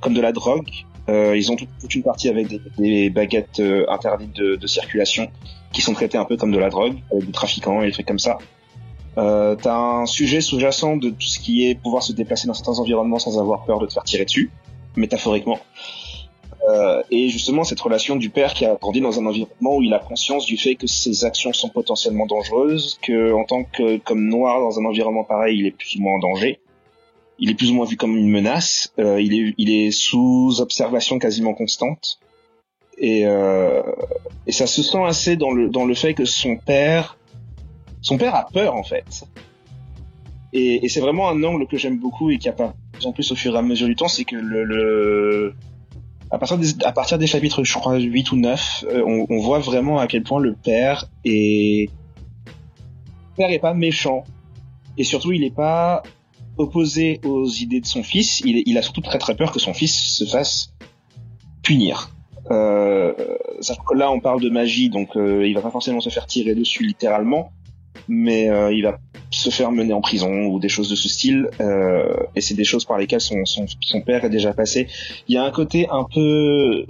[0.00, 0.68] comme de la drogue.
[1.08, 5.28] Euh, ils ont toute, une partie avec des, des baguettes euh, interdites de, de circulation
[5.72, 8.06] qui sont traitées un peu comme de la drogue, avec des trafiquants et des trucs
[8.06, 8.38] comme ça.
[9.16, 12.78] Euh, T'as un sujet sous-jacent de tout ce qui est pouvoir se déplacer dans certains
[12.78, 14.50] environnements sans avoir peur de te faire tirer dessus,
[14.96, 15.58] métaphoriquement.
[16.68, 19.94] Euh, et justement, cette relation du père qui a grandi dans un environnement où il
[19.94, 24.28] a conscience du fait que ses actions sont potentiellement dangereuses, que en tant que comme
[24.28, 26.60] noir dans un environnement pareil, il est plus ou moins en danger.
[27.38, 28.92] Il est plus ou moins vu comme une menace.
[28.98, 32.18] Euh, il est il est sous observation quasiment constante.
[32.98, 33.82] Et euh,
[34.46, 37.16] et ça se sent assez dans le dans le fait que son père
[38.02, 39.24] son père a peur en fait.
[40.52, 42.72] Et, c'est vraiment un angle que j'aime beaucoup et qui apparaît
[43.04, 45.54] en plus au fur et à mesure du temps, c'est que le
[46.30, 49.40] à partir des, à partir des chapitres, je crois 8 ou 9, euh, on, on
[49.40, 51.90] voit vraiment à quel point le père est
[52.46, 54.24] le père est pas méchant
[54.96, 56.02] et surtout il est pas
[56.58, 58.40] opposé aux idées de son fils.
[58.40, 60.74] Il, il a surtout très très peur que son fils se fasse
[61.62, 62.10] punir.
[62.50, 66.26] Euh, que là on parle de magie, donc euh, il va pas forcément se faire
[66.26, 67.52] tirer dessus littéralement,
[68.08, 68.98] mais euh, il va
[69.30, 71.48] se faire mener en prison ou des choses de ce style.
[71.60, 74.88] euh, et c'est des choses par lesquelles son, son, père est déjà passé.
[75.28, 76.86] Il y a un côté un peu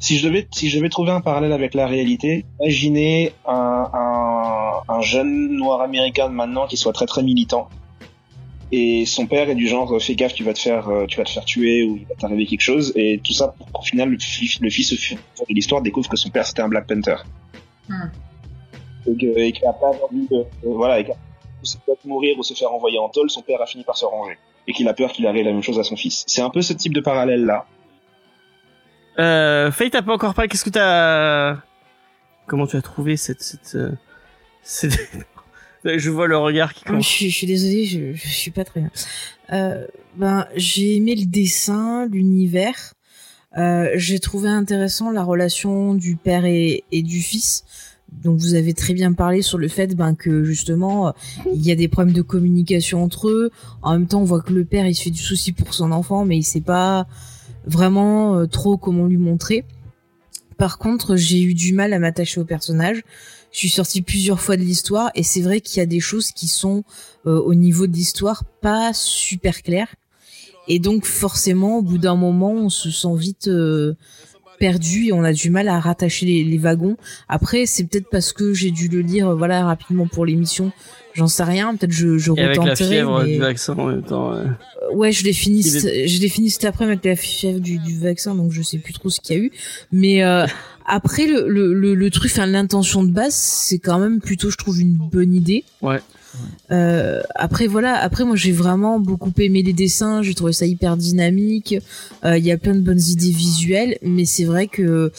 [0.00, 4.94] si je devais si je devais trouver un parallèle avec la réalité, imaginez un, un,
[4.94, 7.68] un jeune noir américain maintenant qui soit très très militant
[8.70, 11.24] et son père est du genre fais gaffe tu vas te faire euh, tu vas
[11.24, 14.10] te faire tuer ou il va t'arriver quelque chose et tout ça pour qu'au final
[14.10, 15.16] le fils le fils de
[15.48, 17.16] l'histoire découvre que son père c'était un Black Panther
[17.88, 18.10] Hmm.
[19.12, 22.98] Et qu'il a pas envie de euh, voilà et peut-être mourir ou se faire envoyer
[22.98, 25.44] en tôle son père a fini par se ranger et qu'il a peur qu'il arrive
[25.44, 27.66] la même chose à son fils c'est un peu ce type de parallèle là
[29.18, 30.48] Euh, Faye, t'as pas encore parlé.
[30.48, 31.56] Qu'est-ce que t'as
[32.46, 33.90] Comment tu as trouvé cette cette, euh,
[34.62, 34.92] cette...
[35.84, 37.06] Je vois le regard qui Je commence.
[37.06, 38.90] suis, je suis désolée, je, je suis pas très bien.
[39.52, 39.86] Euh,
[40.16, 42.94] ben, j'ai aimé le dessin, l'univers.
[43.56, 47.64] Euh, j'ai trouvé intéressant la relation du père et, et du fils.
[48.12, 51.12] Donc vous avez très bien parlé sur le fait ben, que justement euh,
[51.54, 53.50] il y a des problèmes de communication entre eux.
[53.82, 55.92] En même temps, on voit que le père il se fait du souci pour son
[55.92, 57.06] enfant, mais il sait pas
[57.64, 59.64] vraiment euh, trop comment lui montrer.
[60.56, 63.02] Par contre, j'ai eu du mal à m'attacher au personnage.
[63.52, 66.32] Je suis sortie plusieurs fois de l'histoire et c'est vrai qu'il y a des choses
[66.32, 66.82] qui sont
[67.26, 69.94] euh, au niveau de l'histoire pas super claires.
[70.66, 73.48] Et donc forcément, au bout d'un moment, on se sent vite
[74.58, 76.96] perdu et on a du mal à rattacher les, les wagons.
[77.28, 80.72] Après, c'est peut-être parce que j'ai dû le lire, voilà, rapidement pour l'émission.
[81.14, 81.74] J'en sais rien.
[81.74, 84.32] Peut-être je, je Et avec la fièvre mais- du vaccin en même temps.
[84.32, 84.38] ouais.
[84.42, 87.78] euh, Ouais, je l'ai fini, est- je l'ai fini cet après avec la fièvre du,
[87.78, 89.52] du vaccin, donc je sais plus trop ce qu'il y a eu.
[89.92, 90.46] Mais euh,
[90.86, 94.80] après, le, le, le, le truc, l'intention de base, c'est quand même plutôt, je trouve,
[94.80, 95.64] une bonne idée.
[95.82, 95.98] Ouais.
[96.70, 100.96] Euh, après voilà, après moi j'ai vraiment beaucoup aimé les dessins, j'ai trouvé ça hyper
[100.96, 101.74] dynamique.
[102.24, 105.10] Euh, Il y a plein de bonnes idées visuelles, mais c'est vrai que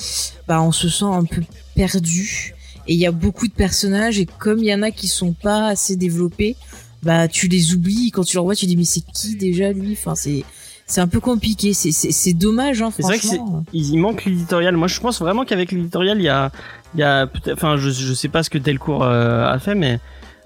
[0.48, 1.42] bah on se sent un peu
[1.76, 2.54] perdu.
[2.88, 5.34] Et il y a beaucoup de personnages et comme il y en a qui sont
[5.34, 6.56] pas assez développés,
[7.04, 8.12] bah tu les oublies.
[8.12, 9.94] Quand tu les revois tu dis mais c'est qui déjà lui?
[9.94, 10.44] Enfin c'est
[10.90, 11.74] c'est un peu compliqué.
[11.74, 13.64] C'est dommage hein C'est vrai que franchement.
[13.74, 14.76] Il il manque l'éditorial.
[14.76, 16.52] Moi, je pense vraiment qu'avec l'éditorial, il y a,
[16.96, 19.76] il y a peut-être, enfin, je, je sais pas ce que Delcourt euh, a fait,
[19.76, 20.00] mais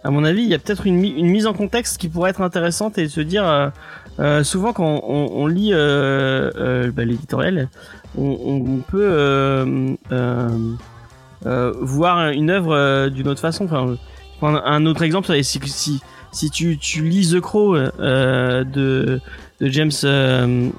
[0.03, 2.31] à mon avis, il y a peut-être une, mi- une mise en contexte qui pourrait
[2.31, 3.69] être intéressante et se dire, euh,
[4.19, 7.69] euh, souvent quand on, lit euh, euh, bah, l'éditorial,
[8.17, 9.95] on, on, peut
[11.81, 13.65] voir une œuvre d'une autre façon.
[13.65, 13.95] Enfin,
[14.41, 15.59] un, autre exemple, si,
[16.51, 19.21] tu, lis The Crow de
[19.61, 19.91] James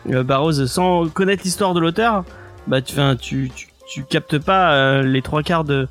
[0.05, 2.25] Barrows sans connaître l'histoire de l'auteur,
[2.67, 3.51] bah tu,
[4.11, 5.89] captes pas les trois quarts de,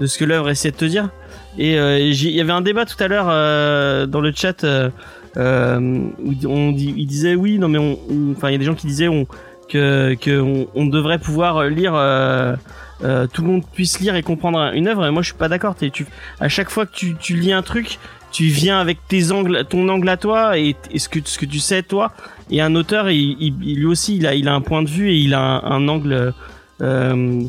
[0.00, 1.10] de ce que l'œuvre essaie de te dire.
[1.58, 4.90] Et euh, il y avait un débat tout à l'heure euh, dans le chat euh,
[5.36, 7.98] où on dit, il disait oui, non mais on,
[8.32, 9.26] enfin il y a des gens qui disaient on,
[9.68, 11.92] que, que on, on devrait pouvoir lire.
[11.94, 15.48] Euh, tout le monde puisse lire et comprendre une œuvre et moi je suis pas
[15.48, 16.04] d'accord tu
[16.38, 17.98] à chaque fois que tu, tu lis un truc
[18.30, 21.60] tu viens avec tes angles ton angle à toi et, ce que ce que tu
[21.60, 22.12] sais toi
[22.50, 25.08] et un auteur il, il- lui aussi il a il a un point de vue
[25.12, 26.34] et il a un, un angle
[26.82, 27.48] il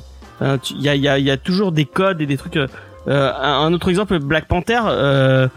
[0.80, 2.58] y a y a y a toujours des codes et des trucs
[3.08, 5.48] euh, euh, un autre exemple Black Panther euh,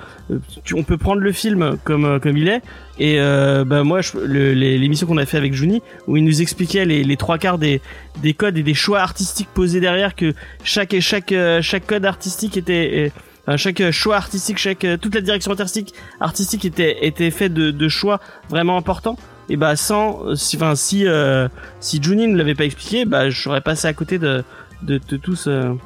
[0.65, 2.63] tu- on peut prendre le film comme euh, comme il est
[2.99, 7.05] et euh, bah moi l'émission qu'on a fait avec Juni où il nous expliquait les,
[7.05, 7.83] les trois quarts des
[8.23, 12.57] des codes et des choix artistiques posés derrière que chaque chaque euh, chaque code artistique
[12.57, 13.13] était
[13.47, 17.89] Enfin, chaque choix artistique, chaque toute la direction artistique artistique était était fait de, de
[17.91, 18.19] choix
[18.49, 19.19] vraiment importants.
[19.51, 21.47] Et bah sans, si, enfin si euh,
[21.79, 24.43] si Junie ne l'avait pas expliqué, bah j'aurais passé à côté de
[24.81, 25.77] de, de tout ce.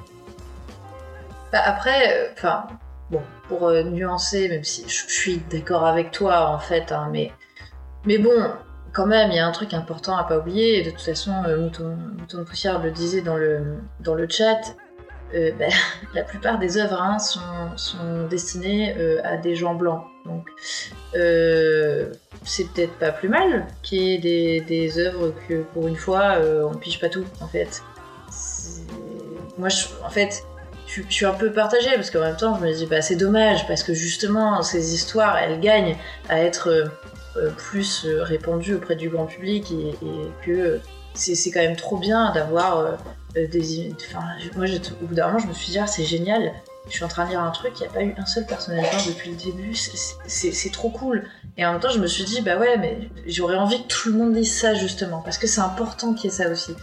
[1.52, 2.66] Bah, après, euh, enfin,
[3.10, 7.32] bon, pour euh, nuancer, même si je suis d'accord avec toi en fait, hein, mais,
[8.04, 8.52] mais bon,
[8.92, 10.78] quand même, il y a un truc important à pas oublier.
[10.78, 14.28] Et de toute façon, euh, Mouton, Mouton de Poussière le disait dans le, dans le
[14.28, 14.60] chat.
[15.58, 15.66] bah,
[16.14, 17.40] la plupart des œuvres hein, sont,
[17.76, 20.04] sont destinées à des gens blancs.
[20.24, 20.48] Donc,
[21.12, 26.38] c'est peut-être pas plus mal qu'il y ait des, des œuvres que pour une fois
[26.64, 27.82] on pige pas tout en fait.
[29.58, 29.68] Moi
[30.02, 30.47] en fait
[30.88, 33.66] je, suis un peu partagée parce qu'en même temps je me dis bah c'est dommage
[33.66, 35.96] parce que justement ces histoires elles gagnent
[36.28, 36.86] à être euh,
[37.36, 39.94] euh, plus euh, répandues auprès du grand public et,
[40.44, 40.80] que
[41.14, 42.96] c'est quand même trop bien d'avoir
[43.34, 44.24] des enfin
[44.56, 44.66] moi
[45.02, 46.52] au bout d'un moment je me suis dit ah, c'est génial
[46.88, 48.46] je suis en train de lire un truc, il n'y a pas eu un seul
[48.46, 51.28] personnage depuis le début, c'est trop cool.
[51.56, 54.10] Et en même temps, je me suis dit, bah ouais, mais j'aurais envie que tout
[54.10, 56.74] le monde dise ça justement, parce que c'est important qu'il y ait ça aussi.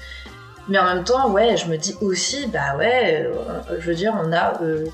[0.67, 4.13] Mais en même temps, ouais, je me dis aussi, bah ouais, euh, je veux dire,
[4.19, 4.85] on a euh,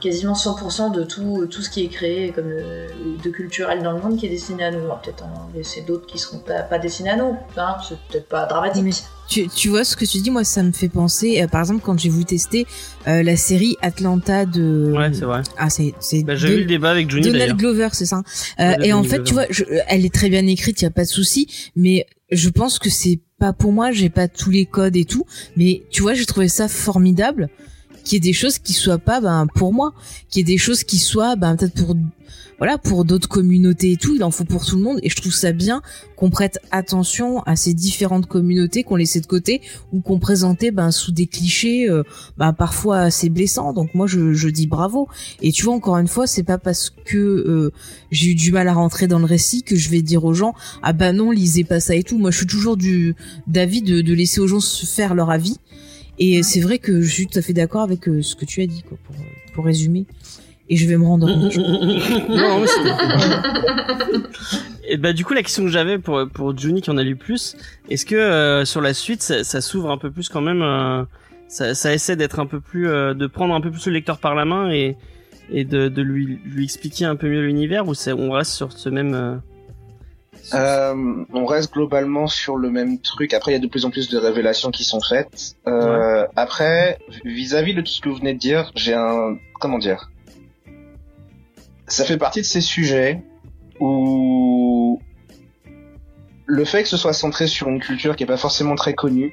[0.00, 2.88] quasiment 100% de tout, tout ce qui est créé comme euh,
[3.22, 4.78] de culturel dans le monde qui est destiné à nous.
[4.80, 7.96] On va peut-être en laisser d'autres qui seront pas, pas destinés à nous, hein, c'est
[8.10, 8.82] peut-être pas dramatique.
[8.84, 8.90] Mais
[9.28, 11.82] tu, tu vois ce que tu dis, moi ça me fait penser, euh, par exemple
[11.84, 12.66] quand j'ai voulu tester
[13.06, 14.92] euh, la série Atlanta de...
[14.96, 15.42] Ouais, c'est vrai.
[15.56, 17.56] Ah c'est c'est Bah, j'ai de- vu le débat avec Johnny Donald.
[17.56, 18.22] Glover, c'est ça.
[18.58, 20.88] Euh, Ouais, et en fait, tu vois, je, elle est très bien écrite, il y
[20.88, 21.46] a pas de souci,
[21.76, 25.24] mais je pense que c'est pas pour moi, j'ai pas tous les codes et tout,
[25.56, 27.48] mais tu vois, j'ai trouvé ça formidable
[28.10, 29.94] qu'il y ait des choses qui soient pas ben pour moi,
[30.28, 31.94] qu'il y ait des choses qui soient ben peut-être pour
[32.58, 35.16] voilà, pour d'autres communautés et tout, il en faut pour tout le monde et je
[35.16, 35.80] trouve ça bien
[36.16, 39.62] qu'on prête attention à ces différentes communautés qu'on laissait de côté
[39.92, 42.02] ou qu'on présentait ben sous des clichés euh,
[42.36, 43.72] ben parfois assez blessants.
[43.72, 45.08] Donc moi je, je dis bravo.
[45.40, 47.72] Et tu vois encore une fois, c'est pas parce que euh,
[48.10, 50.52] j'ai eu du mal à rentrer dans le récit que je vais dire aux gens
[50.82, 52.18] ah bah non lisez pas ça et tout.
[52.18, 53.14] Moi je suis toujours du
[53.46, 55.58] d'avis de, de laisser aux gens se faire leur avis.
[56.22, 58.60] Et c'est vrai que je suis tout à fait d'accord avec euh, ce que tu
[58.62, 59.16] as dit quoi, pour,
[59.54, 60.06] pour résumer.
[60.68, 61.56] Et je vais me rendre compte.
[62.28, 62.90] non, mais c'était-
[64.88, 67.16] Et bah du coup la question que j'avais pour pour Johnny qui en a lu
[67.16, 67.56] plus,
[67.88, 71.02] est-ce que euh, sur la suite ça, ça s'ouvre un peu plus quand même, euh,
[71.48, 74.18] ça, ça essaie d'être un peu plus, euh, de prendre un peu plus le lecteur
[74.18, 74.96] par la main et
[75.52, 78.72] et de, de lui lui expliquer un peu mieux l'univers ou c'est on reste sur
[78.72, 79.40] ce même.
[80.54, 83.34] Euh, on reste globalement sur le même truc.
[83.34, 85.56] Après, il y a de plus en plus de révélations qui sont faites.
[85.66, 89.36] Euh, Après, vis-à-vis de tout ce que vous venez de dire, j'ai un...
[89.60, 90.10] Comment dire?
[91.86, 93.22] Ça fait partie de ces sujets
[93.80, 95.00] où
[96.46, 99.32] le fait que ce soit centré sur une culture qui est pas forcément très connue,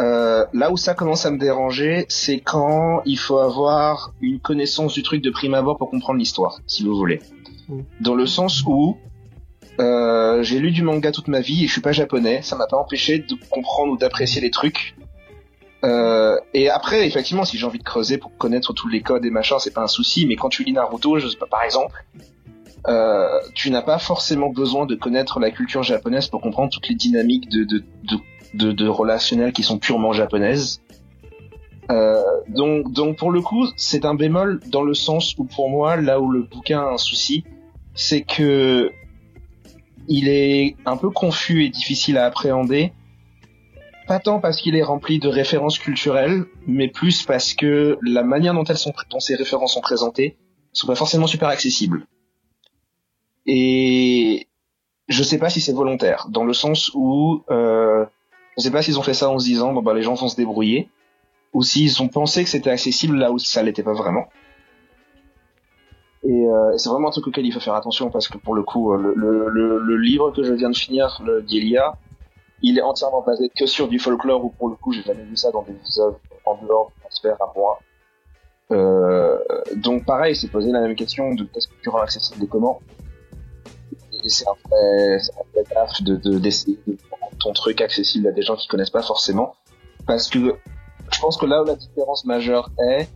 [0.00, 4.94] euh, là où ça commence à me déranger, c'est quand il faut avoir une connaissance
[4.94, 7.20] du truc de prime abord pour comprendre l'histoire, si vous voulez.
[7.68, 7.80] Mm.
[8.00, 8.96] Dans le sens où
[9.80, 12.66] euh, j'ai lu du manga toute ma vie et je suis pas japonais, ça m'a
[12.66, 14.96] pas empêché de comprendre ou d'apprécier les trucs.
[15.84, 19.30] Euh, et après, effectivement, si j'ai envie de creuser pour connaître tous les codes et
[19.30, 20.26] machin, c'est pas un souci.
[20.26, 22.04] Mais quand tu lis Naruto, je sais pas, par exemple,
[22.88, 26.94] euh, tu n'as pas forcément besoin de connaître la culture japonaise pour comprendre toutes les
[26.94, 27.84] dynamiques de de
[28.54, 30.80] de, de, de qui sont purement japonaises.
[31.90, 35.96] Euh, donc, donc pour le coup, c'est un bémol dans le sens où pour moi,
[35.96, 37.44] là où le bouquin a un souci,
[37.94, 38.90] c'est que
[40.08, 42.92] il est un peu confus et difficile à appréhender.
[44.06, 48.54] Pas tant parce qu'il est rempli de références culturelles, mais plus parce que la manière
[48.54, 50.38] dont ces références sont présentées,
[50.72, 52.06] sont pas forcément super accessibles.
[53.46, 54.48] Et
[55.08, 58.04] je sais pas si c'est volontaire, dans le sens où euh,
[58.56, 60.28] je sais pas s'ils ont fait ça en se disant bon bah les gens vont
[60.28, 60.88] se débrouiller,
[61.52, 64.28] ou s'ils ont pensé que c'était accessible là où ça l'était pas vraiment.
[66.24, 68.62] Et, euh, c'est vraiment un truc auquel il faut faire attention parce que pour le
[68.62, 71.96] coup, euh, le, le, le, le livre que je viens de finir, le d'Elia,
[72.62, 75.36] il est entièrement basé que sur du folklore où pour le coup j'ai jamais vu
[75.36, 77.78] ça dans des œuvres en dehors du transfert à moi.
[78.70, 79.38] Euh,
[79.76, 82.80] donc pareil, c'est poser la même question de qu'est-ce que tu rends accessible et comment?
[84.24, 88.32] Et c'est un vrai, un taf de, de, d'essayer de rendre ton truc accessible à
[88.32, 89.54] des gens qui connaissent pas forcément.
[90.06, 90.56] Parce que
[91.12, 93.08] je pense que là où la différence majeure est,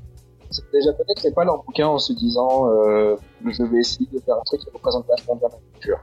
[0.72, 3.16] les japonais créent pas leur bouquin en se disant euh,
[3.46, 5.98] je vais essayer de faire un truc qui représente vachement bien ma culture.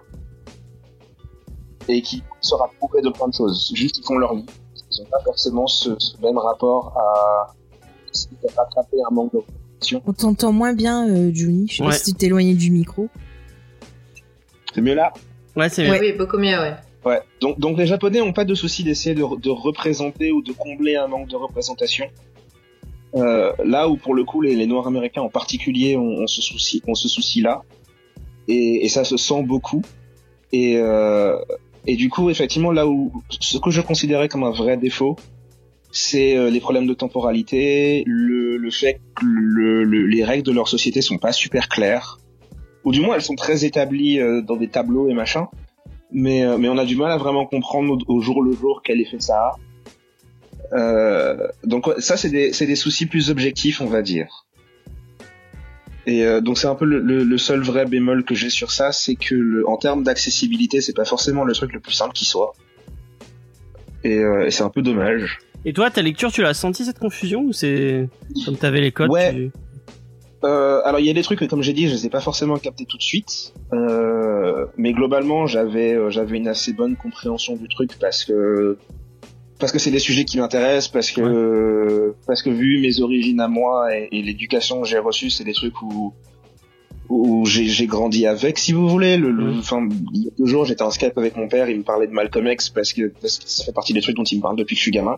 [1.87, 3.71] Et qui sera prouvé de plein de choses.
[3.73, 4.51] Juste ils font leur livre.
[4.91, 7.53] Ils ont pas forcément ce, ce même rapport à
[8.11, 10.01] essayer de rattraper un manque de représentation.
[10.05, 11.67] On t'entend moins bien, euh, Juni.
[11.67, 11.89] Je sais Ouais.
[11.89, 13.07] pas si tu t'es éloigné du micro.
[14.73, 15.11] C'est mieux là?
[15.55, 16.75] Ouais, c'est Oui, beaucoup mieux, ouais.
[17.05, 17.21] Ouais.
[17.41, 20.95] Donc, donc les Japonais ont pas de souci d'essayer de, de représenter ou de combler
[20.95, 22.05] un manque de représentation.
[23.15, 26.41] Euh, là où pour le coup les, les Noirs américains en particulier ont, ont ce
[26.41, 27.63] souci, ont ce souci là,
[28.47, 29.81] et, et ça se sent beaucoup.
[30.51, 31.35] Et, euh,
[31.87, 35.15] et du coup effectivement là où ce que je considérais comme un vrai défaut,
[35.91, 40.51] c'est euh, les problèmes de temporalité, le, le fait que le, le- les règles de
[40.51, 42.19] leur société sont pas super claires,
[42.83, 45.47] ou du moins elles sont très établies euh, dans des tableaux et machin
[46.11, 48.81] mais euh, mais on a du mal à vraiment comprendre au, au jour le jour
[48.83, 49.51] quel effet ça a.
[50.73, 54.45] Euh, donc ça c'est des c'est des soucis plus objectifs on va dire.
[56.05, 58.71] Et euh, donc c'est un peu le, le- le seul vrai bémol que j'ai sur
[58.71, 62.13] ça, c'est que le, en termes d'accessibilité, c'est pas forcément le truc le plus simple
[62.13, 62.53] qui soit.
[64.03, 65.39] Et, euh, et c'est un peu dommage.
[65.65, 68.07] Et toi, ta lecture, tu l'as senti cette confusion ou c'est
[68.45, 69.33] comme t'avais les codes Ouais.
[69.33, 69.51] tu-
[70.45, 72.21] Euh, alors il y a des trucs que comme j'ai dit, je les ai pas
[72.21, 77.57] forcément captés tout de suite, euh, mais globalement j'avais euh, j'avais une assez bonne compréhension
[77.57, 78.77] du truc parce que
[79.59, 83.47] parce que c'est des sujets qui m'intéressent, parce que parce que vu mes origines à
[83.47, 86.13] moi et, et l'éducation que j'ai reçue, c'est des trucs où
[87.09, 89.17] où j'ai j'ai grandi avec, si vous voulez.
[89.17, 91.77] Le, le- enfin, il y a deux jours, j'étais en Skype avec mon père, il
[91.79, 94.23] me parlait de Malcolm X parce que parce que ça fait partie des trucs dont
[94.23, 95.17] il me parle depuis que je suis gamin.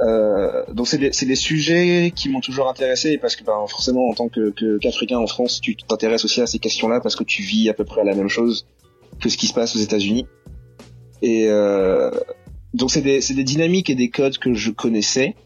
[0.00, 4.08] Euh, donc c'est des, c'est des sujets qui m'ont toujours intéressé parce que ben, forcément
[4.08, 7.22] en tant que que- qu'Africain en France tu t'intéresses aussi à ces questions-là parce que
[7.24, 8.66] tu vis à peu près la même chose
[9.20, 10.26] que ce qui se passe aux États-Unis
[11.20, 12.10] et euh,
[12.74, 15.36] donc c'est des c'est des dynamiques et des codes que je connaissais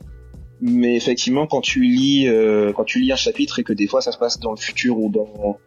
[0.60, 4.00] mais effectivement quand tu lis euh, quand tu lis un chapitre et que des fois
[4.00, 5.58] ça se passe dans le futur ou dans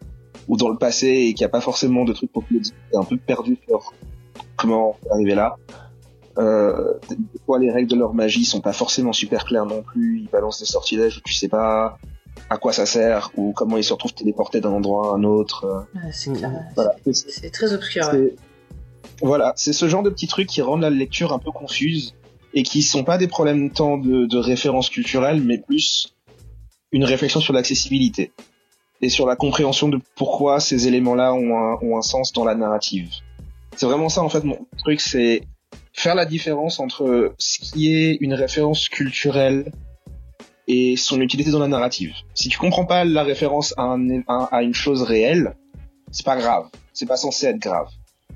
[0.47, 2.59] ou dans le passé et qu'il n'y a pas forcément de trucs pour te le
[2.59, 3.93] dire t'es un peu perdu sur
[4.55, 5.57] comment arriver là
[6.37, 10.21] euh, des fois, les règles de leur magie sont pas forcément super claires non plus.
[10.21, 11.97] Ils balancent des sortilèges où tu sais pas
[12.49, 15.85] à quoi ça sert ou comment ils se retrouvent téléportés d'un endroit à un autre.
[15.93, 16.51] Ouais, c'est clair.
[16.75, 16.95] Voilà.
[17.51, 18.09] Très obscur.
[19.21, 22.15] Voilà, c'est ce genre de petits trucs qui rendent la lecture un peu confuse
[22.53, 26.15] et qui sont pas des problèmes tant de, de référence culturelle, mais plus
[26.91, 28.31] une réflexion sur l'accessibilité
[29.01, 33.09] et sur la compréhension de pourquoi ces éléments-là ont un, sens dans la narrative.
[33.75, 35.43] C'est vraiment ça en fait mon truc, c'est
[35.93, 39.71] faire la différence entre ce qui est une référence culturelle
[40.67, 42.13] et son utilité dans la narrative.
[42.33, 43.95] Si tu comprends pas la référence à,
[44.51, 45.55] à une chose réelle,
[46.11, 46.67] c'est pas grave.
[46.93, 47.87] C'est pas censé être grave.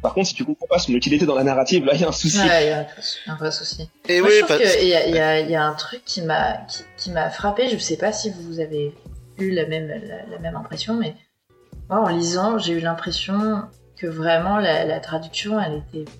[0.03, 2.09] Par contre, si tu comprends pas son utilité dans la narrative, là, il y a
[2.09, 2.37] un souci.
[2.37, 2.85] Ouais, il y a
[3.27, 3.89] un- vrai souci.
[4.09, 5.63] Et Moi, oui, je trouve parce- qu'il y a, il y, a, il y a
[5.63, 7.69] un truc qui m'a qui, qui m'a frappé.
[7.69, 8.93] Je sais pas si vous avez
[9.39, 11.15] eu la même la, la même impression, mais
[11.89, 13.61] moi, en lisant, j'ai eu l'impression
[13.97, 16.11] que vraiment la, la traduction, elle était.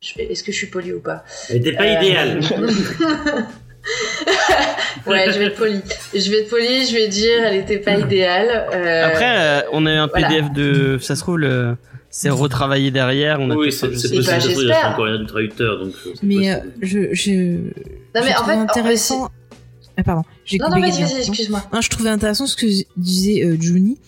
[0.00, 1.24] Je- Est-ce que je suis polie ou pas?
[1.48, 2.40] Elle était pas Euh, idéale.
[5.06, 5.80] Ouais, je vais être polie.
[6.14, 6.86] Je vais être polie.
[6.86, 8.68] Je vais dire, elle était pas idéale.
[8.72, 10.28] Euh, Après, euh, on a eu un voilà.
[10.28, 11.76] PDF de, ça se trouve le,
[12.12, 13.40] c'est retravaillé derrière.
[13.40, 14.16] On a Oui, c'est possible.
[14.18, 14.76] bah, ça se trouve, il j'espère.
[14.84, 15.94] reste encore rien du traducteur, donc.
[16.06, 17.70] euh, Mais euh, je, je, Non,
[18.14, 19.30] mais je en fait, intéressant.
[19.96, 20.22] Ah, pardon,
[20.58, 21.64] Non, coupé non, vas-y, vas-y, excuse-moi.
[21.72, 22.66] Non, je trouvais intéressant ce que
[22.96, 23.98] disait euh, Juni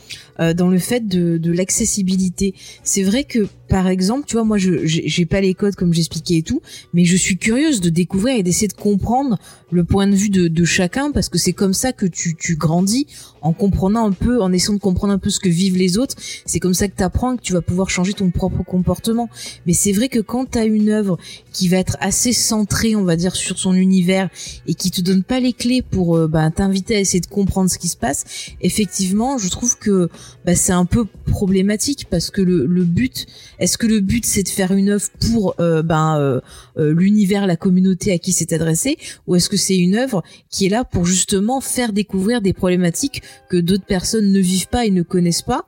[0.40, 2.54] euh, dans le fait de, de l'accessibilité.
[2.82, 5.94] C'est vrai que, par exemple, tu vois, moi, je j'ai j'ai pas les codes comme
[5.94, 6.60] j'expliquais et tout,
[6.92, 9.38] mais je suis curieuse de découvrir et d'essayer de comprendre
[9.70, 12.56] le point de vue de, de chacun parce que c'est comme ça que tu, tu
[12.56, 13.06] grandis
[13.42, 16.14] en comprenant un peu, en essayant de comprendre un peu ce que vivent les autres.
[16.46, 19.28] C'est comme ça que t'apprends et que tu vas pouvoir changer ton propre comportement.
[19.66, 21.18] Mais c'est vrai que quand t'as une œuvre
[21.52, 24.30] qui va être assez centrée, on va dire, sur son univers
[24.66, 27.70] et qui te donne pas les clés pour euh, bah, t'inviter à essayer de comprendre
[27.70, 28.24] ce qui se passe,
[28.60, 30.08] effectivement, je trouve que
[30.44, 33.26] bah, c'est un peu problématique parce que le, but,
[33.58, 36.40] est-ce que le but c'est de faire une œuvre pour euh, ben euh,
[36.78, 40.66] euh, l'univers, la communauté à qui c'est adressé, ou est-ce que c'est une œuvre qui
[40.66, 44.90] est là pour justement faire découvrir des problématiques que d'autres personnes ne vivent pas et
[44.90, 45.64] ne connaissent pas?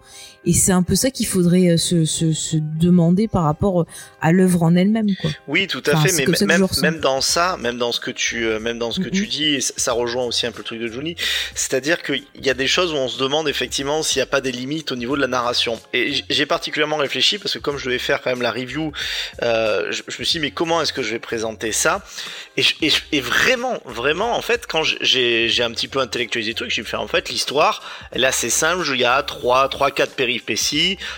[0.47, 3.87] Et c'est un peu ça qu'il faudrait euh, se, se, se demander par rapport euh,
[4.21, 5.09] à l'œuvre en elle-même.
[5.49, 6.47] Oui, tout à Enfin, fait, mais
[6.83, 9.29] même, dans ça, même dans ce que tu, euh, même dans ce que tu Mhm.
[9.29, 11.17] dis, et ça rejoint aussi un peu le truc de Juni,
[11.55, 14.41] c'est-à-dire qu'il y a des choses où on se demande effectivement s'il n'y a pas
[14.41, 15.81] des limites au niveau de la narration.
[15.93, 18.93] Et j'ai particulièrement réfléchi parce que comme je devais faire quand même la review,
[19.43, 22.05] euh, je, je me suis dit mais comment est-ce que je vais présenter ça?
[22.57, 25.99] Et, je- et, je- et vraiment, vraiment, en fait, quand j'ai j'ai un petit peu
[25.99, 27.83] intellectualisé le truc, j'ai fait en fait l'histoire,
[28.13, 30.36] elle est assez simple, il y a trois, trois, quatre péripéties.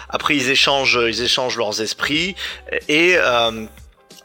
[0.09, 2.35] Après ils échangent, ils échangent leurs esprits.
[2.89, 3.67] Et euh,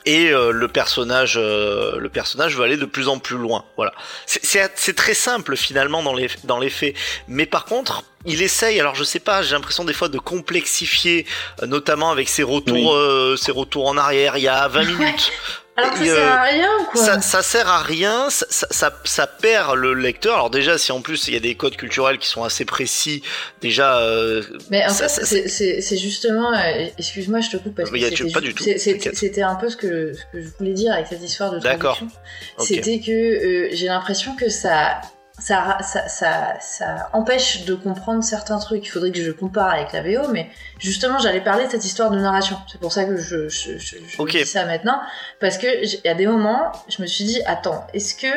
[0.06, 3.64] et euh, le personnage euh, le personnage veut aller de plus en plus loin.
[3.78, 3.94] Voilà.
[4.26, 6.95] C'est très simple finalement dans les dans les faits.
[7.28, 11.26] Mais par contre il essaye alors je sais pas j'ai l'impression des fois de complexifier
[11.61, 13.38] euh, notamment avec ses retours Oui.
[13.38, 14.38] ses retours en arrière.
[14.38, 15.32] Il y a 20 minutes
[15.75, 17.01] Alors que ça sert euh, à rien, quoi.
[17.03, 20.35] ça, ça sert à rien, ça, ça, ça, perd le lecteur.
[20.35, 23.23] Alors déjà, si en plus il y a des codes culturels qui sont assez précis,
[23.61, 26.53] déjà, euh, Mais en Ça, fait, c'est- justement.
[26.53, 28.63] euh, Excuse-moi, je te coupe parce que y a- c'était pas du tout.
[28.77, 31.95] C'était un peu ce que, ce que je voulais dire avec cette histoire de D'accord.
[31.97, 32.19] traduction.
[32.59, 32.67] ok.
[32.67, 35.01] C'était que euh, j'ai l'impression que ça,
[35.39, 38.85] ça, ça, ça, ça empêche de comprendre certains trucs.
[38.85, 40.49] Il faudrait que je compare avec la VO, mais
[40.80, 42.57] justement, j'allais parler de cette histoire de narration.
[42.72, 44.31] C'est pour ça que je, je, je, je Ok.
[44.31, 45.01] dis ça maintenant,
[45.39, 45.68] parce que
[46.05, 48.27] y a des moments, je me suis dit, attends, est-ce que,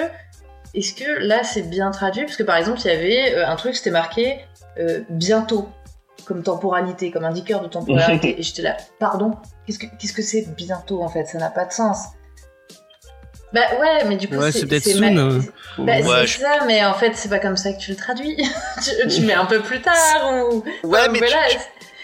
[0.74, 2.24] est-ce que là c'est bien traduit?
[2.24, 4.40] Parce que par exemple, il y avait euh, un truc, c'était marqué
[4.78, 5.68] euh, bientôt
[6.24, 8.36] comme temporalité, comme indicateur de temporalité.
[8.40, 9.32] Et j'étais là, pardon,
[9.66, 11.26] qu'est-ce que qu'est-ce que c'est bientôt en fait?
[11.26, 11.98] Ça n'a pas de sens.
[13.52, 15.40] Bah ouais, mais du coup, Ouais, c'est peut-être ma- soon, euh.
[15.78, 18.36] Bah, Ouais, c'est ça, mais en fait, c'est pas comme ça que tu le traduis.
[18.84, 19.94] tu, tu mets un peu plus tard
[20.50, 20.64] ou.
[20.82, 21.36] Ouais, Enfin, mais voilà.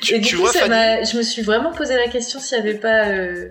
[0.00, 2.08] tu, Et du tu coup, vois, ça Fanny, m'a- je me suis vraiment posé la
[2.08, 3.06] question s'il y avait pas.
[3.08, 3.48] euh,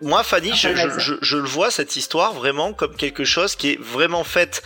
[0.00, 3.56] moi, Fanny, Enfin, je, je, je, je le vois cette histoire vraiment comme quelque chose
[3.56, 4.62] qui est vraiment faite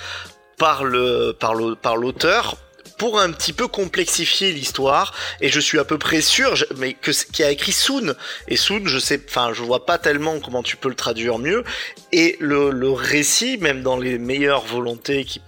[0.57, 2.57] par le par le par l'auteur
[2.99, 6.97] pour un petit peu complexifier l'histoire et je suis à peu près sûr mais
[7.33, 8.15] qui a écrit Soon
[8.49, 11.65] et Soon je sais enfin je vois pas tellement comment tu peux le traduire mieux
[12.13, 15.43] et le, récit même dans les meilleures volontés qu'il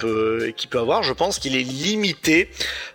[0.56, 2.50] qu'il peut avoir je pense qu'il est limité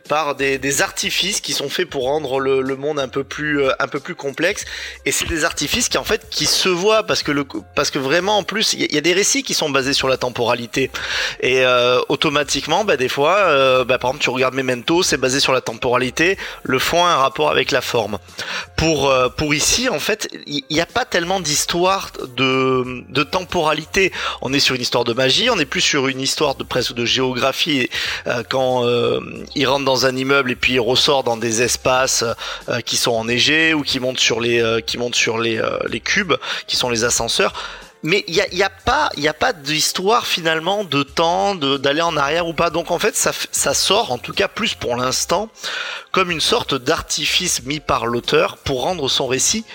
[0.07, 3.61] par des, des artifices qui sont faits pour rendre le, le monde un peu plus
[3.61, 4.65] euh, un peu plus complexe.
[5.06, 7.45] Et c'est des artifices qui en fait qui se voient parce que le
[7.76, 10.18] parce que vraiment en plus il y, a- des récits qui sont basés sur la
[10.18, 10.91] temporalité.
[11.41, 15.40] Et euh, automatiquement bah des fois euh, bah, par exemple tu regardes Memento c'est basé
[15.40, 16.38] sur la temporalité.
[16.64, 18.18] Le fond a un rapport avec la forme.
[18.76, 24.11] Pour euh, pour ici en fait il n'y a pas tellement d'histoire de de temporalité.
[24.41, 26.94] On est sur une histoire de magie on est plus sur une histoire de presque
[26.94, 27.90] de géographie.
[28.27, 29.19] Euh, quand euh,
[29.56, 32.26] il rentre dans un immeuble et puis il ressort dans des espaces
[32.68, 35.78] euh, qui sont enneigés ou qui montent sur les euh, qui montent sur les euh,
[35.88, 36.34] les cubes
[36.68, 37.54] qui sont les ascenseurs.
[38.04, 42.18] Mais il y a, y a pas a pas d'histoire finalement de temps d'aller en
[42.18, 42.70] arrière ou pas.
[42.70, 45.50] Donc en fait ça ça sort en tout cas plus pour l'instant
[46.12, 49.66] comme une sorte d'artifice mis par l'auteur pour rendre son récit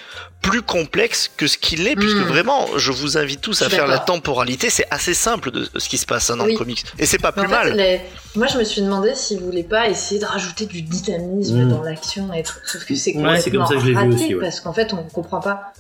[0.43, 2.23] plus complexe que ce qu'il est, puisque Mm.
[2.29, 5.99] vraiment, je vous invite tous à faire la temporalité, c'est assez simple de ce qui
[5.99, 6.53] se passe hein, dans Oui.
[6.53, 6.83] le comics.
[6.99, 7.77] Et c'est pas Mais plus en fait, mal.
[7.77, 8.01] les-
[8.37, 11.69] Moi, je me suis demandé s'ils voulaient pas essayer de rajouter du dynamisme Mm.
[11.69, 12.43] dans l'action et.
[12.67, 14.41] Sauf que c'est Ouais, complètement c'est comme ça que je l'ai vu raté aussi, ouais.
[14.41, 15.73] parce qu'en fait, on comprend pas.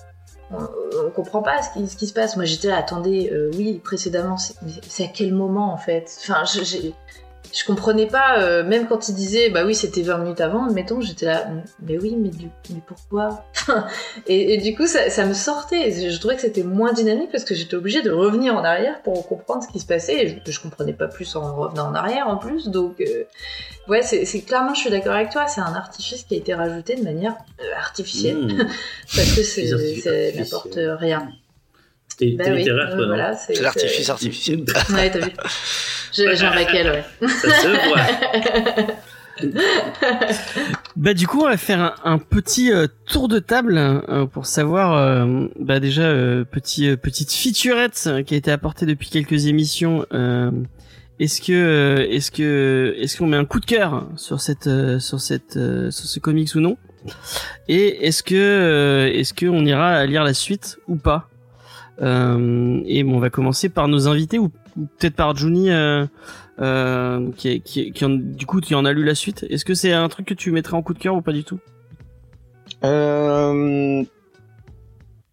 [0.53, 0.57] On,
[1.07, 2.35] on comprend pas ce qui, ce qui se passe.
[2.37, 6.11] Moi, j'étais là, attendez, euh, oui, précédemment, c'est à quel moment en fait?
[6.23, 6.43] Enfin,
[7.53, 11.01] je, comprenais pas, euh, même quand il disait, bah oui, c'était 20 minutes avant, mettons,
[11.01, 11.47] j'étais là,
[11.83, 13.45] mais oui, mais, du, mais pourquoi
[14.27, 15.91] et, et du coup, ça, ça me sortait.
[15.91, 19.03] Je, je trouvais que c'était moins dynamique parce que j'étais obligée de revenir en arrière
[19.03, 20.25] pour comprendre ce qui se passait.
[20.25, 22.69] Et je, je comprenais pas plus en revenant en arrière en plus.
[22.69, 23.25] Donc, euh,
[23.89, 26.95] ouais, c'est clairement, je suis d'accord avec toi, c'est un artifice qui a été rajouté
[26.97, 28.59] de manière euh, artificielle Mmh.
[29.17, 31.33] parce que ça n'apporte rien.
[32.21, 34.65] T'es Bah t'es oui, littéraire, toi, non voilà, c'est C'est l'artifice artificiel.
[34.91, 35.31] Ouais, t'as vu.
[36.13, 37.05] J'ai j'ai un ouais.
[37.23, 38.87] Ça se voit.
[40.97, 44.45] Bah du coup on va faire un, un petit euh, tour de table euh, pour
[44.45, 49.09] savoir euh, bah déjà euh, petit euh, petite featurette euh, qui a été apportée depuis
[49.09, 50.05] quelques émissions.
[50.13, 50.51] euh,
[51.19, 54.99] est-ce que euh, est-ce que est-ce qu'on met un coup de cœur sur cette euh,
[54.99, 56.77] sur cette euh, sur ce comics ou non?
[57.67, 61.30] Et est-ce que euh, est-ce que on ira lire la suite ou pas?
[62.01, 65.71] Euh, Et bon on va commencer par nos invités ou, ou peut-être par Juni.
[65.71, 66.07] Euh,
[66.61, 69.47] euh, qui, qui, qui en- du coup tu en as lu la suite.
[69.49, 71.43] Est-ce que c'est un truc que tu mettrais en coup de cœur ou pas du
[71.45, 71.59] tout?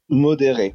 [0.09, 0.73] Modéré.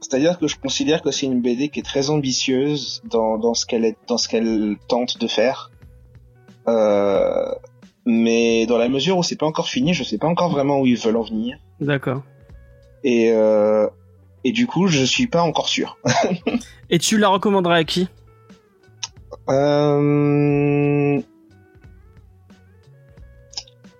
[0.00, 3.66] C'est-à-dire que je considère que c'est une BD qui est très ambitieuse dans, dans ce
[3.66, 5.70] qu'elle dans ce qu'elle tente de faire.
[8.06, 10.86] Mais dans la mesure où c'est pas encore fini, je sais pas encore vraiment où
[10.86, 11.56] ils veulent en venir.
[11.80, 12.22] D'accord.
[13.02, 13.86] Et, euh,
[14.44, 15.98] et du coup, je suis pas encore sûr.
[16.90, 18.08] Et tu la recommanderais à qui?
[19.48, 21.20] Euh...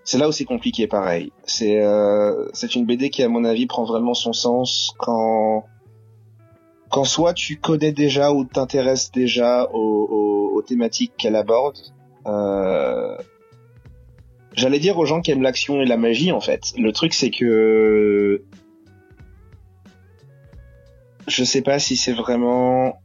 [0.04, 1.32] C'est là où c'est compliqué, pareil.
[1.44, 5.64] C'est euh, c'est une BD qui, à mon avis, prend vraiment son sens quand
[6.90, 11.78] quand soit tu connais déjà ou t'intéresses déjà aux, aux, aux thématiques qu'elle aborde.
[12.26, 13.16] Euh...
[14.52, 16.74] J'allais dire aux gens qui aiment l'action et la magie, en fait.
[16.78, 18.44] Le truc, c'est que
[21.26, 22.98] je sais pas si c'est vraiment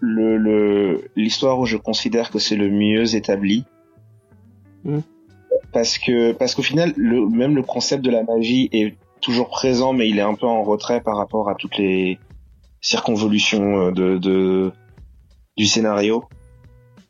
[0.00, 3.64] le le- l'histoire où je considère que c'est le mieux établi.
[4.84, 4.98] Mm.
[5.72, 9.92] Parce que parce qu'au final, le, même le concept de la magie est toujours présent,
[9.92, 12.18] mais il est un peu en retrait par rapport à toutes les
[12.80, 14.72] circonvolutions euh, de, de
[15.56, 16.24] du scénario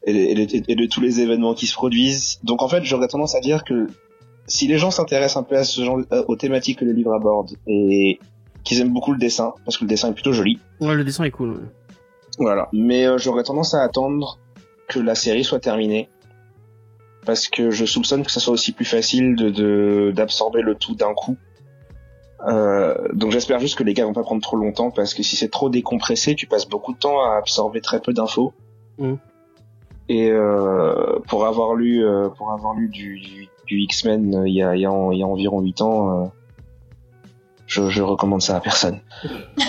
[0.05, 2.41] et de, et de- et de tous les événements qui se produisent.
[2.43, 3.87] Donc en fait, j'aurais tendance à dire que
[4.47, 7.15] si les gens s'intéressent un peu à ce genre euh, aux thématiques que le livre
[7.15, 8.19] aborde et
[8.65, 11.25] qu'ils aiment beaucoup le dessin, parce que le dessin est plutôt joli, Ouais, le dessin
[11.25, 11.51] est cool.
[11.53, 11.65] ouais.
[12.39, 12.69] voilà.
[12.73, 14.39] Mais euh, j'aurais tendance à attendre
[14.89, 16.09] que la série soit terminée.
[17.27, 20.95] Parce que je soupçonne que ça soit aussi plus facile de de- d'absorber le tout
[20.95, 21.37] d'un coup.
[22.49, 25.37] Euh, donc j'espère juste que les gars vont pas prendre trop longtemps parce que si
[25.37, 28.55] c'est trop décompressé, tu passes beaucoup de temps à absorber très peu d'infos.
[28.99, 29.15] Mm.
[30.09, 34.55] Et euh, pour avoir lu euh, pour avoir lu du, du, du X-Men euh, il
[34.55, 36.27] y a, il y, a, y a environ 8 ans, euh,
[37.71, 39.01] je, je recommande ça à personne.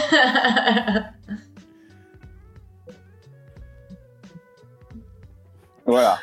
[5.86, 6.20] Voilà.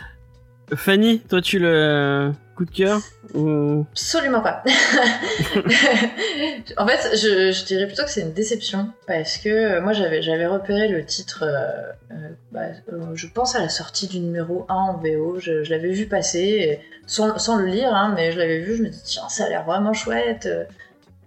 [0.74, 3.00] Fanny, toi tu le coup de cœur
[3.34, 3.86] ou...
[3.92, 4.62] Absolument pas.
[6.76, 10.22] en fait, je, je dirais plutôt que c'est une déception parce que euh, moi j'avais
[10.22, 11.42] j'avais repéré le titre.
[11.44, 12.60] euh, euh, bah,
[12.92, 15.38] euh, je pense à la sortie du numéro 1 en VO.
[15.38, 18.76] Je, je l'avais vu passer et sans, sans le lire, hein, mais je l'avais vu.
[18.76, 20.48] Je me dis tiens, ça a l'air vraiment chouette.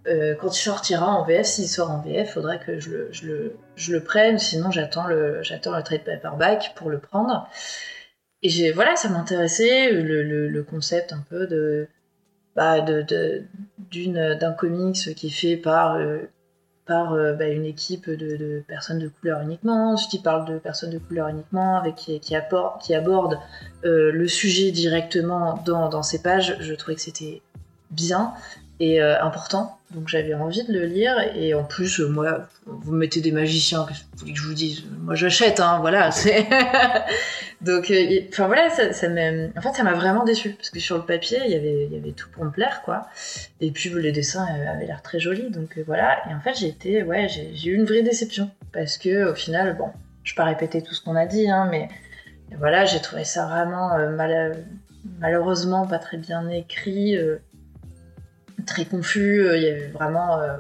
[0.08, 2.90] Euh, quand il sortira en VF, s'il sort en VF, faudrait que je
[3.24, 4.40] le, prenne.
[4.40, 5.42] Sinon, j'attends le
[5.84, 7.48] trade paperback pour le prendre.
[8.42, 11.88] Et voilà, ça m'intéressait le, concept un peu
[12.56, 16.18] bah, d'un comics qui est fait par euh,
[16.90, 21.28] euh, bah, une équipe de, personnes de couleur uniquement, il parle de personnes de couleur
[21.28, 22.36] uniquement, avec qui, qui,
[22.82, 23.38] qui aborde
[23.84, 26.58] le sujet directement dans, dans ses pages.
[26.60, 27.44] Je trouvais que c'était
[27.92, 28.34] bien
[28.82, 31.14] euh, important, donc j'avais envie de le lire.
[31.36, 34.48] Et en plus, euh, moi, vous mettez des magiciens, qu'est-ce que vous voulez que je
[34.48, 34.84] vous dise?
[35.02, 36.10] Moi j'achète, hein, voilà.
[37.62, 40.98] donc, euh, enfin voilà, ça, ça en fait, ça m'a vraiment déçu parce que sur
[40.98, 43.08] le papier, il y avait, il y avait tout pour me plaire, quoi.
[43.60, 46.20] Et puis les dessins euh, avaient l'air très jolis, donc voilà.
[46.30, 49.78] Et en fait, j'ai été, ouais, j'ai eu une vraie déception parce que au final,
[49.78, 49.90] bon,
[50.24, 51.88] je vais pas répéter tout ce qu'on a dit, hein, mais
[52.58, 54.66] voilà, j'ai trouvé ça vraiment mal-
[55.20, 57.18] malheureusement pas très bien écrit,
[58.66, 59.46] très confus.
[59.46, 60.58] euh, Il y avait vraiment euh,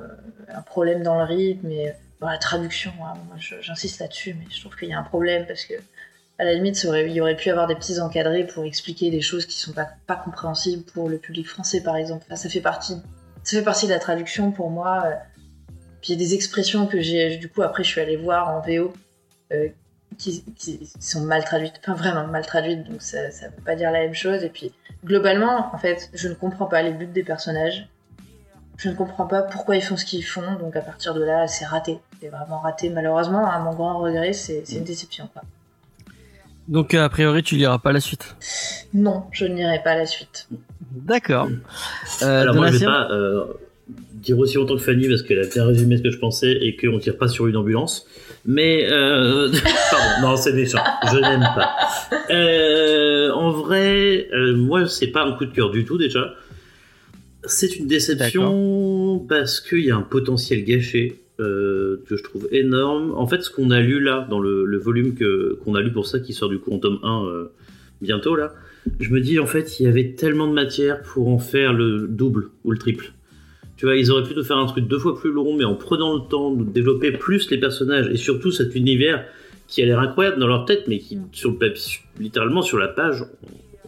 [0.53, 2.91] un problème dans le rythme et dans la traduction.
[3.03, 5.73] hein, moi, j'insiste là-dessus, mais je trouve qu'il y a un problème parce que
[6.39, 9.45] à la limite, il y aurait pu avoir des petits encadrés pour expliquer des choses
[9.45, 12.25] qui sont pas, compréhensibles pour le public français, par exemple.
[12.33, 12.95] Ça fait partie,
[13.43, 15.03] ça fait partie de la traduction pour moi.
[15.05, 15.13] euh.
[16.01, 18.49] Puis il y a des expressions que j'ai, du coup, après, je suis allée voir
[18.49, 18.91] en VO
[20.21, 23.91] qui, qui sont mal traduites, enfin vraiment mal traduites, donc ça, ça veut pas dire
[23.91, 24.43] la même chose.
[24.43, 24.71] Et puis,
[25.03, 27.87] globalement, en fait, je ne comprends pas les buts des personnages.
[28.77, 31.47] Je ne comprends pas pourquoi ils font ce qu'ils font, donc à partir de là,
[31.47, 31.99] c'est raté.
[32.19, 33.49] C'est vraiment raté, malheureusement.
[33.49, 35.27] À mon grand regret, c'est c'est une déception.
[35.33, 35.41] Quoi.
[36.67, 38.35] Donc euh, a priori tu liras pas la suite.
[38.93, 40.47] Non, je n'irai pas la suite.
[40.91, 41.49] D'accord.
[42.21, 43.45] Euh, Alors moi je vais pas euh,
[44.13, 46.75] dire aussi longtemps que Fanny parce qu'elle a bien résumé ce que je pensais et
[46.75, 48.05] qu'on tire pas sur une ambulance.
[48.45, 49.51] Mais euh...
[49.91, 51.75] pardon, non c'est méchant, je n'aime pas.
[52.31, 56.33] Euh, en vrai, euh, moi c'est pas un coup de cœur du tout déjà.
[57.45, 63.13] C'est une déception parce qu'il y a un potentiel gâché euh, que je trouve énorme.
[63.15, 65.91] En fait, ce qu'on a lu là dans le, le volume que qu'on a lu
[65.91, 67.51] pour ça qui sort du coup en tome 1 euh,
[68.01, 68.53] bientôt là,
[68.99, 72.07] je me dis en fait il y avait tellement de matière pour en faire le
[72.07, 73.13] double ou le triple.
[73.81, 75.73] Tu vois, ils auraient pu nous faire un truc deux fois plus long, mais en
[75.73, 79.25] prenant le temps de développer plus les personnages et surtout cet univers
[79.67, 82.87] qui a l'air incroyable dans leur tête, mais qui sur le papier, littéralement sur la
[82.87, 83.25] page,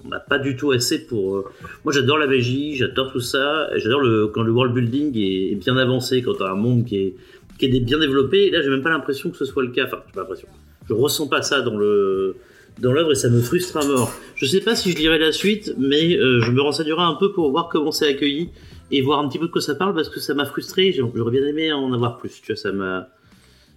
[0.04, 1.36] on n'a pas du tout assez pour.
[1.38, 1.46] euh,
[1.86, 5.78] Moi, j'adore la magie, j'adore tout ça, j'adore quand le world building est, est bien
[5.78, 7.14] avancé, quand t'as un monde qui est
[7.60, 8.48] qui est bien développé.
[8.48, 9.86] Et là, j'ai même pas l'impression que ce soit le cas.
[9.86, 10.48] Enfin, j'ai pas l'impression.
[10.90, 12.36] Je ressens pas ça dans le
[12.82, 14.12] dans l'œuvre et ça me frustre à mort.
[14.34, 17.32] Je sais pas si je lirai la suite, mais euh, je me renseignerai un peu
[17.32, 18.50] pour voir comment c'est accueilli
[18.96, 20.92] et voir un petit peu de quoi ça parle parce que ça m'a frustré.
[20.92, 22.42] J'aurais bien aimé en avoir plus.
[22.42, 23.10] Tu vois, ça m'a,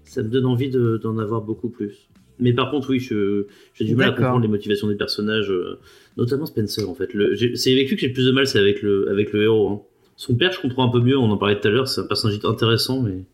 [0.04, 2.08] ça me donne envie de- d'en avoir beaucoup plus.
[2.38, 5.78] Mais par contre, oui, je- j'ai du mal à comprendre les motivations des personnages, euh,
[6.18, 7.14] notamment Spencer en fait.
[7.14, 9.32] Le- j'ai- C'est avec lui que j'ai le plus de mal, c'est avec le, avec
[9.32, 9.68] le héros.
[9.70, 9.80] hein.
[10.16, 11.16] Son père, je comprends un peu mieux.
[11.18, 11.88] On en parlait tout à l'heure.
[11.88, 13.24] C'est un personnage intéressant, mais,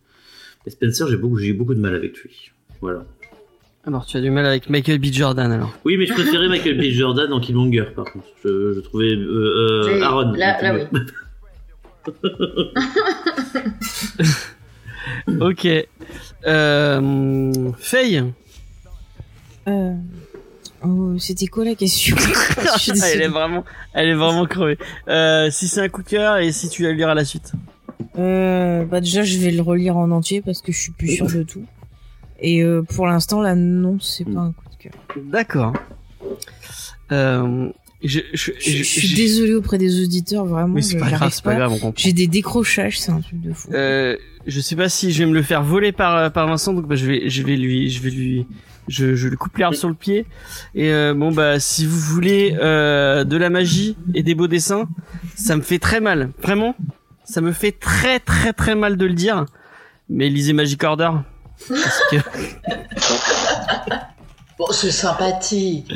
[0.65, 2.51] mais Spencer, j'ai beaucoup, j'ai eu beaucoup de mal avec lui.
[2.81, 3.05] Voilà.
[3.85, 5.07] Alors tu as du mal avec Michael B.
[5.07, 5.75] Jordan alors.
[5.85, 6.83] Oui, mais je préférais Michael B.
[6.93, 8.27] Jordan en Killmonger, par contre.
[8.45, 10.33] Je, je trouvais euh, euh, Aaron.
[10.33, 10.87] là- mieux.
[15.41, 15.69] Ok.
[16.47, 18.25] Euh, Faye.
[19.69, 19.95] Euh,
[20.85, 22.17] oh, C'était quoi la question
[23.05, 23.65] elle est vraiment,
[23.95, 24.79] elle est vraiment crevée.
[25.09, 27.53] Euh, si c'est un coup de cœur et si tu la liras la suite.
[28.19, 31.27] Euh, bah déjà, je vais le relire en entier parce que je suis plus sûre
[31.27, 31.65] de tout.
[32.41, 34.93] Et euh, pour l'instant, là, non, c'est pas un coup de cœur.
[35.17, 35.73] D'accord.
[37.13, 37.69] Euh,
[38.05, 40.75] je, je, Je, je suis désolée auprès des auditeurs, vraiment.
[40.75, 41.95] Mais c'est pas grave, c'est pas grave, on comprend.
[41.97, 43.71] J'ai des décrochages, c'est un truc de fou.
[43.73, 46.87] Euh, je sais pas si je vais me le faire voler par par Vincent, donc
[46.89, 48.47] bah, je vais je vais lui je vais lui
[48.89, 50.27] je, je lui coupe l'herbe sur le pied.
[50.75, 54.89] Et euh, bon bah si vous voulez euh, de la magie et des beaux dessins,
[55.37, 56.75] ça me fait très mal, vraiment.
[57.25, 59.47] Ça me fait très très très mal de le dire.
[60.09, 61.11] Mais lisez Magic Order.
[61.69, 62.17] Parce que
[64.59, 65.95] Bon, c'est sympathique.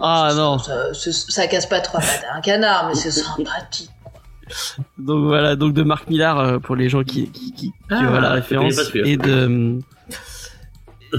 [0.00, 0.58] Ah non.
[0.58, 3.90] Ça, ça, ça casse pas trois pattes à un canard, mais c'est sympathique.
[4.98, 8.04] Donc voilà, donc de Marc Millar euh, pour les gens qui qui, qui, qui Ah,
[8.06, 9.78] voient la référence et de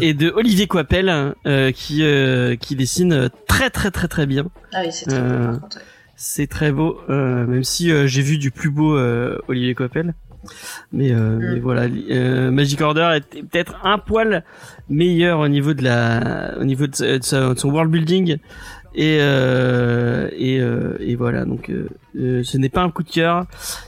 [0.02, 4.48] et de Olivier Coipel euh, qui euh, qui dessine très très très très bien.
[4.74, 5.68] Ah oui, c'est très Euh, beau.
[6.18, 10.14] C'est très beau, même si euh, j'ai vu du plus beau euh, Olivier Coipel.
[10.92, 14.44] Mais, euh, mais voilà, euh, Magic Order est peut-être un poil
[14.90, 18.38] meilleur au niveau de la, au niveau de, son world building
[18.96, 20.58] Et euh, et,
[21.00, 21.72] et voilà donc
[22.16, 23.46] ce n'est pas un coup de cœur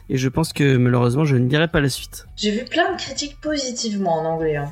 [0.09, 2.25] et je pense que malheureusement je ne dirai pas la suite.
[2.37, 4.55] J'ai vu plein de critiques positivement en anglais.
[4.57, 4.71] hein.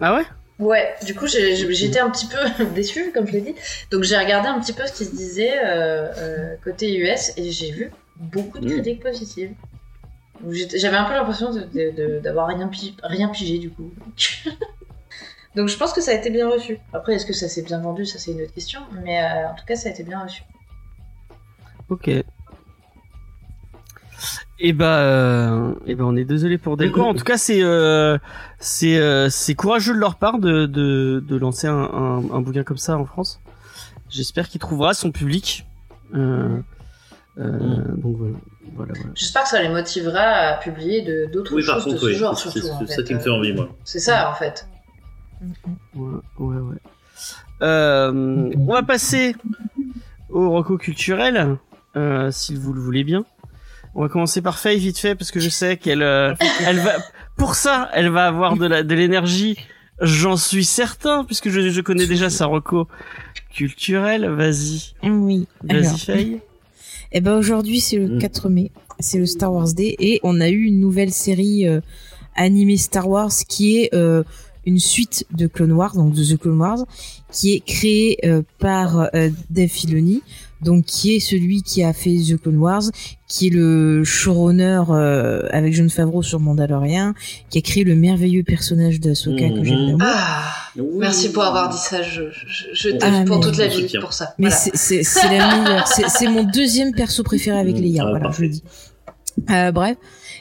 [0.00, 0.24] Ah ouais?
[0.60, 3.54] Ouais, du coup j'étais un petit peu déçue, comme je l'ai dit.
[3.90, 5.52] Donc j'ai regardé un petit peu ce qui se disait
[6.62, 8.70] côté US et j'ai vu beaucoup de Mm.
[8.74, 9.50] critiques positives.
[10.50, 11.50] J'avais un peu l'impression
[12.22, 13.90] d'avoir rien, pi- rien pigé du coup.
[15.56, 16.78] Donc je pense que ça a été bien reçu.
[16.92, 18.04] Après, est-ce que ça s'est bien vendu?
[18.06, 18.80] Ça c'est une autre question.
[19.04, 20.42] Mais euh, en tout cas, ça a été bien reçu.
[21.88, 22.10] Ok.
[24.58, 27.06] Et bah, euh, et ben on est désolé pour Delcourt.
[27.08, 28.18] En tout cas, c'est euh,
[28.58, 32.62] c'est euh, c'est courageux de leur part de de, de lancer un, un, un bouquin
[32.64, 33.40] comme ça en France.
[34.08, 35.66] J'espère qu'il trouvera son public.
[36.14, 36.60] Euh,
[37.38, 37.48] euh,
[37.96, 38.34] Donc voilà,
[38.74, 39.10] voilà, voilà.
[39.14, 42.06] J'espère que ça les motivera à publier de- d'autres Oui, par choses de contre, ce
[42.06, 42.14] oui.
[42.14, 43.68] genre C'est en ça qui me fait envie, moi.
[43.84, 44.68] C'est ça en fait.
[45.94, 46.76] Ouais, ouais, ouais.
[47.62, 49.34] Euh, on va passer
[50.30, 51.56] au reco culturel,
[51.96, 53.24] euh, si vous le voulez bien.
[53.94, 56.34] On va commencer par Faye vite fait parce que je sais qu'elle, euh,
[56.66, 56.92] elle va,
[57.36, 59.56] pour ça, elle va avoir de la, de l'énergie.
[60.00, 62.88] J'en suis certain puisque je, je connais déjà sa reco
[63.54, 64.28] culturelle.
[64.28, 65.46] Vas-y, Oui.
[65.62, 66.40] vas-y Faye.
[67.16, 68.18] Eh ben aujourd'hui c'est le Mm.
[68.18, 71.80] 4 mai, c'est le Star Wars Day et on a eu une nouvelle série euh,
[72.34, 74.24] animée Star Wars qui est euh,
[74.66, 76.84] une suite de Clone Wars, donc de The Clone Wars,
[77.30, 79.10] qui est créée euh, par
[79.48, 80.22] Dave Filoni,
[80.64, 82.82] donc qui est celui qui a fait The Clone Wars,
[83.28, 87.12] qui est le showrunner euh, avec John Favreau sur Mandalorian,
[87.50, 89.86] qui a créé le merveilleux personnage d'Ahsoka que j'aime Mhm.
[89.86, 90.00] d'amour.
[90.02, 90.42] Ah,
[90.98, 92.02] merci pour avoir dit ça.
[92.02, 94.34] Je, je, je t'aime Ah, pour mais- toute la vie pour ça.
[94.38, 95.84] Mais Voilà.
[95.86, 98.02] c'est- mon deuxième perso préféré avec Mmh, Leia.
[98.02, 98.36] ah, voilà, parfait.
[98.38, 98.62] je le dis.
[99.50, 99.96] Euh, bref.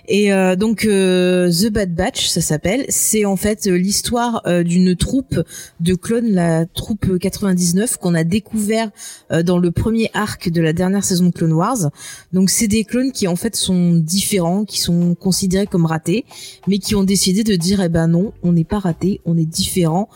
[0.08, 2.86] Et euh, donc euh, The Bad Batch, ça s'appelle.
[2.90, 5.42] C'est en fait euh, l'histoire euh, d'une troupe
[5.80, 8.92] de clones, la troupe 99 qu'on a découvert
[9.32, 11.90] euh, dans le premier arc de la dernière saison de Clone Wars.
[12.34, 16.26] Donc c'est des clones qui en fait sont différents, qui sont considérés comme ratés,
[16.68, 19.46] mais qui ont décidé de dire eh ben non, on n'est pas ratés, on est
[19.46, 20.10] différents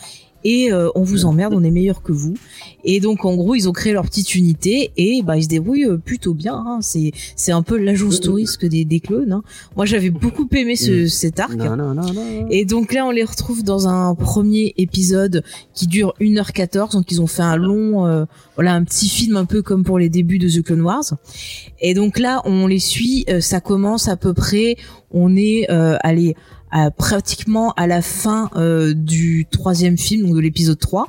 [0.44, 2.36] et euh, on vous emmerde, on est meilleur que vous.
[2.84, 5.86] Et donc en gros ils ont créé leur petite unité et bah ils se débrouillent
[5.86, 6.56] euh, plutôt bien.
[6.56, 6.80] hein.
[6.82, 9.32] C'est c'est un peu l'agence touriste des, des clones.
[9.32, 9.44] hein.
[9.76, 11.54] Moi j'avais beaucoup aimé ce, cet arc.
[11.56, 12.48] Non, non, non, non.
[12.50, 15.44] Et donc là, on les retrouve dans un premier épisode
[15.74, 16.94] qui dure 1h14.
[16.94, 18.26] Donc ils ont fait un long, euh,
[18.56, 21.14] voilà, un petit film un peu comme pour les débuts de The Clone Wars.
[21.82, 23.26] Et donc là, on les suit.
[23.30, 24.76] euh, ça commence à peu près,
[25.12, 26.36] on est, euh, allez,
[26.72, 31.08] à- pratiquement à la fin euh, du troisième film, donc de l'épisode 3.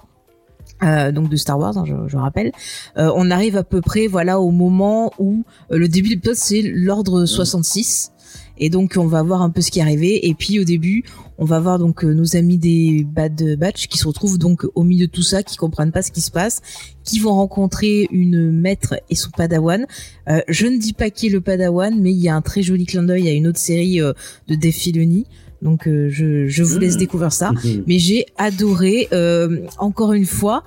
[0.83, 2.53] euh, donc de Star Wars, hein, je, je rappelle.
[2.97, 6.37] Euh, on arrive à peu près, voilà, au moment où euh, le début de l'épisode
[6.37, 8.13] c'est l'ordre 66.
[8.61, 10.29] Et donc on va voir un peu ce qui est arrivé.
[10.29, 11.05] Et puis au début,
[11.39, 14.83] on va voir donc euh, nos amis des Bad Batch qui se retrouvent donc au
[14.83, 16.61] milieu de tout ça, qui comprennent pas ce qui se passe,
[17.05, 19.87] qui vont rencontrer une maître et son padawan.
[20.29, 22.63] Euh, je ne dis pas qui est le padawan, mais il y a un très
[22.63, 24.13] joli clin d'œil à une autre série euh,
[24.49, 25.27] de Dave Filoni.
[25.63, 26.99] Donc euh, je, je vous laisse Mhm.
[27.01, 27.51] découvrir ça.
[27.53, 27.85] Mhm.
[27.87, 30.63] Mais j'ai adoré, euh, encore une fois,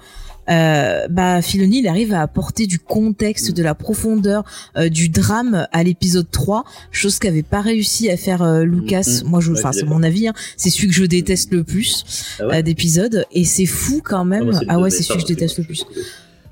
[0.50, 4.44] euh, bah Filoni il arrive à apporter du contexte, de la profondeur,
[4.76, 9.22] euh, du drame à l'épisode 3, chose qu'avait pas réussi à faire euh, Lucas.
[9.24, 10.34] Moi, je, enfin c'est mon avis, hein.
[10.58, 12.04] c'est celui que je déteste le plus
[12.40, 14.60] Ah ouais euh, d'épisodes, et c'est fou quand Ah, même.
[14.68, 15.86] Ah ouais, c'est celui que je déteste le plus.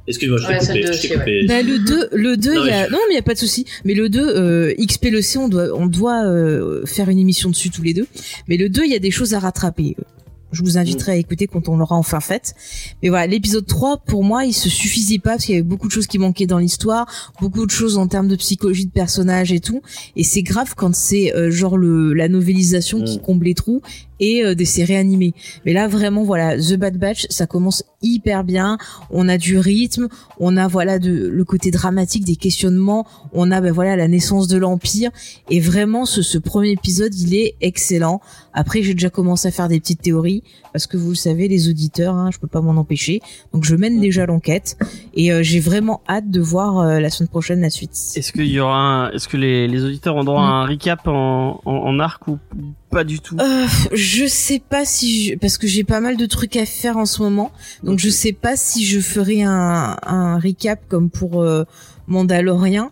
[0.10, 0.74] Excuse-moi, je t'ai Ouais, coupé.
[0.74, 1.18] le deux je t'ai aussi, ouais.
[1.20, 1.46] coupé.
[1.48, 3.22] Bah, le 2, le 2, Non, il y a, mais- non, mais il y a
[3.24, 3.66] pas de souci.
[3.86, 7.84] Mais le 2, euh, XPLC, on doit, on doit, euh, faire une émission dessus tous
[7.84, 8.08] les deux.
[8.48, 9.96] Mais le 2, il y a des choses à rattraper.
[10.52, 12.56] Je vous inviterai à écouter quand on l'aura enfin faite.
[13.04, 15.86] Mais voilà, l'épisode 3, pour moi, il se suffisait pas parce qu'il y avait beaucoup
[15.88, 17.06] de choses qui manquaient dans l'histoire,
[17.40, 19.84] beaucoup de choses en termes de psychologie de personnage et tout.
[20.16, 23.22] Et c'est grave quand c'est euh, genre le la novélisation qui Mm.
[23.22, 23.84] comble les trous
[24.20, 25.34] et euh, des séries animées.
[25.66, 28.78] Mais là, vraiment, voilà, The Bad Batch, ça commence hyper bien.
[29.10, 30.08] On a du rythme,
[30.40, 34.48] on a voilà de le côté dramatique des questionnements, on a ben voilà la naissance
[34.48, 35.12] de l'empire
[35.50, 38.22] et vraiment ce, ce premier épisode, il est excellent.
[38.54, 41.68] Après, j'ai déjà commencé à faire des petites théories parce que vous le savez, les
[41.68, 43.22] auditeurs, hein, je peux pas m'en empêcher.
[43.54, 44.78] Donc je mène déjà l'enquête
[45.14, 47.92] et euh, j'ai vraiment hâte de voir euh, la semaine prochaine la suite.
[48.16, 49.12] Est-ce qu'il y aura un...
[49.12, 52.38] est-ce que les, les auditeurs ont droit à un recap en, en, en arc ou
[52.90, 55.36] pas du tout Euh, je sais pas si je...
[55.36, 57.52] parce que j'ai pas mal de trucs à faire en ce moment,
[57.84, 61.64] donc je sais pas si je ferai un, un recap comme pour euh,
[62.08, 62.92] Mandalorian,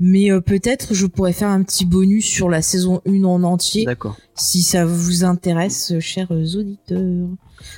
[0.00, 3.84] mais euh, peut-être je pourrais faire un petit bonus sur la saison 1 en entier
[3.84, 4.16] D'accord.
[4.34, 7.28] si ça vous intéresse, chers auditeurs.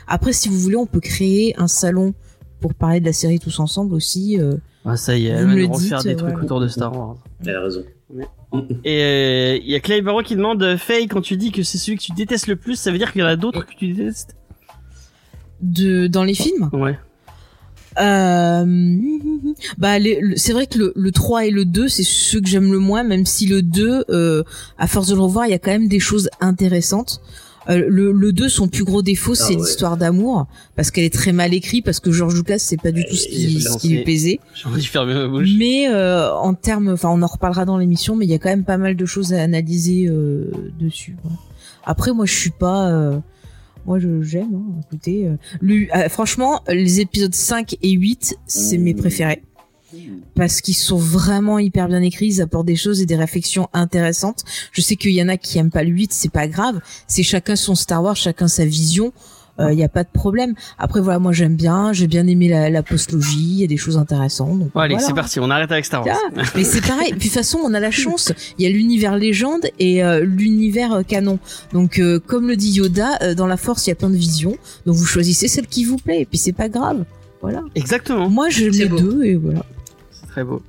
[0.07, 2.13] Après, si vous voulez, on peut créer un salon
[2.61, 4.39] pour parler de la série tous ensemble aussi.
[4.39, 4.57] euh.
[4.85, 7.17] Ah ça y est, Vous elle va refaire dites, des trucs autour de Star Wars.
[7.47, 7.83] Elle a raison.
[8.85, 11.63] Et euh, il y a Clay Barrow qui demande euh, Faye quand tu dis que
[11.63, 13.65] c'est celui que tu détestes le plus, ça veut dire qu'il y en a d'autres
[13.65, 14.37] que tu détestes?
[15.63, 16.71] De dans les films?
[16.73, 16.99] Ouais.
[17.99, 18.65] Euh,
[19.79, 19.97] bah
[20.37, 23.03] c'est vrai que le, le 3 et le 2 c'est ceux que j'aime le moins
[23.03, 24.45] même si le 2 euh,
[24.79, 27.21] à force de le revoir il y a quand même des choses intéressantes
[27.71, 29.57] Euh, le, le 2 son plus gros défaut c'est Ah ouais.
[29.57, 33.05] l'histoire d'amour parce qu'elle est très mal écrite parce que George Lucas c'est pas du
[33.05, 34.41] tout ce il qui, est ce qui lui plaisait.
[34.55, 35.49] J'ai envie de fermer ma bouche.
[35.59, 38.49] mais euh, en termes enfin on en reparlera dans l'émission mais il y a quand
[38.49, 40.51] même pas mal de choses à analyser euh,
[40.81, 41.17] dessus
[41.85, 43.19] après moi je suis pas euh,
[43.87, 48.79] moi je j'aime hein, écoutez euh, le- euh, franchement les épisodes 5 et 8 c'est
[48.79, 49.43] mes préférés
[50.35, 54.45] parce qu'ils sont vraiment hyper bien écrits, ils apportent des choses et des réflexions intéressantes.
[54.73, 57.23] Je sais qu'il y en a qui aiment pas le 8, c'est pas grave, c'est
[57.23, 59.13] chacun son Star Wars, chacun sa vision.
[59.71, 60.55] Il y a pas de problème.
[60.79, 63.77] Après voilà, moi j'aime bien, j'ai bien aimé la, la postlogie, il y a des
[63.77, 64.59] choses intéressantes.
[64.59, 65.07] Donc, Bon, allez, voilà.
[65.07, 66.17] c'est parti, on arrête avec Star Wars.
[66.35, 67.11] Ah, mais c'est pareil.
[67.11, 68.33] Puis de toute façon, on a la chance.
[68.59, 71.39] Il y a l'univers légende et euh, l'univers euh, canon.
[71.75, 74.17] Donc, euh, comme le dit Yoda, euh, dans la Force, il y a plein de
[74.17, 74.57] visions.
[74.87, 76.23] Donc, vous choisissez celle qui vous plaît.
[76.23, 77.05] Et puis, c'est pas grave.
[77.43, 77.63] Voilà.
[77.75, 78.31] Exactement.
[78.31, 79.67] Moi, j'aime C'est les deux et voilà.
[80.31, 80.63] Très beau.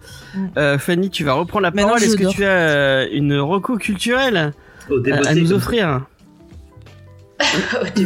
[0.58, 2.02] Euh, Fanny, tu vas reprendre la parole.
[2.02, 4.54] Est-ce que tu as euh, une reco culturelle
[4.90, 6.06] Oh, à, nous offrir
[7.44, 8.02] Oh.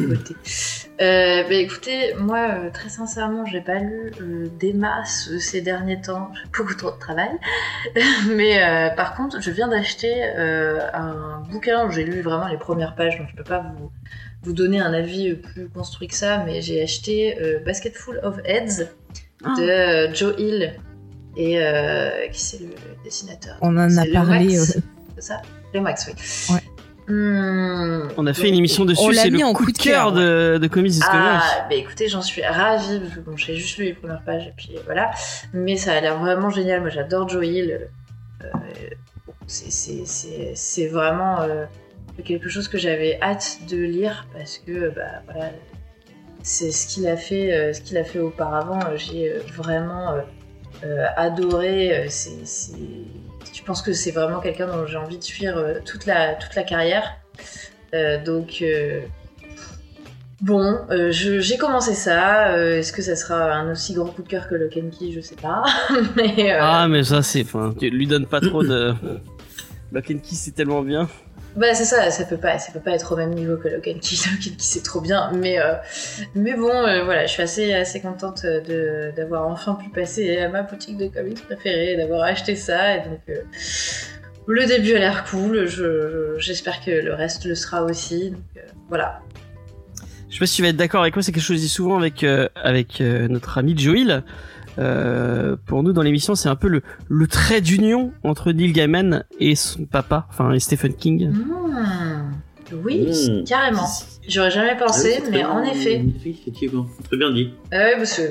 [1.01, 5.99] Euh, bah, écoutez, moi, euh, très sincèrement, j'ai pas lu euh, des masses ces derniers
[5.99, 6.31] temps.
[6.33, 7.31] J'ai beaucoup trop de travail.
[8.29, 12.57] Mais euh, par contre, je viens d'acheter euh, un bouquin où j'ai lu vraiment les
[12.57, 13.91] premières pages, donc je peux pas vous,
[14.43, 16.43] vous donner un avis plus construit que ça.
[16.45, 18.87] Mais j'ai acheté euh, Basketful of Heads
[19.43, 19.53] Ah.
[19.59, 20.73] de Joe Hill.
[21.37, 22.69] Et euh, qui c'est le
[23.03, 23.57] dessinateur?
[23.61, 24.57] On en a parlé.
[24.57, 24.63] Euh,
[25.15, 25.41] C'est ça?
[25.73, 26.55] Lomax, oui.
[26.55, 26.61] Ouais.
[27.07, 29.13] Hmm, On a fait donc- une émission On dessus.
[29.13, 31.21] C'est le en coup de cœur de, de Comics Discovery.
[31.23, 34.47] Ah, bah écoutez, j'en suis ravie, parce que bon, j'ai juste lu les premières pages
[34.47, 35.11] et puis voilà.
[35.53, 36.81] Mais ça a l'air vraiment génial.
[36.81, 37.89] Moi, j'adore Joe Hill.
[38.43, 38.47] Euh,
[39.47, 41.65] c'est- c'est- c'est c'est vraiment euh,
[42.23, 45.51] quelque chose que j'avais hâte de lire parce que, bah voilà,
[46.41, 48.79] c'est ce qu'il a fait, euh, ce qu'il a fait auparavant.
[48.87, 50.21] euh, J'ai euh, vraiment euh, euh,
[51.17, 51.97] adoré.
[51.97, 52.73] euh, c'est- c'est-
[53.53, 56.55] Je pense que c'est vraiment quelqu'un dont j'ai envie de suivre euh, toute la, toute
[56.55, 57.03] la carrière.
[57.93, 58.59] Euh, donc.
[58.61, 59.01] euh,
[60.41, 62.49] Bon, euh, je- j'ai commencé ça.
[62.49, 65.11] euh, Est-ce que ça sera un aussi grand coup de cœur que Lock and Key
[65.13, 65.63] Je sais pas.
[66.17, 67.41] Mais euh, Ah, mais ça, c'est.
[67.43, 68.93] Enfin, tu lui donnes pas trop de.
[69.93, 71.07] Lock and Key, c'est tellement bien.
[71.55, 72.11] Bah c'est ça.
[72.11, 74.17] Ça peut pas, ça peut pas être au même niveau que Lock and Key.
[74.57, 75.31] C'est trop bien.
[75.33, 75.73] Mais euh,
[76.35, 80.49] mais bon, euh, voilà, je suis assez assez contente de d'avoir enfin pu passer à
[80.49, 82.95] ma boutique de comics préférée, d'avoir acheté ça.
[82.97, 83.41] Et donc euh,
[84.47, 85.65] le début a l'air cool.
[85.65, 88.31] Je- je- J'espère que le reste le sera aussi.
[88.31, 88.41] Donc
[88.89, 89.21] voilà.
[90.29, 91.65] Je sais pas si tu vas être d'accord avec moi, c'est quelque chose que je
[91.65, 92.25] dis souvent avec,
[92.55, 94.23] avec notre ami Joel.
[94.77, 99.23] Euh, pour nous, dans l'émission, c'est un peu le, le trait d'union entre Neil Gaiman
[99.39, 101.29] et son papa, enfin, et Stephen King.
[101.31, 102.31] Hmm,
[102.83, 103.43] Oui, Hmm.
[103.43, 103.85] carrément.
[104.27, 106.03] J'aurais jamais pensé, Ah oui, mais en effet.
[106.25, 107.53] Effectivement, très bien dit.
[107.71, 108.23] Ah parce que.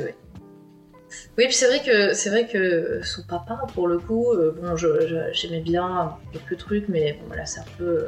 [1.38, 4.76] Oui, puis c'est vrai que c'est vrai que son papa, pour le coup, euh, bon,
[4.76, 8.06] je- je- j'aimais bien quelques trucs, mais bon, voilà, c'est un peu,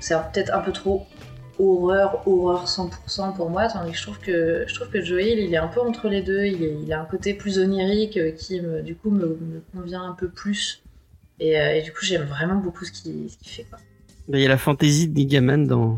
[0.00, 1.06] c'est peut-être un peu trop
[1.62, 5.54] horreur, horreur 100% pour moi, tandis que je trouve que je trouve que Joel, il
[5.54, 6.44] est un peu entre les deux.
[6.44, 9.62] Il, est- il a un côté plus onirique euh, qui, me, du coup, me, me
[9.74, 10.82] convient un peu plus.
[11.40, 13.64] Et, euh, et du coup, j'aime vraiment beaucoup ce qu'il fait.
[13.64, 13.78] quoi.
[14.28, 15.96] Ben, Il y a la fantaisie de Neil Gaiman dans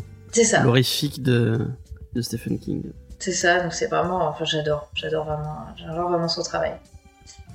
[0.64, 1.66] l'horrifique de,
[2.14, 2.82] de Stephen King.
[3.18, 6.72] C'est ça, donc c'est vraiment, enfin j'adore, j'adore vraiment, j'adore vraiment son travail.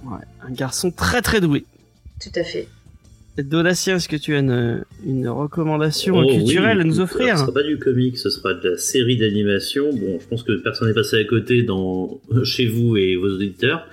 [0.03, 1.65] Ouais, un garçon très très doué.
[2.19, 2.67] Tout à fait.
[3.43, 7.43] Donatien, est-ce que tu as une, une recommandation Oh, culturelle oui, à nous offrir Ce
[7.45, 9.89] sera pas du comic, ce sera de la série d'animation.
[9.93, 13.85] Bon, je pense que personne n'est passé à côté dans chez vous et vos auditeurs.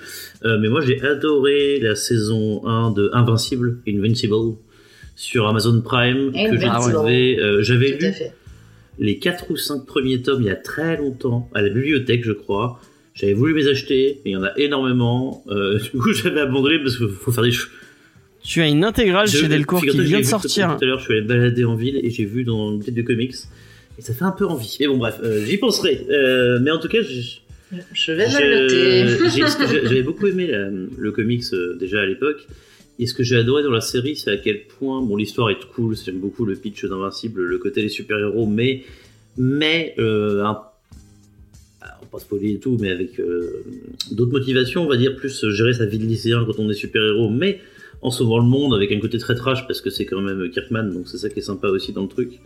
[0.45, 4.57] Euh, mais moi, j'ai adoré la saison 1 de Invincible, Invincible,
[5.15, 7.39] sur Amazon Prime, que j'ai trouvé.
[7.41, 8.13] euh, J'avais lu
[8.99, 12.33] les 4 ou 5 premiers tomes il y a très longtemps, à la bibliothèque, je
[12.33, 12.81] crois.
[13.15, 15.43] J'avais voulu les acheter, et il y en a énormément.
[15.49, 17.71] Euh, du coup, j'avais abandonné parce qu'il faut faire des ch-
[18.47, 20.77] Tu as une intégrale chez Delcourt qui vient de sortir.
[20.79, 22.83] Tout à l'heure, je suis allé me balader en ville et j'ai vu dans une
[22.83, 23.35] tête de comics.
[23.99, 24.77] Et ça fait un peu envie.
[24.81, 26.07] Mais bon, bref, euh, j'y penserai.
[26.11, 27.39] Euh, mais en tout cas, je-
[27.93, 29.83] Je vais le noter.
[29.89, 32.47] j'avais beaucoup aimé la- le comics euh, déjà à l'époque.
[32.99, 35.59] Et ce que j'ai adoré dans la série, c'est à quel point, bon, l'histoire est
[35.75, 35.97] cool.
[35.97, 38.85] J'aime beaucoup le pitch d'Invincible, le côté des super-héros, mais,
[39.37, 40.63] mais, euh, un-
[42.03, 43.65] on pas spoiler et tout, mais avec euh,
[44.13, 47.29] d'autres motivations, on va dire, plus gérer sa vie de lycéen quand on est super-héros,
[47.29, 47.61] mais
[48.07, 50.85] en sauvant le monde avec un côté très trash parce que c'est quand même Kirkman,
[50.93, 52.39] donc c'est ça qui est sympa aussi dans le truc.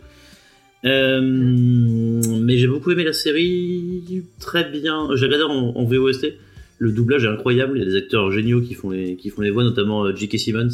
[0.85, 5.09] Euh, mais j'ai beaucoup aimé la série, très bien.
[5.15, 6.33] J'ai regardé en, en VOST.
[6.79, 7.77] Le doublage est incroyable.
[7.77, 10.15] Il y a des acteurs géniaux qui font les, qui font les voix, notamment euh,
[10.15, 10.39] J.K.
[10.39, 10.69] Simmons.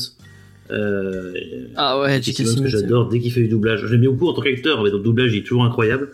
[0.72, 1.33] Euh,
[1.75, 2.48] Ah ouais, J.K.
[2.48, 3.85] Simmons j'adore dès qu'il fait du doublage.
[3.88, 6.09] J'aime bien beaucoup en tant qu'acteur, mais dans le doublage il est toujours incroyable.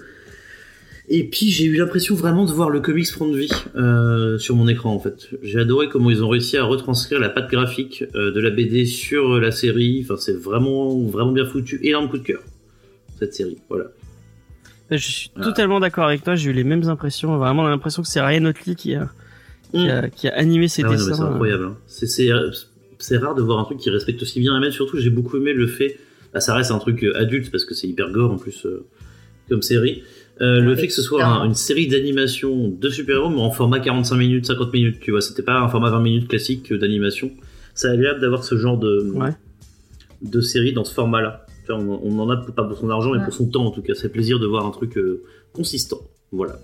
[1.16, 4.67] Et puis j'ai eu l'impression vraiment de voir le comics prendre vie euh, sur mon
[4.67, 5.30] écran en fait.
[5.43, 8.85] J'ai adoré comment ils ont réussi à retranscrire la patte graphique euh, de la BD
[8.88, 10.01] sur la série.
[10.03, 11.80] Enfin c'est vraiment vraiment bien foutu.
[11.83, 12.42] Énorme coup de cœur
[13.19, 13.58] cette série.
[13.69, 13.85] Voilà.
[14.90, 15.50] Je suis Voilà.
[15.51, 16.35] totalement d'accord avec toi.
[16.35, 17.38] J'ai eu les mêmes impressions.
[17.38, 19.08] Vraiment l'impression que c'est Ryan Otley qui a,
[19.72, 21.14] qui a, qui a animé ces Ah ouais, dessins.
[21.14, 21.66] c'est incroyable.
[21.66, 21.77] hein.
[23.00, 24.72] C'est rare de voir un truc qui respecte aussi bien la même.
[24.72, 25.98] Surtout j'ai beaucoup aimé le fait.
[26.33, 28.83] Bah, ça reste un truc euh, adulte parce que c'est hyper gore en plus euh,
[29.50, 30.01] comme série.
[30.41, 33.79] Euh, le fait que ce soit un- une série d'animation de super-héros, mais en format
[33.79, 37.31] 45 minutes, 50 minutes, tu vois, c'était pas un format 20 minutes classique euh, d'animation.
[37.75, 39.29] C'est agréable d'avoir ce genre de, Ouais.
[40.23, 41.45] de série dans ce format-là.
[41.69, 43.23] On, on en a pas pour son argent, mais Ouais.
[43.25, 43.93] pour son temps en tout cas.
[43.95, 46.01] C'est plaisir de voir un truc euh, consistant.
[46.31, 46.57] Voilà.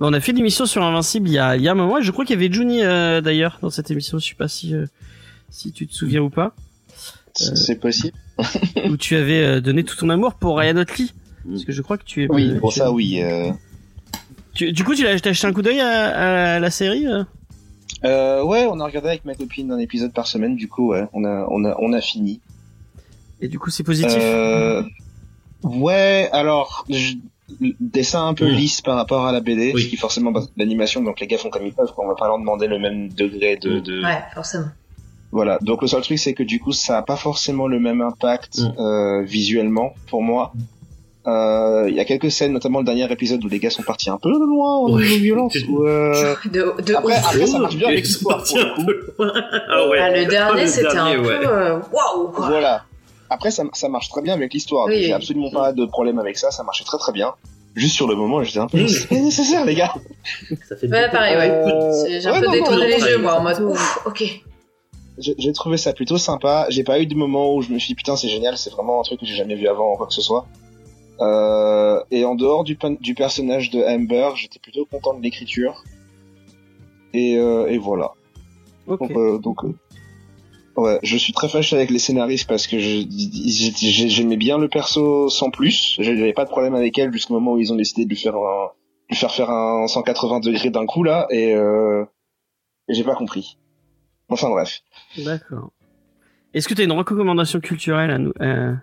[0.00, 1.98] Bon, on a fait l'émission sur Invincible il y a, il y a un moment.
[1.98, 4.18] et Je crois qu'il y avait Juni euh, d'ailleurs dans cette émission.
[4.18, 4.86] Je sais pas si euh,
[5.50, 6.54] si tu te souviens ou pas.
[7.34, 8.16] C'est possible.
[8.88, 11.06] où tu avais donné tout ton amour pour Ryan Otley.
[11.50, 12.28] Parce que je crois que tu es.
[12.30, 13.20] Oui, pour ça, oui.
[13.22, 13.50] euh.
[14.54, 17.06] tu- du coup, tu l'as t'as jeté un coup d'œil à, à la série.
[17.06, 17.24] euh
[18.04, 21.06] Euh, ouais, on a regardé avec ma copine un épisode par semaine, du coup, ouais,
[21.12, 22.40] on a, on a, on a fini.
[23.40, 24.12] Et du coup, c'est positif.
[24.20, 24.82] Euh,
[25.62, 27.14] ouais, alors, je-
[27.80, 29.82] dessin un peu lisse par rapport à la BD, Oui.
[29.82, 32.26] ce qui forcément l'animation, donc les gars font comme ils peuvent, quoi, on va pas
[32.26, 34.02] leur demander le même degré de, de...
[34.04, 34.66] Ouais, forcément.
[35.32, 35.58] Voilà.
[35.62, 38.58] Donc le seul truc, c'est que du coup, ça a pas forcément le même impact
[38.60, 38.80] Mm.
[38.80, 40.52] euh, visuellement pour moi.
[41.28, 44.08] Euh, Il y a quelques scènes, notamment le dernier épisode où les gars sont partis
[44.10, 45.04] un peu loin en Ouais.
[45.04, 45.54] violence.
[45.68, 48.84] où, euh, De, de Après, après, ça marche bien avec l'histoire, loin.
[49.68, 49.98] Ah ouais.
[50.00, 51.38] Ah, le dernier, Ah, c'était un ouais.
[51.40, 51.46] peu
[51.92, 52.46] waouh quoi.
[52.48, 52.82] Voilà.
[53.30, 54.86] Après, ça, ça marche très bien avec l'histoire.
[54.86, 55.12] Oui, J'ai oui.
[55.12, 56.50] absolument pas de problème avec ça.
[56.50, 57.34] Ça marchait très très bien.
[57.76, 58.78] Juste sur le moment, j'étais un peu.
[58.82, 58.88] Mm.
[59.08, 59.92] C'est nécessaire, les gars.
[60.68, 61.50] Ça fait Ouais, pareil, ouais.
[61.50, 63.98] Euh, J'ai un ouais, peu non, détourné non, les non, yeux, moi, en mode ouf,
[64.06, 64.24] ok.
[65.18, 66.66] J'ai j'ai trouvé ça plutôt sympa.
[66.70, 68.56] J'ai pas eu de moment où je me suis dit putain, c'est génial.
[68.56, 70.46] C'est vraiment un truc que j'ai jamais vu avant ou quoi que ce soit.
[71.20, 75.84] Euh, et en dehors du, du personnage de Amber, j'étais plutôt content de l'écriture.
[77.12, 78.12] Et, euh, et voilà.
[78.86, 79.00] ok.
[79.00, 79.74] Donc, euh, donc euh,
[80.76, 85.50] ouais, je suis très fâché avec les scénaristes parce que j'aimais bien le perso sans
[85.50, 85.96] plus.
[86.00, 88.36] J'avais pas de problème avec elle jusqu'au moment où ils ont décidé de lui faire
[88.36, 88.70] un,
[89.08, 92.04] de lui faire faire un 180 degrés d'un coup là, et, euh,
[92.88, 93.58] et j'ai pas compris.
[94.28, 94.82] Enfin bref.
[95.16, 95.70] D'accord.
[96.54, 98.76] Est-ce que tu as une recommandation culturelle à nous, Oula.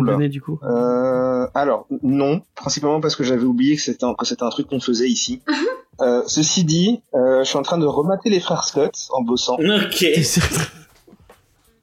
[0.00, 4.26] Donner du coup Euh, alors non, principalement parce que j'avais oublié que c'était un, que
[4.26, 5.40] c'était un truc qu'on faisait ici.
[6.00, 9.56] Euh, ceci dit, euh, je suis en train de remater les frères Scott en bossant.
[9.58, 10.04] Ok.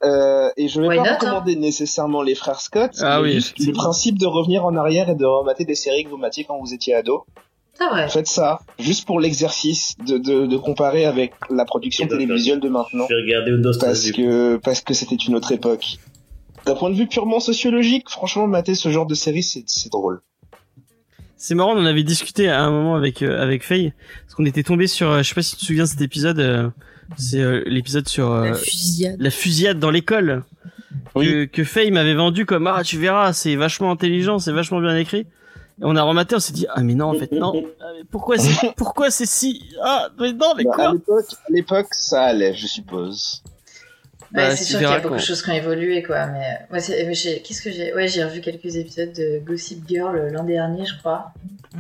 [0.02, 3.24] Euh, et je vais Why pas not, hein recommander nécessairement les frères Scott, Ah mais
[3.28, 6.18] oui, juste le principe de revenir en arrière et de remater des séries que vous
[6.18, 7.26] matiez quand vous étiez ado.
[7.74, 8.08] C'est vrai.
[8.08, 13.08] Faites ça, juste pour l'exercice de, de, de comparer avec la production télévisuelle de maintenant,
[13.10, 15.98] Je vais regarder Windows 13 parce que parce que c'était une autre époque.
[16.70, 20.22] D'un point de vue purement sociologique, franchement, mater ce genre de série, c'est c'est drôle.
[21.36, 23.92] C'est marrant, on en avait discuté à un moment avec euh, avec Faye,
[24.24, 26.02] parce qu'on était tombé sur, euh, je sais pas si tu te souviens de cet
[26.02, 26.70] épisode, euh,
[27.18, 29.16] c'est euh, l'épisode sur euh, La fusillade.
[29.20, 30.44] la fusillade dans l'école
[31.16, 34.96] que, que Faye m'avait vendu comme ah tu verras c'est vachement intelligent, c'est vachement bien
[34.96, 35.22] écrit.
[35.22, 38.04] Et on a rematé, on s'est dit ah mais non en fait non, Ah, mais
[38.12, 40.92] pourquoi c'est pourquoi c'est si ah mais non mais Bah, à quoi?
[40.94, 43.42] l'époque, à l'époque, ça allait, je suppose.
[44.32, 46.28] Bah, Ouais, c'est sûr qu'il y a beaucoup de choses qui ont évolué, quoi.
[46.28, 46.80] Mais, ouais,
[47.14, 50.86] j'ai- qu'est-ce que j'ai Ouais, j'ai revu quelques épisodes de Gossip Girl euh, l'an dernier,
[50.86, 51.32] je crois.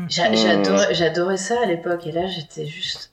[0.10, 0.78] J'a- Mm.
[0.92, 3.12] J'adorais ça à l'époque, et là, j'étais juste.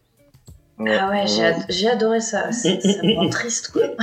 [0.78, 2.52] Ah ouais, j'ai ad- j'ai adoré ça.
[2.52, 3.82] C'est- Ça me rend triste, quoi.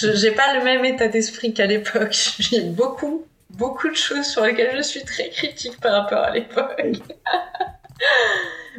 [0.00, 2.12] Je- J'ai pas le même état d'esprit qu'à l'époque.
[2.38, 6.80] J'ai beaucoup, beaucoup de choses sur lesquelles je suis très critique par rapport à l'époque.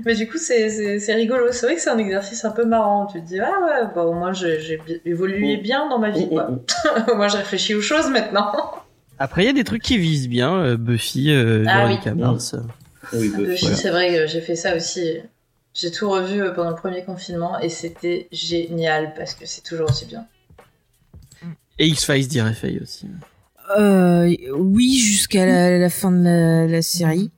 [0.05, 1.51] Mais du coup, c'est- rigolo.
[1.51, 3.05] C'est vrai que c'est un exercice un peu marrant.
[3.07, 5.61] Tu te dis, ah ouais, bah, au moins j'ai évolué Mm.
[5.61, 6.49] bien dans ma vie, quoi.
[7.15, 8.51] Moi, je réfléchis aux choses maintenant.
[9.21, 12.21] Après il y a des trucs qui visent bien, euh, Buffy, euh, Ah Veronica oui.
[12.21, 12.55] Mars.
[13.11, 13.75] Oui, bah, Buffy, voilà.
[13.75, 15.17] c'est vrai que j'ai fait ça aussi.
[15.73, 19.89] J'ai tout revu euh, pendant le premier confinement et c'était génial parce que c'est toujours
[19.89, 20.25] aussi bien.
[21.77, 23.07] Et X-Files dirait Faye aussi.
[23.77, 27.29] Euh, oui, jusqu'à la, la fin de la, la série,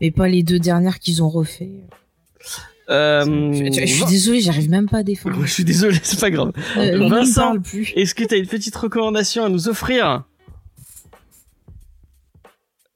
[0.00, 1.70] mais pas les deux dernières qu'ils ont refait.
[2.88, 5.36] Euh, Je, je suis désolée, j'arrive même pas à défendre.
[5.44, 6.52] je suis désolé, c'est pas grave.
[6.76, 7.54] Euh, Vincent.
[7.94, 10.24] Est-ce que tu as une petite recommandation à nous offrir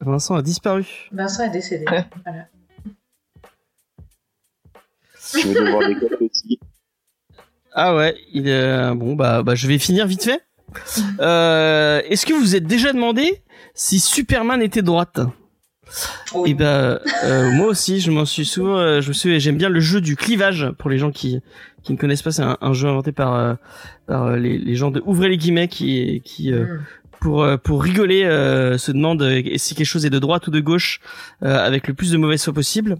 [0.00, 0.84] Vincent a disparu.
[1.12, 1.84] Vincent est décédé.
[1.90, 2.04] Ouais.
[2.24, 2.46] Voilà.
[5.34, 6.58] Je vais devoir décoller aussi.
[7.72, 10.40] Ah ouais, il est bon bah bah je vais finir vite fait.
[11.20, 13.42] Euh, Est-ce que vous vous êtes déjà demandé
[13.74, 15.20] si Superman était droite?
[16.34, 16.50] Oui.
[16.50, 19.68] Et ben euh, moi aussi, je m'en suis souvent, euh, je me suis, j'aime bien
[19.68, 21.40] le jeu du clivage pour les gens qui
[21.82, 22.32] qui ne connaissent pas.
[22.32, 23.54] C'est un, un jeu inventé par euh,
[24.06, 26.80] par les, les gens de ouvrez les guillemets qui qui euh, Mm.
[27.20, 30.50] pour euh, pour rigoler euh, se demandent euh, si quelque chose est de droite ou
[30.50, 31.00] de gauche
[31.42, 32.96] euh, avec le plus de mauvaise foi possible.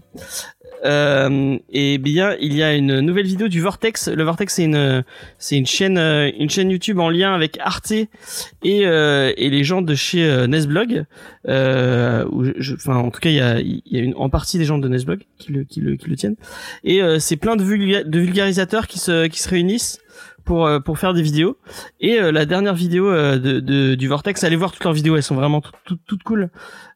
[0.85, 1.57] Euh,
[1.97, 4.07] bien, il y a une nouvelle vidéo du Vortex.
[4.07, 5.03] Le Vortex, c'est une
[5.39, 8.07] c'est une chaîne euh, une chaîne YouTube en lien avec Arte et
[8.63, 11.05] euh, et les gens de chez euh, Nesblog.
[11.47, 12.25] Euh,
[12.75, 14.77] enfin, en tout cas, il y a il y a une en partie des gens
[14.77, 16.35] de Nesblog qui le qui le qui le tiennent.
[16.83, 19.99] Et euh, c'est plein de de vulgarisateurs qui se qui se réunissent
[20.45, 21.57] pour euh, pour faire des vidéos.
[21.99, 25.15] Et euh, la dernière vidéo euh, de, de du Vortex allez voir toutes leurs vidéos
[25.17, 26.49] elles sont vraiment toutes toutes, toutes cool.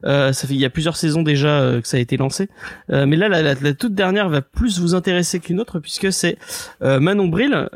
[0.05, 2.47] Euh, ça fait il y a plusieurs saisons déjà euh, que ça a été lancé.
[2.91, 6.13] Euh, mais là la, la, la toute dernière va plus vous intéresser qu'une autre puisque
[6.13, 6.37] c'est
[6.81, 7.67] Manon Bril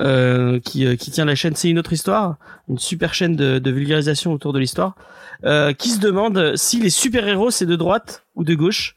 [0.64, 2.38] qui qui tient la chaîne c'est une autre histoire
[2.70, 4.96] une super chaîne de, de vulgarisation autour de l'histoire
[5.78, 8.96] qui se demande si les super héros c'est de droite ou de gauche.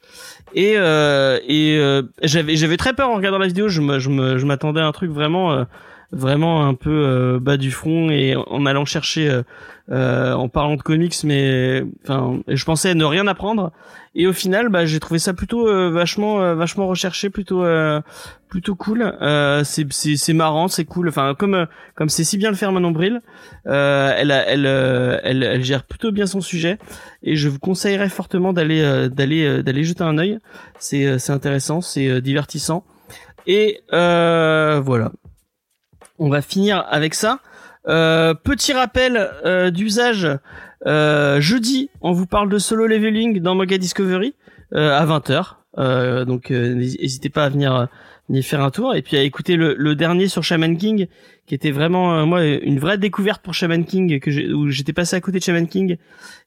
[0.55, 4.87] Et et j'avais j'avais très peur en regardant la vidéo je me je m'attendais à
[4.87, 5.67] un truc vraiment
[6.13, 9.43] vraiment un peu euh, bas du front et en allant chercher euh,
[9.91, 13.73] euh, en parlant de comics mais enfin je pensais ne rien apprendre.
[14.15, 18.01] Et au final bah j'ai trouvé ça plutôt euh, vachement euh, vachement recherché plutôt euh,
[18.49, 19.13] plutôt cool.
[19.65, 21.09] C'est c'est marrant c'est cool.
[21.09, 23.21] Enfin comme comme c'est si bien le faire Manon Bril
[23.65, 26.79] elle elle, elle elle gère plutôt bien son sujet.
[27.23, 30.39] Et je vous conseillerais fortement d'aller d'aller d'aller jeter un œil.
[30.79, 32.85] C'est c'est intéressant c'est divertissant.
[33.47, 35.13] Et euh, voilà
[36.19, 37.41] on va finir avec ça.
[37.89, 40.29] Euh, petit rappel euh, d'usage.
[40.87, 44.35] Euh, jeudi, on vous parle de solo leveling dans Moga Discovery
[44.75, 45.55] euh, à 20h.
[45.79, 47.89] Euh, donc n'hésitez pas à venir
[48.29, 51.07] venir faire un tour et puis à écouter le, le dernier sur Shaman King
[51.47, 55.15] qui était vraiment euh, moi une vraie découverte pour Shaman King que où j'étais passé
[55.17, 55.97] à côté de Shaman King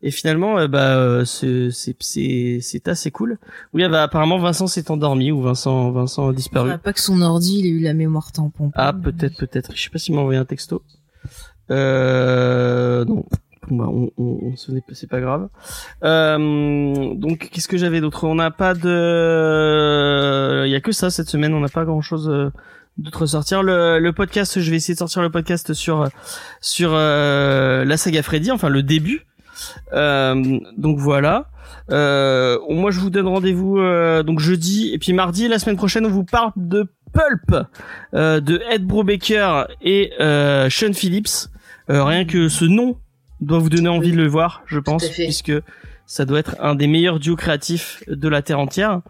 [0.02, 3.38] et finalement euh, bah euh, c'est c'est assez cool.
[3.74, 6.78] Oui bah apparemment Vincent s'est endormi ou Vincent Vincent a disparu.
[6.78, 8.72] Pas que son ordi il ait eu la mémoire tampon.
[8.76, 9.72] Ah, peut-être, peut-être.
[9.76, 10.84] Je sais pas s'il m'a envoyé un texto.
[11.72, 13.26] Euh, non.
[13.70, 15.50] Bon, bah, on, on, ce n'est c'est pas grave.
[16.04, 18.24] Euh, donc, qu'est-ce que j'avais d'autre?
[18.26, 21.54] On n'a pas de, il y a que ça cette semaine.
[21.54, 22.52] On n'a pas grand-chose euh,
[22.98, 23.62] d'autre sortir.
[23.64, 26.08] Le, le podcast, je vais essayer de sortir le podcast sur
[26.62, 29.26] sur euh, la saga Freddy, enfin le début.
[29.94, 31.48] Euh, donc voilà.
[31.92, 36.06] Euh, moi, je vous donne rendez-vous euh, donc jeudi et puis mardi la semaine prochaine.
[36.06, 37.68] On vous parle de Pulp
[38.14, 40.12] de Ed Brubaker et
[40.70, 41.50] Sean Phillips.
[41.88, 42.98] Rien que ce nom
[43.42, 45.54] doit vous donner envie de le voir, je pense, puisque
[46.06, 49.02] ça doit être un des meilleurs duos créatifs de la terre entière.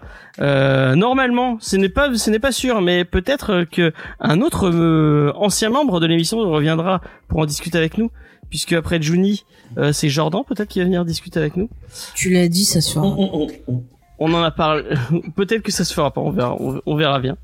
[0.42, 5.32] Euh, normalement, ce n'est pas, ce n'est pas sûr, mais peut-être que un autre euh,
[5.36, 8.12] ancien membre de l'émission reviendra pour en discuter avec nous,
[8.50, 9.46] puisque après Juni,
[9.78, 11.70] euh, c'est Jordan peut-être qui va venir discuter avec nous.
[12.16, 13.06] Tu l'as dit, ça se fera.
[13.06, 13.84] On- on- on- on-
[14.22, 14.84] On en a parlé.
[15.38, 16.20] Peut-être que ça se fera pas.
[16.20, 16.54] On verra.
[16.60, 17.38] On, on verra bien.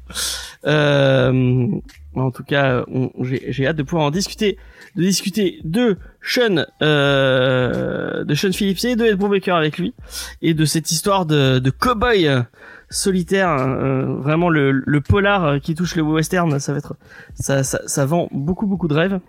[0.65, 1.67] Euh,
[2.15, 2.83] en tout cas,
[3.29, 4.57] j'ai hâte de pouvoir en discuter,
[4.95, 9.93] de discuter de Sean, euh, de Sean Phillips et de Ed Brubaker avec lui,
[10.41, 12.43] et de cette histoire de, de cow-boy
[12.89, 13.49] solitaire.
[13.49, 16.95] euh, vraiment le, le polar qui touche le western, ça va être,
[17.35, 19.19] ça, ça, ça vend beaucoup beaucoup de rêves.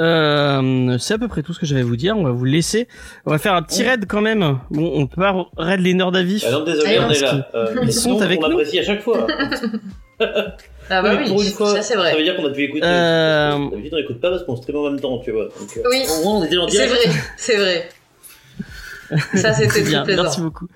[0.00, 2.16] Euh, c'est à peu près tout ce que j'avais à vous dire.
[2.16, 2.88] On va vous laisser.
[3.26, 4.58] On va faire un petit raid quand même.
[4.70, 6.42] Bon, on peut pas raid les nerds à vif.
[6.48, 7.46] Ah non, désolé, Allez, on est là.
[7.54, 8.54] Euh, ils sont avec on nous.
[8.58, 9.26] apprécie à chaque fois.
[10.20, 12.16] Ah bah oui, pour une fois, ça c'est Ça vrai.
[12.16, 12.84] veut dire qu'on a pu écouter.
[12.84, 15.44] Euh, D'habitude, on n'écoute pas parce qu'on stream en même temps, tu vois.
[15.44, 16.02] Donc, euh, Oui.
[16.10, 16.98] Au moins, on était en C'est vrai,
[17.36, 17.88] c'est vrai.
[19.34, 20.22] Ça c'était bien, très plaisant.
[20.24, 20.68] merci beaucoup.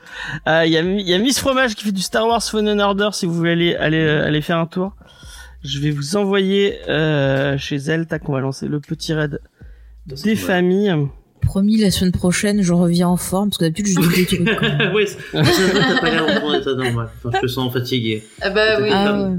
[0.49, 2.81] Euh, Il y, a, il y a Miss Fromage qui fait du Star Wars Fallen
[2.81, 4.93] Order si vous voulez aller, aller, euh, aller faire un tour.
[5.65, 9.41] Je vais vous envoyer euh, chez elle, tac, on va lancer le petit raid
[10.07, 11.09] des mal.
[11.43, 14.59] Promis, la semaine prochaine, je reviens en forme, parce que d'habitude, je dis des trucs.
[14.59, 14.69] quoi.
[14.95, 17.09] oui, t'as pas l'air en état normal.
[17.25, 18.25] Enfin, je te sens fatigué.
[18.41, 18.89] Ah bah oui.
[18.93, 19.37] Ah ouais.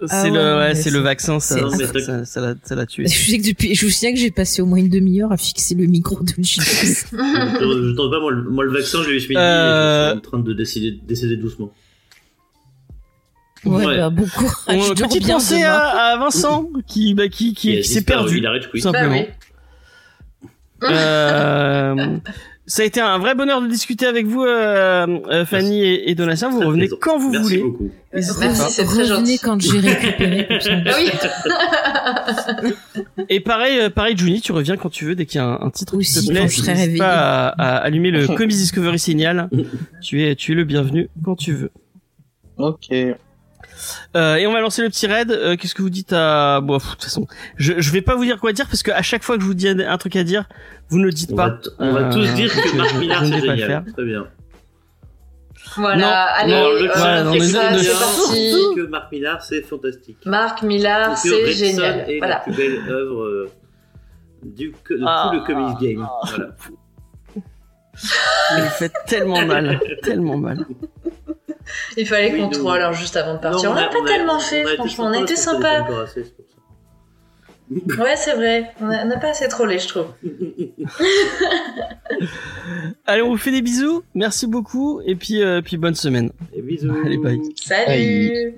[0.00, 2.74] C'est Ah le, ouais, c'est le vaccin, ça, Non, mais ça, ça, ça l'a, ça
[2.74, 3.06] l'a tué.
[3.08, 5.38] Je sais que depuis, je vous souviens que j'ai passé au moins une demi-heure à
[5.38, 6.62] fixer le micro de Gilles.
[7.12, 10.10] je t'en pas, moi, le- moi, le vaccin, je l'ai eu ce midi Euh, je
[10.10, 11.72] suis en train de décider, décéder doucement.
[13.64, 13.96] Ouais, Ouais.
[13.96, 14.58] bah, bon courage.
[14.68, 18.38] On, petite bien pensée à, à Vincent qui, bah, qui, qui, qui s'est perdu.
[18.38, 18.80] Il arrête, Tout oui.
[18.84, 19.20] Bah simplement.
[19.20, 19.26] oui.
[20.84, 22.16] Euh,
[22.68, 26.14] ça a été un vrai bonheur de discuter avec vous, euh, euh, Fanny et, et
[26.16, 26.50] Donatien.
[26.50, 27.62] Vous revenez quand vous Merci voulez.
[27.62, 27.90] beaucoup.
[28.12, 28.30] Merci,
[28.70, 29.38] c'est très Revenez gentil.
[29.38, 30.48] quand j'ai récupéré.
[30.86, 31.10] Ah oui.
[33.28, 35.70] Et pareil, pareil, Juni, tu reviens quand tu veux dès qu'il y a un, un
[35.70, 36.40] titre Aussi, qui te plaît.
[36.40, 36.98] quand je serai N'hésite réveillée.
[36.98, 39.48] pas à, à allumer le Comics Discovery Signal.
[40.02, 41.70] tu es, tu es le bienvenu quand tu veux.
[42.58, 42.88] Ok.
[44.16, 45.30] Euh, et on va lancer le petit raid.
[45.30, 48.14] Euh, Qu'est-ce que vous dites à bon, pff, de toute façon, je, je vais pas
[48.14, 50.16] vous dire quoi dire parce que à chaque fois que je vous dis un truc
[50.16, 50.44] à dire,
[50.88, 51.48] vous ne le dites On pas.
[51.48, 53.84] va, on va Euh, tous dire que Marc Millard, c'est génial.
[53.92, 54.26] Très bien.
[55.76, 58.64] Voilà, Non, allez, non, le euh, voilà, non, c'est mais- ça, mais c'est surtout- parti.
[58.76, 60.18] que Marc Millar, c'est fantastique.
[60.24, 62.08] Marc Millar, Et que c'est génial.
[62.10, 62.34] Est Voilà.
[62.36, 63.48] la plus belle œuvre
[64.44, 65.30] du, que- de Ah.
[65.32, 66.08] tout le comics game.
[66.24, 66.48] Voilà.
[68.56, 70.64] Il me fait tellement mal, tellement mal.
[71.96, 73.70] Il fallait Oui, qu'on troll alors juste avant de partir.
[73.70, 75.06] Non, on n'a pas tellement on fait, a franchement.
[75.06, 75.60] On a sympa été connaît sympa.
[75.60, 76.52] pas encore assez, c'est pour ça.
[78.02, 78.70] Ouais, c'est vrai.
[78.80, 80.06] On a- on n'a pas assez trollé, je trouve.
[83.06, 84.04] Allez, on vous fait des bisous.
[84.14, 85.00] Merci beaucoup.
[85.04, 86.30] Et puis, euh, puis bonne semaine.
[86.54, 86.92] Et bisous.
[87.04, 87.40] Allez, bye.
[87.56, 88.56] Salut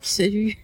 [0.00, 0.56] Salut.